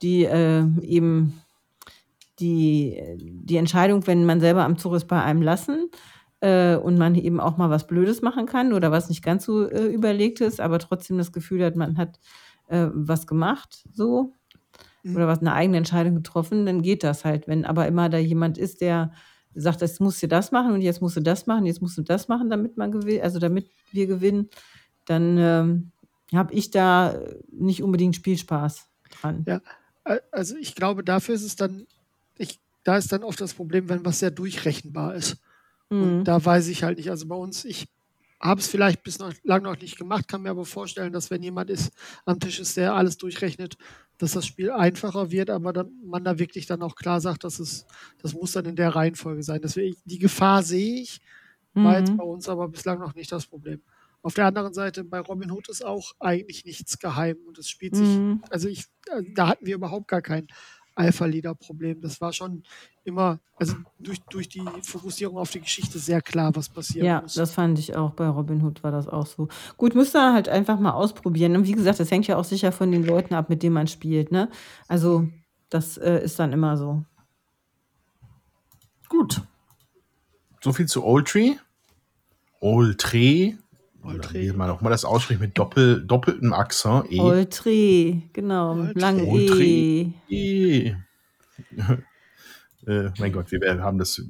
die 0.02 0.26
äh, 0.26 0.64
eben 0.82 1.42
die, 2.40 3.02
die 3.18 3.58
Entscheidung, 3.58 4.06
wenn 4.08 4.26
man 4.26 4.40
selber 4.40 4.64
am 4.64 4.78
Zug 4.78 4.94
ist, 4.94 5.06
bei 5.06 5.22
einem 5.22 5.42
lassen 5.42 5.90
äh, 6.42 6.76
und 6.76 6.98
man 6.98 7.16
eben 7.16 7.40
auch 7.40 7.58
mal 7.58 7.70
was 7.70 7.88
Blödes 7.88 8.22
machen 8.22 8.46
kann 8.46 8.74
oder 8.74 8.92
was 8.92 9.10
nicht 9.10 9.24
ganz 9.24 9.46
so 9.46 9.68
äh, 9.68 9.88
überlegt 9.88 10.42
ist, 10.42 10.62
aber 10.62 10.80
trotzdem 10.80 11.18
das 11.18 11.32
Gefühl 11.32 11.66
hat, 11.66 11.76
man 11.76 11.98
hat 11.98 12.20
äh, 12.68 12.88
was 12.94 13.28
gemacht, 13.28 13.88
so 13.92 14.34
mhm. 15.04 15.16
oder 15.16 15.28
was 15.28 15.40
eine 15.40 15.54
eigene 15.54 15.78
Entscheidung 15.78 16.16
getroffen, 16.16 16.66
dann 16.66 16.82
geht 16.82 17.04
das 17.04 17.26
halt. 17.26 17.48
Wenn 17.48 17.66
aber 17.66 17.88
immer 17.88 18.10
da 18.10 18.18
jemand 18.18 18.58
ist, 18.58 18.82
der 18.82 19.12
sagt, 19.62 19.82
jetzt 19.82 20.00
musst 20.00 20.22
du 20.22 20.28
das 20.28 20.52
machen 20.52 20.74
und 20.74 20.82
jetzt 20.82 21.02
musst 21.02 21.18
du 21.18 21.22
das 21.22 21.48
machen, 21.48 21.66
jetzt 21.66 21.82
musst 21.82 21.98
du 21.98 22.02
das 22.02 22.28
machen, 22.28 22.50
damit 22.50 22.78
man 22.78 22.92
gewinnt, 22.92 23.22
also 23.22 23.40
damit 23.40 23.70
wir 23.92 24.08
gewinnen, 24.08 24.50
dann 25.06 25.38
ähm, 25.38 25.92
habe 26.34 26.54
ich 26.54 26.72
da 26.72 27.20
nicht 27.52 27.82
unbedingt 27.82 28.16
Spielspaß 28.16 28.88
dran. 29.10 29.46
Ja, 29.48 29.62
also 30.32 30.56
ich 30.58 30.76
glaube, 30.76 31.04
dafür 31.04 31.36
ist 31.36 31.44
es 31.44 31.56
dann, 31.56 31.88
ich, 32.38 32.60
da 32.84 32.98
ist 32.98 33.12
dann 33.12 33.24
oft 33.24 33.40
das 33.42 33.54
Problem, 33.54 33.90
wenn 33.90 34.06
was 34.06 34.20
sehr 34.20 34.32
durchrechenbar 34.32 35.16
ist. 35.16 35.38
Mhm. 35.90 36.04
Und 36.04 36.24
da 36.26 36.44
weiß 36.44 36.68
ich 36.68 36.84
halt 36.84 36.98
nicht. 36.98 37.10
Also 37.10 37.28
bei 37.28 37.36
uns, 37.36 37.66
ich 37.66 37.88
habe 38.40 38.60
es 38.60 38.68
vielleicht 38.68 39.04
bis 39.04 39.20
noch, 39.20 39.34
lang 39.44 39.64
noch 39.64 39.80
nicht 39.80 39.98
gemacht, 39.98 40.28
kann 40.28 40.44
mir 40.44 40.52
aber 40.52 40.66
vorstellen, 40.66 41.14
dass 41.14 41.32
wenn 41.32 41.42
jemand 41.42 41.70
ist 41.70 41.92
am 42.26 42.40
Tisch 42.40 42.60
ist, 42.60 42.78
der 42.78 42.94
alles 42.94 43.18
durchrechnet, 43.18 43.78
dass 44.18 44.32
das 44.32 44.46
Spiel 44.46 44.72
einfacher 44.72 45.32
wird, 45.32 45.50
aber 45.50 45.74
dann, 45.74 45.92
man 46.04 46.24
da 46.24 46.40
wirklich 46.40 46.66
dann 46.66 46.82
auch 46.82 46.96
klar 46.96 47.22
sagt, 47.22 47.44
dass 47.44 47.60
es, 47.60 47.86
das 48.22 48.34
muss 48.34 48.52
dann 48.52 48.66
in 48.66 48.76
der 48.76 48.96
Reihenfolge 48.96 49.44
sein. 49.44 49.62
Deswegen, 49.62 49.96
die 50.06 50.20
Gefahr 50.20 50.64
sehe 50.64 51.02
ich, 51.02 51.22
war 51.74 51.94
mhm. 51.94 52.00
jetzt 52.00 52.18
bei 52.18 52.24
uns 52.24 52.50
aber 52.50 52.68
bislang 52.68 53.00
noch 53.00 53.14
nicht 53.14 53.32
das 53.32 53.46
Problem. 53.46 53.82
Auf 54.24 54.34
der 54.34 54.48
anderen 54.48 54.74
Seite, 54.74 55.04
bei 55.04 55.20
Robin 55.20 55.52
Hood 55.52 55.70
ist 55.70 55.86
auch 55.86 56.14
eigentlich 56.20 56.66
nichts 56.66 57.00
geheim 57.00 57.38
und 57.48 57.58
es 57.60 57.70
spielt 57.70 57.96
sich, 57.96 58.08
mhm. 58.08 58.44
also 58.50 58.68
ich, 58.68 58.86
äh, 59.12 59.22
da 59.34 59.48
hatten 59.48 59.66
wir 59.66 59.76
überhaupt 59.76 60.08
gar 60.08 60.22
kein 60.22 60.48
Alpha-Leader-Problem. 60.98 62.02
Das 62.02 62.20
war 62.22 62.34
schon 62.34 62.64
immer, 63.04 63.40
also 63.56 63.76
durch, 64.00 64.20
durch 64.30 64.50
die 64.50 64.64
Fokussierung 64.82 65.38
auf 65.38 65.52
die 65.52 65.62
Geschichte 65.62 66.00
sehr 66.00 66.22
klar, 66.22 66.56
was 66.56 66.70
passiert. 66.70 67.06
Ja, 67.06 67.22
muss. 67.22 67.36
das 67.36 67.52
fand 67.52 67.80
ich 67.80 67.96
auch. 67.96 68.12
Bei 68.12 68.28
Robin 68.28 68.64
Hood 68.64 68.84
war 68.84 68.92
das 68.92 69.08
auch 69.08 69.26
so. 69.26 69.48
Gut, 69.78 69.96
müsst 69.96 70.16
ihr 70.16 70.34
halt 70.34 70.50
einfach 70.50 70.80
mal 70.80 70.92
ausprobieren. 70.92 71.56
Und 71.56 71.68
wie 71.68 71.74
gesagt, 71.74 72.00
das 72.00 72.12
hängt 72.12 72.28
ja 72.28 72.38
auch 72.38 72.46
sicher 72.46 72.72
von 72.72 72.92
den 72.92 73.06
Leuten 73.06 73.34
ab, 73.34 73.50
mit 73.50 73.64
denen 73.64 73.74
man 73.74 73.88
spielt. 73.88 74.32
Ne? 74.32 74.50
Also, 74.88 75.28
das 75.70 75.98
äh, 75.98 76.24
ist 76.24 76.40
dann 76.40 76.54
immer 76.54 76.78
so. 76.78 77.04
Gut. 79.10 79.42
So 80.62 80.74
viel 80.74 80.88
zu 80.88 81.04
Old 81.06 81.28
Tree. 81.28 81.56
Old 82.60 83.00
Tree. 83.00 83.56
Oder 84.04 84.34
wie 84.34 84.52
man 84.52 84.70
auch 84.70 84.82
mal 84.82 84.90
das 84.90 85.06
ausspricht 85.06 85.42
mit 85.42 85.58
doppel, 85.58 86.06
doppeltem 86.06 86.54
Akzent. 86.54 87.12
E. 87.12 87.20
Oltre, 87.20 88.22
genau. 88.34 88.76
Lang 88.94 89.20
E. 89.20 90.14
e. 90.30 90.88
äh, 92.88 93.10
mein 93.20 93.34
Gott, 93.34 93.52
wir 93.52 93.84
haben 93.84 93.98
das, 93.98 94.22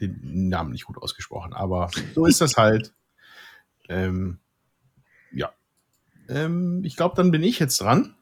den 0.00 0.48
Namen 0.48 0.72
nicht 0.72 0.86
gut 0.86 0.98
ausgesprochen, 0.98 1.52
aber 1.52 1.90
so 2.14 2.26
ist 2.26 2.40
das 2.40 2.56
halt. 2.56 2.94
Ähm, 3.88 4.38
ja. 5.32 5.52
Ähm, 6.28 6.82
ich 6.84 6.96
glaube, 6.96 7.16
dann 7.16 7.30
bin 7.30 7.42
ich 7.42 7.58
jetzt 7.58 7.80
dran. 7.80 8.14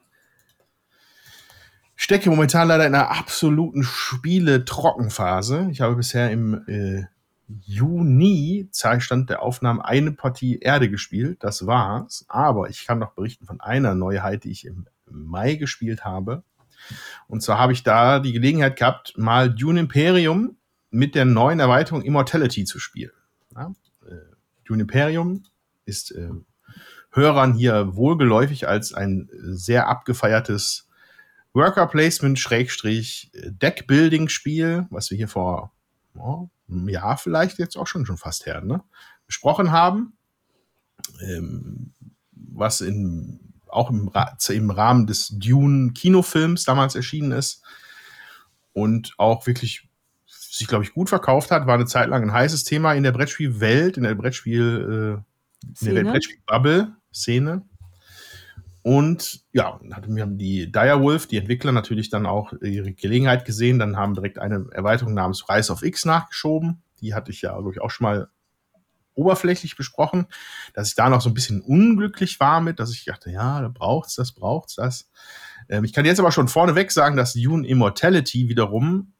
Stecke 1.97 2.29
momentan 2.29 2.69
leider 2.69 2.87
in 2.87 2.95
einer 2.95 3.11
absoluten 3.11 3.85
Spiele-Trockenphase. 3.85 5.69
Ich 5.71 5.81
habe 5.81 5.95
bisher 5.95 6.31
im 6.31 6.65
äh, 6.67 7.05
Juni 7.49 8.69
stand 8.73 9.31
der 9.31 9.43
Aufnahmen 9.43 9.81
eine 9.81 10.13
Partie 10.13 10.59
Erde 10.59 10.89
gespielt. 10.89 11.43
Das 11.43 11.67
war's. 11.67 12.25
Aber 12.29 12.69
ich 12.69 12.87
kann 12.87 12.99
noch 12.99 13.13
berichten 13.13 13.47
von 13.47 13.61
einer 13.61 13.95
Neuheit, 13.95 14.45
die 14.45 14.51
ich 14.51 14.67
im 14.67 14.87
Mai 15.07 15.55
gespielt 15.55 16.05
habe. 16.05 16.43
Und 17.29 17.43
zwar 17.43 17.59
habe 17.59 17.73
ich 17.73 17.83
da 17.83 18.19
die 18.21 18.33
Gelegenheit 18.33 18.77
gehabt, 18.77 19.15
mal 19.17 19.53
Dune 19.53 19.81
Imperium 19.81 20.57
mit 20.91 21.15
der 21.15 21.25
neuen 21.25 21.61
Erweiterung 21.61 22.03
Immortality 22.03 22.65
zu 22.65 22.79
spielen. 22.79 23.13
Ja? 23.55 23.73
Äh, 24.07 24.15
Dune 24.65 24.83
Imperium 24.83 25.43
ist 25.87 26.13
äh, 26.13 26.31
Hörern 27.11 27.55
hier 27.55 27.95
wohlgeläufig 27.95 28.69
als 28.69 28.93
ein 28.93 29.29
sehr 29.33 29.89
abgefeiertes 29.89 30.89
Worker 31.53 31.87
Placement 31.87 32.39
Schrägstrich 32.39 33.31
Deck 33.35 33.87
Building 33.87 34.29
Spiel, 34.29 34.87
was 34.91 35.11
wir 35.11 35.17
hier 35.17 35.29
vor 35.29 35.73
oh, 36.17 36.49
einem 36.69 36.89
Jahr 36.89 37.17
vielleicht 37.17 37.59
jetzt 37.59 37.77
auch 37.77 37.87
schon, 37.87 38.07
schon 38.07 38.17
fast 38.17 38.47
her, 38.47 38.61
ne? 38.61 38.83
besprochen 39.27 39.73
haben. 39.73 40.17
Ähm, 41.21 41.93
was 42.33 42.81
in, 42.81 43.41
auch 43.69 43.91
im, 43.91 44.11
im 44.49 44.71
Rahmen 44.71 45.07
des 45.07 45.29
Dune-Kinofilms 45.39 46.65
damals 46.65 46.95
erschienen 46.95 47.33
ist 47.33 47.63
und 48.73 49.15
auch 49.19 49.47
wirklich 49.47 49.89
sich, 50.27 50.69
glaube 50.69 50.85
ich, 50.85 50.95
gut 50.95 51.09
verkauft 51.09 51.51
hat, 51.51 51.67
war 51.67 51.75
eine 51.75 51.87
Zeit 51.87 52.09
lang 52.09 52.23
ein 52.23 52.33
heißes 52.33 52.65
Thema 52.65 52.95
in 52.95 53.03
der 53.03 53.13
Brettspielwelt, 53.13 53.97
in 53.97 54.05
der 54.05 54.15
Brettspiel, 54.15 55.23
äh, 55.83 55.87
in 55.89 55.95
der 55.95 56.05
Brettspiel-Bubble-Szene. 56.05 57.63
Und 58.85 59.41
ja, 59.53 59.81
wir 59.83 60.23
haben 60.23 60.37
die 60.37 60.71
Direwolf, 60.71 61.27
die 61.27 61.39
Entwickler 61.39 61.73
natürlich 61.73 62.11
dann 62.11 62.27
auch 62.27 62.53
ihre 62.61 62.93
Gelegenheit 62.93 63.47
gesehen, 63.47 63.79
dann 63.79 63.97
haben 63.97 64.13
direkt 64.13 64.39
eine 64.39 64.67
Erweiterung 64.73 65.15
namens 65.15 65.49
Rise 65.49 65.73
of 65.73 65.83
X 65.83 66.05
nachgeschoben. 66.05 66.83
Die 67.01 67.15
hatte 67.15 67.31
ich 67.31 67.41
ja, 67.41 67.53
glaube 67.53 67.73
ich, 67.73 67.81
auch 67.81 67.91
schon 67.91 68.05
mal 68.05 68.29
oberflächlich 69.15 69.77
besprochen, 69.77 70.27
dass 70.75 70.89
ich 70.89 70.97
da 70.97 71.09
noch 71.09 71.23
so 71.23 71.31
ein 71.31 71.35
bisschen 71.35 71.63
unglücklich 71.63 72.39
war 72.41 72.61
mit, 72.61 72.79
dass 72.79 72.93
ich 72.93 73.07
dachte, 73.07 73.31
ja, 73.31 73.63
da 73.63 73.69
braucht's 73.69 74.17
das, 74.17 74.33
braucht's 74.33 74.75
das. 74.75 75.09
Ähm, 75.71 75.85
ich 75.85 75.95
kann 75.95 76.05
jetzt 76.05 76.21
aber 76.21 76.31
schon 76.31 76.49
vorneweg 76.49 76.93
sagen, 76.93 77.17
dass 77.17 77.33
Dune 77.33 77.67
Immortality 77.67 78.51
wiederum 78.51 79.15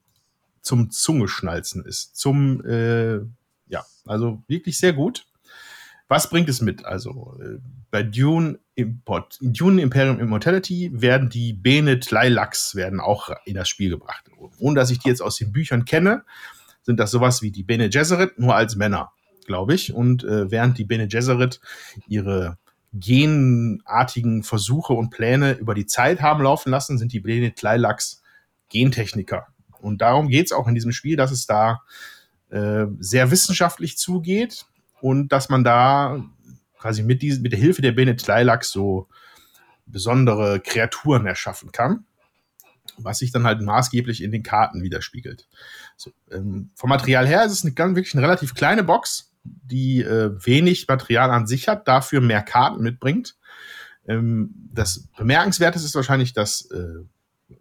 zum 0.61 0.91
Zungeschnalzen 0.91 1.83
ist. 1.83 2.15
Zum, 2.15 2.63
äh, 2.65 3.15
ja, 3.65 3.83
also 4.05 4.43
wirklich 4.47 4.77
sehr 4.77 4.93
gut. 4.93 5.25
Was 6.07 6.29
bringt 6.29 6.49
es 6.49 6.61
mit? 6.61 6.85
Also 6.85 7.37
äh, 7.41 7.57
bei 7.89 8.03
Dune, 8.03 8.59
Import, 8.75 9.37
Dune 9.41 9.81
Imperium 9.81 10.19
Immortality 10.19 10.91
werden 10.93 11.29
die 11.29 11.53
Bene 11.53 11.99
Tleilax 11.99 12.75
werden 12.75 12.99
auch 12.99 13.29
in 13.45 13.55
das 13.55 13.69
Spiel 13.69 13.89
gebracht. 13.89 14.25
Ohne 14.59 14.75
dass 14.75 14.91
ich 14.91 14.99
die 14.99 15.09
jetzt 15.09 15.21
aus 15.21 15.37
den 15.37 15.51
Büchern 15.51 15.85
kenne, 15.85 16.23
sind 16.83 16.99
das 16.99 17.11
sowas 17.11 17.41
wie 17.41 17.51
die 17.51 17.63
Bene 17.63 17.89
Gesserit, 17.89 18.37
nur 18.37 18.55
als 18.55 18.75
Männer, 18.75 19.11
glaube 19.45 19.73
ich. 19.73 19.93
Und 19.93 20.23
äh, 20.23 20.51
während 20.51 20.77
die 20.77 20.83
Bene 20.83 21.07
Gesserit 21.07 21.59
ihre 22.07 22.57
genartigen 22.93 24.43
Versuche 24.43 24.93
und 24.93 25.09
Pläne 25.09 25.53
über 25.53 25.73
die 25.73 25.85
Zeit 25.85 26.21
haben 26.21 26.43
laufen 26.43 26.69
lassen, 26.69 26.97
sind 26.97 27.13
die 27.13 27.19
Bene 27.19 27.53
Tleilax 27.53 28.21
Gentechniker. 28.69 29.47
Und 29.79 30.01
darum 30.01 30.27
geht 30.27 30.45
es 30.45 30.51
auch 30.51 30.67
in 30.67 30.75
diesem 30.75 30.91
Spiel, 30.91 31.17
dass 31.17 31.31
es 31.31 31.45
da 31.45 31.81
äh, 32.49 32.85
sehr 32.99 33.31
wissenschaftlich 33.31 33.97
zugeht 33.97 34.65
und 35.05 35.27
dass 35.27 35.49
man 35.49 35.63
da 35.63 36.25
quasi 36.79 37.03
mit, 37.03 37.21
diesen, 37.21 37.43
mit 37.43 37.51
der 37.51 37.59
Hilfe 37.59 37.83
der 37.83 37.91
Bene 37.91 38.17
Lilacs 38.25 38.71
so 38.71 39.07
besondere 39.85 40.59
Kreaturen 40.59 41.27
erschaffen 41.27 41.71
kann, 41.71 42.05
was 42.97 43.19
sich 43.19 43.31
dann 43.31 43.43
halt 43.43 43.61
maßgeblich 43.61 44.23
in 44.23 44.31
den 44.31 44.41
Karten 44.41 44.81
widerspiegelt. 44.81 45.47
So, 45.95 46.11
ähm, 46.31 46.71
vom 46.73 46.89
Material 46.89 47.27
her 47.27 47.45
ist 47.45 47.51
es 47.51 47.63
eine, 47.63 47.73
ganz, 47.75 47.95
wirklich 47.95 48.15
eine 48.15 48.23
relativ 48.23 48.55
kleine 48.55 48.83
Box, 48.83 49.31
die 49.43 50.01
äh, 50.01 50.31
wenig 50.43 50.87
Material 50.87 51.29
an 51.29 51.45
sich 51.45 51.67
hat, 51.67 51.87
dafür 51.87 52.19
mehr 52.19 52.41
Karten 52.41 52.81
mitbringt. 52.81 53.37
Ähm, 54.07 54.55
das 54.73 55.07
Bemerkenswerte 55.15 55.77
ist 55.77 55.93
wahrscheinlich 55.93 56.33
das 56.33 56.67
äh, 56.71 57.05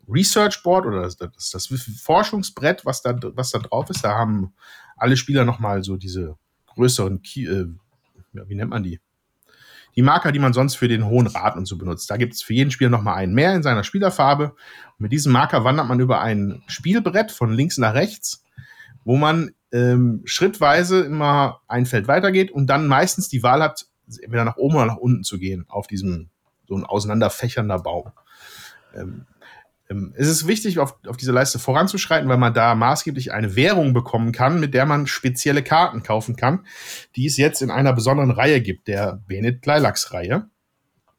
Research 0.08 0.62
Board 0.62 0.86
oder 0.86 1.02
das, 1.02 1.18
das, 1.18 1.50
das, 1.50 1.66
Forschungsbrett, 1.66 2.86
was 2.86 3.02
da, 3.02 3.14
was 3.34 3.50
da 3.50 3.58
drauf 3.58 3.90
ist. 3.90 4.02
Da 4.02 4.12
haben 4.16 4.54
alle 4.96 5.18
Spieler 5.18 5.44
nochmal 5.44 5.84
so 5.84 5.98
diese 5.98 6.38
größeren, 6.74 7.22
Key, 7.22 7.44
äh, 7.44 7.66
wie 8.32 8.54
nennt 8.54 8.70
man 8.70 8.82
die? 8.82 9.00
die 9.96 10.02
Marker, 10.02 10.32
die 10.32 10.38
man 10.38 10.52
sonst 10.52 10.74
für 10.74 10.88
den 10.88 11.06
Hohen 11.06 11.26
Rat 11.26 11.56
und 11.56 11.66
so 11.66 11.76
benutzt. 11.76 12.10
Da 12.10 12.16
gibt 12.16 12.34
es 12.34 12.42
für 12.42 12.54
jeden 12.54 12.70
Spieler 12.70 12.90
nochmal 12.90 13.16
einen 13.16 13.34
mehr 13.34 13.54
in 13.54 13.62
seiner 13.62 13.84
Spielerfarbe. 13.84 14.46
Und 14.46 15.00
mit 15.00 15.12
diesem 15.12 15.32
Marker 15.32 15.64
wandert 15.64 15.86
man 15.86 16.00
über 16.00 16.20
ein 16.20 16.62
Spielbrett 16.66 17.30
von 17.30 17.52
links 17.52 17.78
nach 17.78 17.94
rechts, 17.94 18.44
wo 19.04 19.16
man 19.16 19.52
ähm, 19.72 20.22
schrittweise 20.24 21.00
immer 21.00 21.60
ein 21.68 21.86
Feld 21.86 22.08
weitergeht 22.08 22.50
und 22.50 22.66
dann 22.66 22.86
meistens 22.86 23.28
die 23.28 23.42
Wahl 23.42 23.62
hat, 23.62 23.86
entweder 24.20 24.44
nach 24.44 24.56
oben 24.56 24.76
oder 24.76 24.86
nach 24.86 24.96
unten 24.96 25.22
zu 25.22 25.38
gehen 25.38 25.64
auf 25.68 25.86
diesem 25.86 26.28
so 26.66 26.76
ein 26.76 26.84
auseinanderfächernder 26.84 27.78
Baum. 27.78 28.10
Ähm, 28.94 29.26
es 29.88 30.28
ist 30.28 30.46
wichtig, 30.46 30.78
auf, 30.78 30.96
auf 31.06 31.16
diese 31.16 31.32
Leiste 31.32 31.58
voranzuschreiten, 31.58 32.28
weil 32.28 32.38
man 32.38 32.54
da 32.54 32.74
maßgeblich 32.74 33.32
eine 33.32 33.54
Währung 33.54 33.92
bekommen 33.92 34.32
kann, 34.32 34.58
mit 34.58 34.72
der 34.72 34.86
man 34.86 35.06
spezielle 35.06 35.62
Karten 35.62 36.02
kaufen 36.02 36.36
kann, 36.36 36.66
die 37.16 37.26
es 37.26 37.36
jetzt 37.36 37.60
in 37.60 37.70
einer 37.70 37.92
besonderen 37.92 38.30
Reihe 38.30 38.62
gibt, 38.62 38.88
der 38.88 39.20
Benet 39.26 39.66
Lilacs-Reihe. 39.66 40.48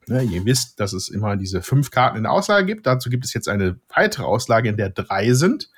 Ja, 0.07 0.21
ihr 0.21 0.45
wisst, 0.45 0.79
dass 0.79 0.93
es 0.93 1.09
immer 1.09 1.35
diese 1.35 1.61
fünf 1.61 1.91
Karten 1.91 2.17
in 2.17 2.23
der 2.23 2.31
Auslage 2.31 2.65
gibt. 2.65 2.85
Dazu 2.85 3.09
gibt 3.09 3.25
es 3.25 3.33
jetzt 3.33 3.49
eine 3.49 3.79
weitere 3.93 4.23
Auslage, 4.23 4.69
in 4.69 4.77
der 4.77 4.89
drei 4.89 5.33
sind. 5.33 5.69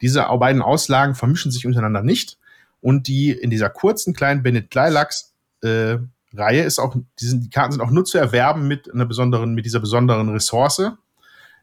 Diese 0.00 0.22
beiden 0.22 0.62
Auslagen 0.62 1.14
vermischen 1.14 1.50
sich 1.52 1.66
untereinander 1.66 2.02
nicht. 2.02 2.38
Und 2.80 3.06
die 3.06 3.30
in 3.30 3.50
dieser 3.50 3.68
kurzen 3.68 4.14
kleinen 4.14 4.42
Bennett 4.42 4.74
Lilacs 4.74 5.34
äh, 5.62 5.98
Reihe 6.32 6.62
ist 6.62 6.78
auch, 6.78 6.94
die, 7.20 7.26
sind, 7.26 7.44
die 7.44 7.50
Karten 7.50 7.72
sind 7.72 7.80
auch 7.82 7.90
nur 7.90 8.04
zu 8.04 8.16
erwerben 8.16 8.68
mit 8.68 8.92
einer 8.92 9.04
besonderen, 9.04 9.54
mit 9.54 9.66
dieser 9.66 9.80
besonderen 9.80 10.30
Ressource, 10.30 10.92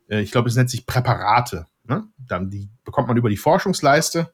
äh, 0.09 0.21
ich 0.21 0.31
glaube, 0.31 0.49
es 0.49 0.55
nennt 0.55 0.69
sich 0.69 0.85
Präparate. 0.85 1.67
Ne? 1.85 2.07
Dann 2.17 2.49
die 2.49 2.69
bekommt 2.83 3.07
man 3.07 3.17
über 3.17 3.29
die 3.29 3.37
Forschungsleiste 3.37 4.31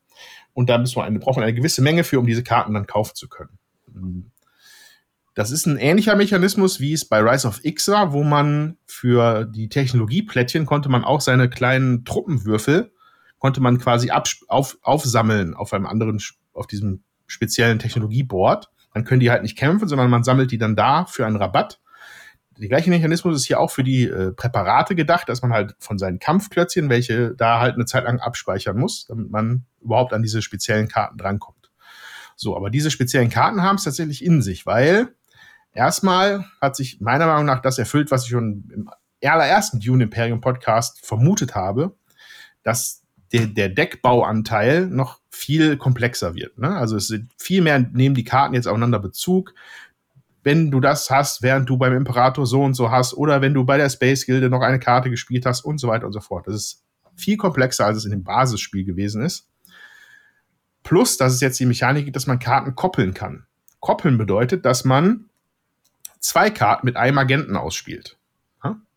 und 0.54 0.70
da 0.70 0.78
braucht 0.78 1.38
man 1.38 1.44
eine 1.44 1.54
gewisse 1.54 1.82
Menge 1.82 2.04
für, 2.04 2.20
um 2.20 2.26
diese 2.26 2.44
Karten 2.44 2.74
dann 2.74 2.88
kaufen 2.88 3.16
zu 3.16 3.28
können. 3.28 3.58
Hm. 3.94 4.32
Das 5.36 5.50
ist 5.50 5.66
ein 5.66 5.78
ähnlicher 5.78 6.16
Mechanismus, 6.16 6.80
wie 6.80 6.94
es 6.94 7.06
bei 7.06 7.20
Rise 7.20 7.48
of 7.48 7.60
war, 7.64 8.14
wo 8.14 8.24
man 8.24 8.78
für 8.86 9.46
die 9.46 9.68
Technologieplättchen 9.68 10.68
konnte 10.68 10.90
man 10.90 11.04
auch 11.04 11.22
seine 11.22 11.50
kleinen 11.50 12.06
Truppenwürfel 12.06 12.92
konnte 13.44 13.60
man 13.60 13.78
quasi 13.78 14.10
auf, 14.10 14.78
aufsammeln 14.84 15.54
auf 15.54 15.74
einem 15.74 15.86
anderen, 15.86 16.18
auf 16.54 16.66
diesem 16.66 17.04
speziellen 17.28 17.78
Technologieboard. 17.78 18.70
Dann 18.94 19.04
können 19.04 19.20
die 19.20 19.32
halt 19.32 19.44
nicht 19.44 19.58
kämpfen, 19.58 19.90
sondern 19.90 20.10
man 20.10 20.24
sammelt 20.24 20.52
die 20.52 20.58
dann 20.58 20.78
da 20.78 21.04
für 21.04 21.26
einen 21.26 21.36
Rabatt 21.36 21.82
der 22.58 22.70
gleiche 22.70 22.90
Mechanismus 22.90 23.36
ist 23.36 23.46
hier 23.46 23.60
auch 23.60 23.72
für 23.72 23.84
die 23.84 24.04
äh, 24.04 24.32
Präparate 24.32 24.96
gedacht, 24.96 25.30
dass 25.30 25.42
man 25.42 25.54
halt 25.54 25.76
von 25.80 25.98
seinen 25.98 26.20
Kampfklötzchen, 26.20 26.90
welche 26.90 27.36
da 27.36 27.60
halt 27.60 27.76
eine 27.76 27.86
Zeit 27.86 28.04
lang 28.04 28.20
abspeichern 28.20 28.78
muss, 28.78 29.08
damit 29.08 29.30
man 29.30 29.66
überhaupt 29.82 30.14
an 30.14 30.22
diese 30.22 30.42
speziellen 30.42 30.88
Karten 30.88 31.18
drankommt. 31.18 31.72
So, 32.36 32.56
aber 32.56 32.70
diese 32.70 32.92
speziellen 32.92 33.30
Karten 33.30 33.62
haben 33.62 33.76
es 33.76 33.84
tatsächlich 33.84 34.24
in 34.24 34.42
sich, 34.42 34.66
weil 34.66 35.10
erstmal 35.74 36.46
hat 36.62 36.76
sich 36.76 37.00
meiner 37.02 37.28
Meinung 37.28 37.46
nach 37.46 37.62
das 37.62 37.78
erfüllt, 37.78 38.12
was 38.12 38.24
ich 38.24 38.32
schon 38.32 38.70
im 38.74 38.90
allerersten 39.24 39.80
Dune 39.80 40.04
Imperium 40.04 40.42
Podcast 40.42 41.06
vermutet 41.06 41.56
habe, 41.56 41.96
dass 42.64 43.04
der, 43.32 43.48
der 43.48 43.70
Deckbauanteil 43.70 44.88
noch 44.88 45.20
viel 45.30 45.78
komplexer 45.78 46.36
wird. 46.36 46.58
Ne? 46.58 46.70
Also 46.70 46.98
es 46.98 47.08
sind 47.08 47.32
viel 47.38 47.62
mehr 47.62 47.80
nehmen 47.80 48.16
die 48.16 48.24
Karten 48.24 48.54
jetzt 48.54 48.68
aufeinander 48.68 49.00
Bezug 49.00 49.54
wenn 50.44 50.72
du 50.72 50.80
das 50.80 51.10
hast, 51.10 51.42
während 51.42 51.70
du 51.70 51.78
beim 51.78 51.94
Imperator 51.94 52.46
so 52.46 52.62
und 52.62 52.74
so 52.74 52.92
hast, 52.92 53.14
oder 53.14 53.42
wenn 53.42 53.54
du 53.54 53.64
bei 53.64 53.78
der 53.78 53.90
Space 53.90 54.26
Gilde 54.26 54.50
noch 54.50 54.62
eine 54.62 54.80
Karte 54.80 55.10
gespielt 55.10 55.46
hast 55.46 55.62
und 55.62 55.78
so 55.78 55.88
weiter 55.88 56.06
und 56.06 56.14
so 56.14 56.20
fort. 56.20 56.48
Das 56.48 56.56
ist 56.56 56.84
viel 57.16 57.38
komplexer, 57.38 57.86
als 57.86 57.98
es 57.98 58.06
in 58.06 58.12
dem 58.12 58.24
Basisspiel 58.24 58.84
gewesen 58.84 59.24
ist. 59.24 59.50
Plus, 60.84 61.18
dass 61.18 61.34
es 61.34 61.40
jetzt 61.40 61.60
die 61.60 61.66
Mechanik 61.66 62.04
gibt, 62.06 62.16
dass 62.16 62.28
man 62.28 62.40
Karten 62.40 62.76
koppeln 62.76 63.14
kann. 63.14 63.46
Koppeln 63.80 64.18
bedeutet, 64.18 64.66
dass 64.66 64.84
man 64.84 65.30
zwei 66.20 66.50
Karten 66.50 66.86
mit 66.86 66.98
einem 66.98 67.18
Agenten 67.18 67.56
ausspielt. 67.56 68.18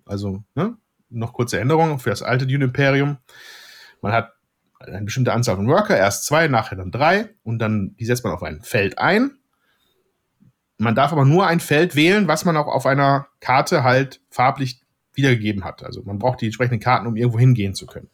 Also, 0.04 0.44
ne? 0.54 0.76
noch 1.10 1.32
kurze 1.32 1.58
Änderungen 1.58 1.98
für 1.98 2.10
das 2.10 2.22
alte 2.22 2.46
Dune 2.46 2.66
Imperium. 2.66 3.18
Man 4.00 4.12
hat 4.12 4.34
eine 4.78 5.04
bestimmte 5.04 5.32
Anzahl 5.32 5.56
von 5.56 5.68
Worker, 5.68 5.96
erst 5.96 6.26
zwei, 6.26 6.48
nachher 6.48 6.76
dann 6.76 6.92
drei, 6.92 7.30
und 7.42 7.58
dann 7.58 7.96
die 7.98 8.04
setzt 8.04 8.24
man 8.24 8.32
auf 8.32 8.42
ein 8.42 8.62
Feld 8.62 8.98
ein 8.98 9.38
man 10.78 10.94
darf 10.94 11.12
aber 11.12 11.24
nur 11.24 11.46
ein 11.46 11.60
Feld 11.60 11.96
wählen, 11.96 12.28
was 12.28 12.44
man 12.44 12.56
auch 12.56 12.66
auf 12.66 12.86
einer 12.86 13.28
Karte 13.40 13.82
halt 13.82 14.20
farblich 14.30 14.80
wiedergegeben 15.14 15.64
hat. 15.64 15.82
Also 15.82 16.02
man 16.02 16.18
braucht 16.18 16.40
die 16.40 16.46
entsprechenden 16.46 16.80
Karten, 16.80 17.06
um 17.06 17.16
irgendwo 17.16 17.38
hingehen 17.38 17.74
zu 17.74 17.86
können. 17.86 18.10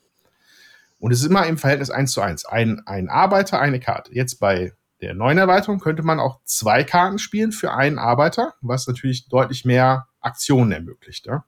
Und 0.98 1.10
es 1.10 1.20
ist 1.20 1.26
immer 1.26 1.46
im 1.46 1.58
Verhältnis 1.58 1.90
1 1.90 2.12
zu 2.12 2.20
1. 2.20 2.44
Ein, 2.44 2.80
ein 2.86 3.08
Arbeiter, 3.08 3.60
eine 3.60 3.80
Karte. 3.80 4.14
Jetzt 4.14 4.36
bei 4.36 4.72
der 5.00 5.14
neuen 5.14 5.36
Erweiterung 5.36 5.80
könnte 5.80 6.04
man 6.04 6.20
auch 6.20 6.38
zwei 6.44 6.84
Karten 6.84 7.18
spielen 7.18 7.50
für 7.50 7.74
einen 7.74 7.98
Arbeiter, 7.98 8.54
was 8.60 8.86
natürlich 8.86 9.28
deutlich 9.28 9.64
mehr 9.64 10.06
Aktionen 10.20 10.70
ermöglicht. 10.70 11.26
Ja? 11.26 11.44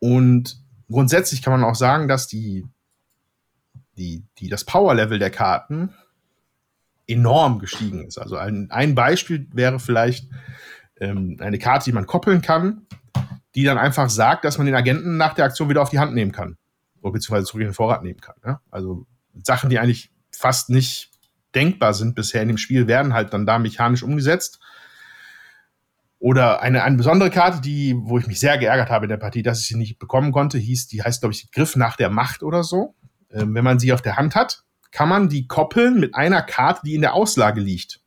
Und 0.00 0.60
grundsätzlich 0.90 1.40
kann 1.40 1.52
man 1.52 1.62
auch 1.62 1.76
sagen, 1.76 2.08
dass 2.08 2.26
die, 2.26 2.66
die, 3.96 4.24
die, 4.38 4.48
das 4.48 4.64
Power-Level 4.64 5.20
der 5.20 5.30
Karten 5.30 5.94
enorm 7.06 7.58
gestiegen 7.58 8.04
ist. 8.06 8.18
Also 8.18 8.36
ein, 8.36 8.70
ein 8.70 8.94
Beispiel 8.94 9.48
wäre 9.52 9.78
vielleicht 9.78 10.28
ähm, 11.00 11.36
eine 11.40 11.58
Karte, 11.58 11.84
die 11.84 11.92
man 11.92 12.06
koppeln 12.06 12.42
kann, 12.42 12.86
die 13.54 13.64
dann 13.64 13.78
einfach 13.78 14.10
sagt, 14.10 14.44
dass 14.44 14.58
man 14.58 14.66
den 14.66 14.74
Agenten 14.74 15.16
nach 15.16 15.34
der 15.34 15.46
Aktion 15.46 15.68
wieder 15.68 15.82
auf 15.82 15.90
die 15.90 15.98
Hand 15.98 16.14
nehmen 16.14 16.32
kann. 16.32 16.56
Oder 17.00 17.12
beziehungsweise 17.12 17.46
zurück 17.46 17.62
in 17.62 17.68
den 17.68 17.74
Vorrat 17.74 18.02
nehmen 18.02 18.20
kann. 18.20 18.36
Ja? 18.44 18.60
Also 18.70 19.06
Sachen, 19.42 19.70
die 19.70 19.78
eigentlich 19.78 20.10
fast 20.32 20.70
nicht 20.70 21.10
denkbar 21.54 21.94
sind 21.94 22.14
bisher 22.14 22.42
in 22.42 22.48
dem 22.48 22.58
Spiel, 22.58 22.86
werden 22.86 23.14
halt 23.14 23.32
dann 23.32 23.46
da 23.46 23.58
mechanisch 23.58 24.02
umgesetzt. 24.02 24.60
Oder 26.18 26.60
eine, 26.60 26.82
eine 26.82 26.96
besondere 26.96 27.30
Karte, 27.30 27.60
die, 27.60 27.94
wo 27.96 28.18
ich 28.18 28.26
mich 28.26 28.40
sehr 28.40 28.58
geärgert 28.58 28.90
habe 28.90 29.04
in 29.04 29.10
der 29.10 29.16
Partie, 29.16 29.42
dass 29.42 29.60
ich 29.60 29.68
sie 29.68 29.76
nicht 29.76 29.98
bekommen 29.98 30.32
konnte, 30.32 30.58
hieß, 30.58 30.88
die 30.88 31.02
heißt, 31.02 31.20
glaube 31.20 31.34
ich, 31.34 31.50
Griff 31.52 31.76
nach 31.76 31.96
der 31.96 32.10
Macht 32.10 32.42
oder 32.42 32.64
so. 32.64 32.94
Ähm, 33.30 33.54
wenn 33.54 33.64
man 33.64 33.78
sie 33.78 33.92
auf 33.92 34.02
der 34.02 34.16
Hand 34.16 34.34
hat, 34.34 34.64
kann 34.96 35.10
man 35.10 35.28
die 35.28 35.46
koppeln 35.46 36.00
mit 36.00 36.14
einer 36.14 36.40
Karte, 36.40 36.80
die 36.86 36.94
in 36.94 37.02
der 37.02 37.12
Auslage 37.12 37.60
liegt. 37.60 38.00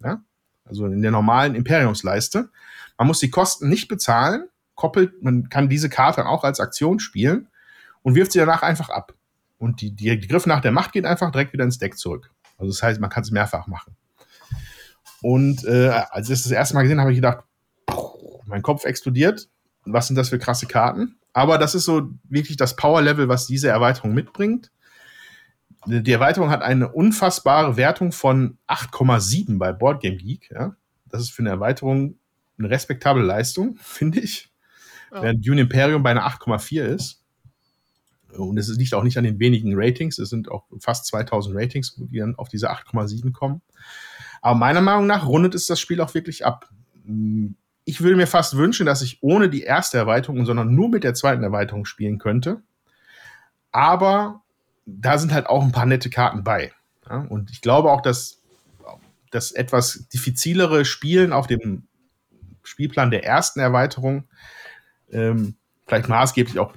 Ja? 0.00 0.22
Also 0.64 0.86
in 0.86 1.02
der 1.02 1.10
normalen 1.10 1.56
Imperiumsleiste. 1.56 2.50
Man 2.96 3.08
muss 3.08 3.18
die 3.18 3.30
Kosten 3.30 3.68
nicht 3.68 3.88
bezahlen, 3.88 4.44
koppelt, 4.76 5.24
man 5.24 5.48
kann 5.48 5.68
diese 5.68 5.88
Karte 5.88 6.24
auch 6.24 6.44
als 6.44 6.60
Aktion 6.60 7.00
spielen 7.00 7.48
und 8.02 8.14
wirft 8.14 8.30
sie 8.30 8.38
danach 8.38 8.62
einfach 8.62 8.90
ab. 8.90 9.12
Und 9.58 9.80
die, 9.80 9.90
die, 9.90 10.20
die 10.20 10.28
Griff 10.28 10.46
nach 10.46 10.60
der 10.60 10.70
Macht 10.70 10.92
geht 10.92 11.04
einfach 11.04 11.32
direkt 11.32 11.52
wieder 11.52 11.64
ins 11.64 11.78
Deck 11.78 11.98
zurück. 11.98 12.30
Also 12.58 12.70
das 12.70 12.80
heißt, 12.80 13.00
man 13.00 13.10
kann 13.10 13.24
es 13.24 13.32
mehrfach 13.32 13.66
machen. 13.66 13.96
Und 15.22 15.64
äh, 15.64 15.88
als 15.88 16.30
ich 16.30 16.44
das 16.44 16.52
erste 16.52 16.76
Mal 16.76 16.82
gesehen 16.82 17.00
habe, 17.00 17.06
habe 17.06 17.12
ich 17.12 17.18
gedacht, 17.18 17.42
mein 18.44 18.62
Kopf 18.62 18.84
explodiert. 18.84 19.48
Was 19.84 20.06
sind 20.06 20.14
das 20.14 20.28
für 20.28 20.38
krasse 20.38 20.66
Karten? 20.66 21.16
Aber 21.32 21.58
das 21.58 21.74
ist 21.74 21.86
so 21.86 22.08
wirklich 22.22 22.56
das 22.56 22.76
Power-Level, 22.76 23.28
was 23.28 23.48
diese 23.48 23.68
Erweiterung 23.68 24.14
mitbringt 24.14 24.70
die 25.86 26.12
Erweiterung 26.12 26.50
hat 26.50 26.62
eine 26.62 26.92
unfassbare 26.92 27.76
Wertung 27.76 28.12
von 28.12 28.58
8,7 28.68 29.58
bei 29.58 29.72
Boardgame 29.72 30.16
Geek. 30.16 30.50
Ja? 30.50 30.76
Das 31.08 31.22
ist 31.22 31.30
für 31.30 31.42
eine 31.42 31.50
Erweiterung 31.50 32.18
eine 32.58 32.70
respektable 32.70 33.22
Leistung, 33.22 33.76
finde 33.80 34.20
ich. 34.20 34.50
Ja. 35.12 35.22
Während 35.22 35.46
Dune 35.46 35.62
Imperium 35.62 36.02
bei 36.02 36.10
einer 36.10 36.26
8,4 36.26 36.82
ist. 36.82 37.22
Und 38.32 38.58
es 38.58 38.68
liegt 38.76 38.92
auch 38.92 39.02
nicht 39.02 39.16
an 39.16 39.24
den 39.24 39.38
wenigen 39.38 39.72
Ratings. 39.74 40.18
Es 40.18 40.28
sind 40.30 40.50
auch 40.50 40.64
fast 40.80 41.06
2000 41.06 41.56
Ratings, 41.56 41.94
die 41.96 42.18
dann 42.18 42.34
auf 42.36 42.48
diese 42.48 42.70
8,7 42.70 43.32
kommen. 43.32 43.62
Aber 44.42 44.58
meiner 44.58 44.80
Meinung 44.80 45.06
nach 45.06 45.26
rundet 45.26 45.54
es 45.54 45.66
das 45.66 45.80
Spiel 45.80 46.00
auch 46.00 46.12
wirklich 46.12 46.44
ab. 46.44 46.68
Ich 47.84 48.00
würde 48.00 48.16
mir 48.16 48.26
fast 48.26 48.56
wünschen, 48.56 48.84
dass 48.84 49.00
ich 49.00 49.22
ohne 49.22 49.48
die 49.48 49.62
erste 49.62 49.96
Erweiterung, 49.96 50.44
sondern 50.44 50.74
nur 50.74 50.88
mit 50.88 51.04
der 51.04 51.14
zweiten 51.14 51.44
Erweiterung 51.44 51.84
spielen 51.84 52.18
könnte. 52.18 52.62
Aber 53.70 54.42
da 54.86 55.18
sind 55.18 55.32
halt 55.32 55.46
auch 55.46 55.62
ein 55.62 55.72
paar 55.72 55.86
nette 55.86 56.08
Karten 56.08 56.44
bei. 56.44 56.72
Ja? 57.08 57.18
Und 57.28 57.50
ich 57.50 57.60
glaube 57.60 57.90
auch, 57.90 58.00
dass 58.00 58.40
das 59.30 59.52
etwas 59.52 60.06
diffizilere 60.12 60.84
Spielen 60.84 61.32
auf 61.32 61.46
dem 61.46 61.88
Spielplan 62.62 63.10
der 63.10 63.24
ersten 63.24 63.60
Erweiterung 63.60 64.24
ähm, 65.10 65.56
vielleicht 65.86 66.08
maßgeblich 66.08 66.58
auch 66.58 66.74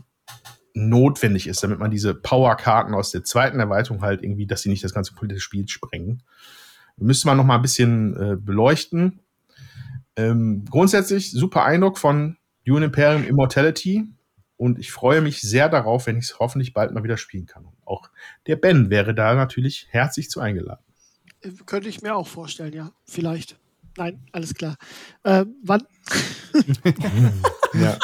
notwendig 0.73 1.48
ist, 1.48 1.64
damit 1.64 1.80
man 1.80 1.91
diese 1.91 2.14
Power-Karten 2.14 2.94
aus 2.94 3.11
der 3.11 3.23
zweiten 3.23 3.60
Erweiterung 3.60 4.02
halt 4.02 4.23
irgendwie, 4.23 4.45
dass 4.45 4.61
sie 4.61 4.69
nicht 4.69 4.84
das 4.84 4.94
ganze 4.94 5.14
politische 5.14 5.41
Spiel 5.41 5.68
sprengen. 5.68 6.23
Müsste 6.98 7.27
man 7.27 7.38
noch 7.38 7.45
mal 7.45 7.56
ein 7.56 7.61
bisschen 7.61 8.15
äh, 8.18 8.36
beleuchten. 8.36 9.19
Ähm, 10.15 10.65
grundsätzlich 10.69 11.31
super 11.31 11.64
Eindruck 11.64 11.98
von 11.98 12.38
Dune 12.65 12.86
Imperium 12.86 13.23
Immortality 13.23 14.06
und 14.57 14.77
ich 14.77 14.91
freue 14.91 15.22
mich 15.22 15.41
sehr 15.41 15.69
darauf, 15.69 16.07
wenn 16.07 16.18
ich 16.18 16.26
es 16.26 16.40
hoffentlich 16.40 16.73
bald 16.73 16.91
mal 16.91 17.03
wieder 17.03 17.18
spielen 17.18 17.45
kann. 17.45 17.65
Auch 17.90 18.10
der 18.45 18.56
Ben 18.56 18.90
wäre 18.91 19.16
da 19.16 19.34
natürlich 19.34 19.88
herzlich 19.90 20.30
zu 20.30 20.40
eingeladen. 20.40 20.84
Äh, 21.41 21.49
könnte 21.66 21.90
ich 21.90 22.02
mir 22.03 22.16
auch 22.16 22.28
vorstellen, 22.28 22.74
ja. 22.74 22.91
Vielleicht. 23.06 23.57
Nein, 23.98 24.20
alles 24.32 24.53
klar. 24.53 24.78
Äh, 25.24 25.45
wann? 25.64 25.84
ja. 27.74 27.98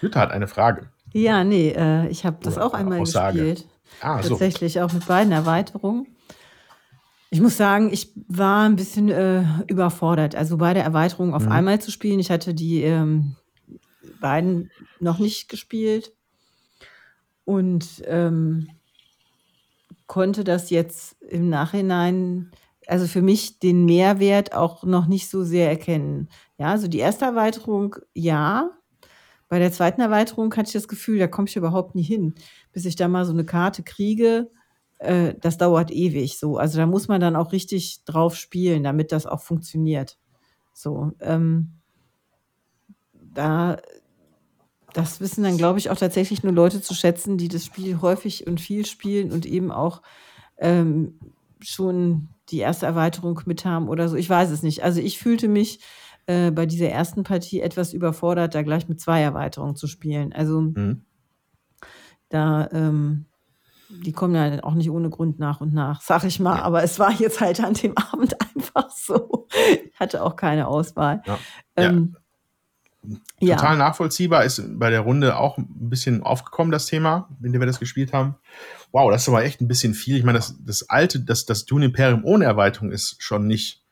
Jutta 0.00 0.20
hat 0.20 0.30
eine 0.30 0.46
Frage. 0.46 0.88
Ja, 1.12 1.44
nee, 1.44 1.70
äh, 1.70 2.08
ich 2.08 2.24
habe 2.24 2.38
das 2.42 2.56
Oder 2.56 2.66
auch 2.66 2.74
einmal 2.74 3.00
Aussage. 3.00 3.38
gespielt. 3.38 3.68
Ah, 4.00 4.20
Tatsächlich 4.20 4.74
so. 4.74 4.80
auch 4.82 4.92
mit 4.92 5.06
beiden 5.06 5.32
Erweiterungen. 5.32 6.06
Ich 7.30 7.40
muss 7.40 7.56
sagen, 7.56 7.92
ich 7.92 8.12
war 8.28 8.64
ein 8.68 8.76
bisschen 8.76 9.08
äh, 9.08 9.44
überfordert. 9.66 10.34
Also 10.36 10.56
beide 10.56 10.80
Erweiterungen 10.80 11.34
auf 11.34 11.46
Mhm. 11.46 11.52
einmal 11.52 11.80
zu 11.80 11.90
spielen. 11.90 12.20
Ich 12.20 12.30
hatte 12.30 12.54
die 12.54 12.82
ähm, 12.82 13.36
beiden 14.20 14.70
noch 15.00 15.18
nicht 15.18 15.48
gespielt 15.48 16.12
und 17.44 18.02
ähm, 18.06 18.68
konnte 20.06 20.44
das 20.44 20.70
jetzt 20.70 21.20
im 21.22 21.48
Nachhinein, 21.48 22.50
also 22.86 23.06
für 23.06 23.22
mich 23.22 23.58
den 23.58 23.84
Mehrwert 23.84 24.54
auch 24.54 24.84
noch 24.84 25.06
nicht 25.06 25.28
so 25.28 25.44
sehr 25.44 25.68
erkennen. 25.68 26.28
Ja, 26.58 26.68
also 26.68 26.88
die 26.88 26.98
erste 26.98 27.24
Erweiterung, 27.24 27.96
ja. 28.12 28.70
Bei 29.48 29.58
der 29.58 29.72
zweiten 29.72 30.00
Erweiterung 30.00 30.54
hatte 30.56 30.68
ich 30.68 30.72
das 30.72 30.88
Gefühl, 30.88 31.18
da 31.18 31.28
komme 31.28 31.48
ich 31.48 31.56
überhaupt 31.56 31.94
nie 31.94 32.02
hin, 32.02 32.34
bis 32.72 32.86
ich 32.86 32.96
da 32.96 33.08
mal 33.08 33.24
so 33.24 33.32
eine 33.32 33.44
Karte 33.44 33.82
kriege. 33.82 34.50
Äh, 34.98 35.34
das 35.40 35.58
dauert 35.58 35.90
ewig 35.90 36.38
so. 36.38 36.56
Also 36.56 36.78
da 36.78 36.86
muss 36.86 37.08
man 37.08 37.20
dann 37.20 37.36
auch 37.36 37.52
richtig 37.52 38.04
drauf 38.04 38.36
spielen, 38.36 38.82
damit 38.82 39.12
das 39.12 39.26
auch 39.26 39.40
funktioniert. 39.40 40.18
So, 40.72 41.12
ähm, 41.20 41.74
da, 43.12 43.76
das 44.94 45.20
wissen 45.20 45.44
dann, 45.44 45.58
glaube 45.58 45.78
ich, 45.78 45.90
auch 45.90 45.96
tatsächlich 45.98 46.42
nur 46.42 46.52
Leute 46.52 46.80
zu 46.80 46.94
schätzen, 46.94 47.36
die 47.36 47.48
das 47.48 47.64
Spiel 47.66 48.00
häufig 48.00 48.46
und 48.46 48.60
viel 48.60 48.86
spielen 48.86 49.30
und 49.32 49.44
eben 49.44 49.70
auch 49.70 50.00
ähm, 50.56 51.18
schon 51.60 52.28
die 52.48 52.58
erste 52.58 52.86
Erweiterung 52.86 53.40
mit 53.46 53.64
haben 53.64 53.88
oder 53.88 54.08
so. 54.08 54.16
Ich 54.16 54.30
weiß 54.30 54.50
es 54.50 54.62
nicht. 54.62 54.82
Also 54.84 55.00
ich 55.00 55.18
fühlte 55.18 55.48
mich 55.48 55.80
äh, 56.26 56.50
bei 56.50 56.64
dieser 56.66 56.88
ersten 56.88 57.24
Partie 57.24 57.60
etwas 57.60 57.92
überfordert, 57.92 58.54
da 58.54 58.62
gleich 58.62 58.88
mit 58.88 59.00
zwei 59.00 59.20
Erweiterungen 59.22 59.76
zu 59.76 59.86
spielen. 59.86 60.32
Also 60.32 60.60
Mhm. 60.60 61.04
da, 62.28 62.68
ähm, 62.72 63.26
die 63.88 64.12
kommen 64.12 64.34
ja 64.34 64.62
auch 64.64 64.74
nicht 64.74 64.90
ohne 64.90 65.10
Grund 65.10 65.38
nach 65.38 65.60
und 65.60 65.72
nach, 65.74 66.00
sag 66.00 66.24
ich 66.24 66.40
mal. 66.40 66.60
Aber 66.60 66.82
es 66.82 66.98
war 66.98 67.12
jetzt 67.12 67.40
halt 67.40 67.60
an 67.62 67.74
dem 67.74 67.96
Abend 67.96 68.36
einfach 68.56 68.90
so. 68.90 69.46
Ich 69.92 69.98
hatte 70.00 70.22
auch 70.22 70.36
keine 70.36 70.68
Auswahl. 70.68 71.22
Ja. 71.26 71.38
Ähm, 71.76 72.10
ja. 72.14 72.20
Total 73.40 73.76
nachvollziehbar 73.76 74.44
ist 74.44 74.62
bei 74.78 74.90
der 74.90 75.00
Runde 75.00 75.36
auch 75.36 75.58
ein 75.58 75.66
bisschen 75.90 76.22
aufgekommen, 76.22 76.72
das 76.72 76.86
Thema, 76.86 77.28
in 77.42 77.52
dem 77.52 77.60
wir 77.60 77.66
das 77.66 77.80
gespielt 77.80 78.12
haben. 78.12 78.36
Wow, 78.92 79.10
das 79.10 79.22
ist 79.22 79.28
aber 79.28 79.44
echt 79.44 79.60
ein 79.60 79.68
bisschen 79.68 79.94
viel. 79.94 80.16
Ich 80.16 80.24
meine, 80.24 80.38
das, 80.38 80.56
das 80.64 80.88
alte, 80.88 81.20
das, 81.20 81.46
das 81.46 81.64
Dune 81.64 81.86
Imperium 81.86 82.24
ohne 82.24 82.44
Erweiterung 82.44 82.92
ist 82.92 83.16
schon 83.18 83.46
nicht 83.46 83.82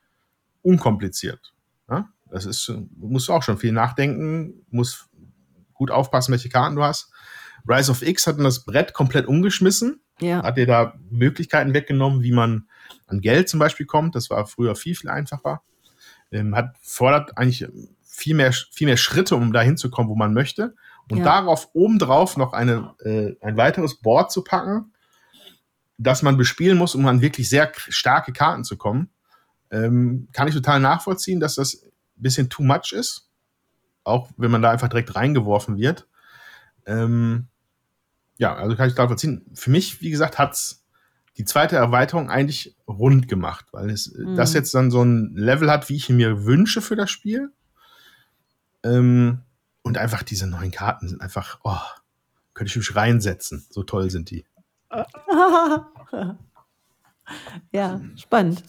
unkompliziert. 0.62 1.52
Ja? 1.90 2.08
Das 2.30 2.46
ist, 2.46 2.66
du 2.68 2.88
musst 2.96 3.30
auch 3.30 3.42
schon 3.42 3.58
viel 3.58 3.72
nachdenken, 3.72 4.64
musst 4.70 5.08
gut 5.74 5.90
aufpassen, 5.90 6.32
welche 6.32 6.48
Karten 6.48 6.76
du 6.76 6.82
hast. 6.82 7.10
Rise 7.68 7.90
of 7.90 8.02
X 8.02 8.26
hat 8.26 8.40
das 8.40 8.64
Brett 8.64 8.92
komplett 8.92 9.26
umgeschmissen, 9.26 10.00
ja. 10.20 10.42
hat 10.42 10.56
dir 10.56 10.66
da 10.66 10.94
Möglichkeiten 11.10 11.74
weggenommen, 11.74 12.22
wie 12.22 12.32
man 12.32 12.68
an 13.06 13.20
Geld 13.20 13.48
zum 13.48 13.60
Beispiel 13.60 13.86
kommt. 13.86 14.14
Das 14.14 14.30
war 14.30 14.46
früher 14.46 14.74
viel, 14.74 14.94
viel 14.94 15.10
einfacher. 15.10 15.62
Ähm, 16.30 16.56
hat 16.56 16.74
fordert 16.80 17.36
eigentlich 17.36 17.66
viel 18.12 18.34
mehr, 18.34 18.52
viel 18.52 18.86
mehr 18.86 18.98
Schritte, 18.98 19.34
um 19.36 19.52
da 19.52 19.62
hinzukommen, 19.62 20.10
wo 20.10 20.14
man 20.14 20.34
möchte. 20.34 20.74
Und 21.08 21.18
Ja. 21.18 21.24
darauf 21.24 21.70
obendrauf 21.72 22.36
noch 22.36 22.52
eine, 22.52 22.94
äh, 23.00 23.34
ein 23.40 23.56
weiteres 23.56 23.96
Board 23.96 24.30
zu 24.30 24.44
packen, 24.44 24.92
das 25.98 26.22
man 26.22 26.36
bespielen 26.36 26.78
muss, 26.78 26.94
um 26.94 27.06
an 27.06 27.22
wirklich 27.22 27.48
sehr 27.48 27.72
starke 27.88 28.32
Karten 28.32 28.64
zu 28.64 28.76
kommen, 28.76 29.08
ähm, 29.70 30.28
kann 30.32 30.46
ich 30.46 30.54
total 30.54 30.78
nachvollziehen, 30.80 31.40
dass 31.40 31.54
das 31.54 31.82
ein 31.84 31.90
bisschen 32.16 32.50
too 32.50 32.62
much 32.62 32.92
ist. 32.92 33.28
Auch 34.04 34.30
wenn 34.36 34.50
man 34.50 34.62
da 34.62 34.70
einfach 34.70 34.88
direkt 34.88 35.14
reingeworfen 35.14 35.78
wird. 35.78 36.06
Ähm, 36.86 37.46
ja, 38.36 38.54
also 38.54 38.76
kann 38.76 38.88
ich 38.88 38.96
nachvollziehen. 38.96 39.46
Für 39.54 39.70
mich, 39.70 40.00
wie 40.02 40.10
gesagt, 40.10 40.38
hat's 40.38 40.84
die 41.38 41.44
zweite 41.44 41.76
Erweiterung 41.76 42.28
eigentlich 42.30 42.76
rund 42.86 43.26
gemacht, 43.28 43.66
weil 43.72 43.88
es 43.90 44.08
äh, 44.14 44.24
Mhm. 44.24 44.34
das 44.36 44.52
jetzt 44.52 44.74
dann 44.74 44.90
so 44.90 45.02
ein 45.02 45.34
Level 45.34 45.70
hat, 45.70 45.88
wie 45.88 45.96
ich 45.96 46.10
ihn 46.10 46.16
mir 46.16 46.44
wünsche 46.44 46.82
für 46.82 46.96
das 46.96 47.10
Spiel. 47.10 47.50
Ähm, 48.84 49.42
und 49.82 49.98
einfach 49.98 50.22
diese 50.22 50.46
neuen 50.46 50.70
Karten 50.70 51.08
sind 51.08 51.20
einfach, 51.20 51.58
oh, 51.64 51.76
könnte 52.54 52.70
ich 52.70 52.76
mich 52.76 52.94
reinsetzen. 52.94 53.66
So 53.70 53.82
toll 53.82 54.08
sind 54.10 54.30
die. 54.30 54.46
ja, 57.72 58.00
spannend. 58.16 58.62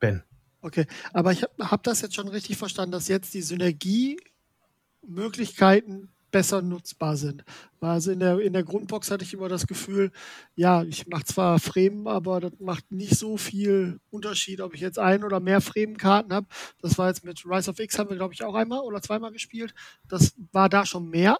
Ben. 0.00 0.24
Okay, 0.60 0.86
aber 1.12 1.30
ich 1.32 1.42
habe 1.42 1.70
hab 1.70 1.84
das 1.84 2.00
jetzt 2.00 2.14
schon 2.14 2.28
richtig 2.28 2.56
verstanden, 2.56 2.92
dass 2.92 3.08
jetzt 3.08 3.34
die 3.34 3.42
Synergiemöglichkeiten 3.42 6.08
besser 6.30 6.62
nutzbar 6.62 7.16
sind. 7.16 7.44
Also 7.80 8.10
in 8.10 8.20
der, 8.20 8.40
in 8.40 8.52
der 8.52 8.64
Grundbox 8.64 9.10
hatte 9.10 9.24
ich 9.24 9.34
immer 9.34 9.48
das 9.48 9.66
Gefühl, 9.66 10.10
ja, 10.54 10.82
ich 10.82 11.06
mache 11.06 11.24
zwar 11.24 11.58
Fremen, 11.58 12.06
aber 12.06 12.40
das 12.40 12.52
macht 12.58 12.90
nicht 12.90 13.16
so 13.16 13.36
viel 13.36 14.00
Unterschied, 14.10 14.60
ob 14.60 14.74
ich 14.74 14.80
jetzt 14.80 14.98
ein 14.98 15.24
oder 15.24 15.40
mehr 15.40 15.60
Fremenkarten 15.60 16.32
habe. 16.32 16.46
Das 16.82 16.98
war 16.98 17.08
jetzt 17.08 17.24
mit 17.24 17.44
Rise 17.46 17.70
of 17.70 17.78
X 17.78 17.98
haben 17.98 18.10
wir, 18.10 18.16
glaube 18.16 18.34
ich, 18.34 18.42
auch 18.42 18.54
einmal 18.54 18.80
oder 18.80 19.00
zweimal 19.00 19.32
gespielt. 19.32 19.74
Das 20.08 20.34
war 20.52 20.68
da 20.68 20.84
schon 20.84 21.08
mehr. 21.08 21.38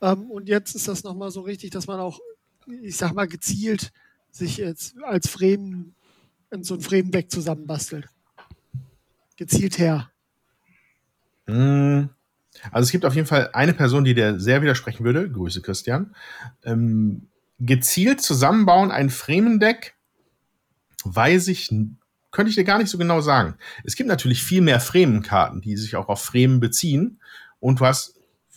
Ähm, 0.00 0.30
und 0.30 0.48
jetzt 0.48 0.74
ist 0.74 0.88
das 0.88 1.04
nochmal 1.04 1.30
so 1.30 1.40
richtig, 1.42 1.70
dass 1.70 1.86
man 1.86 2.00
auch, 2.00 2.20
ich 2.66 2.96
sag 2.96 3.12
mal, 3.14 3.26
gezielt 3.26 3.92
sich 4.30 4.56
jetzt 4.56 4.96
als 5.02 5.28
Fremen 5.28 5.94
in 6.50 6.64
so 6.64 6.74
ein 6.74 6.80
Fremendeck 6.80 7.30
zusammenbastelt. 7.30 8.08
Gezielt 9.36 9.78
her. 9.78 10.10
Mm, 11.46 12.04
Also 12.70 12.86
es 12.86 12.92
gibt 12.92 13.04
auf 13.04 13.14
jeden 13.14 13.26
Fall 13.26 13.50
eine 13.52 13.72
Person, 13.72 14.04
die 14.04 14.14
dir 14.14 14.38
sehr 14.38 14.62
widersprechen 14.62 15.04
würde. 15.04 15.28
Grüße, 15.30 15.62
Christian. 15.62 16.14
Ähm, 16.64 17.28
gezielt 17.58 18.20
zusammenbauen 18.20 18.90
ein 18.90 19.10
Fremendeck, 19.10 19.94
weiß 21.04 21.48
ich, 21.48 21.70
könnte 22.30 22.50
ich 22.50 22.56
dir 22.56 22.64
gar 22.64 22.78
nicht 22.78 22.90
so 22.90 22.98
genau 22.98 23.20
sagen. 23.20 23.56
Es 23.84 23.94
gibt 23.94 24.08
natürlich 24.08 24.42
viel 24.42 24.62
mehr 24.62 24.80
Fremenkarten, 24.80 25.60
die 25.60 25.76
sich 25.76 25.96
auch 25.96 26.08
auf 26.08 26.22
Fremen 26.22 26.60
beziehen. 26.60 27.20
Und 27.60 27.80
du 27.80 27.86
hast, 27.86 28.16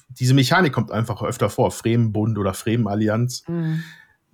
diese 0.10 0.34
Mechanik 0.34 0.74
kommt 0.74 0.92
einfach 0.92 1.22
öfter 1.22 1.50
vor. 1.50 1.72
Fremenbund 1.72 2.38
oder 2.38 2.54
Fremenallianz. 2.54 3.44
Mhm. 3.48 3.84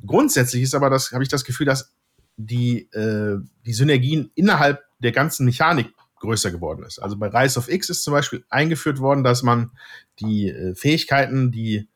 Grundsätzlich 0.05 0.63
ist 0.63 0.75
aber 0.75 0.89
das, 0.89 1.11
habe 1.11 1.23
ich 1.23 1.29
das 1.29 1.43
Gefühl, 1.43 1.65
dass 1.65 1.93
die, 2.38 2.89
äh, 2.93 3.38
die 3.65 3.73
Synergien 3.73 4.31
innerhalb 4.35 4.83
der 4.99 5.11
ganzen 5.11 5.45
Mechanik 5.45 5.93
größer 6.22 6.52
geworden 6.52 6.84
ist. 6.84 6.99
Also 6.99 7.18
bei 7.18 7.27
Rise 7.27 7.60
of 7.60 7.69
X 7.69 7.89
ist 7.89 8.03
zum 8.03 8.14
Beispiel 8.14 8.45
eingeführt 8.49 8.99
worden, 8.99 9.23
dass 9.23 9.43
man 9.43 9.72
die 10.19 10.49
äh, 10.49 10.73
Fähigkeiten, 10.76 11.52
die 11.52 11.89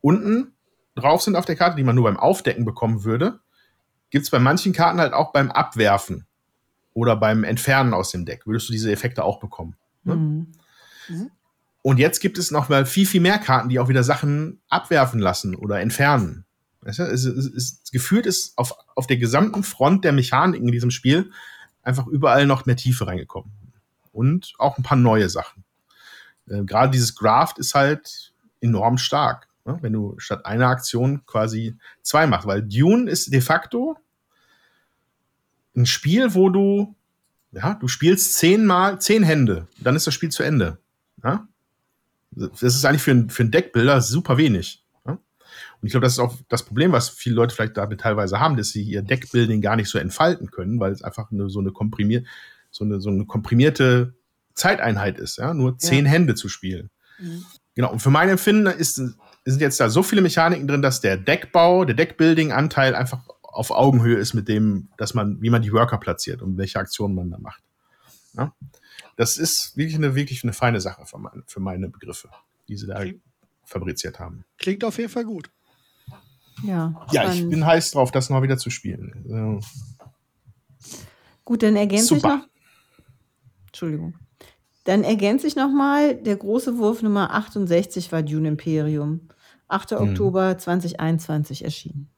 unten 0.00 0.52
drauf 0.94 1.22
sind 1.22 1.36
auf 1.36 1.44
der 1.44 1.56
Karte, 1.56 1.76
die 1.76 1.84
man 1.84 1.96
nur 1.96 2.04
beim 2.04 2.16
Aufdecken 2.16 2.64
bekommen 2.64 3.04
würde, 3.04 3.40
gibt 4.10 4.24
es 4.24 4.30
bei 4.30 4.38
manchen 4.38 4.72
Karten 4.72 5.00
halt 5.00 5.14
auch 5.14 5.32
beim 5.32 5.50
Abwerfen 5.50 6.26
oder 6.92 7.16
beim 7.16 7.44
Entfernen 7.44 7.94
aus 7.94 8.10
dem 8.10 8.24
Deck. 8.24 8.46
Würdest 8.46 8.68
du 8.68 8.72
diese 8.72 8.92
Effekte 8.92 9.24
auch 9.24 9.40
bekommen? 9.40 9.76
Ne? 10.04 10.16
Mhm. 10.16 10.52
Und 11.80 11.98
jetzt 11.98 12.20
gibt 12.20 12.38
es 12.38 12.50
noch 12.50 12.68
mal 12.68 12.86
viel, 12.86 13.06
viel 13.06 13.20
mehr 13.20 13.38
Karten, 13.38 13.68
die 13.68 13.80
auch 13.80 13.88
wieder 13.88 14.04
Sachen 14.04 14.60
abwerfen 14.68 15.18
lassen 15.18 15.56
oder 15.56 15.80
entfernen. 15.80 16.44
Weißt 16.82 17.00
du, 17.00 17.02
es, 17.04 17.24
es, 17.24 17.46
es, 17.46 17.90
gefühlt 17.90 18.26
ist 18.26 18.56
auf, 18.56 18.74
auf 18.94 19.06
der 19.06 19.16
gesamten 19.16 19.62
Front 19.62 20.04
der 20.04 20.12
Mechaniken 20.12 20.68
in 20.68 20.72
diesem 20.72 20.90
Spiel 20.90 21.30
einfach 21.82 22.06
überall 22.06 22.46
noch 22.46 22.66
mehr 22.66 22.76
Tiefe 22.76 23.06
reingekommen. 23.06 23.50
Und 24.12 24.52
auch 24.58 24.78
ein 24.78 24.82
paar 24.82 24.98
neue 24.98 25.28
Sachen. 25.28 25.64
Äh, 26.46 26.64
Gerade 26.64 26.90
dieses 26.92 27.14
Graft 27.14 27.58
ist 27.58 27.74
halt 27.74 28.32
enorm 28.60 28.98
stark, 28.98 29.48
ne? 29.64 29.78
wenn 29.80 29.92
du 29.92 30.14
statt 30.18 30.46
einer 30.46 30.68
Aktion 30.68 31.24
quasi 31.26 31.76
zwei 32.02 32.26
machst. 32.26 32.46
Weil 32.46 32.62
Dune 32.62 33.10
ist 33.10 33.32
de 33.32 33.40
facto 33.40 33.96
ein 35.76 35.86
Spiel, 35.86 36.34
wo 36.34 36.50
du, 36.50 36.94
ja, 37.52 37.74
du 37.74 37.88
spielst 37.88 38.34
zehnmal, 38.36 39.00
zehn 39.00 39.22
Hände, 39.22 39.68
dann 39.78 39.96
ist 39.96 40.06
das 40.06 40.14
Spiel 40.14 40.30
zu 40.30 40.42
Ende. 40.42 40.78
Ja? 41.24 41.46
Das 42.30 42.62
ist 42.62 42.84
eigentlich 42.84 43.02
für, 43.02 43.10
ein, 43.10 43.30
für 43.30 43.42
einen 43.42 43.50
Deckbilder 43.50 44.00
super 44.00 44.36
wenig. 44.36 44.84
Ja? 45.06 45.12
Und 45.12 45.20
ich 45.82 45.90
glaube, 45.90 46.04
das 46.04 46.14
ist 46.14 46.18
auch 46.18 46.36
das 46.48 46.64
Problem, 46.64 46.92
was 46.92 47.08
viele 47.08 47.36
Leute 47.36 47.54
vielleicht 47.54 47.76
damit 47.76 48.00
teilweise 48.00 48.40
haben, 48.40 48.56
dass 48.56 48.70
sie 48.70 48.82
ihr 48.82 49.02
Deckbuilding 49.02 49.60
gar 49.60 49.76
nicht 49.76 49.88
so 49.88 49.98
entfalten 49.98 50.50
können, 50.50 50.78
weil 50.80 50.92
es 50.92 51.02
einfach 51.02 51.30
eine, 51.30 51.48
so, 51.50 51.60
eine 51.60 51.72
komprimier 51.72 52.24
so, 52.72 52.84
eine, 52.84 53.00
so 53.00 53.10
eine 53.10 53.24
komprimierte 53.26 54.14
Zeiteinheit 54.54 55.18
ist, 55.18 55.38
ja, 55.38 55.54
nur 55.54 55.78
zehn 55.78 56.04
Hände 56.06 56.34
zu 56.34 56.48
spielen. 56.48 56.90
Mhm. 57.18 57.44
Genau, 57.74 57.92
und 57.92 58.00
für 58.00 58.10
mein 58.10 58.28
Empfinden 58.28 58.66
ist, 58.66 58.96
sind 58.96 59.60
jetzt 59.60 59.78
da 59.80 59.88
so 59.88 60.02
viele 60.02 60.20
Mechaniken 60.22 60.66
drin, 60.66 60.82
dass 60.82 61.00
der 61.00 61.16
Deckbau, 61.16 61.84
der 61.84 61.94
Deckbuilding-Anteil 61.94 62.94
einfach 62.94 63.22
auf 63.42 63.70
Augenhöhe 63.70 64.16
ist 64.16 64.34
mit 64.34 64.48
dem, 64.48 64.88
dass 64.96 65.14
man, 65.14 65.40
wie 65.40 65.50
man 65.50 65.62
die 65.62 65.72
Worker 65.72 65.98
platziert 65.98 66.42
und 66.42 66.56
welche 66.58 66.78
Aktionen 66.78 67.14
man 67.14 67.30
da 67.30 67.38
macht. 67.38 67.62
Ja? 68.34 68.52
Das 69.16 69.36
ist 69.36 69.76
wirklich 69.76 69.96
eine, 69.96 70.14
wirklich 70.14 70.42
eine 70.42 70.52
feine 70.52 70.80
Sache 70.80 71.04
für 71.06 71.18
meine, 71.18 71.42
für 71.46 71.60
meine 71.60 71.88
Begriffe, 71.88 72.28
die 72.68 72.76
sie 72.76 72.86
da 72.86 72.96
Okay. 72.96 73.20
fabriziert 73.64 74.18
haben. 74.18 74.44
Klingt 74.58 74.84
auf 74.84 74.98
jeden 74.98 75.10
Fall 75.10 75.24
gut. 75.24 75.50
Ja, 76.62 77.06
Ja, 77.10 77.32
ich 77.32 77.48
bin 77.48 77.64
heiß 77.64 77.92
drauf, 77.92 78.10
das 78.10 78.30
mal 78.30 78.42
wieder 78.42 78.58
zu 78.58 78.70
spielen. 78.70 79.60
Gut, 81.44 81.62
dann 81.62 81.76
ergänze 81.76 82.14
ich 82.14 82.22
Super. 82.22 82.36
noch. 82.38 82.46
Entschuldigung. 83.72 84.14
Dann 84.84 85.02
ergänze 85.04 85.46
ich 85.46 85.56
nochmal, 85.56 86.14
der 86.16 86.36
große 86.36 86.76
Wurf 86.78 87.02
Nummer 87.02 87.32
68 87.34 88.12
war 88.12 88.22
Dune 88.22 88.48
Imperium. 88.48 89.28
8. 89.68 89.92
Mhm. 89.92 89.96
Oktober 90.10 90.58
2021 90.58 91.64
erschienen. 91.64 92.10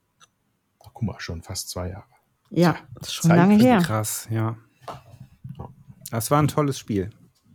guck 0.78 1.02
mal, 1.02 1.18
schon 1.20 1.42
fast 1.42 1.70
zwei 1.70 1.90
Jahre. 1.90 2.04
Ja, 2.50 2.76
das 2.98 3.08
ist 3.08 3.14
schon 3.14 3.30
Zeit 3.30 3.36
lange 3.38 3.56
her. 3.56 3.78
Krass, 3.78 4.28
ja. 4.30 4.56
Das 6.10 6.30
war 6.30 6.40
ein 6.40 6.48
tolles 6.48 6.78
Spiel. 6.78 7.10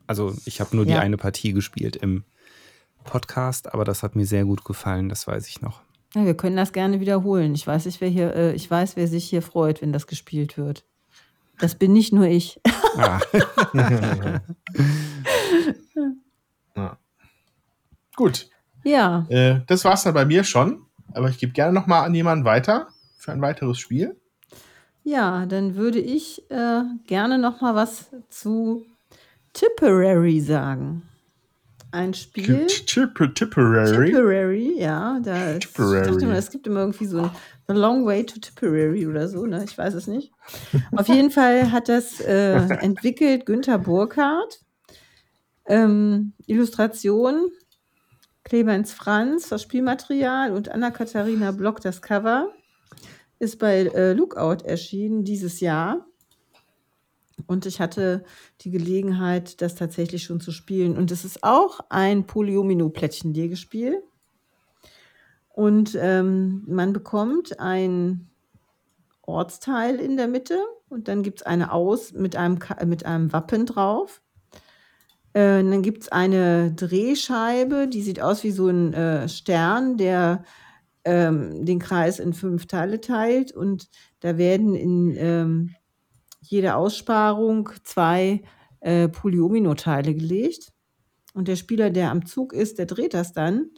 Also 0.07 0.33
ich 0.45 0.59
habe 0.61 0.75
nur 0.75 0.85
die 0.85 0.91
Ja. 0.93 0.99
eine 0.99 1.17
Partie 1.17 1.53
gespielt 1.53 1.95
im 1.95 2.23
Podcast, 3.03 3.73
aber 3.73 3.85
das 3.85 4.03
hat 4.03 4.15
mir 4.15 4.25
sehr 4.25 4.45
gut 4.45 4.65
gefallen, 4.65 5.07
das 5.09 5.25
weiß 5.27 5.47
ich 5.47 5.61
noch. 5.61 5.81
Ja, 6.15 6.25
wir 6.25 6.35
können 6.35 6.55
das 6.57 6.73
gerne 6.73 6.99
wiederholen. 6.99 7.53
Ich 7.55 7.65
weiß 7.67 7.85
nicht, 7.85 8.01
wer 8.01 8.09
hier, 8.09 8.35
äh, 8.35 8.53
ich 8.53 8.69
weiß, 8.69 8.95
wer 8.95 9.07
sich 9.07 9.25
hier 9.29 9.41
freut, 9.41 9.81
wenn 9.81 9.93
das 9.93 10.07
gespielt 10.07 10.57
wird. 10.57 10.83
Das 11.59 11.75
bin 11.75 11.93
nicht 11.93 12.11
nur 12.13 12.25
ich. 12.25 12.59
Ah, 16.75 16.97
Gut, 18.15 18.49
ja, 18.83 19.25
äh, 19.29 19.61
das 19.67 19.83
war's 19.85 20.03
dann 20.03 20.13
bei 20.13 20.25
mir 20.25 20.43
schon. 20.43 20.85
Aber 21.13 21.29
ich 21.29 21.37
gebe 21.39 21.51
gerne 21.51 21.73
noch 21.73 21.87
mal 21.87 22.03
an 22.03 22.13
jemanden 22.13 22.45
weiter 22.45 22.87
für 23.17 23.31
ein 23.31 23.41
weiteres 23.41 23.79
Spiel. 23.79 24.15
ja, 25.03 25.45
dann 25.45 25.75
würde 25.75 25.99
ich 25.99 26.49
äh, 26.51 26.83
gerne 27.07 27.37
noch 27.39 27.61
mal 27.61 27.75
was 27.75 28.11
zu 28.29 28.85
Tipperary 29.53 30.39
sagen. 30.39 31.03
Ein 31.91 32.13
Spiel. 32.13 32.67
Tipper- 32.67 33.33
Tipperary. 33.33 34.05
Tipperary, 34.11 34.79
ja. 34.79 35.19
Da 35.23 35.57
Tipperary. 35.57 36.05
Dachte 36.07 36.23
immer, 36.25 36.35
es 36.37 36.51
gibt 36.51 36.67
immer 36.67 36.81
irgendwie 36.81 37.05
so 37.05 37.19
ein 37.19 37.31
The 37.67 37.73
Long 37.73 38.05
Way 38.05 38.25
to 38.25 38.39
Tipperary 38.39 39.07
oder 39.07 39.27
so, 39.27 39.45
ne? 39.45 39.63
Ich 39.63 39.77
weiß 39.77 39.95
es 39.95 40.05
nicht. 40.07 40.31
Auf 40.95 41.07
jeden 41.07 41.31
Fall 41.31 41.71
hat 41.71 41.89
das 41.89 42.19
äh, 42.21 42.53
entwickelt 42.81 43.45
Günther 43.45 43.79
Burkhardt. 43.79 44.59
Ähm, 45.65 46.33
Illustration, 46.47 47.49
Clemens 48.43 48.91
Franz, 48.93 49.49
das 49.49 49.61
Spielmaterial 49.63 50.51
und 50.51 50.69
Anna-Katharina 50.69 51.51
Block, 51.51 51.81
das 51.81 52.01
Cover. 52.01 52.49
Ist 53.39 53.57
bei 53.59 53.83
äh, 53.85 54.13
Lookout 54.13 54.65
erschienen 54.65 55.23
dieses 55.23 55.59
Jahr. 55.59 56.05
Und 57.49 57.65
ich 57.65 57.81
hatte 57.81 58.23
die 58.61 58.69
Gelegenheit, 58.69 59.59
das 59.63 59.73
tatsächlich 59.73 60.21
schon 60.21 60.39
zu 60.39 60.51
spielen. 60.51 60.95
Und 60.95 61.09
es 61.09 61.25
ist 61.25 61.43
auch 61.43 61.79
ein 61.89 62.27
Polyomino-Plättchenlegespiel. 62.27 64.03
Und 65.49 65.97
ähm, 65.99 66.63
man 66.67 66.93
bekommt 66.93 67.59
ein 67.59 68.29
Ortsteil 69.23 69.95
in 69.95 70.15
der 70.15 70.27
Mitte 70.27 70.59
und 70.89 71.07
dann 71.07 71.23
gibt 71.23 71.39
es 71.39 71.45
eine 71.47 71.73
Aus 71.73 72.13
mit 72.13 72.35
einem, 72.35 72.59
mit 72.85 73.07
einem 73.07 73.33
Wappen 73.33 73.65
drauf. 73.65 74.21
Äh, 75.33 75.63
dann 75.63 75.81
gibt 75.81 76.03
es 76.03 76.11
eine 76.11 76.71
Drehscheibe, 76.73 77.87
die 77.87 78.03
sieht 78.03 78.21
aus 78.21 78.43
wie 78.43 78.51
so 78.51 78.67
ein 78.67 78.93
äh, 78.93 79.27
Stern, 79.27 79.97
der 79.97 80.43
ähm, 81.03 81.65
den 81.65 81.79
Kreis 81.79 82.19
in 82.19 82.33
fünf 82.33 82.67
Teile 82.67 83.01
teilt. 83.01 83.51
Und 83.51 83.89
da 84.19 84.37
werden 84.37 84.75
in 84.75 85.15
ähm, 85.17 85.75
jede 86.49 86.75
Aussparung 86.75 87.69
zwei 87.83 88.41
äh, 88.79 89.07
Polyomino-Teile 89.07 90.15
gelegt. 90.15 90.73
Und 91.35 91.47
der 91.47 91.55
Spieler, 91.55 91.91
der 91.91 92.09
am 92.09 92.25
Zug 92.25 92.53
ist, 92.53 92.79
der 92.79 92.87
dreht 92.87 93.13
das 93.13 93.33
dann. 93.33 93.69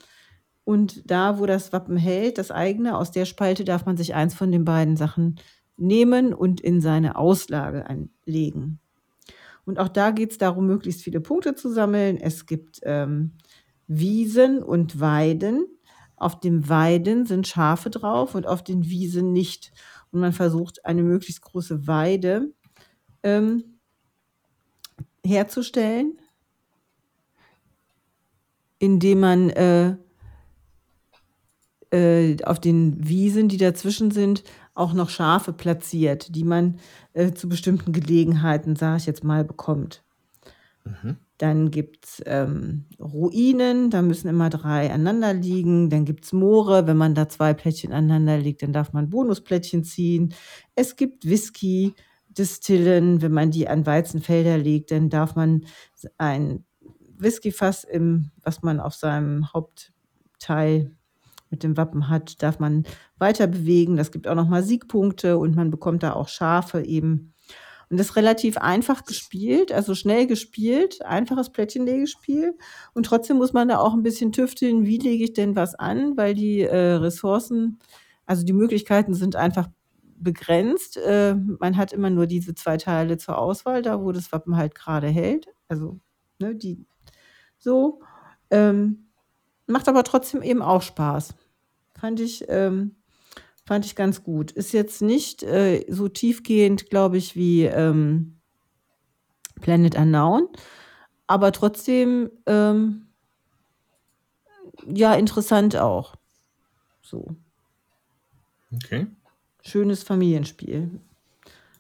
Und 0.64 1.10
da, 1.12 1.38
wo 1.38 1.46
das 1.46 1.74
Wappen 1.74 1.98
hält, 1.98 2.38
das 2.38 2.50
eigene, 2.50 2.98
aus 2.98 3.12
der 3.12 3.26
Spalte 3.26 3.66
darf 3.66 3.86
man 3.86 3.98
sich 3.98 4.16
eins 4.16 4.34
von 4.34 4.54
den 4.54 4.64
beiden 4.64 4.96
Sachen 4.96 5.38
nehmen 5.76 6.34
und 6.34 6.62
in 6.62 6.80
seine 6.80 7.18
Auslage 7.18 7.86
einlegen. 7.88 8.80
Und 9.66 9.78
auch 9.78 9.90
da 9.90 10.12
geht 10.12 10.32
es 10.32 10.38
darum, 10.38 10.66
möglichst 10.66 11.02
viele 11.02 11.20
Punkte 11.20 11.56
zu 11.56 11.70
sammeln. 11.70 12.18
Es 12.18 12.46
gibt 12.46 12.80
ähm, 12.84 13.34
Wiesen 13.88 14.64
und 14.64 15.02
Weiden. 15.02 15.66
Auf 16.16 16.40
dem 16.40 16.70
Weiden 16.70 17.26
sind 17.26 17.48
Schafe 17.48 17.90
drauf 17.90 18.34
und 18.34 18.48
auf 18.48 18.64
den 18.64 18.86
Wiesen 18.86 19.34
nicht. 19.34 19.74
Und 20.12 20.22
man 20.22 20.32
versucht, 20.32 20.86
eine 20.86 21.04
möglichst 21.04 21.42
große 21.42 21.86
Weide 21.86 22.54
ähm, 23.24 23.64
herzustellen, 25.26 26.20
indem 28.80 29.20
man 29.20 29.50
äh, 29.52 29.96
äh, 31.92 32.44
auf 32.44 32.60
den 32.60 33.08
Wiesen, 33.08 33.48
die 33.48 33.58
dazwischen 33.58 34.12
sind, 34.12 34.44
auch 34.74 34.94
noch 34.94 35.10
Schafe 35.10 35.54
platziert, 35.54 36.36
die 36.36 36.44
man 36.44 36.80
äh, 37.14 37.34
zu 37.34 37.50
bestimmten 37.50 37.92
Gelegenheiten, 37.92 38.76
sage 38.76 38.98
ich 38.98 39.06
jetzt 39.06 39.24
mal, 39.24 39.44
bekommt. 39.44 40.04
Dann 41.38 41.72
gibt 41.72 42.06
es 42.06 42.24
ähm, 42.26 42.86
Ruinen, 43.00 43.90
da 43.90 44.02
müssen 44.02 44.28
immer 44.28 44.50
drei 44.50 44.92
aneinander 44.92 45.34
liegen. 45.34 45.90
Dann 45.90 46.06
gibt 46.06 46.26
es 46.26 46.34
Moore, 46.34 46.88
wenn 46.88 46.98
man 46.98 47.16
da 47.16 47.30
zwei 47.30 47.54
Plättchen 47.54 47.92
aneinander 47.92 48.38
legt, 48.38 48.64
dann 48.64 48.74
darf 48.74 48.94
man 48.94 49.10
Bonusplättchen 49.10 49.84
ziehen. 49.84 50.34
Es 50.76 50.96
gibt 50.96 51.26
Whisky, 51.28 51.94
Distillen, 52.38 53.22
wenn 53.22 53.32
man 53.32 53.52
die 53.52 53.68
an 53.68 53.86
Weizenfelder 53.86 54.58
legt, 54.58 54.92
dann 54.92 55.10
darf 55.10 55.36
man 55.36 55.66
ein 56.18 56.66
Whiskyfass, 57.18 57.84
im, 57.84 58.32
was 58.44 58.64
man 58.64 58.80
auf 58.80 58.96
seinem 58.96 59.54
Hauptteil 59.54 60.92
mit 61.50 61.64
dem 61.64 61.78
Wappen 61.78 62.10
hat, 62.10 62.42
darf 62.42 62.60
man 62.60 62.86
weiter 63.18 63.48
bewegen. 63.48 63.98
Das 63.98 64.12
gibt 64.12 64.28
auch 64.28 64.36
nochmal 64.36 64.64
Siegpunkte 64.64 65.38
und 65.38 65.56
man 65.56 65.70
bekommt 65.70 66.04
da 66.04 66.14
auch 66.14 66.30
Schafe 66.30 66.82
eben. 66.82 67.34
Und 67.90 67.98
das 68.00 68.08
ist 68.08 68.16
relativ 68.16 68.58
einfach 68.58 69.04
gespielt, 69.04 69.74
also 69.74 69.96
schnell 69.96 70.26
gespielt, 70.26 71.06
einfaches 71.06 71.50
Plättchenlegespiel. 71.50 72.58
Und 72.94 73.06
trotzdem 73.06 73.36
muss 73.36 73.52
man 73.52 73.68
da 73.68 73.80
auch 73.80 73.94
ein 73.94 74.02
bisschen 74.02 74.32
tüfteln, 74.32 74.86
wie 74.86 74.98
lege 74.98 75.26
ich 75.26 75.34
denn 75.34 75.58
was 75.58 75.76
an, 75.76 76.16
weil 76.16 76.34
die 76.34 76.62
äh, 76.62 76.94
Ressourcen, 76.94 77.80
also 78.26 78.46
die 78.46 78.54
Möglichkeiten 78.54 79.14
sind 79.14 79.36
einfach 79.36 79.68
begrenzt. 80.24 80.98
Äh, 80.98 81.36
man 81.36 81.78
hat 81.78 81.94
immer 81.94 82.10
nur 82.10 82.28
diese 82.28 82.54
zwei 82.56 82.78
Teile 82.78 83.18
zur 83.18 83.38
Auswahl, 83.38 83.82
da 83.82 84.02
wo 84.02 84.12
das 84.12 84.32
Wappen 84.32 84.56
halt 84.56 84.76
gerade 84.76 85.08
hält. 85.08 85.48
Also, 85.68 86.00
ne, 86.40 86.56
die 86.56 86.86
so. 87.58 88.02
Ähm, 88.50 89.08
macht 89.68 89.88
aber 89.88 90.04
trotzdem 90.04 90.42
eben 90.42 90.62
auch 90.62 90.82
Spaß. 90.82 91.36
Fand 91.98 92.20
ich, 92.20 92.46
ähm, 92.50 92.96
fand 93.66 93.86
ich 93.86 93.96
ganz 93.96 94.24
gut. 94.24 94.52
Ist 94.52 94.74
jetzt 94.74 95.02
nicht 95.02 95.44
äh, 95.44 95.86
so 95.88 96.08
tiefgehend, 96.08 96.90
glaube 96.90 97.18
ich, 97.18 97.36
wie 97.36 97.64
ähm, 97.66 98.40
Planet 99.62 99.96
Unknown, 99.96 100.48
aber 101.28 101.52
trotzdem 101.52 102.32
ähm, 102.46 103.08
ja 104.86 105.14
interessant 105.14 105.76
auch. 105.76 106.16
So. 107.02 107.36
Okay. 108.74 109.08
Schönes 109.62 110.04
Familienspiel. 110.04 111.00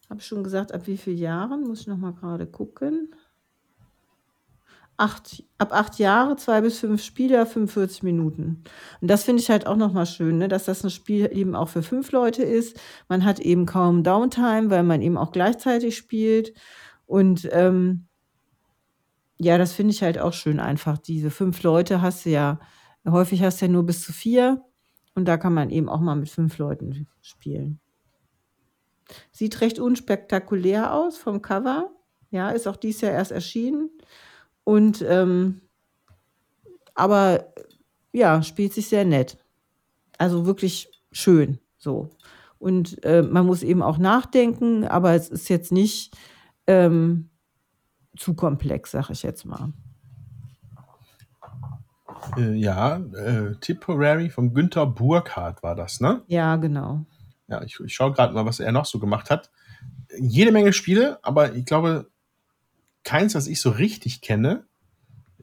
Habe 0.09 0.19
ich 0.19 0.25
schon 0.25 0.43
gesagt, 0.43 0.73
ab 0.73 0.87
wie 0.87 0.97
vielen 0.97 1.17
Jahren? 1.17 1.63
Muss 1.67 1.81
ich 1.81 1.87
noch 1.87 1.97
mal 1.97 2.13
gerade 2.13 2.45
gucken. 2.45 3.15
Acht, 4.97 5.43
ab 5.57 5.73
acht 5.73 5.97
Jahre, 5.97 6.35
zwei 6.35 6.61
bis 6.61 6.79
fünf 6.79 7.01
Spieler, 7.01 7.45
45 7.47 8.03
Minuten. 8.03 8.63
Und 8.99 9.07
das 9.07 9.23
finde 9.23 9.41
ich 9.41 9.49
halt 9.49 9.65
auch 9.65 9.77
noch 9.77 9.93
mal 9.93 10.05
schön, 10.05 10.37
ne? 10.37 10.47
dass 10.47 10.65
das 10.65 10.83
ein 10.83 10.91
Spiel 10.91 11.29
eben 11.31 11.55
auch 11.55 11.69
für 11.69 11.81
fünf 11.81 12.11
Leute 12.11 12.43
ist. 12.43 12.79
Man 13.07 13.25
hat 13.25 13.39
eben 13.39 13.65
kaum 13.65 14.03
Downtime, 14.03 14.69
weil 14.69 14.83
man 14.83 15.01
eben 15.01 15.17
auch 15.17 15.31
gleichzeitig 15.31 15.97
spielt. 15.97 16.53
Und 17.07 17.49
ähm, 17.51 18.05
ja, 19.39 19.57
das 19.57 19.73
finde 19.73 19.91
ich 19.93 20.03
halt 20.03 20.19
auch 20.19 20.33
schön 20.33 20.59
einfach. 20.59 20.99
Diese 20.99 21.31
fünf 21.31 21.63
Leute 21.63 22.01
hast 22.03 22.25
du 22.25 22.29
ja, 22.29 22.59
häufig 23.07 23.41
hast 23.41 23.59
du 23.61 23.65
ja 23.65 23.71
nur 23.71 23.85
bis 23.85 24.03
zu 24.03 24.13
vier. 24.13 24.61
Und 25.13 25.25
da 25.25 25.38
kann 25.38 25.53
man 25.53 25.69
eben 25.69 25.89
auch 25.89 25.99
mal 25.99 26.15
mit 26.15 26.29
fünf 26.29 26.57
Leuten 26.57 27.07
spielen. 27.21 27.79
Sieht 29.31 29.59
recht 29.61 29.79
unspektakulär 29.79 30.93
aus 30.93 31.17
vom 31.17 31.41
Cover. 31.41 31.91
Ja, 32.29 32.49
ist 32.51 32.67
auch 32.67 32.77
dieses 32.77 33.01
Jahr 33.01 33.11
erst 33.11 33.31
erschienen. 33.31 33.89
Und 34.63 35.03
ähm, 35.07 35.61
aber 36.93 37.53
ja, 38.13 38.41
spielt 38.43 38.73
sich 38.73 38.88
sehr 38.88 39.05
nett. 39.05 39.38
Also 40.17 40.45
wirklich 40.45 40.89
schön 41.11 41.59
so. 41.77 42.09
Und 42.59 43.03
äh, 43.03 43.23
man 43.23 43.45
muss 43.45 43.63
eben 43.63 43.81
auch 43.81 43.97
nachdenken, 43.97 44.85
aber 44.85 45.13
es 45.15 45.29
ist 45.29 45.49
jetzt 45.49 45.71
nicht 45.71 46.15
ähm, 46.67 47.29
zu 48.15 48.35
komplex, 48.35 48.91
sag 48.91 49.09
ich 49.09 49.23
jetzt 49.23 49.45
mal. 49.45 49.73
Äh, 52.38 52.53
ja, 52.53 52.98
äh, 52.98 53.56
Tipperary 53.60 54.30
von 54.30 54.53
Günther 54.53 54.85
Burkhardt 54.85 55.64
war 55.64 55.76
das, 55.76 55.99
ne? 55.99 56.22
Ja, 56.27 56.56
genau. 56.57 57.06
Ja, 57.48 57.61
ich, 57.64 57.80
ich 57.84 57.93
schaue 57.93 58.14
gerade 58.14 58.34
mal, 58.34 58.45
was 58.45 58.60
er 58.60 58.72
noch 58.72 58.85
so 58.85 58.99
gemacht 58.99 59.30
hat. 59.30 59.52
Jede 60.18 60.52
Menge 60.52 60.73
Spiele, 60.73 61.19
aber 61.23 61.56
ich 61.56 61.65
glaube, 61.65 62.10
keins, 63.03 63.35
was 63.35 63.48
ich 63.48 63.60
so 63.61 63.72
richtig 63.72 64.22
kenne. 64.22 64.65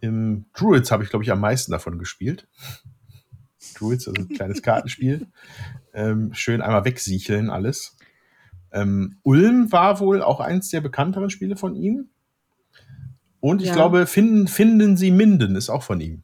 Im 0.00 0.46
Druids 0.56 0.90
habe 0.90 1.02
ich, 1.02 1.10
glaube 1.10 1.24
ich, 1.24 1.32
am 1.32 1.40
meisten 1.40 1.72
davon 1.72 1.98
gespielt. 1.98 2.46
Druids, 3.76 4.06
also 4.06 4.22
ein 4.22 4.28
kleines 4.28 4.62
Kartenspiel. 4.62 5.26
ähm, 5.92 6.32
schön 6.34 6.62
einmal 6.62 6.84
wegsicheln 6.84 7.50
alles. 7.50 7.96
Ähm, 8.70 9.18
Ulm 9.22 9.72
war 9.72 9.98
wohl 10.00 10.22
auch 10.22 10.40
eins 10.40 10.70
der 10.70 10.80
bekannteren 10.80 11.30
Spiele 11.30 11.56
von 11.56 11.74
ihm. 11.74 12.10
Und 13.40 13.62
ich 13.62 13.68
Ja. 13.68 13.74
glaube, 13.74 14.06
finden, 14.06 14.48
finden 14.48 14.96
Sie 14.96 15.10
Minden 15.10 15.56
ist 15.56 15.70
auch 15.70 15.82
von 15.82 16.00
ihm. 16.00 16.22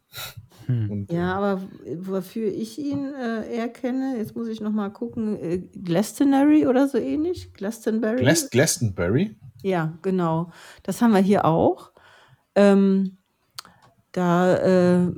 Hm. 0.67 0.91
Und, 0.91 1.13
Ja, 1.13 1.31
äh, 1.31 1.35
aber 1.35 1.63
wofür 1.99 2.49
ich 2.49 2.79
ihn 2.79 3.13
äh, 3.15 3.55
eher 3.55 3.69
kenne, 3.69 4.17
jetzt 4.17 4.35
muss 4.37 4.49
ich 4.49 4.61
noch 4.61 4.73
mal 4.73 4.91
gucken, 4.91 5.37
äh, 5.37 5.59
Glastonbury 5.59 6.67
oder 6.67 6.89
so 6.89 6.99
ähnlich? 6.99 7.53
Glastonbury? 7.53 8.17
Glas 8.17 8.51
Glastonbury. 8.51 9.37
Ja, 9.63 9.97
genau. 10.03 10.51
Das 10.83 11.01
haben 11.01 11.13
wir 11.13 11.21
hier 11.21 11.45
auch. 11.45 11.93
Ähm, 12.55 13.19
da 14.13 14.57
äh, 14.57 15.13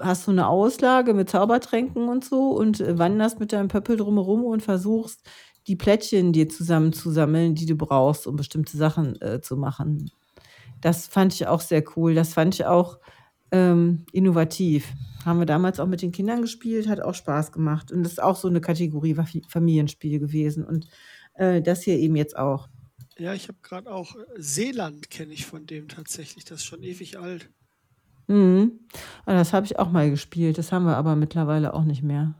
hast 0.00 0.26
du 0.26 0.32
eine 0.32 0.48
Auslage 0.48 1.14
mit 1.14 1.30
Zaubertränken 1.30 2.08
und 2.08 2.24
so 2.24 2.50
und 2.50 2.80
äh, 2.80 2.98
wanderst 2.98 3.38
mit 3.40 3.52
deinem 3.52 3.68
Pöppel 3.68 3.96
drumherum 3.96 4.44
und 4.44 4.62
versuchst, 4.62 5.20
die 5.68 5.76
Plättchen 5.76 6.32
dir 6.32 6.48
zusammenzusammeln, 6.48 7.54
die 7.54 7.66
du 7.66 7.76
brauchst, 7.76 8.26
um 8.26 8.36
bestimmte 8.36 8.76
Sachen 8.76 9.20
äh, 9.22 9.40
zu 9.40 9.56
machen. 9.56 10.10
Das 10.80 11.06
fand 11.06 11.32
ich 11.34 11.46
auch 11.46 11.60
sehr 11.60 11.84
cool. 11.96 12.14
Das 12.14 12.34
fand 12.34 12.54
ich 12.54 12.66
auch 12.66 12.98
ähm, 13.52 14.04
innovativ. 14.12 14.88
Haben 15.24 15.38
wir 15.38 15.46
damals 15.46 15.78
auch 15.78 15.86
mit 15.86 16.02
den 16.02 16.10
Kindern 16.10 16.42
gespielt, 16.42 16.88
hat 16.88 17.00
auch 17.00 17.14
Spaß 17.14 17.52
gemacht. 17.52 17.92
Und 17.92 18.02
das 18.02 18.12
ist 18.12 18.22
auch 18.22 18.34
so 18.36 18.48
eine 18.48 18.60
Kategorie 18.60 19.14
Fa- 19.14 19.26
Familienspiel 19.48 20.18
gewesen. 20.18 20.64
Und 20.64 20.88
äh, 21.34 21.62
das 21.62 21.82
hier 21.82 21.96
eben 21.98 22.16
jetzt 22.16 22.36
auch. 22.36 22.68
Ja, 23.18 23.32
ich 23.34 23.46
habe 23.46 23.58
gerade 23.62 23.92
auch 23.92 24.16
äh, 24.16 24.20
Seeland 24.36 25.10
kenne 25.10 25.32
ich 25.32 25.46
von 25.46 25.66
dem 25.66 25.86
tatsächlich. 25.86 26.44
Das 26.44 26.58
ist 26.58 26.64
schon 26.64 26.82
ewig 26.82 27.18
alt. 27.18 27.48
Mhm. 28.26 28.80
Ah, 29.26 29.34
Das 29.34 29.52
habe 29.52 29.66
ich 29.66 29.78
auch 29.78 29.90
mal 29.92 30.10
gespielt. 30.10 30.58
Das 30.58 30.72
haben 30.72 30.86
wir 30.86 30.96
aber 30.96 31.14
mittlerweile 31.14 31.74
auch 31.74 31.84
nicht 31.84 32.02
mehr. 32.02 32.34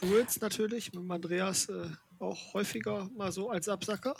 Druids 0.00 0.40
natürlich 0.40 0.92
mit 0.92 1.02
dem 1.02 1.10
Andreas 1.10 1.68
äh, 1.68 1.86
auch 2.18 2.54
häufiger 2.54 3.08
mal 3.16 3.32
so 3.32 3.50
als 3.50 3.68
Absacker. 3.68 4.14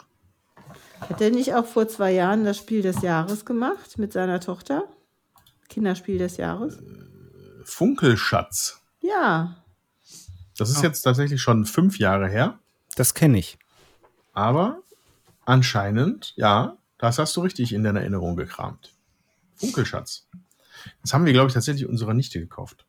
Hat 1.01 1.21
er 1.21 1.31
nicht 1.31 1.55
auch 1.55 1.67
vor 1.67 1.89
zwei 1.89 2.13
Jahren 2.13 2.45
das 2.45 2.59
Spiel 2.59 2.83
des 2.83 3.03
Jahres 3.03 3.45
gemacht 3.45 3.99
mit 3.99 4.13
seiner 4.13 4.41
Tochter? 4.41 4.85
Kinderspiel 5.69 6.19
des 6.19 6.37
Jahres? 6.37 6.79
Funkelschatz. 7.65 8.81
Ja. 9.01 9.57
Das 10.57 10.71
ist 10.71 10.83
jetzt 10.83 11.03
tatsächlich 11.03 11.43
schon 11.43 11.65
fünf 11.65 11.99
Jahre 11.99 12.29
her. 12.29 12.59
Das 12.97 13.15
kenne 13.15 13.39
ich. 13.39 13.59
Aber 14.33 14.79
anscheinend, 15.45 16.33
ja, 16.37 16.77
das 16.99 17.19
hast 17.19 17.37
du 17.37 17.41
richtig 17.41 17.73
in 17.73 17.83
deiner 17.83 18.01
Erinnerung 18.01 18.37
gekramt. 18.37 18.93
Funkelschatz. 19.57 20.29
Das 21.03 21.15
haben 21.15 21.25
wir, 21.25 21.33
glaube 21.33 21.49
ich, 21.49 21.55
tatsächlich 21.55 21.87
unserer 21.87 22.15
Nichte 22.15 22.39
gekauft. 22.41 22.87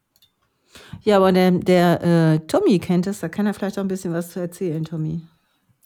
Ja, 1.02 1.18
aber 1.18 1.31
der, 1.31 1.52
der 1.52 2.03
äh, 2.03 2.39
Tommy 2.47 2.80
kennt 2.80 3.07
es, 3.07 3.19
da 3.22 3.30
kann 3.30 3.45
er 3.45 3.53
vielleicht 3.53 3.77
auch 3.77 3.84
ein 3.84 3.88
bisschen 3.88 4.14
was 4.14 4.31
zu 4.31 4.39
erzählen, 4.39 4.84
Tommy. 4.84 5.22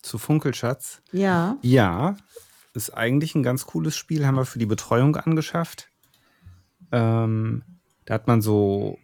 Zu 0.02 0.18
Funkelschatz. 0.18 1.02
Ja. 1.12 1.58
Ja, 1.62 2.18
ist 2.74 2.92
eigentlich 2.92 3.36
ein 3.36 3.44
ganz 3.44 3.66
cooles 3.66 3.96
Spiel, 3.96 4.26
haben 4.26 4.36
wir 4.36 4.46
für 4.46 4.60
die 4.60 4.66
Betreuung 4.66 5.16
angeschafft. 5.16 5.90
Ähm, 6.92 7.64
da 8.06 8.16
hat 8.16 8.28
man 8.28 8.42
so, 8.42 8.98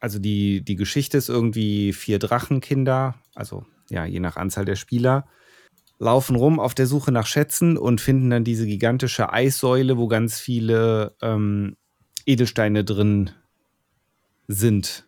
also 0.00 0.18
die, 0.18 0.62
die 0.62 0.76
Geschichte 0.76 1.18
ist 1.18 1.28
irgendwie 1.28 1.92
vier 1.92 2.18
Drachenkinder, 2.18 3.16
also 3.34 3.64
ja, 3.90 4.04
je 4.04 4.20
nach 4.20 4.36
Anzahl 4.36 4.64
der 4.64 4.76
Spieler, 4.76 5.26
laufen 5.98 6.36
rum 6.36 6.58
auf 6.58 6.74
der 6.74 6.86
Suche 6.86 7.12
nach 7.12 7.26
Schätzen 7.26 7.76
und 7.76 8.00
finden 8.00 8.30
dann 8.30 8.44
diese 8.44 8.66
gigantische 8.66 9.32
Eissäule, 9.32 9.96
wo 9.96 10.08
ganz 10.08 10.40
viele 10.40 11.16
ähm, 11.22 11.76
Edelsteine 12.26 12.84
drin 12.84 13.30
sind. 14.48 15.06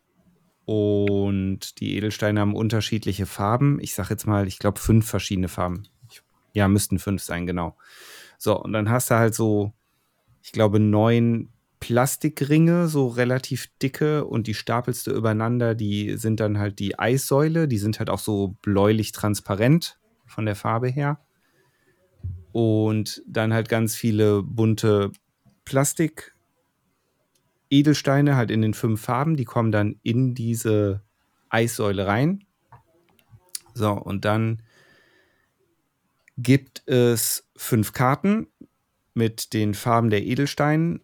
Und 0.65 1.81
die 1.81 1.97
Edelsteine 1.97 2.41
haben 2.41 2.55
unterschiedliche 2.55 3.27
Farben. 3.27 3.79
Ich 3.81 3.95
sag 3.95 4.11
jetzt 4.11 4.27
mal, 4.27 4.49
ich 4.49 4.59
glaube, 4.59 4.81
fünf 4.81 5.07
verschiedene 5.07 5.49
Farben. 5.49 5.85
Ja, 6.55 6.69
müssten 6.69 6.99
fünf 6.99 7.23
sein, 7.23 7.47
genau. 7.47 7.77
So, 8.39 8.61
und 8.61 8.73
dann 8.73 8.91
hast 8.91 9.11
du 9.11 9.15
halt 9.15 9.35
so, 9.35 9.73
ich 10.43 10.53
glaube, 10.53 10.81
neun 10.81 11.53
Plastikringe, 11.81 12.89
so 12.89 13.09
relativ 13.09 13.69
dicke, 13.83 14.25
und 14.25 14.47
die 14.47 14.55
stapelst 14.55 15.07
du 15.07 15.13
übereinander. 15.13 15.75
Die 15.75 16.17
sind 16.17 16.41
dann 16.41 16.59
halt 16.59 16.79
die 16.79 16.99
Eissäule. 16.99 17.69
Die 17.69 17.79
sind 17.79 17.99
halt 17.99 18.11
auch 18.11 18.19
so 18.19 18.57
bläulich 18.63 19.13
transparent 19.13 19.99
von 20.27 20.47
der 20.47 20.57
Farbe 20.57 20.89
her. 20.89 21.21
Und 22.53 23.23
dann 23.27 23.53
halt 23.53 23.69
ganz 23.69 23.95
viele 23.95 24.43
bunte 24.43 25.13
Plastik. 25.65 26.35
Edelsteine 27.69 28.37
halt 28.37 28.51
in 28.51 28.63
den 28.63 28.75
fünf 28.75 29.01
Farben, 29.03 29.37
die 29.37 29.45
kommen 29.45 29.73
dann 29.73 29.97
in 30.03 30.35
diese 30.35 31.03
Eissäule 31.49 32.07
rein. 32.07 32.45
So, 33.75 33.93
und 33.93 34.25
dann 34.25 34.63
gibt 36.39 36.87
es 36.89 37.49
fünf 37.57 37.93
Karten 37.93 38.47
mit 39.15 39.53
den 39.53 39.75
Farben 39.75 40.11
der 40.11 40.25
Edelsteine, 40.25 41.01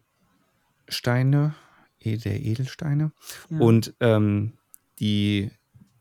Steine, 0.87 1.55
eh, 1.99 2.17
der 2.17 2.41
Edelsteine. 2.41 3.11
Ja. 3.49 3.59
Und 3.59 3.93
ähm, 3.99 4.53
die 4.99 5.51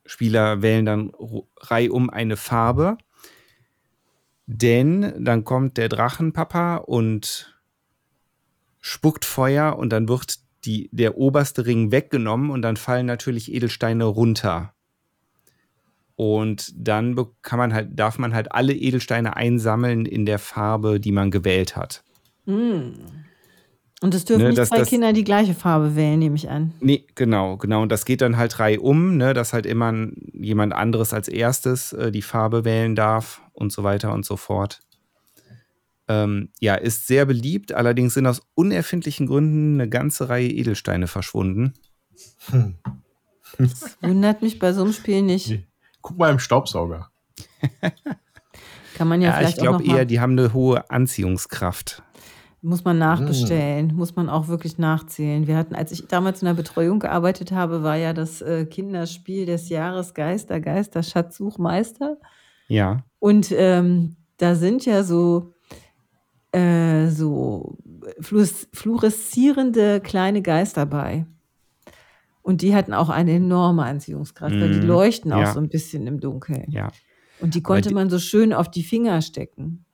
Spieler 0.05 0.63
wählen 0.63 0.85
dann 0.85 1.13
reihum 1.61 2.11
eine 2.11 2.37
Farbe. 2.37 2.99
Denn 4.47 5.25
dann 5.25 5.45
kommt 5.45 5.79
der 5.79 5.89
Drachenpapa 5.89 6.77
und 6.77 7.59
spuckt 8.81 9.25
Feuer 9.25 9.79
und 9.79 9.91
dann 9.91 10.09
wird 10.09 10.41
die, 10.65 10.91
der 10.93 11.17
oberste 11.17 11.65
Ring 11.67 11.93
weggenommen 11.93 12.51
und 12.51 12.63
dann 12.63 12.77
fallen 12.77 13.07
natürlich 13.07 13.53
Edelsteine 13.53 14.05
runter. 14.05 14.75
Und 16.17 16.73
dann 16.77 17.17
kann 17.41 17.59
man 17.59 17.73
halt, 17.73 17.99
darf 17.99 18.19
man 18.19 18.35
halt 18.35 18.53
alle 18.53 18.75
Edelsteine 18.75 19.37
einsammeln 19.37 20.05
in 20.05 20.27
der 20.27 20.39
Farbe, 20.39 21.01
die 21.01 21.13
man 21.13 21.31
gewählt 21.31 21.77
hat. 21.77 22.05
Mm. 22.45 22.93
Und 24.03 24.15
es 24.15 24.24
dürfen 24.24 24.43
Ne, 24.43 24.49
nicht 24.49 24.59
das- 24.59 24.69
zwei 24.69 24.79
das- 24.81 24.89
Kinder 24.89 25.12
die 25.12 25.23
gleiche 25.24 25.55
Farbe 25.55 25.95
wählen, 25.97 26.19
nehme 26.19 26.35
ich 26.37 26.51
an. 26.51 26.74
Nee, 26.81 27.07
genau, 27.15 27.57
genau. 27.57 27.83
Und 27.83 27.93
das 27.93 28.05
geht 28.05 28.20
dann 28.20 28.37
halt 28.37 28.59
drei 28.59 28.79
um, 28.81 29.16
ne, 29.16 29.33
dass 29.33 29.53
halt 29.53 29.65
immer 29.65 29.93
ein- 29.93 30.16
jemand 30.35 30.73
anderes 30.74 31.15
als 31.15 31.29
erstes 31.29 31.93
äh, 31.93 32.11
die 32.11 32.23
Farbe 32.23 32.65
wählen 32.65 32.97
darf 32.97 33.41
und 33.53 33.70
so 33.73 33.85
weiter 33.85 34.12
und 34.12 34.27
so 34.27 34.37
fort. 34.37 34.81
Ähm, 36.09 36.49
ja, 36.59 36.74
ist 36.74 37.07
sehr 37.07 37.27
beliebt, 37.27 37.73
allerdings 37.73 38.15
sind 38.15 38.27
aus 38.27 38.43
unerfindlichen 38.55 39.29
Gründen 39.29 39.81
eine 39.81 39.89
ganze 39.89 40.29
Reihe 40.29 40.49
Edelsteine 40.51 41.07
verschwunden. 41.07 41.73
Wundert 44.01 44.43
mich 44.43 44.59
bei 44.59 44.73
so 44.73 44.83
einem 44.83 44.93
Spiel 44.93 45.23
nicht. 45.23 45.61
Guck 46.01 46.19
mal 46.19 46.31
im 46.33 46.39
Staubsauger. 46.41 47.11
Kann 48.97 49.09
man 49.09 49.20
ja, 49.23 49.29
Ja, 49.29 49.35
ich 49.35 49.39
vielleicht 49.55 49.61
auch 49.61 49.79
glaube 49.79 49.85
eher, 49.85 50.05
die 50.05 50.20
haben 50.20 50.33
eine 50.33 50.53
hohe 50.53 50.91
Anziehungskraft. 50.91 52.03
Muss 52.64 52.84
man 52.84 52.97
nachbestellen, 52.98 53.93
muss 53.94 54.14
man 54.14 54.28
auch 54.28 54.47
wirklich 54.48 54.78
nachzählen. 54.78 55.47
Wir 55.48 55.56
hatten, 55.56 55.74
als 55.74 55.90
ich 55.90 56.06
damals 56.06 56.43
in 56.43 56.47
der 56.47 56.55
Betreuung 56.55 57.01
gearbeitet 57.01 57.51
habe, 57.51 57.82
war 57.82 57.97
ja 57.97 58.12
das 58.12 58.40
äh, 58.40 58.66
Kinderspiel 58.66 59.47
des 59.47 59.68
Jahres 59.68 60.14
Geister, 60.14 60.60
Geister, 60.60 61.02
Schatzsuchmeister. 61.02 62.18
Ja, 62.68 63.02
Und 63.18 63.51
ähm, 63.52 64.14
da 64.36 64.55
sind 64.55 64.86
ja 64.86 65.02
so, 65.02 65.55
äh, 66.52 67.09
so 67.09 67.78
fluores- 68.20 68.68
fluoreszierende 68.72 70.01
kleine 70.01 70.40
Geister 70.43 70.86
bei. 70.86 71.26
Und 72.43 72.62
die 72.62 72.74
hatten 72.74 72.93
auch 72.94 73.09
eine 73.09 73.32
enorme 73.32 73.84
Anziehungskraft, 73.84 74.55
weil 74.55 74.70
die 74.72 74.80
Mhm. 74.80 74.86
leuchten 74.86 75.32
auch 75.32 75.40
Ja. 75.40 75.52
so 75.52 75.60
ein 75.60 75.68
bisschen 75.68 76.06
im 76.06 76.20
Dunkeln. 76.20 76.66
ja. 76.70 76.90
Und 77.40 77.56
die 77.56 77.62
konnte 77.62 77.89
die- 77.89 77.94
man 77.97 78.09
so 78.09 78.20
schön 78.20 78.52
auf 78.52 78.70
die 78.70 78.84
Finger 78.84 79.20
stecken. 79.20 79.84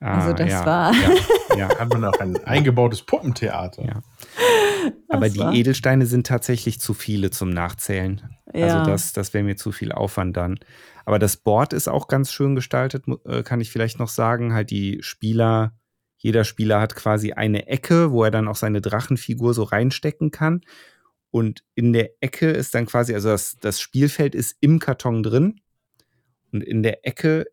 Also 0.00 0.30
Ah, 0.30 0.32
das 0.32 0.50
ja, 0.50 0.66
war- 0.66 0.92
Ja, 0.94 1.56
ja. 1.56 1.68
Hat 1.78 1.92
man 1.92 2.04
auch 2.04 2.20
ein 2.20 2.36
eingebautes 2.44 3.02
Puppentheater. 3.02 3.84
Ja. 3.84 4.02
Aber 5.08 5.28
die 5.28 5.40
Edelsteine 5.40 6.06
sind 6.06 6.26
tatsächlich 6.26 6.80
zu 6.80 6.94
viele 6.94 7.30
zum 7.30 7.50
Nachzählen. 7.50 8.36
Ja. 8.54 8.78
Also 8.80 8.90
das, 8.90 9.12
das 9.12 9.34
wäre 9.34 9.44
mir 9.44 9.56
zu 9.56 9.72
viel 9.72 9.90
Aufwand 9.92 10.36
dann. 10.36 10.58
Aber 11.04 11.18
das 11.18 11.36
Board 11.36 11.72
ist 11.72 11.88
auch 11.88 12.06
ganz 12.06 12.32
schön 12.32 12.54
gestaltet, 12.54 13.04
äh, 13.24 13.42
kann 13.42 13.60
ich 13.60 13.70
vielleicht 13.72 13.98
noch 13.98 14.08
sagen. 14.08 14.52
Halt 14.52 14.70
die 14.70 14.98
Spieler, 15.02 15.72
jeder 16.16 16.44
Spieler 16.44 16.80
hat 16.80 16.94
quasi 16.94 17.32
eine 17.32 17.66
Ecke, 17.66 18.12
wo 18.12 18.22
er 18.24 18.30
dann 18.30 18.46
auch 18.46 18.56
seine 18.56 18.80
Drachenfigur 18.80 19.52
so 19.54 19.62
reinstecken 19.64 20.30
kann. 20.30 20.60
Und 21.30 21.64
in 21.74 21.92
der 21.92 22.10
Ecke 22.22 22.50
ist 22.50 22.74
dann 22.74 22.86
quasi, 22.86 23.14
also 23.14 23.28
das, 23.30 23.56
das 23.60 23.80
Spielfeld 23.80 24.34
ist 24.34 24.56
im 24.60 24.78
Karton 24.78 25.22
drin. 25.22 25.60
Und 26.52 26.62
in 26.62 26.82
der 26.82 27.06
Ecke 27.06 27.46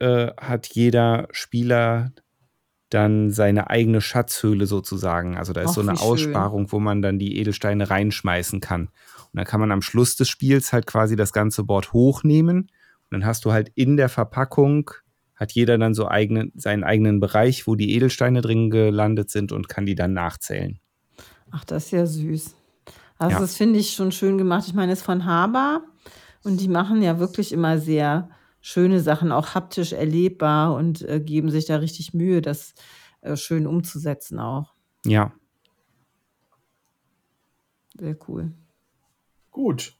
äh, 0.00 0.28
hat 0.36 0.68
jeder 0.68 1.28
Spieler 1.32 2.12
dann 2.90 3.30
seine 3.30 3.68
eigene 3.68 4.00
Schatzhöhle 4.00 4.66
sozusagen. 4.66 5.36
Also 5.36 5.52
da 5.52 5.60
ist 5.62 5.70
Ach, 5.70 5.74
so 5.74 5.80
eine 5.82 5.92
wie 5.92 5.96
schön. 5.96 6.06
Aussparung, 6.06 6.72
wo 6.72 6.78
man 6.80 7.02
dann 7.02 7.18
die 7.18 7.38
Edelsteine 7.38 7.90
reinschmeißen 7.90 8.60
kann. 8.60 8.82
Und 8.86 9.34
dann 9.34 9.44
kann 9.44 9.60
man 9.60 9.72
am 9.72 9.82
Schluss 9.82 10.16
des 10.16 10.28
Spiels 10.28 10.72
halt 10.72 10.86
quasi 10.86 11.14
das 11.14 11.32
ganze 11.32 11.64
Board 11.64 11.92
hochnehmen. 11.92 12.60
Und 12.60 12.70
dann 13.10 13.26
hast 13.26 13.44
du 13.44 13.52
halt 13.52 13.70
in 13.74 13.96
der 13.98 14.08
Verpackung, 14.08 14.90
hat 15.36 15.52
jeder 15.52 15.76
dann 15.76 15.92
so 15.94 16.08
eigenen, 16.08 16.50
seinen 16.54 16.82
eigenen 16.82 17.20
Bereich, 17.20 17.66
wo 17.66 17.74
die 17.74 17.94
Edelsteine 17.94 18.40
drin 18.40 18.70
gelandet 18.70 19.30
sind 19.30 19.52
und 19.52 19.68
kann 19.68 19.84
die 19.84 19.94
dann 19.94 20.14
nachzählen. 20.14 20.80
Ach, 21.50 21.64
das 21.64 21.86
ist 21.86 21.90
ja 21.92 22.06
süß. 22.06 22.54
Also 23.18 23.34
Ja. 23.34 23.40
das 23.40 23.54
finde 23.56 23.78
ich 23.78 23.92
schon 23.94 24.12
schön 24.12 24.38
gemacht. 24.38 24.64
Ich 24.66 24.74
meine, 24.74 24.92
es 24.92 25.00
ist 25.00 25.04
von 25.04 25.26
Haber 25.26 25.82
und 26.42 26.60
die 26.60 26.68
machen 26.68 27.02
ja 27.02 27.18
wirklich 27.18 27.52
immer 27.52 27.78
sehr 27.78 28.30
schöne 28.60 29.00
Sachen, 29.00 29.32
auch 29.32 29.54
haptisch 29.54 29.92
erlebbar 29.92 30.74
und 30.74 31.02
äh, 31.02 31.20
geben 31.20 31.50
sich 31.50 31.66
da 31.66 31.76
richtig 31.76 32.14
Mühe, 32.14 32.42
das 32.42 32.74
äh, 33.20 33.36
schön 33.36 33.66
umzusetzen 33.66 34.38
auch. 34.38 34.74
Ja. 35.04 35.32
Sehr 37.98 38.16
cool. 38.28 38.52
Gut. 39.50 39.94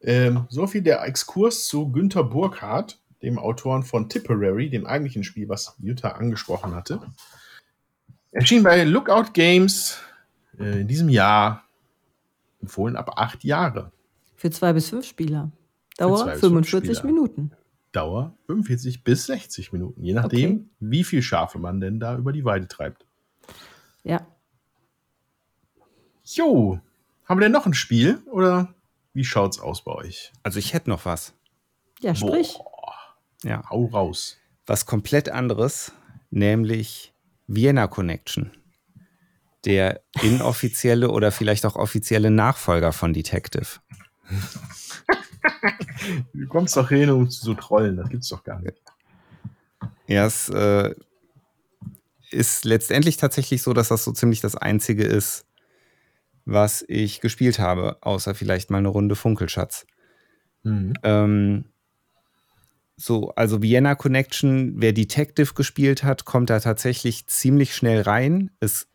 Ähm, 0.00 0.46
so 0.48 0.66
viel 0.66 0.82
der 0.82 1.02
Exkurs 1.04 1.66
zu 1.66 1.90
Günter 1.90 2.22
Burkhardt, 2.22 3.00
dem 3.22 3.38
Autoren 3.38 3.82
von 3.82 4.08
Tipperary, 4.08 4.70
dem 4.70 4.86
eigentlichen 4.86 5.24
Spiel, 5.24 5.48
was 5.48 5.74
Jutta 5.80 6.10
angesprochen 6.10 6.74
hatte. 6.74 7.00
Erschien 8.30 8.62
bei 8.62 8.84
Lookout 8.84 9.32
Games 9.32 9.98
äh, 10.58 10.82
in 10.82 10.88
diesem 10.88 11.08
Jahr. 11.08 11.64
Empfohlen 12.60 12.96
ab 12.96 13.12
acht 13.16 13.44
Jahre. 13.44 13.92
Für 14.34 14.50
zwei 14.50 14.72
bis 14.72 14.90
fünf 14.90 15.06
Spieler. 15.06 15.50
Dauer 15.96 16.24
bis 16.26 16.40
fünf 16.40 16.68
45 16.68 16.98
Spieler. 16.98 17.12
Minuten. 17.12 17.52
Dauer 17.96 18.36
45 18.46 19.02
bis 19.04 19.26
60 19.26 19.72
Minuten, 19.72 20.02
je 20.04 20.12
nachdem, 20.12 20.50
Okay. 20.50 20.64
wie 20.80 21.04
viel 21.04 21.22
Schafe 21.22 21.58
man 21.58 21.80
denn 21.80 21.98
da 21.98 22.16
über 22.16 22.32
die 22.32 22.44
Weide 22.44 22.68
treibt. 22.68 23.06
Ja. 24.04 24.26
Jo, 26.24 26.80
haben 27.24 27.38
wir 27.40 27.44
denn 27.44 27.52
noch 27.52 27.66
ein 27.66 27.74
Spiel 27.74 28.18
oder 28.30 28.74
wie 29.12 29.24
schaut's 29.24 29.58
aus 29.58 29.82
bei 29.84 29.92
euch? 29.92 30.32
Also 30.42 30.58
ich 30.58 30.74
hätte 30.74 30.90
noch 30.90 31.04
was. 31.04 31.34
Ja, 32.00 32.14
sprich. 32.14 32.58
Ja. 33.42 33.62
Hau 33.70 33.86
raus. 33.86 34.36
Was 34.66 34.86
komplett 34.86 35.28
anderes, 35.28 35.92
nämlich 36.30 37.14
Vienna 37.46 37.86
Connection. 37.86 38.50
Der 39.64 40.02
inoffizielle 40.22 41.10
oder 41.10 41.32
vielleicht 41.32 41.64
auch 41.66 41.76
offizielle 41.76 42.30
Nachfolger 42.30 42.92
von 42.92 43.12
Detective. 43.12 43.80
Du 46.32 46.46
kommst 46.48 46.76
doch 46.76 46.88
hin, 46.88 47.10
um 47.10 47.28
zu 47.30 47.54
trollen, 47.54 47.96
das 47.96 48.08
gibt's 48.08 48.28
doch 48.28 48.44
gar 48.44 48.60
nicht. 48.60 48.76
Ja, 50.06 50.26
es 50.26 50.48
äh, 50.48 50.94
ist 52.30 52.64
letztendlich 52.64 53.16
tatsächlich 53.16 53.62
so, 53.62 53.72
dass 53.72 53.88
das 53.88 54.04
so 54.04 54.12
ziemlich 54.12 54.40
das 54.40 54.54
Einzige 54.56 55.04
ist, 55.04 55.46
was 56.44 56.84
ich 56.86 57.20
gespielt 57.20 57.58
habe, 57.58 57.98
außer 58.02 58.34
vielleicht 58.34 58.70
mal 58.70 58.78
eine 58.78 58.88
Runde 58.88 59.16
Funkelschatz. 59.16 59.86
Mhm. 60.62 60.94
Ähm, 61.02 61.64
so, 62.96 63.30
also 63.34 63.62
Vienna 63.62 63.94
Connection, 63.94 64.74
wer 64.76 64.92
Detective 64.92 65.54
gespielt 65.54 66.02
hat, 66.02 66.24
kommt 66.24 66.50
da 66.50 66.60
tatsächlich 66.60 67.26
ziemlich 67.26 67.74
schnell 67.74 68.02
rein. 68.02 68.50
Es 68.60 68.88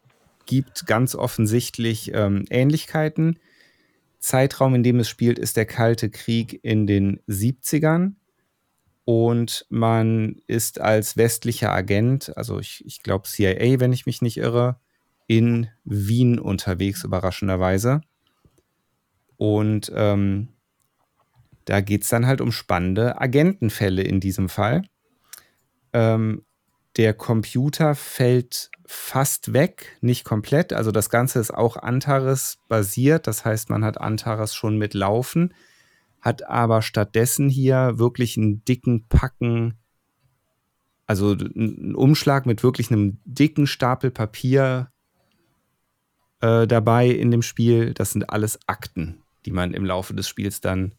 gibt 0.45 0.87
ganz 0.87 1.13
offensichtlich 1.13 2.11
ähm, 2.13 2.45
Ähnlichkeiten. 2.49 3.37
Zeitraum, 4.21 4.75
in 4.75 4.83
dem 4.83 4.99
es 4.99 5.09
spielt, 5.09 5.39
ist 5.39 5.57
der 5.57 5.65
Kalte 5.65 6.09
Krieg 6.09 6.59
in 6.63 6.87
den 6.87 7.19
70ern. 7.27 8.13
Und 9.03 9.65
man 9.69 10.37
ist 10.47 10.79
als 10.79 11.17
westlicher 11.17 11.71
Agent, 11.71 12.35
also 12.37 12.59
ich, 12.59 12.85
ich 12.85 13.01
glaube 13.01 13.27
CIA, 13.27 13.79
wenn 13.79 13.91
ich 13.91 14.05
mich 14.05 14.21
nicht 14.21 14.37
irre, 14.37 14.79
in 15.27 15.67
Wien 15.83 16.39
unterwegs, 16.39 17.03
überraschenderweise. 17.03 18.01
Und 19.37 19.91
ähm, 19.95 20.49
da 21.65 21.81
geht 21.81 22.03
es 22.03 22.09
dann 22.09 22.27
halt 22.27 22.41
um 22.41 22.51
spannende 22.51 23.19
Agentenfälle 23.19 24.03
in 24.03 24.19
diesem 24.19 24.49
Fall. 24.49 24.83
Ähm, 25.93 26.43
der 26.97 27.13
Computer 27.13 27.95
fällt 27.95 28.69
fast 28.85 29.53
weg, 29.53 29.97
nicht 30.01 30.25
komplett. 30.25 30.73
Also 30.73 30.91
das 30.91 31.09
Ganze 31.09 31.39
ist 31.39 31.53
auch 31.53 31.77
Antares 31.77 32.57
basiert. 32.67 33.27
Das 33.27 33.45
heißt, 33.45 33.69
man 33.69 33.85
hat 33.85 33.99
Antares 33.99 34.53
schon 34.53 34.77
mit 34.77 34.93
laufen, 34.93 35.53
hat 36.19 36.43
aber 36.43 36.81
stattdessen 36.81 37.47
hier 37.47 37.97
wirklich 37.97 38.37
einen 38.37 38.65
dicken 38.65 39.07
Packen, 39.07 39.77
also 41.05 41.31
einen 41.31 41.95
Umschlag 41.95 42.45
mit 42.45 42.63
wirklich 42.63 42.91
einem 42.91 43.19
dicken 43.23 43.67
Stapel 43.67 44.11
Papier 44.11 44.91
äh, 46.41 46.67
dabei 46.67 47.07
in 47.07 47.31
dem 47.31 47.41
Spiel. 47.41 47.93
Das 47.93 48.11
sind 48.11 48.29
alles 48.29 48.59
Akten, 48.67 49.21
die 49.45 49.51
man 49.51 49.73
im 49.73 49.85
Laufe 49.85 50.13
des 50.13 50.27
Spiels 50.27 50.59
dann 50.59 50.95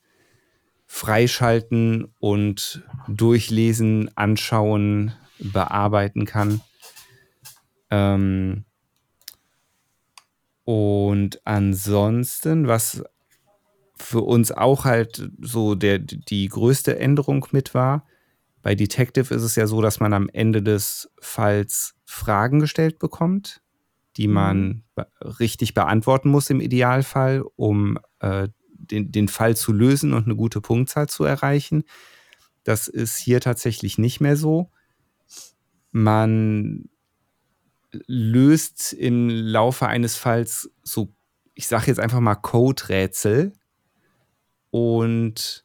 freischalten 0.86 2.12
und 2.18 2.82
durchlesen, 3.08 4.10
anschauen, 4.16 5.14
bearbeiten 5.42 6.24
kann. 6.24 6.60
Ähm 7.90 8.64
und 10.64 11.40
ansonsten, 11.44 12.68
was 12.68 13.02
für 13.96 14.20
uns 14.20 14.52
auch 14.52 14.84
halt 14.84 15.30
so 15.40 15.74
der, 15.74 15.98
die 15.98 16.48
größte 16.48 16.98
Änderung 16.98 17.46
mit 17.52 17.74
war, 17.74 18.06
bei 18.62 18.74
Detective 18.74 19.34
ist 19.34 19.42
es 19.42 19.56
ja 19.56 19.66
so, 19.66 19.80
dass 19.80 20.00
man 20.00 20.12
am 20.12 20.28
Ende 20.28 20.62
des 20.62 21.10
Falls 21.20 21.94
Fragen 22.04 22.60
gestellt 22.60 22.98
bekommt, 22.98 23.60
die 24.16 24.28
man 24.28 24.84
be 24.94 25.06
richtig 25.40 25.74
beantworten 25.74 26.28
muss 26.28 26.50
im 26.50 26.60
Idealfall, 26.60 27.42
um 27.56 27.98
äh, 28.20 28.48
den, 28.68 29.10
den 29.10 29.28
Fall 29.28 29.56
zu 29.56 29.72
lösen 29.72 30.12
und 30.12 30.24
eine 30.24 30.36
gute 30.36 30.60
Punktzahl 30.60 31.08
zu 31.08 31.24
erreichen. 31.24 31.84
Das 32.64 32.88
ist 32.88 33.16
hier 33.16 33.40
tatsächlich 33.40 33.98
nicht 33.98 34.20
mehr 34.20 34.36
so. 34.36 34.70
Man 35.92 36.88
löst 38.06 38.92
im 38.94 39.28
Laufe 39.28 39.86
eines 39.86 40.16
Falls 40.16 40.70
so, 40.82 41.12
ich 41.54 41.66
sage 41.66 41.86
jetzt 41.88 42.00
einfach 42.00 42.20
mal 42.20 42.34
Code-Rätsel 42.34 43.52
und 44.70 45.64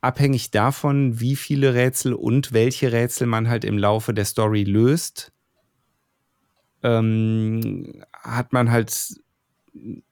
abhängig 0.00 0.50
davon, 0.50 1.20
wie 1.20 1.36
viele 1.36 1.74
Rätsel 1.74 2.14
und 2.14 2.52
welche 2.52 2.92
Rätsel 2.92 3.26
man 3.26 3.48
halt 3.48 3.64
im 3.64 3.76
Laufe 3.76 4.14
der 4.14 4.24
Story 4.24 4.64
löst, 4.64 5.32
ähm, 6.82 8.02
hat 8.14 8.52
man 8.52 8.70
halt 8.70 9.20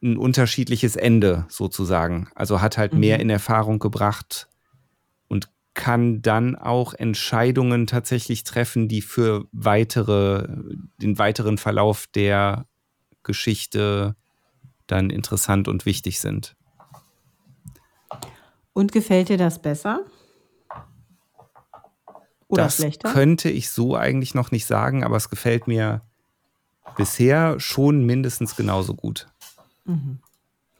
ein 0.02 0.16
unterschiedliches 0.16 0.96
Ende 0.96 1.46
sozusagen. 1.48 2.28
Also 2.34 2.60
hat 2.60 2.76
halt 2.76 2.92
Mhm. 2.92 3.00
mehr 3.00 3.20
in 3.20 3.30
Erfahrung 3.30 3.78
gebracht 3.78 4.48
kann 5.76 6.22
dann 6.22 6.56
auch 6.56 6.94
Entscheidungen 6.94 7.86
tatsächlich 7.86 8.42
treffen, 8.42 8.88
die 8.88 9.02
für 9.02 9.46
weitere, 9.52 10.48
den 10.96 11.18
weiteren 11.18 11.58
Verlauf 11.58 12.06
der 12.08 12.66
Geschichte 13.22 14.16
dann 14.86 15.10
interessant 15.10 15.68
und 15.68 15.86
wichtig 15.86 16.18
sind. 16.18 16.56
Und 18.72 18.90
gefällt 18.90 19.28
dir 19.28 19.36
das 19.36 19.60
besser? 19.60 20.00
Oder 22.48 22.64
das 22.64 22.76
schlechter? 22.76 23.12
könnte 23.12 23.50
ich 23.50 23.70
so 23.70 23.96
eigentlich 23.96 24.34
noch 24.34 24.50
nicht 24.50 24.66
sagen, 24.66 25.04
aber 25.04 25.16
es 25.16 25.28
gefällt 25.28 25.68
mir 25.68 26.00
bisher 26.96 27.60
schon 27.60 28.04
mindestens 28.06 28.56
genauso 28.56 28.94
gut. 28.94 29.28
Mhm. 29.84 30.20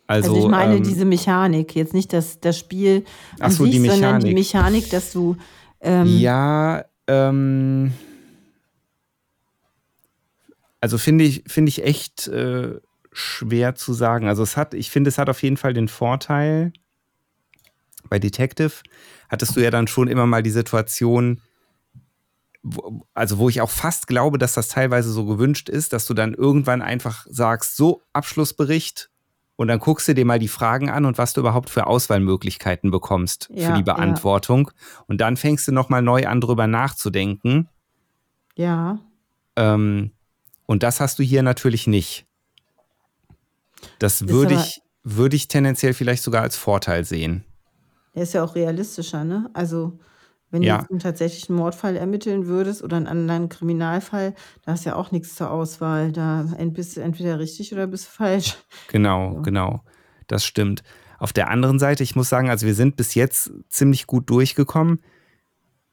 Also, 0.07 0.35
Also, 0.35 0.47
ich 0.47 0.51
meine 0.51 0.77
ähm, 0.77 0.83
diese 0.83 1.05
Mechanik, 1.05 1.75
jetzt 1.75 1.95
nicht 1.95 2.13
das, 2.13 2.41
das 2.41 2.59
Spiel 2.59 3.05
an 3.41 3.51
so, 3.51 3.65
sich, 3.65 3.73
die 3.73 3.89
sondern 3.89 4.21
die 4.21 4.35
Mechanik. 4.35 4.85
Mechanik, 4.85 4.91
dass 4.91 5.13
du 5.13 5.37
ähm, 5.81 6.07
Ja, 6.19 6.85
ähm, 7.07 7.93
also 10.81 10.99
finde 10.99 11.25
ich, 11.25 11.43
finde 11.47 11.71
ich 11.71 11.83
echt 11.83 12.29
äh, 12.29 12.79
schwer 13.13 13.75
zu 13.75 13.93
sagen. 13.93 14.29
Also 14.29 14.43
es 14.43 14.57
hat, 14.57 14.75
ich 14.75 14.91
finde, 14.91 15.09
es 15.09 15.19
hat 15.19 15.29
auf 15.29 15.43
jeden 15.43 15.57
Fall 15.57 15.75
den 15.75 15.89
Vorteil, 15.89 16.73
bei 18.09 18.19
Detective 18.19 18.73
hattest 19.29 19.57
du 19.57 19.61
ja 19.61 19.71
dann 19.71 19.89
schon 19.89 20.07
immer 20.07 20.27
mal 20.27 20.43
die 20.43 20.51
Situation, 20.51 21.41
wo, 22.63 23.05
also 23.15 23.39
wo 23.39 23.49
ich 23.49 23.61
auch 23.61 23.71
fast 23.71 24.07
glaube, 24.07 24.39
dass 24.39 24.53
das 24.53 24.69
teilweise 24.69 25.11
so 25.11 25.25
gewünscht 25.25 25.69
ist, 25.69 25.93
dass 25.93 26.07
du 26.07 26.15
dann 26.15 26.35
irgendwann 26.35 26.83
einfach 26.83 27.27
sagst, 27.29 27.77
so 27.77 28.03
Abschlussbericht 28.13 29.11
und 29.57 29.69
dann 29.69 29.79
guckst 29.79 30.07
du 30.09 30.15
dir 30.15 30.25
mal 30.25 30.39
die 30.39 30.49
Fragen 30.49 30.91
an 30.91 31.05
und 31.07 31.19
was 31.19 31.33
du 31.33 31.41
überhaupt 31.41 31.71
für 31.71 31.87
Auswahlmöglichkeiten 31.87 32.91
bekommst 32.91 33.49
Ja, 33.53 33.69
für 33.69 33.73
die 33.73 33.87
ja. 33.87 33.95
Beantwortung. 33.95 34.71
Und 35.07 35.21
dann 35.21 35.37
fängst 35.37 35.67
du 35.67 35.73
nochmal 35.73 36.03
neu 36.03 36.27
an, 36.27 36.41
drüber 36.41 36.67
nachzudenken. 36.67 37.69
ja, 38.55 38.99
Ähm, 39.57 40.13
und 40.67 40.83
das 40.83 41.01
hast 41.01 41.19
du 41.19 41.23
hier 41.23 41.43
natürlich 41.43 41.87
nicht. 41.87 42.27
Das 43.99 44.29
würde 44.29 44.55
ich, 44.55 44.83
würde 45.05 45.37
ich 45.37 45.49
tendenziell 45.49 45.95
vielleicht 45.95 46.23
sogar 46.23 46.43
als 46.43 46.57
Vorteil 46.57 47.05
sehen. 47.05 47.45
der 48.15 48.25
ist 48.25 48.33
ja 48.35 48.43
auch 48.43 48.55
realistischer, 48.55 49.25
ne? 49.25 49.49
Also 49.55 49.99
wenn 50.57 50.63
du 50.63 50.69
Ja. 50.69 50.79
jetzt 50.81 50.91
einen 50.91 50.99
tatsächlichen 51.01 51.55
Mordfall 51.55 51.97
ermitteln 51.97 52.47
würdest 52.47 52.83
oder 52.83 52.97
einen 52.97 53.07
anderen 53.07 53.49
Kriminalfall, 53.49 54.35
da 54.65 54.73
hast 54.73 54.85
du 54.87 54.91
ja 54.91 54.97
auch 54.97 55.11
nichts 55.13 55.35
zur 55.35 55.51
Auswahl. 55.51 56.11
Da 56.13 56.47
bist 56.73 56.97
du 56.97 57.01
entweder 57.03 57.39
richtig 57.39 57.73
oder 57.73 57.87
bist 57.87 58.07
du 58.07 58.11
falsch. 58.11 58.57
Genau, 58.89 59.35
Ja. 59.35 59.41
genau. 59.43 59.85
Das 60.27 60.45
stimmt. 60.45 60.83
Auf 61.19 61.33
der 61.33 61.49
anderen 61.51 61.79
Seite, 61.79 62.03
ich 62.03 62.17
muss 62.17 62.29
sagen, 62.29 62.51
also 62.51 62.67
wir 62.67 62.75
sind 62.75 62.97
bis 62.97 63.15
jetzt 63.15 63.53
ziemlich 63.69 64.07
gut 64.07 64.29
durchgekommen. 64.31 65.03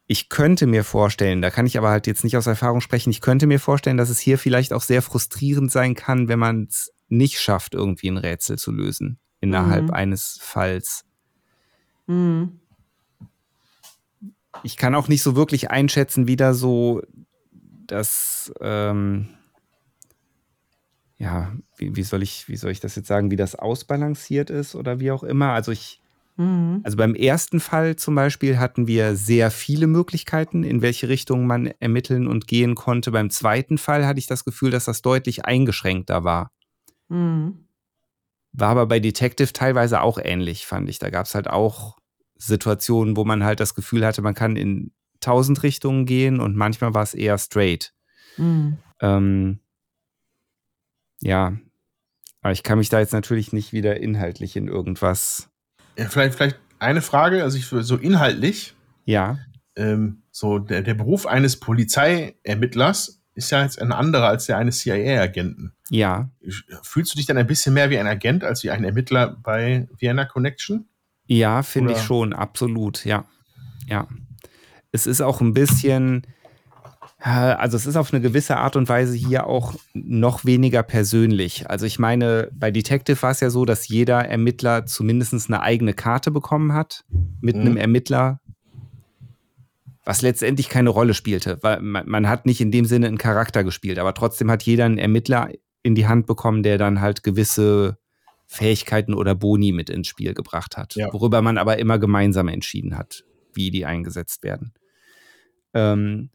Ich 0.07 0.27
könnte 0.29 0.65
mir 0.67 0.83
vorstellen, 0.83 1.41
da 1.41 1.49
kann 1.49 1.65
ich 1.65 1.77
aber 1.77 1.89
halt 1.89 2.07
jetzt 2.07 2.23
nicht 2.23 2.35
aus 2.35 2.47
Erfahrung 2.47 2.81
sprechen, 2.81 3.09
ich 3.09 3.21
könnte 3.21 3.47
mir 3.47 3.59
vorstellen, 3.59 3.95
dass 3.97 4.09
es 4.09 4.19
hier 4.19 4.37
vielleicht 4.37 4.73
auch 4.73 4.81
sehr 4.81 5.01
frustrierend 5.01 5.71
sein 5.71 5.93
kann, 5.95 6.27
wenn 6.27 6.39
man 6.39 6.67
es 6.69 6.91
nicht 7.07 7.39
schafft, 7.39 7.73
irgendwie 7.73 8.09
ein 8.09 8.17
Rätsel 8.17 8.57
zu 8.57 8.71
lösen 8.71 9.19
innerhalb 9.39 9.83
Mhm. 9.85 9.91
eines 9.91 10.39
Falls. 10.41 11.05
Mhm. 12.07 12.59
Ich 14.61 14.77
kann 14.77 14.95
auch 14.95 15.07
nicht 15.07 15.23
so 15.23 15.35
wirklich 15.35 15.71
einschätzen, 15.71 16.27
wie 16.27 16.35
da 16.35 16.53
so 16.53 17.01
das, 17.87 18.53
ähm, 18.61 19.29
ja, 21.17 21.53
wie, 21.77 21.95
wie, 21.95 22.03
soll 22.03 22.21
ich, 22.23 22.47
wie 22.47 22.55
soll 22.55 22.71
ich 22.71 22.79
das 22.79 22.95
jetzt 22.95 23.07
sagen, 23.07 23.31
wie 23.31 23.35
das 23.35 23.55
ausbalanciert 23.55 24.49
ist 24.49 24.75
oder 24.75 24.99
wie 24.99 25.11
auch 25.11 25.23
immer. 25.23 25.49
Also 25.49 25.71
ich, 25.71 26.01
mhm. 26.37 26.81
also 26.83 26.97
beim 26.97 27.15
ersten 27.15 27.59
Fall 27.59 27.95
zum 27.95 28.15
Beispiel 28.15 28.59
hatten 28.59 28.87
wir 28.87 29.15
sehr 29.15 29.51
viele 29.51 29.87
Möglichkeiten, 29.87 30.63
in 30.63 30.81
welche 30.81 31.09
Richtung 31.09 31.47
man 31.47 31.67
ermitteln 31.79 32.27
und 32.27 32.47
gehen 32.47 32.75
konnte. 32.75 33.11
Beim 33.11 33.29
zweiten 33.29 33.77
Fall 33.77 34.05
hatte 34.05 34.19
ich 34.19 34.27
das 34.27 34.45
Gefühl, 34.45 34.71
dass 34.71 34.85
das 34.85 35.01
deutlich 35.01 35.45
eingeschränkter 35.45 36.23
war. 36.23 36.51
Mhm. 37.09 37.65
War 38.53 38.69
aber 38.69 38.85
bei 38.85 38.99
Detective 38.99 39.51
teilweise 39.51 40.01
auch 40.01 40.19
ähnlich, 40.21 40.67
fand 40.67 40.87
ich. 40.89 40.99
Da 40.99 41.09
gab 41.09 41.25
es 41.25 41.33
halt 41.33 41.49
auch 41.49 41.97
Situationen, 42.47 43.15
wo 43.17 43.25
man 43.25 43.43
halt 43.43 43.59
das 43.59 43.75
Gefühl 43.75 44.05
hatte, 44.05 44.21
man 44.21 44.33
kann 44.33 44.55
in 44.55 44.91
tausend 45.19 45.63
Richtungen 45.63 46.05
gehen 46.05 46.39
und 46.39 46.55
manchmal 46.55 46.93
war 46.93 47.03
es 47.03 47.13
eher 47.13 47.37
straight. 47.37 47.93
Mhm. 48.37 48.77
Ähm, 49.01 49.59
ja, 51.21 51.53
aber 52.41 52.51
ich 52.51 52.63
kann 52.63 52.77
mich 52.77 52.89
da 52.89 52.99
jetzt 52.99 53.13
natürlich 53.13 53.53
nicht 53.53 53.71
wieder 53.71 53.99
inhaltlich 53.99 54.55
in 54.55 54.67
irgendwas. 54.67 55.49
Ja, 55.97 56.09
vielleicht, 56.09 56.35
vielleicht 56.35 56.59
eine 56.79 57.01
Frage, 57.01 57.43
also 57.43 57.57
ich 57.57 57.67
so 57.67 57.95
inhaltlich. 57.95 58.75
Ja. 59.05 59.37
Ähm, 59.75 60.23
so 60.31 60.59
der, 60.59 60.81
der 60.81 60.93
Beruf 60.93 61.25
eines 61.25 61.59
Polizeiermittlers 61.59 63.21
ist 63.35 63.51
ja 63.51 63.63
jetzt 63.63 63.81
ein 63.81 63.91
anderer 63.91 64.27
als 64.27 64.45
der 64.45 64.57
eines 64.57 64.79
CIA-Agenten. 64.79 65.73
Ja. 65.89 66.29
Fühlst 66.83 67.13
du 67.13 67.17
dich 67.17 67.25
dann 67.25 67.37
ein 67.37 67.47
bisschen 67.47 67.73
mehr 67.73 67.89
wie 67.89 67.97
ein 67.97 68.07
Agent 68.07 68.43
als 68.43 68.63
wie 68.63 68.71
ein 68.71 68.83
Ermittler 68.83 69.37
bei 69.41 69.87
Vienna 69.97 70.25
Connection? 70.25 70.87
Ja, 71.25 71.63
finde 71.63 71.93
ich 71.93 72.01
schon, 72.01 72.33
absolut, 72.33 73.05
ja. 73.05 73.25
Ja. 73.87 74.07
Es 74.91 75.07
ist 75.07 75.21
auch 75.21 75.41
ein 75.41 75.53
bisschen, 75.53 76.27
also 77.19 77.77
es 77.77 77.85
ist 77.85 77.95
auf 77.95 78.13
eine 78.13 78.21
gewisse 78.21 78.57
Art 78.57 78.75
und 78.75 78.89
Weise 78.89 79.15
hier 79.15 79.47
auch 79.47 79.73
noch 79.93 80.45
weniger 80.45 80.83
persönlich. 80.83 81.69
Also 81.69 81.85
ich 81.85 81.97
meine, 81.97 82.49
bei 82.53 82.69
Detective 82.69 83.21
war 83.21 83.31
es 83.31 83.39
ja 83.39 83.49
so, 83.49 83.65
dass 83.65 83.87
jeder 83.87 84.25
Ermittler 84.25 84.85
zumindest 84.85 85.33
eine 85.47 85.61
eigene 85.61 85.93
Karte 85.93 86.31
bekommen 86.31 86.73
hat 86.73 87.05
mit 87.41 87.55
mhm. 87.55 87.61
einem 87.61 87.77
Ermittler, 87.77 88.39
was 90.05 90.21
letztendlich 90.21 90.69
keine 90.69 90.89
Rolle 90.89 91.13
spielte, 91.13 91.59
weil 91.61 91.81
man, 91.81 92.07
man, 92.07 92.27
hat 92.27 92.45
nicht 92.45 92.59
in 92.59 92.71
dem 92.71 92.85
Sinne 92.85 93.07
einen 93.07 93.17
Charakter 93.17 93.63
gespielt, 93.63 93.99
aber 93.99 94.13
trotzdem 94.13 94.51
hat 94.51 94.63
jeder 94.63 94.85
einen 94.85 94.97
Ermittler 94.97 95.49
in 95.81 95.95
die 95.95 96.07
Hand 96.07 96.27
bekommen, 96.27 96.61
der 96.61 96.77
dann 96.77 97.01
halt 97.01 97.23
gewisse 97.23 97.97
Fähigkeiten 98.53 99.13
oder 99.13 99.33
Boni 99.33 99.71
mit 99.71 99.89
ins 99.89 100.07
Spiel 100.07 100.33
gebracht 100.33 100.77
hat, 100.77 100.95
ja. 100.95 101.11
worüber 101.11 101.41
man 101.41 101.57
aber 101.57 101.79
immer 101.79 101.97
gemeinsam 101.97 102.47
entschieden 102.47 102.97
hat, 102.97 103.23
wie 103.53 103.71
die 103.71 103.85
eingesetzt 103.85 104.43
werden. 104.43 104.73
Ähm, 105.73 106.29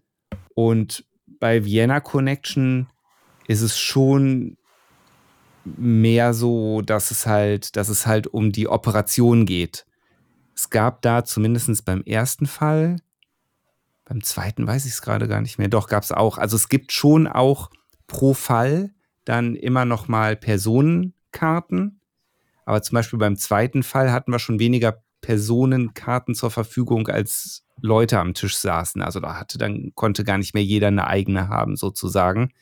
und 0.54 1.04
bei 1.38 1.64
Vienna 1.64 2.00
Connection 2.00 2.88
ist 3.46 3.60
es 3.60 3.78
schon 3.78 4.56
mehr 5.64 6.34
so, 6.34 6.82
dass 6.82 7.10
es 7.10 7.26
halt, 7.26 7.76
dass 7.76 7.88
es 7.88 8.06
halt 8.06 8.26
um 8.26 8.50
die 8.50 8.68
Operation 8.68 9.46
geht. 9.46 9.86
Es 10.56 10.70
gab 10.70 11.02
da 11.02 11.24
zumindest 11.24 11.84
beim 11.84 12.02
ersten 12.02 12.46
Fall, 12.46 12.96
beim 14.04 14.24
zweiten 14.24 14.66
weiß 14.66 14.86
ich 14.86 14.92
es 14.92 15.02
gerade 15.02 15.28
gar 15.28 15.40
nicht 15.40 15.58
mehr, 15.58 15.68
doch 15.68 15.86
gab 15.86 16.02
es 16.02 16.10
auch. 16.10 16.38
Also 16.38 16.56
es 16.56 16.68
gibt 16.68 16.92
schon 16.92 17.28
auch 17.28 17.70
pro 18.08 18.34
Fall 18.34 18.90
dann 19.24 19.54
immer 19.54 19.84
noch 19.84 20.08
mal 20.08 20.34
Personenkarten. 20.34 21.97
Aber 22.68 22.82
zum 22.82 22.96
Beispiel 22.96 23.18
beim 23.18 23.38
zweiten 23.38 23.82
Fall 23.82 24.12
hatten 24.12 24.30
wir 24.30 24.38
schon 24.38 24.58
weniger 24.58 25.02
Personenkarten 25.22 26.34
zur 26.34 26.50
Verfügung, 26.50 27.08
als 27.08 27.64
Leute 27.80 28.18
am 28.18 28.34
Tisch 28.34 28.58
saßen. 28.58 29.00
Also 29.00 29.20
da 29.20 29.36
hatte 29.36 29.56
dann, 29.56 29.92
konnte 29.94 30.22
gar 30.22 30.36
nicht 30.36 30.52
mehr 30.52 30.62
jeder 30.62 30.88
eine 30.88 31.06
eigene 31.06 31.48
haben, 31.48 31.76
sozusagen. 31.76 32.52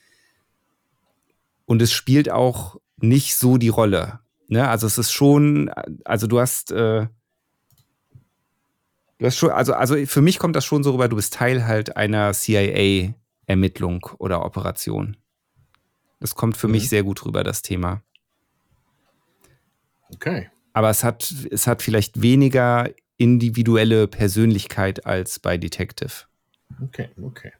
Und 1.64 1.82
es 1.82 1.90
spielt 1.92 2.30
auch 2.30 2.76
nicht 2.98 3.34
so 3.34 3.56
die 3.56 3.68
Rolle. 3.68 4.20
Ne? 4.46 4.68
Also 4.68 4.86
es 4.86 4.96
ist 4.96 5.10
schon, 5.10 5.72
also 6.04 6.28
du 6.28 6.38
hast, 6.38 6.70
äh, 6.70 7.08
du 9.18 9.26
hast 9.26 9.36
schon, 9.38 9.50
also, 9.50 9.74
also 9.74 9.96
für 10.06 10.22
mich 10.22 10.38
kommt 10.38 10.54
das 10.54 10.64
schon 10.64 10.84
so 10.84 10.92
rüber, 10.92 11.08
du 11.08 11.16
bist 11.16 11.34
Teil 11.34 11.66
halt 11.66 11.96
einer 11.96 12.32
CIA-Ermittlung 12.32 14.08
oder 14.18 14.44
Operation. 14.44 15.16
Das 16.20 16.36
kommt 16.36 16.56
für 16.56 16.68
mhm. 16.68 16.74
mich 16.74 16.88
sehr 16.88 17.02
gut 17.02 17.26
rüber, 17.26 17.42
das 17.42 17.62
Thema. 17.62 18.02
Okay. 20.14 20.50
Aber 20.72 20.90
es 20.90 21.04
hat, 21.04 21.32
es 21.50 21.66
hat 21.66 21.82
vielleicht 21.82 22.20
weniger 22.22 22.90
individuelle 23.16 24.08
Persönlichkeit 24.08 25.06
als 25.06 25.38
bei 25.38 25.56
Detective. 25.56 26.24
Okay, 26.82 27.08
okay. 27.22 27.52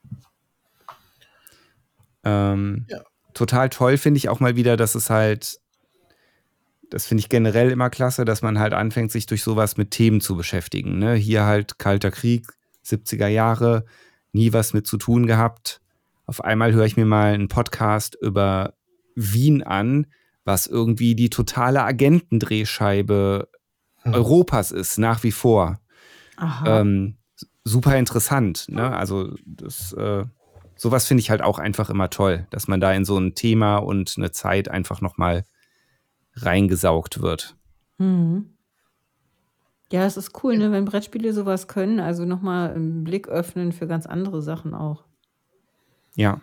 Ähm, 2.24 2.86
ja. 2.89 3.01
Total 3.35 3.68
toll 3.68 3.97
finde 3.97 4.18
ich 4.18 4.28
auch 4.28 4.40
mal 4.40 4.56
wieder, 4.56 4.77
dass 4.77 4.94
es 4.94 5.10
halt, 5.10 5.60
das 6.90 7.06
finde 7.06 7.20
ich 7.20 7.28
generell 7.28 7.70
immer 7.70 7.90
klasse, 7.90 8.24
dass 8.24 8.43
man 8.43 8.59
halt 8.59 8.73
anfängt, 8.73 9.12
sich 9.12 9.27
durch 9.27 9.43
sowas 9.43 9.77
mit 9.77 9.90
Themen 9.90 10.20
zu 10.20 10.36
beschäftigen. 10.36 10.98
Ne? 10.98 11.14
Hier 11.14 11.44
halt 11.44 11.78
Kalter 11.78 12.10
Krieg, 12.10 12.47
70er 12.85 13.28
Jahre, 13.28 13.85
nie 14.32 14.52
was 14.52 14.73
mit 14.73 14.86
zu 14.86 14.97
tun 14.97 15.27
gehabt. 15.27 15.81
Auf 16.27 16.43
einmal 16.43 16.73
höre 16.73 16.86
ich 16.86 16.97
mir 16.97 17.06
mal 17.06 17.32
einen 17.32 17.48
Podcast 17.48 18.16
über 18.20 18.74
Wien 19.14 19.62
an, 19.62 20.06
was 20.47 20.66
irgendwie 20.66 21.14
die 21.14 21.28
totale 21.28 21.82
Agentendrehscheibe 21.82 23.48
hm. 24.02 24.14
Europas 24.14 24.70
ist, 24.70 24.97
nach 24.97 25.23
wie 25.24 25.32
vor. 25.32 25.81
Ähm, 26.64 27.16
super 27.64 27.98
interessant. 27.98 28.66
Ne? 28.68 28.97
Also 28.97 29.35
das, 29.44 29.93
äh, 29.94 30.24
sowas 30.77 31.06
finde 31.06 31.20
ich 31.20 31.31
halt 31.31 31.43
auch 31.43 31.59
einfach 31.59 31.90
immer 31.90 32.10
toll, 32.10 32.47
dass 32.51 32.68
man 32.68 32.81
da 32.81 32.93
in 32.93 33.05
so 33.05 33.18
ein 33.18 33.35
Thema 33.35 33.78
und 33.78 34.14
eine 34.16 34.31
Zeit 34.31 34.68
einfach 34.68 35.01
nochmal 35.01 35.44
reingesaugt 36.35 37.20
wird. 37.20 37.56
Mhm. 37.98 38.56
Ja, 39.90 40.05
es 40.05 40.16
ist 40.16 40.43
cool, 40.43 40.59
ne, 40.59 40.73
wenn 40.73 40.85
Brettspiele 40.85 41.32
sowas 41.32 41.68
können, 41.68 42.01
also 42.01 42.24
nochmal 42.24 42.74
einen 42.74 43.05
Blick 43.05 43.28
öffnen 43.28 43.73
für 43.73 43.86
ganz 43.86 44.06
andere 44.06 44.43
Sachen 44.43 44.74
auch. 44.74 45.05
Ja. 46.14 46.40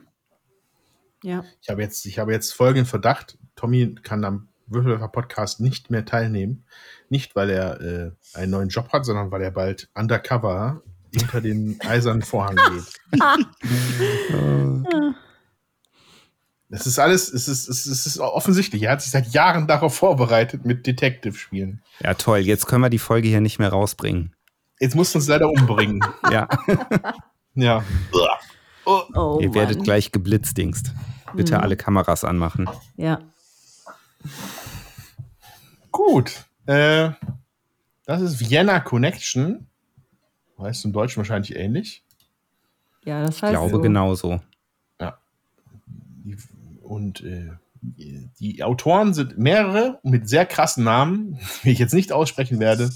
Ja. 1.24 1.44
Ich 1.62 1.70
habe 1.70 1.82
jetzt, 1.82 2.06
ich 2.06 2.20
habe 2.20 2.32
jetzt 2.32 2.54
folgenden 2.54 2.86
Verdacht. 2.86 3.38
Tommy 3.56 3.96
kann 4.04 4.24
am 4.26 4.50
Würfelwerfer 4.68 5.08
Podcast 5.08 5.60
nicht 5.60 5.90
mehr 5.92 6.06
teilnehmen. 6.06 6.66
Nicht, 7.10 7.36
weil 7.36 7.50
er 7.50 7.82
äh, 7.82 8.12
einen 8.34 8.52
neuen 8.52 8.70
Job 8.70 8.92
hat, 8.92 9.06
sondern 9.06 9.32
weil 9.32 9.42
er 9.42 9.52
bald 9.52 9.90
undercover 9.94 10.82
hinter 11.14 11.42
den 11.42 11.80
eisernen 11.82 12.24
Vorhang 12.24 12.56
geht. 12.56 13.22
Das 16.70 16.88
ist 16.88 16.98
alles, 16.98 17.32
es 17.32 17.48
ist, 17.48 17.68
es 17.68 18.08
ist 18.08 18.18
offensichtlich. 18.18 18.82
Er 18.82 18.94
hat 18.94 19.02
sich 19.04 19.12
seit 19.12 19.28
Jahren 19.28 19.68
darauf 19.68 19.96
vorbereitet 19.96 20.66
mit 20.66 20.88
Detective-Spielen. 20.88 21.84
Ja, 22.00 22.16
toll. 22.16 22.40
Jetzt 22.40 22.66
können 22.66 22.82
wir 22.82 22.90
die 22.90 22.98
Folge 22.98 23.28
hier 23.28 23.42
nicht 23.42 23.60
mehr 23.60 23.70
rausbringen. 23.70 24.34
Jetzt 24.80 24.96
musst 24.96 25.14
du 25.14 25.20
uns 25.20 25.28
leider 25.28 25.48
umbringen. 25.52 26.04
ja. 26.32 26.48
ja. 27.54 27.84
Oh. 28.86 29.02
Oh, 29.14 29.40
Ihr 29.40 29.54
werdet 29.54 29.78
Mann. 29.78 29.84
gleich 29.84 30.12
geblitzdingst. 30.12 30.94
Bitte 31.36 31.58
mhm. 31.58 31.62
alle 31.62 31.78
Kameras 31.78 32.24
anmachen. 32.24 32.68
Ja. 32.98 33.20
Gut. 35.92 36.46
Äh, 36.66 37.12
das 38.06 38.22
ist 38.22 38.40
Vienna 38.40 38.80
Connection. 38.80 39.68
Heißt 40.60 40.86
im 40.86 40.94
Deutschen 40.94 41.18
wahrscheinlich 41.18 41.56
ähnlich. 41.56 42.04
Ja, 43.06 43.22
das 43.22 43.42
heißt 43.42 43.54
Ich 43.54 43.60
glaube 43.60 43.76
so. 43.76 43.82
genauso. 43.82 44.42
Ja. 45.00 45.18
Und 46.82 47.22
äh, 47.22 47.52
die 47.82 48.64
Autoren 48.64 49.14
sind 49.14 49.38
mehrere 49.38 50.00
mit 50.04 50.30
sehr 50.30 50.46
krassen 50.46 50.84
Namen, 50.84 51.40
die 51.64 51.72
ich 51.72 51.80
jetzt 51.80 51.94
nicht 51.94 52.12
aussprechen 52.12 52.60
werde. 52.60 52.90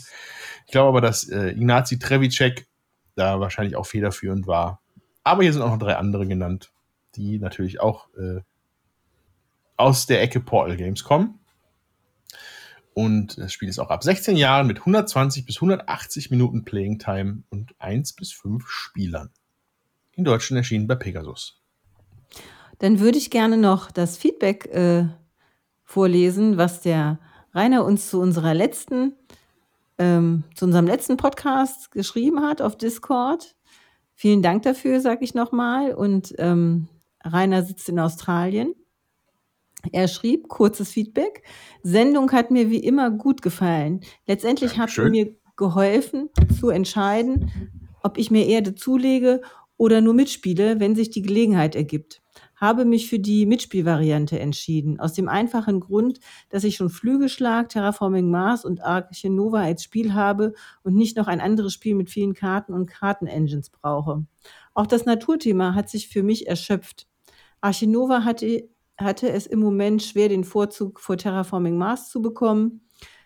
Ich 0.66 0.72
glaube 0.72 0.90
aber, 0.90 1.02
dass 1.02 1.28
äh, 1.28 1.52
Ignazi 1.52 2.00
Trevicek 2.00 2.68
da 3.16 3.40
wahrscheinlich 3.40 3.76
auch 3.76 3.86
federführend 3.86 4.48
war. 4.48 4.82
Aber 5.24 5.44
hier 5.44 5.52
sind 5.52 5.62
auch 5.62 5.72
noch 5.72 5.80
drei 5.80 5.96
andere 5.96 6.28
genannt, 6.28 6.72
die 7.16 7.40
natürlich 7.40 7.82
auch 7.82 8.08
äh, 8.16 8.42
aus 9.78 10.06
der 10.08 10.22
Ecke 10.22 10.40
Portal 10.40 10.76
Games 10.76 11.04
kommen. 11.04 11.40
Und 12.94 13.38
das 13.38 13.54
Spiel 13.54 13.70
ist 13.70 13.78
auch 13.78 13.92
ab 13.92 14.04
16 14.04 14.36
Jahren 14.36 14.66
mit 14.66 14.80
120 14.80 15.46
bis 15.46 15.58
180 15.58 16.32
Minuten 16.32 16.66
Playing 16.66 16.98
Time 16.98 17.44
und 17.50 17.76
1 17.78 18.14
bis 18.14 18.32
5 18.34 18.68
Spielern. 18.68 19.30
In 20.14 20.24
Deutschland 20.24 20.58
erschienen 20.58 20.88
bei 20.88 20.96
Pegasus. 20.96 21.62
Dann 22.80 23.00
würde 23.00 23.20
ich 23.20 23.30
gerne 23.30 23.58
noch 23.58 23.92
das 23.92 24.18
Feedback 24.18 24.66
äh, 24.68 25.06
vorlesen, 25.84 26.58
was 26.58 26.82
der 26.82 27.20
Rainer 27.54 27.86
uns 27.86 28.10
zu 28.10 28.20
unserer 28.20 28.56
letzten, 28.56 29.14
ähm, 30.00 30.44
zu 30.56 30.66
unserem 30.66 30.88
letzten 30.88 31.18
Podcast 31.18 31.92
geschrieben 31.92 32.42
hat 32.42 32.64
auf 32.64 32.78
Discord. 32.78 33.56
Vielen 34.16 34.42
Dank 34.42 34.64
dafür, 34.64 35.02
sage 35.02 35.24
ich 35.24 35.36
nochmal. 35.36 35.94
Und 35.94 36.34
ähm, 36.40 36.88
Rainer 37.24 37.62
sitzt 37.62 37.90
in 37.90 38.00
Australien. 38.00 38.74
Er 39.92 40.08
schrieb, 40.08 40.48
kurzes 40.48 40.90
Feedback. 40.90 41.44
Sendung 41.84 42.32
hat 42.32 42.52
mir 42.52 42.70
wie 42.70 42.80
immer 42.80 43.12
gut 43.12 43.42
gefallen. 43.42 44.02
Letztendlich 44.26 44.78
hat 44.78 44.98
er 44.98 45.10
mir 45.10 45.36
geholfen 45.56 46.30
zu 46.60 46.70
entscheiden, 46.70 47.52
ob 48.04 48.18
ich 48.18 48.32
mir 48.32 48.48
Erde 48.48 48.76
zulege 48.76 49.42
oder 49.78 50.02
nur 50.02 50.14
mitspiele, 50.14 50.80
wenn 50.80 50.96
sich 50.96 51.10
die 51.10 51.22
Gelegenheit 51.22 51.76
ergibt. 51.76 52.22
habe 52.56 52.86
mich 52.86 53.08
für 53.08 53.20
die 53.20 53.46
Mitspielvariante 53.46 54.40
entschieden. 54.40 55.00
Aus 55.00 55.14
dem 55.14 55.30
einfachen 55.30 55.80
Grund, 55.80 56.20
dass 56.50 56.64
ich 56.64 56.76
schon 56.76 56.90
Flügelschlag, 56.90 57.70
Terraforming 57.70 58.32
Mars 58.32 58.66
und 58.66 58.84
Arche 58.84 59.30
Nova 59.30 59.62
als 59.62 59.84
Spiel 59.84 60.14
habe 60.16 60.54
und 60.84 60.96
nicht 60.96 61.18
noch 61.18 61.28
ein 61.28 61.40
anderes 61.40 61.74
Spiel 61.74 61.94
mit 61.94 62.10
vielen 62.10 62.34
Karten 62.34 62.74
und 62.74 62.88
Kartenengines 62.88 63.70
brauche. 63.70 64.26
Auch 64.74 64.88
das 64.88 65.06
Naturthema 65.06 65.76
hat 65.76 65.90
sich 65.90 66.08
für 66.08 66.24
mich 66.24 66.48
erschöpft. 66.48 67.08
Arche 67.62 67.88
Nova 67.88 68.24
hatte, 68.24 68.68
hatte 68.98 69.30
es 69.30 69.46
im 69.46 69.60
Moment 69.60 70.02
schwer, 70.04 70.30
den 70.30 70.44
Vorzug 70.44 71.00
vor 71.00 71.18
Terraforming 71.18 71.78
Mars 71.78 72.10
zu 72.10 72.22
bekommen. 72.22 72.82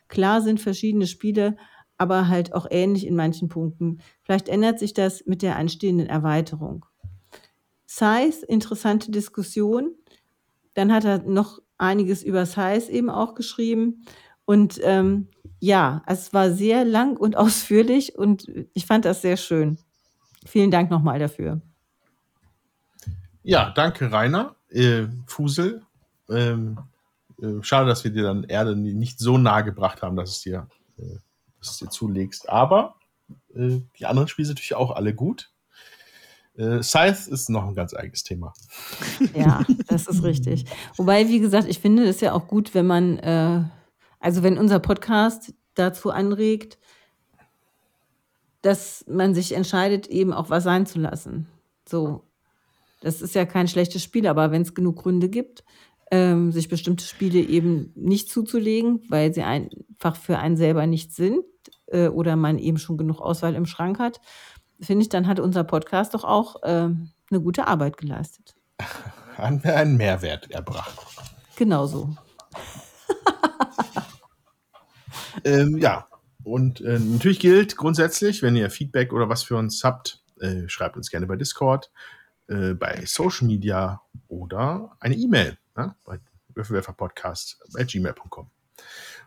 Klar 0.07 0.41
sind 0.41 0.59
verschiedene 0.59 1.07
Spiele, 1.07 1.55
aber 1.97 2.27
halt 2.27 2.53
auch 2.53 2.67
ähnlich 2.69 3.07
in 3.07 3.15
manchen 3.15 3.47
Punkten. 3.47 3.99
Vielleicht 4.23 4.49
ändert 4.49 4.79
sich 4.79 4.93
das 4.93 5.25
mit 5.25 5.41
der 5.41 5.55
anstehenden 5.55 6.07
Erweiterung. 6.07 6.85
Size, 7.85 8.45
interessante 8.47 9.11
Diskussion. 9.11 9.95
Dann 10.73 10.91
hat 10.91 11.05
er 11.05 11.19
noch 11.19 11.59
einiges 11.77 12.23
über 12.23 12.45
Size 12.45 12.91
eben 12.91 13.09
auch 13.09 13.35
geschrieben. 13.35 14.05
Und 14.45 14.79
ähm, 14.83 15.27
ja, 15.59 16.01
es 16.07 16.33
war 16.33 16.51
sehr 16.51 16.85
lang 16.85 17.17
und 17.17 17.37
ausführlich 17.37 18.17
und 18.17 18.45
ich 18.73 18.85
fand 18.85 19.05
das 19.05 19.21
sehr 19.21 19.37
schön. 19.37 19.77
Vielen 20.45 20.71
Dank 20.71 20.89
nochmal 20.89 21.19
dafür. 21.19 21.61
Ja, 23.43 23.71
danke, 23.71 24.11
Rainer. 24.11 24.55
Äh, 24.71 25.07
Fusel. 25.27 25.83
Ähm, 26.29 26.79
äh, 27.41 27.61
schade, 27.61 27.87
dass 27.87 28.03
wir 28.03 28.11
dir 28.11 28.23
dann 28.23 28.43
Erde 28.43 28.75
nicht 28.75 29.19
so 29.19 29.37
nahe 29.37 29.63
gebracht 29.63 30.01
haben, 30.01 30.15
dass 30.15 30.31
es 30.31 30.41
dir, 30.41 30.67
äh, 30.97 31.17
dass 31.59 31.71
es 31.71 31.77
dir 31.77 31.89
zulegst. 31.89 32.49
Aber 32.49 32.95
äh, 33.53 33.79
die 33.99 34.05
anderen 34.05 34.27
Spiele 34.27 34.47
sind 34.47 34.55
natürlich 34.55 34.75
auch 34.75 34.91
alle 34.91 35.13
gut. 35.13 35.51
Äh, 36.57 36.83
Scythe 36.83 37.29
ist 37.31 37.49
noch 37.49 37.65
ein 37.65 37.75
ganz 37.75 37.93
eigenes 37.93 38.23
Thema. 38.23 38.53
Ja, 39.33 39.63
das 39.87 40.07
ist 40.07 40.23
richtig. 40.23 40.65
Wobei, 40.97 41.27
wie 41.27 41.39
gesagt, 41.39 41.67
ich 41.67 41.79
finde 41.79 42.05
es 42.05 42.21
ja 42.21 42.33
auch 42.33 42.47
gut, 42.47 42.73
wenn 42.73 42.87
man, 42.87 43.17
äh, 43.19 43.63
also 44.19 44.43
wenn 44.43 44.57
unser 44.57 44.79
Podcast 44.79 45.53
dazu 45.75 46.11
anregt, 46.11 46.77
dass 48.61 49.05
man 49.07 49.33
sich 49.33 49.53
entscheidet, 49.53 50.07
eben 50.07 50.33
auch 50.33 50.49
was 50.49 50.63
sein 50.63 50.85
zu 50.85 50.99
lassen. 50.99 51.47
So, 51.87 52.23
das 53.01 53.21
ist 53.21 53.35
ja 53.35 53.45
kein 53.45 53.67
schlechtes 53.67 54.03
Spiel, 54.03 54.27
aber 54.27 54.51
wenn 54.51 54.61
es 54.61 54.73
genug 54.73 55.03
Gründe 55.03 55.27
gibt, 55.27 55.63
ähm, 56.11 56.51
sich 56.51 56.69
bestimmte 56.69 57.03
Spiele 57.03 57.39
eben 57.39 57.91
nicht 57.95 58.29
zuzulegen, 58.29 59.01
weil 59.09 59.33
sie 59.33 59.43
einfach 59.43 60.15
für 60.15 60.37
einen 60.37 60.57
selber 60.57 60.87
nicht 60.87 61.13
sind 61.13 61.43
äh, 61.87 62.07
oder 62.07 62.35
man 62.35 62.59
eben 62.59 62.77
schon 62.77 62.97
genug 62.97 63.19
Auswahl 63.19 63.55
im 63.55 63.65
Schrank 63.65 63.99
hat, 63.99 64.21
finde 64.79 65.03
ich, 65.03 65.09
dann 65.09 65.27
hat 65.27 65.39
unser 65.39 65.63
Podcast 65.63 66.13
doch 66.13 66.23
auch 66.23 66.61
äh, 66.63 66.89
eine 66.89 67.41
gute 67.41 67.67
Arbeit 67.67 67.97
geleistet. 67.97 68.55
Haben 69.37 69.63
wir 69.63 69.75
einen 69.75 69.97
Mehrwert 69.97 70.51
erbracht. 70.51 70.99
Genau 71.55 71.87
so. 71.87 72.15
ähm, 75.45 75.77
ja, 75.77 76.07
und 76.43 76.81
äh, 76.81 76.99
natürlich 76.99 77.39
gilt 77.39 77.77
grundsätzlich, 77.77 78.41
wenn 78.41 78.55
ihr 78.55 78.69
Feedback 78.69 79.13
oder 79.13 79.29
was 79.29 79.43
für 79.43 79.55
uns 79.55 79.83
habt, 79.83 80.23
äh, 80.41 80.67
schreibt 80.67 80.97
uns 80.97 81.09
gerne 81.09 81.27
bei 81.27 81.37
Discord, 81.37 81.91
äh, 82.47 82.73
bei 82.73 83.03
Social 83.05 83.47
Media 83.47 84.01
oder 84.27 84.95
eine 84.99 85.15
E-Mail 85.15 85.57
ne, 85.75 85.95
bei 86.05 86.19
Würfelwerferpodcast 86.53 87.59
bei 87.73 87.83
gmail.com. 87.83 88.49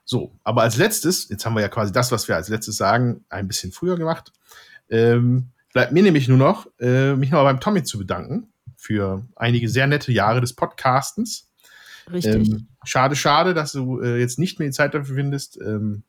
So, 0.05 0.33
aber 0.45 0.63
als 0.63 0.77
letztes, 0.77 1.29
jetzt 1.29 1.47
haben 1.47 1.55
wir 1.55 1.63
ja 1.63 1.69
quasi 1.69 1.93
das, 1.93 2.13
was 2.13 2.29
wir 2.29 2.37
als 2.37 2.49
letztes 2.49 2.77
sagen, 2.77 3.25
ein 3.31 3.49
bisschen 3.49 3.73
früher 3.73 3.97
gemacht. 3.97 4.33
Ähm, 4.91 5.49
bleibt 5.73 5.93
mir 5.93 6.03
nämlich 6.03 6.29
nur 6.29 6.37
noch, 6.37 6.67
äh, 6.79 7.15
mich 7.15 7.31
nochmal 7.31 7.55
beim 7.55 7.61
Tommy 7.61 7.83
zu 7.85 7.99
bedanken 7.99 8.53
für 8.77 9.25
einige 9.35 9.69
sehr 9.69 9.87
nette 9.87 10.13
Jahre 10.13 10.43
des 10.43 10.53
Podcastens. 10.53 11.49
Richtig. 12.13 12.51
Ähm, 12.51 12.69
schade, 12.85 13.17
schade, 13.17 13.55
dass 13.55 13.73
du 13.73 14.01
äh, 14.01 14.19
jetzt 14.19 14.39
nicht 14.39 14.59
mehr 14.59 14.69
die 14.69 14.75
Zeit 14.75 14.93
dafür 14.93 15.17
findest. 15.17 15.59
Ähm, 15.59 16.03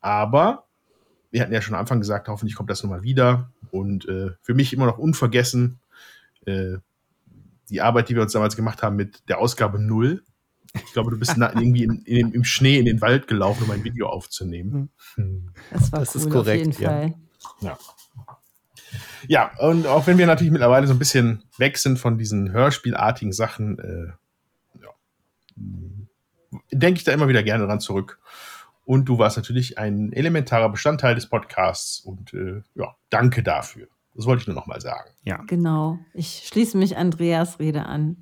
aber 0.00 0.64
wir 1.30 1.42
hatten 1.42 1.52
ja 1.52 1.60
schon 1.60 1.74
am 1.74 1.80
Anfang 1.80 2.00
gesagt, 2.00 2.28
hoffentlich 2.28 2.56
kommt 2.56 2.70
das 2.70 2.82
nochmal 2.82 3.02
wieder. 3.02 3.50
Und 3.70 4.08
äh, 4.08 4.30
für 4.40 4.54
mich 4.54 4.72
immer 4.72 4.86
noch 4.86 4.98
unvergessen 4.98 5.78
äh, 6.46 6.78
die 7.70 7.80
Arbeit, 7.80 8.08
die 8.08 8.14
wir 8.14 8.22
uns 8.22 8.32
damals 8.32 8.56
gemacht 8.56 8.82
haben 8.82 8.96
mit 8.96 9.28
der 9.28 9.38
Ausgabe 9.38 9.78
0. 9.78 10.22
Ich 10.74 10.92
glaube, 10.92 11.10
du 11.10 11.18
bist 11.18 11.36
irgendwie 11.38 11.84
in, 11.84 12.02
in, 12.02 12.32
im 12.32 12.44
Schnee 12.44 12.78
in 12.78 12.84
den 12.84 13.00
Wald 13.00 13.26
gelaufen, 13.26 13.64
um 13.64 13.70
ein 13.70 13.84
Video 13.84 14.08
aufzunehmen. 14.08 14.90
Das 15.70 15.92
war 15.92 16.00
das 16.00 16.14
cool, 16.14 16.22
ist 16.22 16.30
korrekt, 16.30 16.68
auf 16.68 16.80
jeden 16.80 16.82
ja. 16.82 16.90
Fall. 16.90 17.14
Ja. 17.60 17.78
Ja, 19.26 19.50
und 19.58 19.86
auch 19.86 20.06
wenn 20.06 20.18
wir 20.18 20.26
natürlich 20.26 20.52
mittlerweile 20.52 20.86
so 20.86 20.92
ein 20.92 20.98
bisschen 20.98 21.44
weg 21.58 21.78
sind 21.78 21.98
von 21.98 22.18
diesen 22.18 22.52
hörspielartigen 22.52 23.32
Sachen, 23.32 23.78
äh, 23.78 24.82
ja, 24.82 24.90
denke 26.70 26.98
ich 26.98 27.04
da 27.04 27.12
immer 27.12 27.28
wieder 27.28 27.42
gerne 27.42 27.66
dran 27.66 27.80
zurück. 27.80 28.20
Und 28.84 29.06
du 29.06 29.18
warst 29.18 29.36
natürlich 29.38 29.78
ein 29.78 30.12
elementarer 30.12 30.68
Bestandteil 30.68 31.14
des 31.14 31.28
Podcasts 31.28 32.00
und 32.00 32.34
äh, 32.34 32.62
ja, 32.74 32.94
danke 33.08 33.42
dafür. 33.42 33.88
Das 34.14 34.26
wollte 34.26 34.42
ich 34.42 34.46
nur 34.46 34.56
noch 34.56 34.66
mal 34.66 34.80
sagen. 34.80 35.10
Ja. 35.24 35.42
Genau. 35.46 35.98
Ich 36.12 36.44
schließe 36.46 36.76
mich 36.76 36.96
Andreas 36.96 37.58
Rede 37.58 37.86
an 37.86 38.16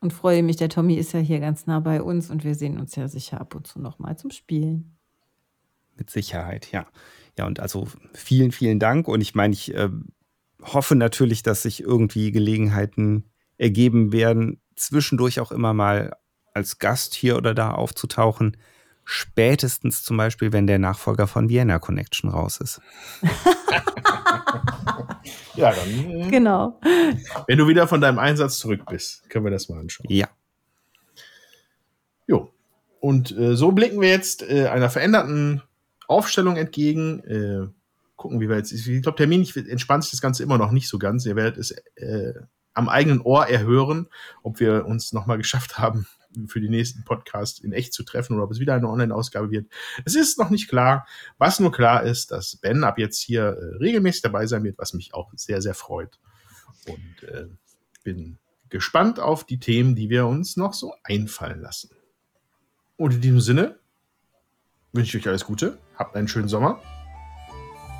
und 0.00 0.12
freue 0.12 0.42
mich. 0.42 0.56
Der 0.56 0.68
Tommy 0.68 0.94
ist 0.94 1.12
ja 1.12 1.20
hier 1.20 1.40
ganz 1.40 1.66
nah 1.66 1.80
bei 1.80 2.02
uns 2.02 2.30
und 2.30 2.44
wir 2.44 2.54
sehen 2.54 2.78
uns 2.78 2.94
ja 2.94 3.08
sicher 3.08 3.40
ab 3.40 3.54
und 3.54 3.66
zu 3.66 3.80
noch 3.80 3.98
mal 3.98 4.16
zum 4.16 4.30
Spielen. 4.30 4.96
Mit 5.96 6.10
Sicherheit, 6.10 6.70
ja. 6.72 6.86
Ja, 7.38 7.46
und 7.46 7.60
also 7.60 7.88
vielen, 8.12 8.52
vielen 8.52 8.78
Dank. 8.78 9.08
Und 9.08 9.20
ich 9.20 9.34
meine, 9.34 9.54
ich 9.54 9.74
äh, 9.74 9.88
hoffe 10.62 10.94
natürlich, 10.94 11.42
dass 11.42 11.62
sich 11.62 11.82
irgendwie 11.82 12.30
Gelegenheiten 12.30 13.24
ergeben 13.58 14.12
werden, 14.12 14.60
zwischendurch 14.76 15.40
auch 15.40 15.52
immer 15.52 15.74
mal 15.74 16.12
als 16.54 16.78
Gast 16.78 17.14
hier 17.14 17.36
oder 17.36 17.54
da 17.54 17.72
aufzutauchen. 17.72 18.56
Spätestens 19.04 20.02
zum 20.04 20.16
Beispiel, 20.16 20.52
wenn 20.52 20.66
der 20.66 20.78
Nachfolger 20.78 21.26
von 21.26 21.48
Vienna 21.48 21.78
Connection 21.78 22.30
raus 22.30 22.60
ist. 22.60 22.80
ja, 25.54 25.72
dann. 25.72 25.88
Äh, 25.88 26.30
genau. 26.30 26.80
Wenn 27.46 27.58
du 27.58 27.66
wieder 27.66 27.88
von 27.88 28.00
deinem 28.00 28.18
Einsatz 28.18 28.58
zurück 28.58 28.82
bist, 28.88 29.28
können 29.28 29.44
wir 29.44 29.50
das 29.50 29.68
mal 29.68 29.80
anschauen. 29.80 30.06
Ja. 30.08 30.28
Jo. 32.26 32.52
Und 33.00 33.36
äh, 33.36 33.56
so 33.56 33.72
blicken 33.72 34.00
wir 34.00 34.08
jetzt 34.08 34.42
äh, 34.48 34.68
einer 34.68 34.88
veränderten 34.88 35.62
Aufstellung 36.06 36.56
entgegen. 36.56 37.24
Äh, 37.24 37.68
gucken, 38.16 38.40
wie 38.40 38.48
wir 38.48 38.56
jetzt. 38.56 38.72
Ich 38.72 39.02
glaube, 39.02 39.16
terminlich 39.16 39.56
entspannt 39.56 40.04
sich 40.04 40.12
das 40.12 40.20
Ganze 40.20 40.44
immer 40.44 40.58
noch 40.58 40.70
nicht 40.70 40.88
so 40.88 40.98
ganz. 40.98 41.26
Ihr 41.26 41.34
werdet 41.34 41.58
es 41.58 41.72
äh, 41.96 42.34
am 42.74 42.88
eigenen 42.88 43.20
Ohr 43.20 43.46
erhören, 43.46 44.08
ob 44.42 44.60
wir 44.60 44.86
uns 44.86 45.12
nochmal 45.12 45.38
geschafft 45.38 45.78
haben, 45.78 46.06
für 46.46 46.60
die 46.60 46.68
nächsten 46.68 47.04
Podcasts 47.04 47.60
in 47.60 47.72
echt 47.72 47.92
zu 47.92 48.02
treffen 48.02 48.34
oder 48.34 48.44
ob 48.44 48.50
es 48.50 48.60
wieder 48.60 48.74
eine 48.74 48.88
Online-Ausgabe 48.88 49.50
wird. 49.50 49.70
Es 50.04 50.14
ist 50.14 50.38
noch 50.38 50.50
nicht 50.50 50.68
klar. 50.68 51.06
Was 51.38 51.60
nur 51.60 51.72
klar 51.72 52.02
ist, 52.02 52.30
dass 52.30 52.56
Ben 52.56 52.84
ab 52.84 52.98
jetzt 52.98 53.20
hier 53.20 53.42
äh, 53.42 53.76
regelmäßig 53.76 54.22
dabei 54.22 54.46
sein 54.46 54.64
wird, 54.64 54.78
was 54.78 54.94
mich 54.94 55.14
auch 55.14 55.32
sehr, 55.36 55.62
sehr 55.62 55.74
freut. 55.74 56.18
Und 56.86 57.28
äh, 57.28 57.46
bin 58.02 58.38
gespannt 58.68 59.20
auf 59.20 59.44
die 59.44 59.58
Themen, 59.58 59.94
die 59.94 60.10
wir 60.10 60.26
uns 60.26 60.56
noch 60.56 60.72
so 60.72 60.94
einfallen 61.04 61.60
lassen. 61.60 61.90
Und 62.96 63.14
in 63.14 63.20
diesem 63.20 63.40
Sinne 63.40 63.78
wünsche 64.92 65.16
ich 65.16 65.22
euch 65.22 65.28
alles 65.28 65.44
Gute, 65.44 65.78
habt 65.96 66.16
einen 66.16 66.28
schönen 66.28 66.48
Sommer. 66.48 66.80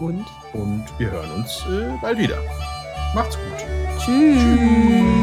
Und? 0.00 0.24
Und 0.52 0.86
wir 0.98 1.10
hören 1.10 1.30
uns 1.32 1.64
äh, 1.68 1.96
bald 2.00 2.18
wieder. 2.18 2.38
Macht's 3.14 3.36
gut. 3.36 3.58
Tschüss. 3.98 4.38
Tschüss. 4.38 5.21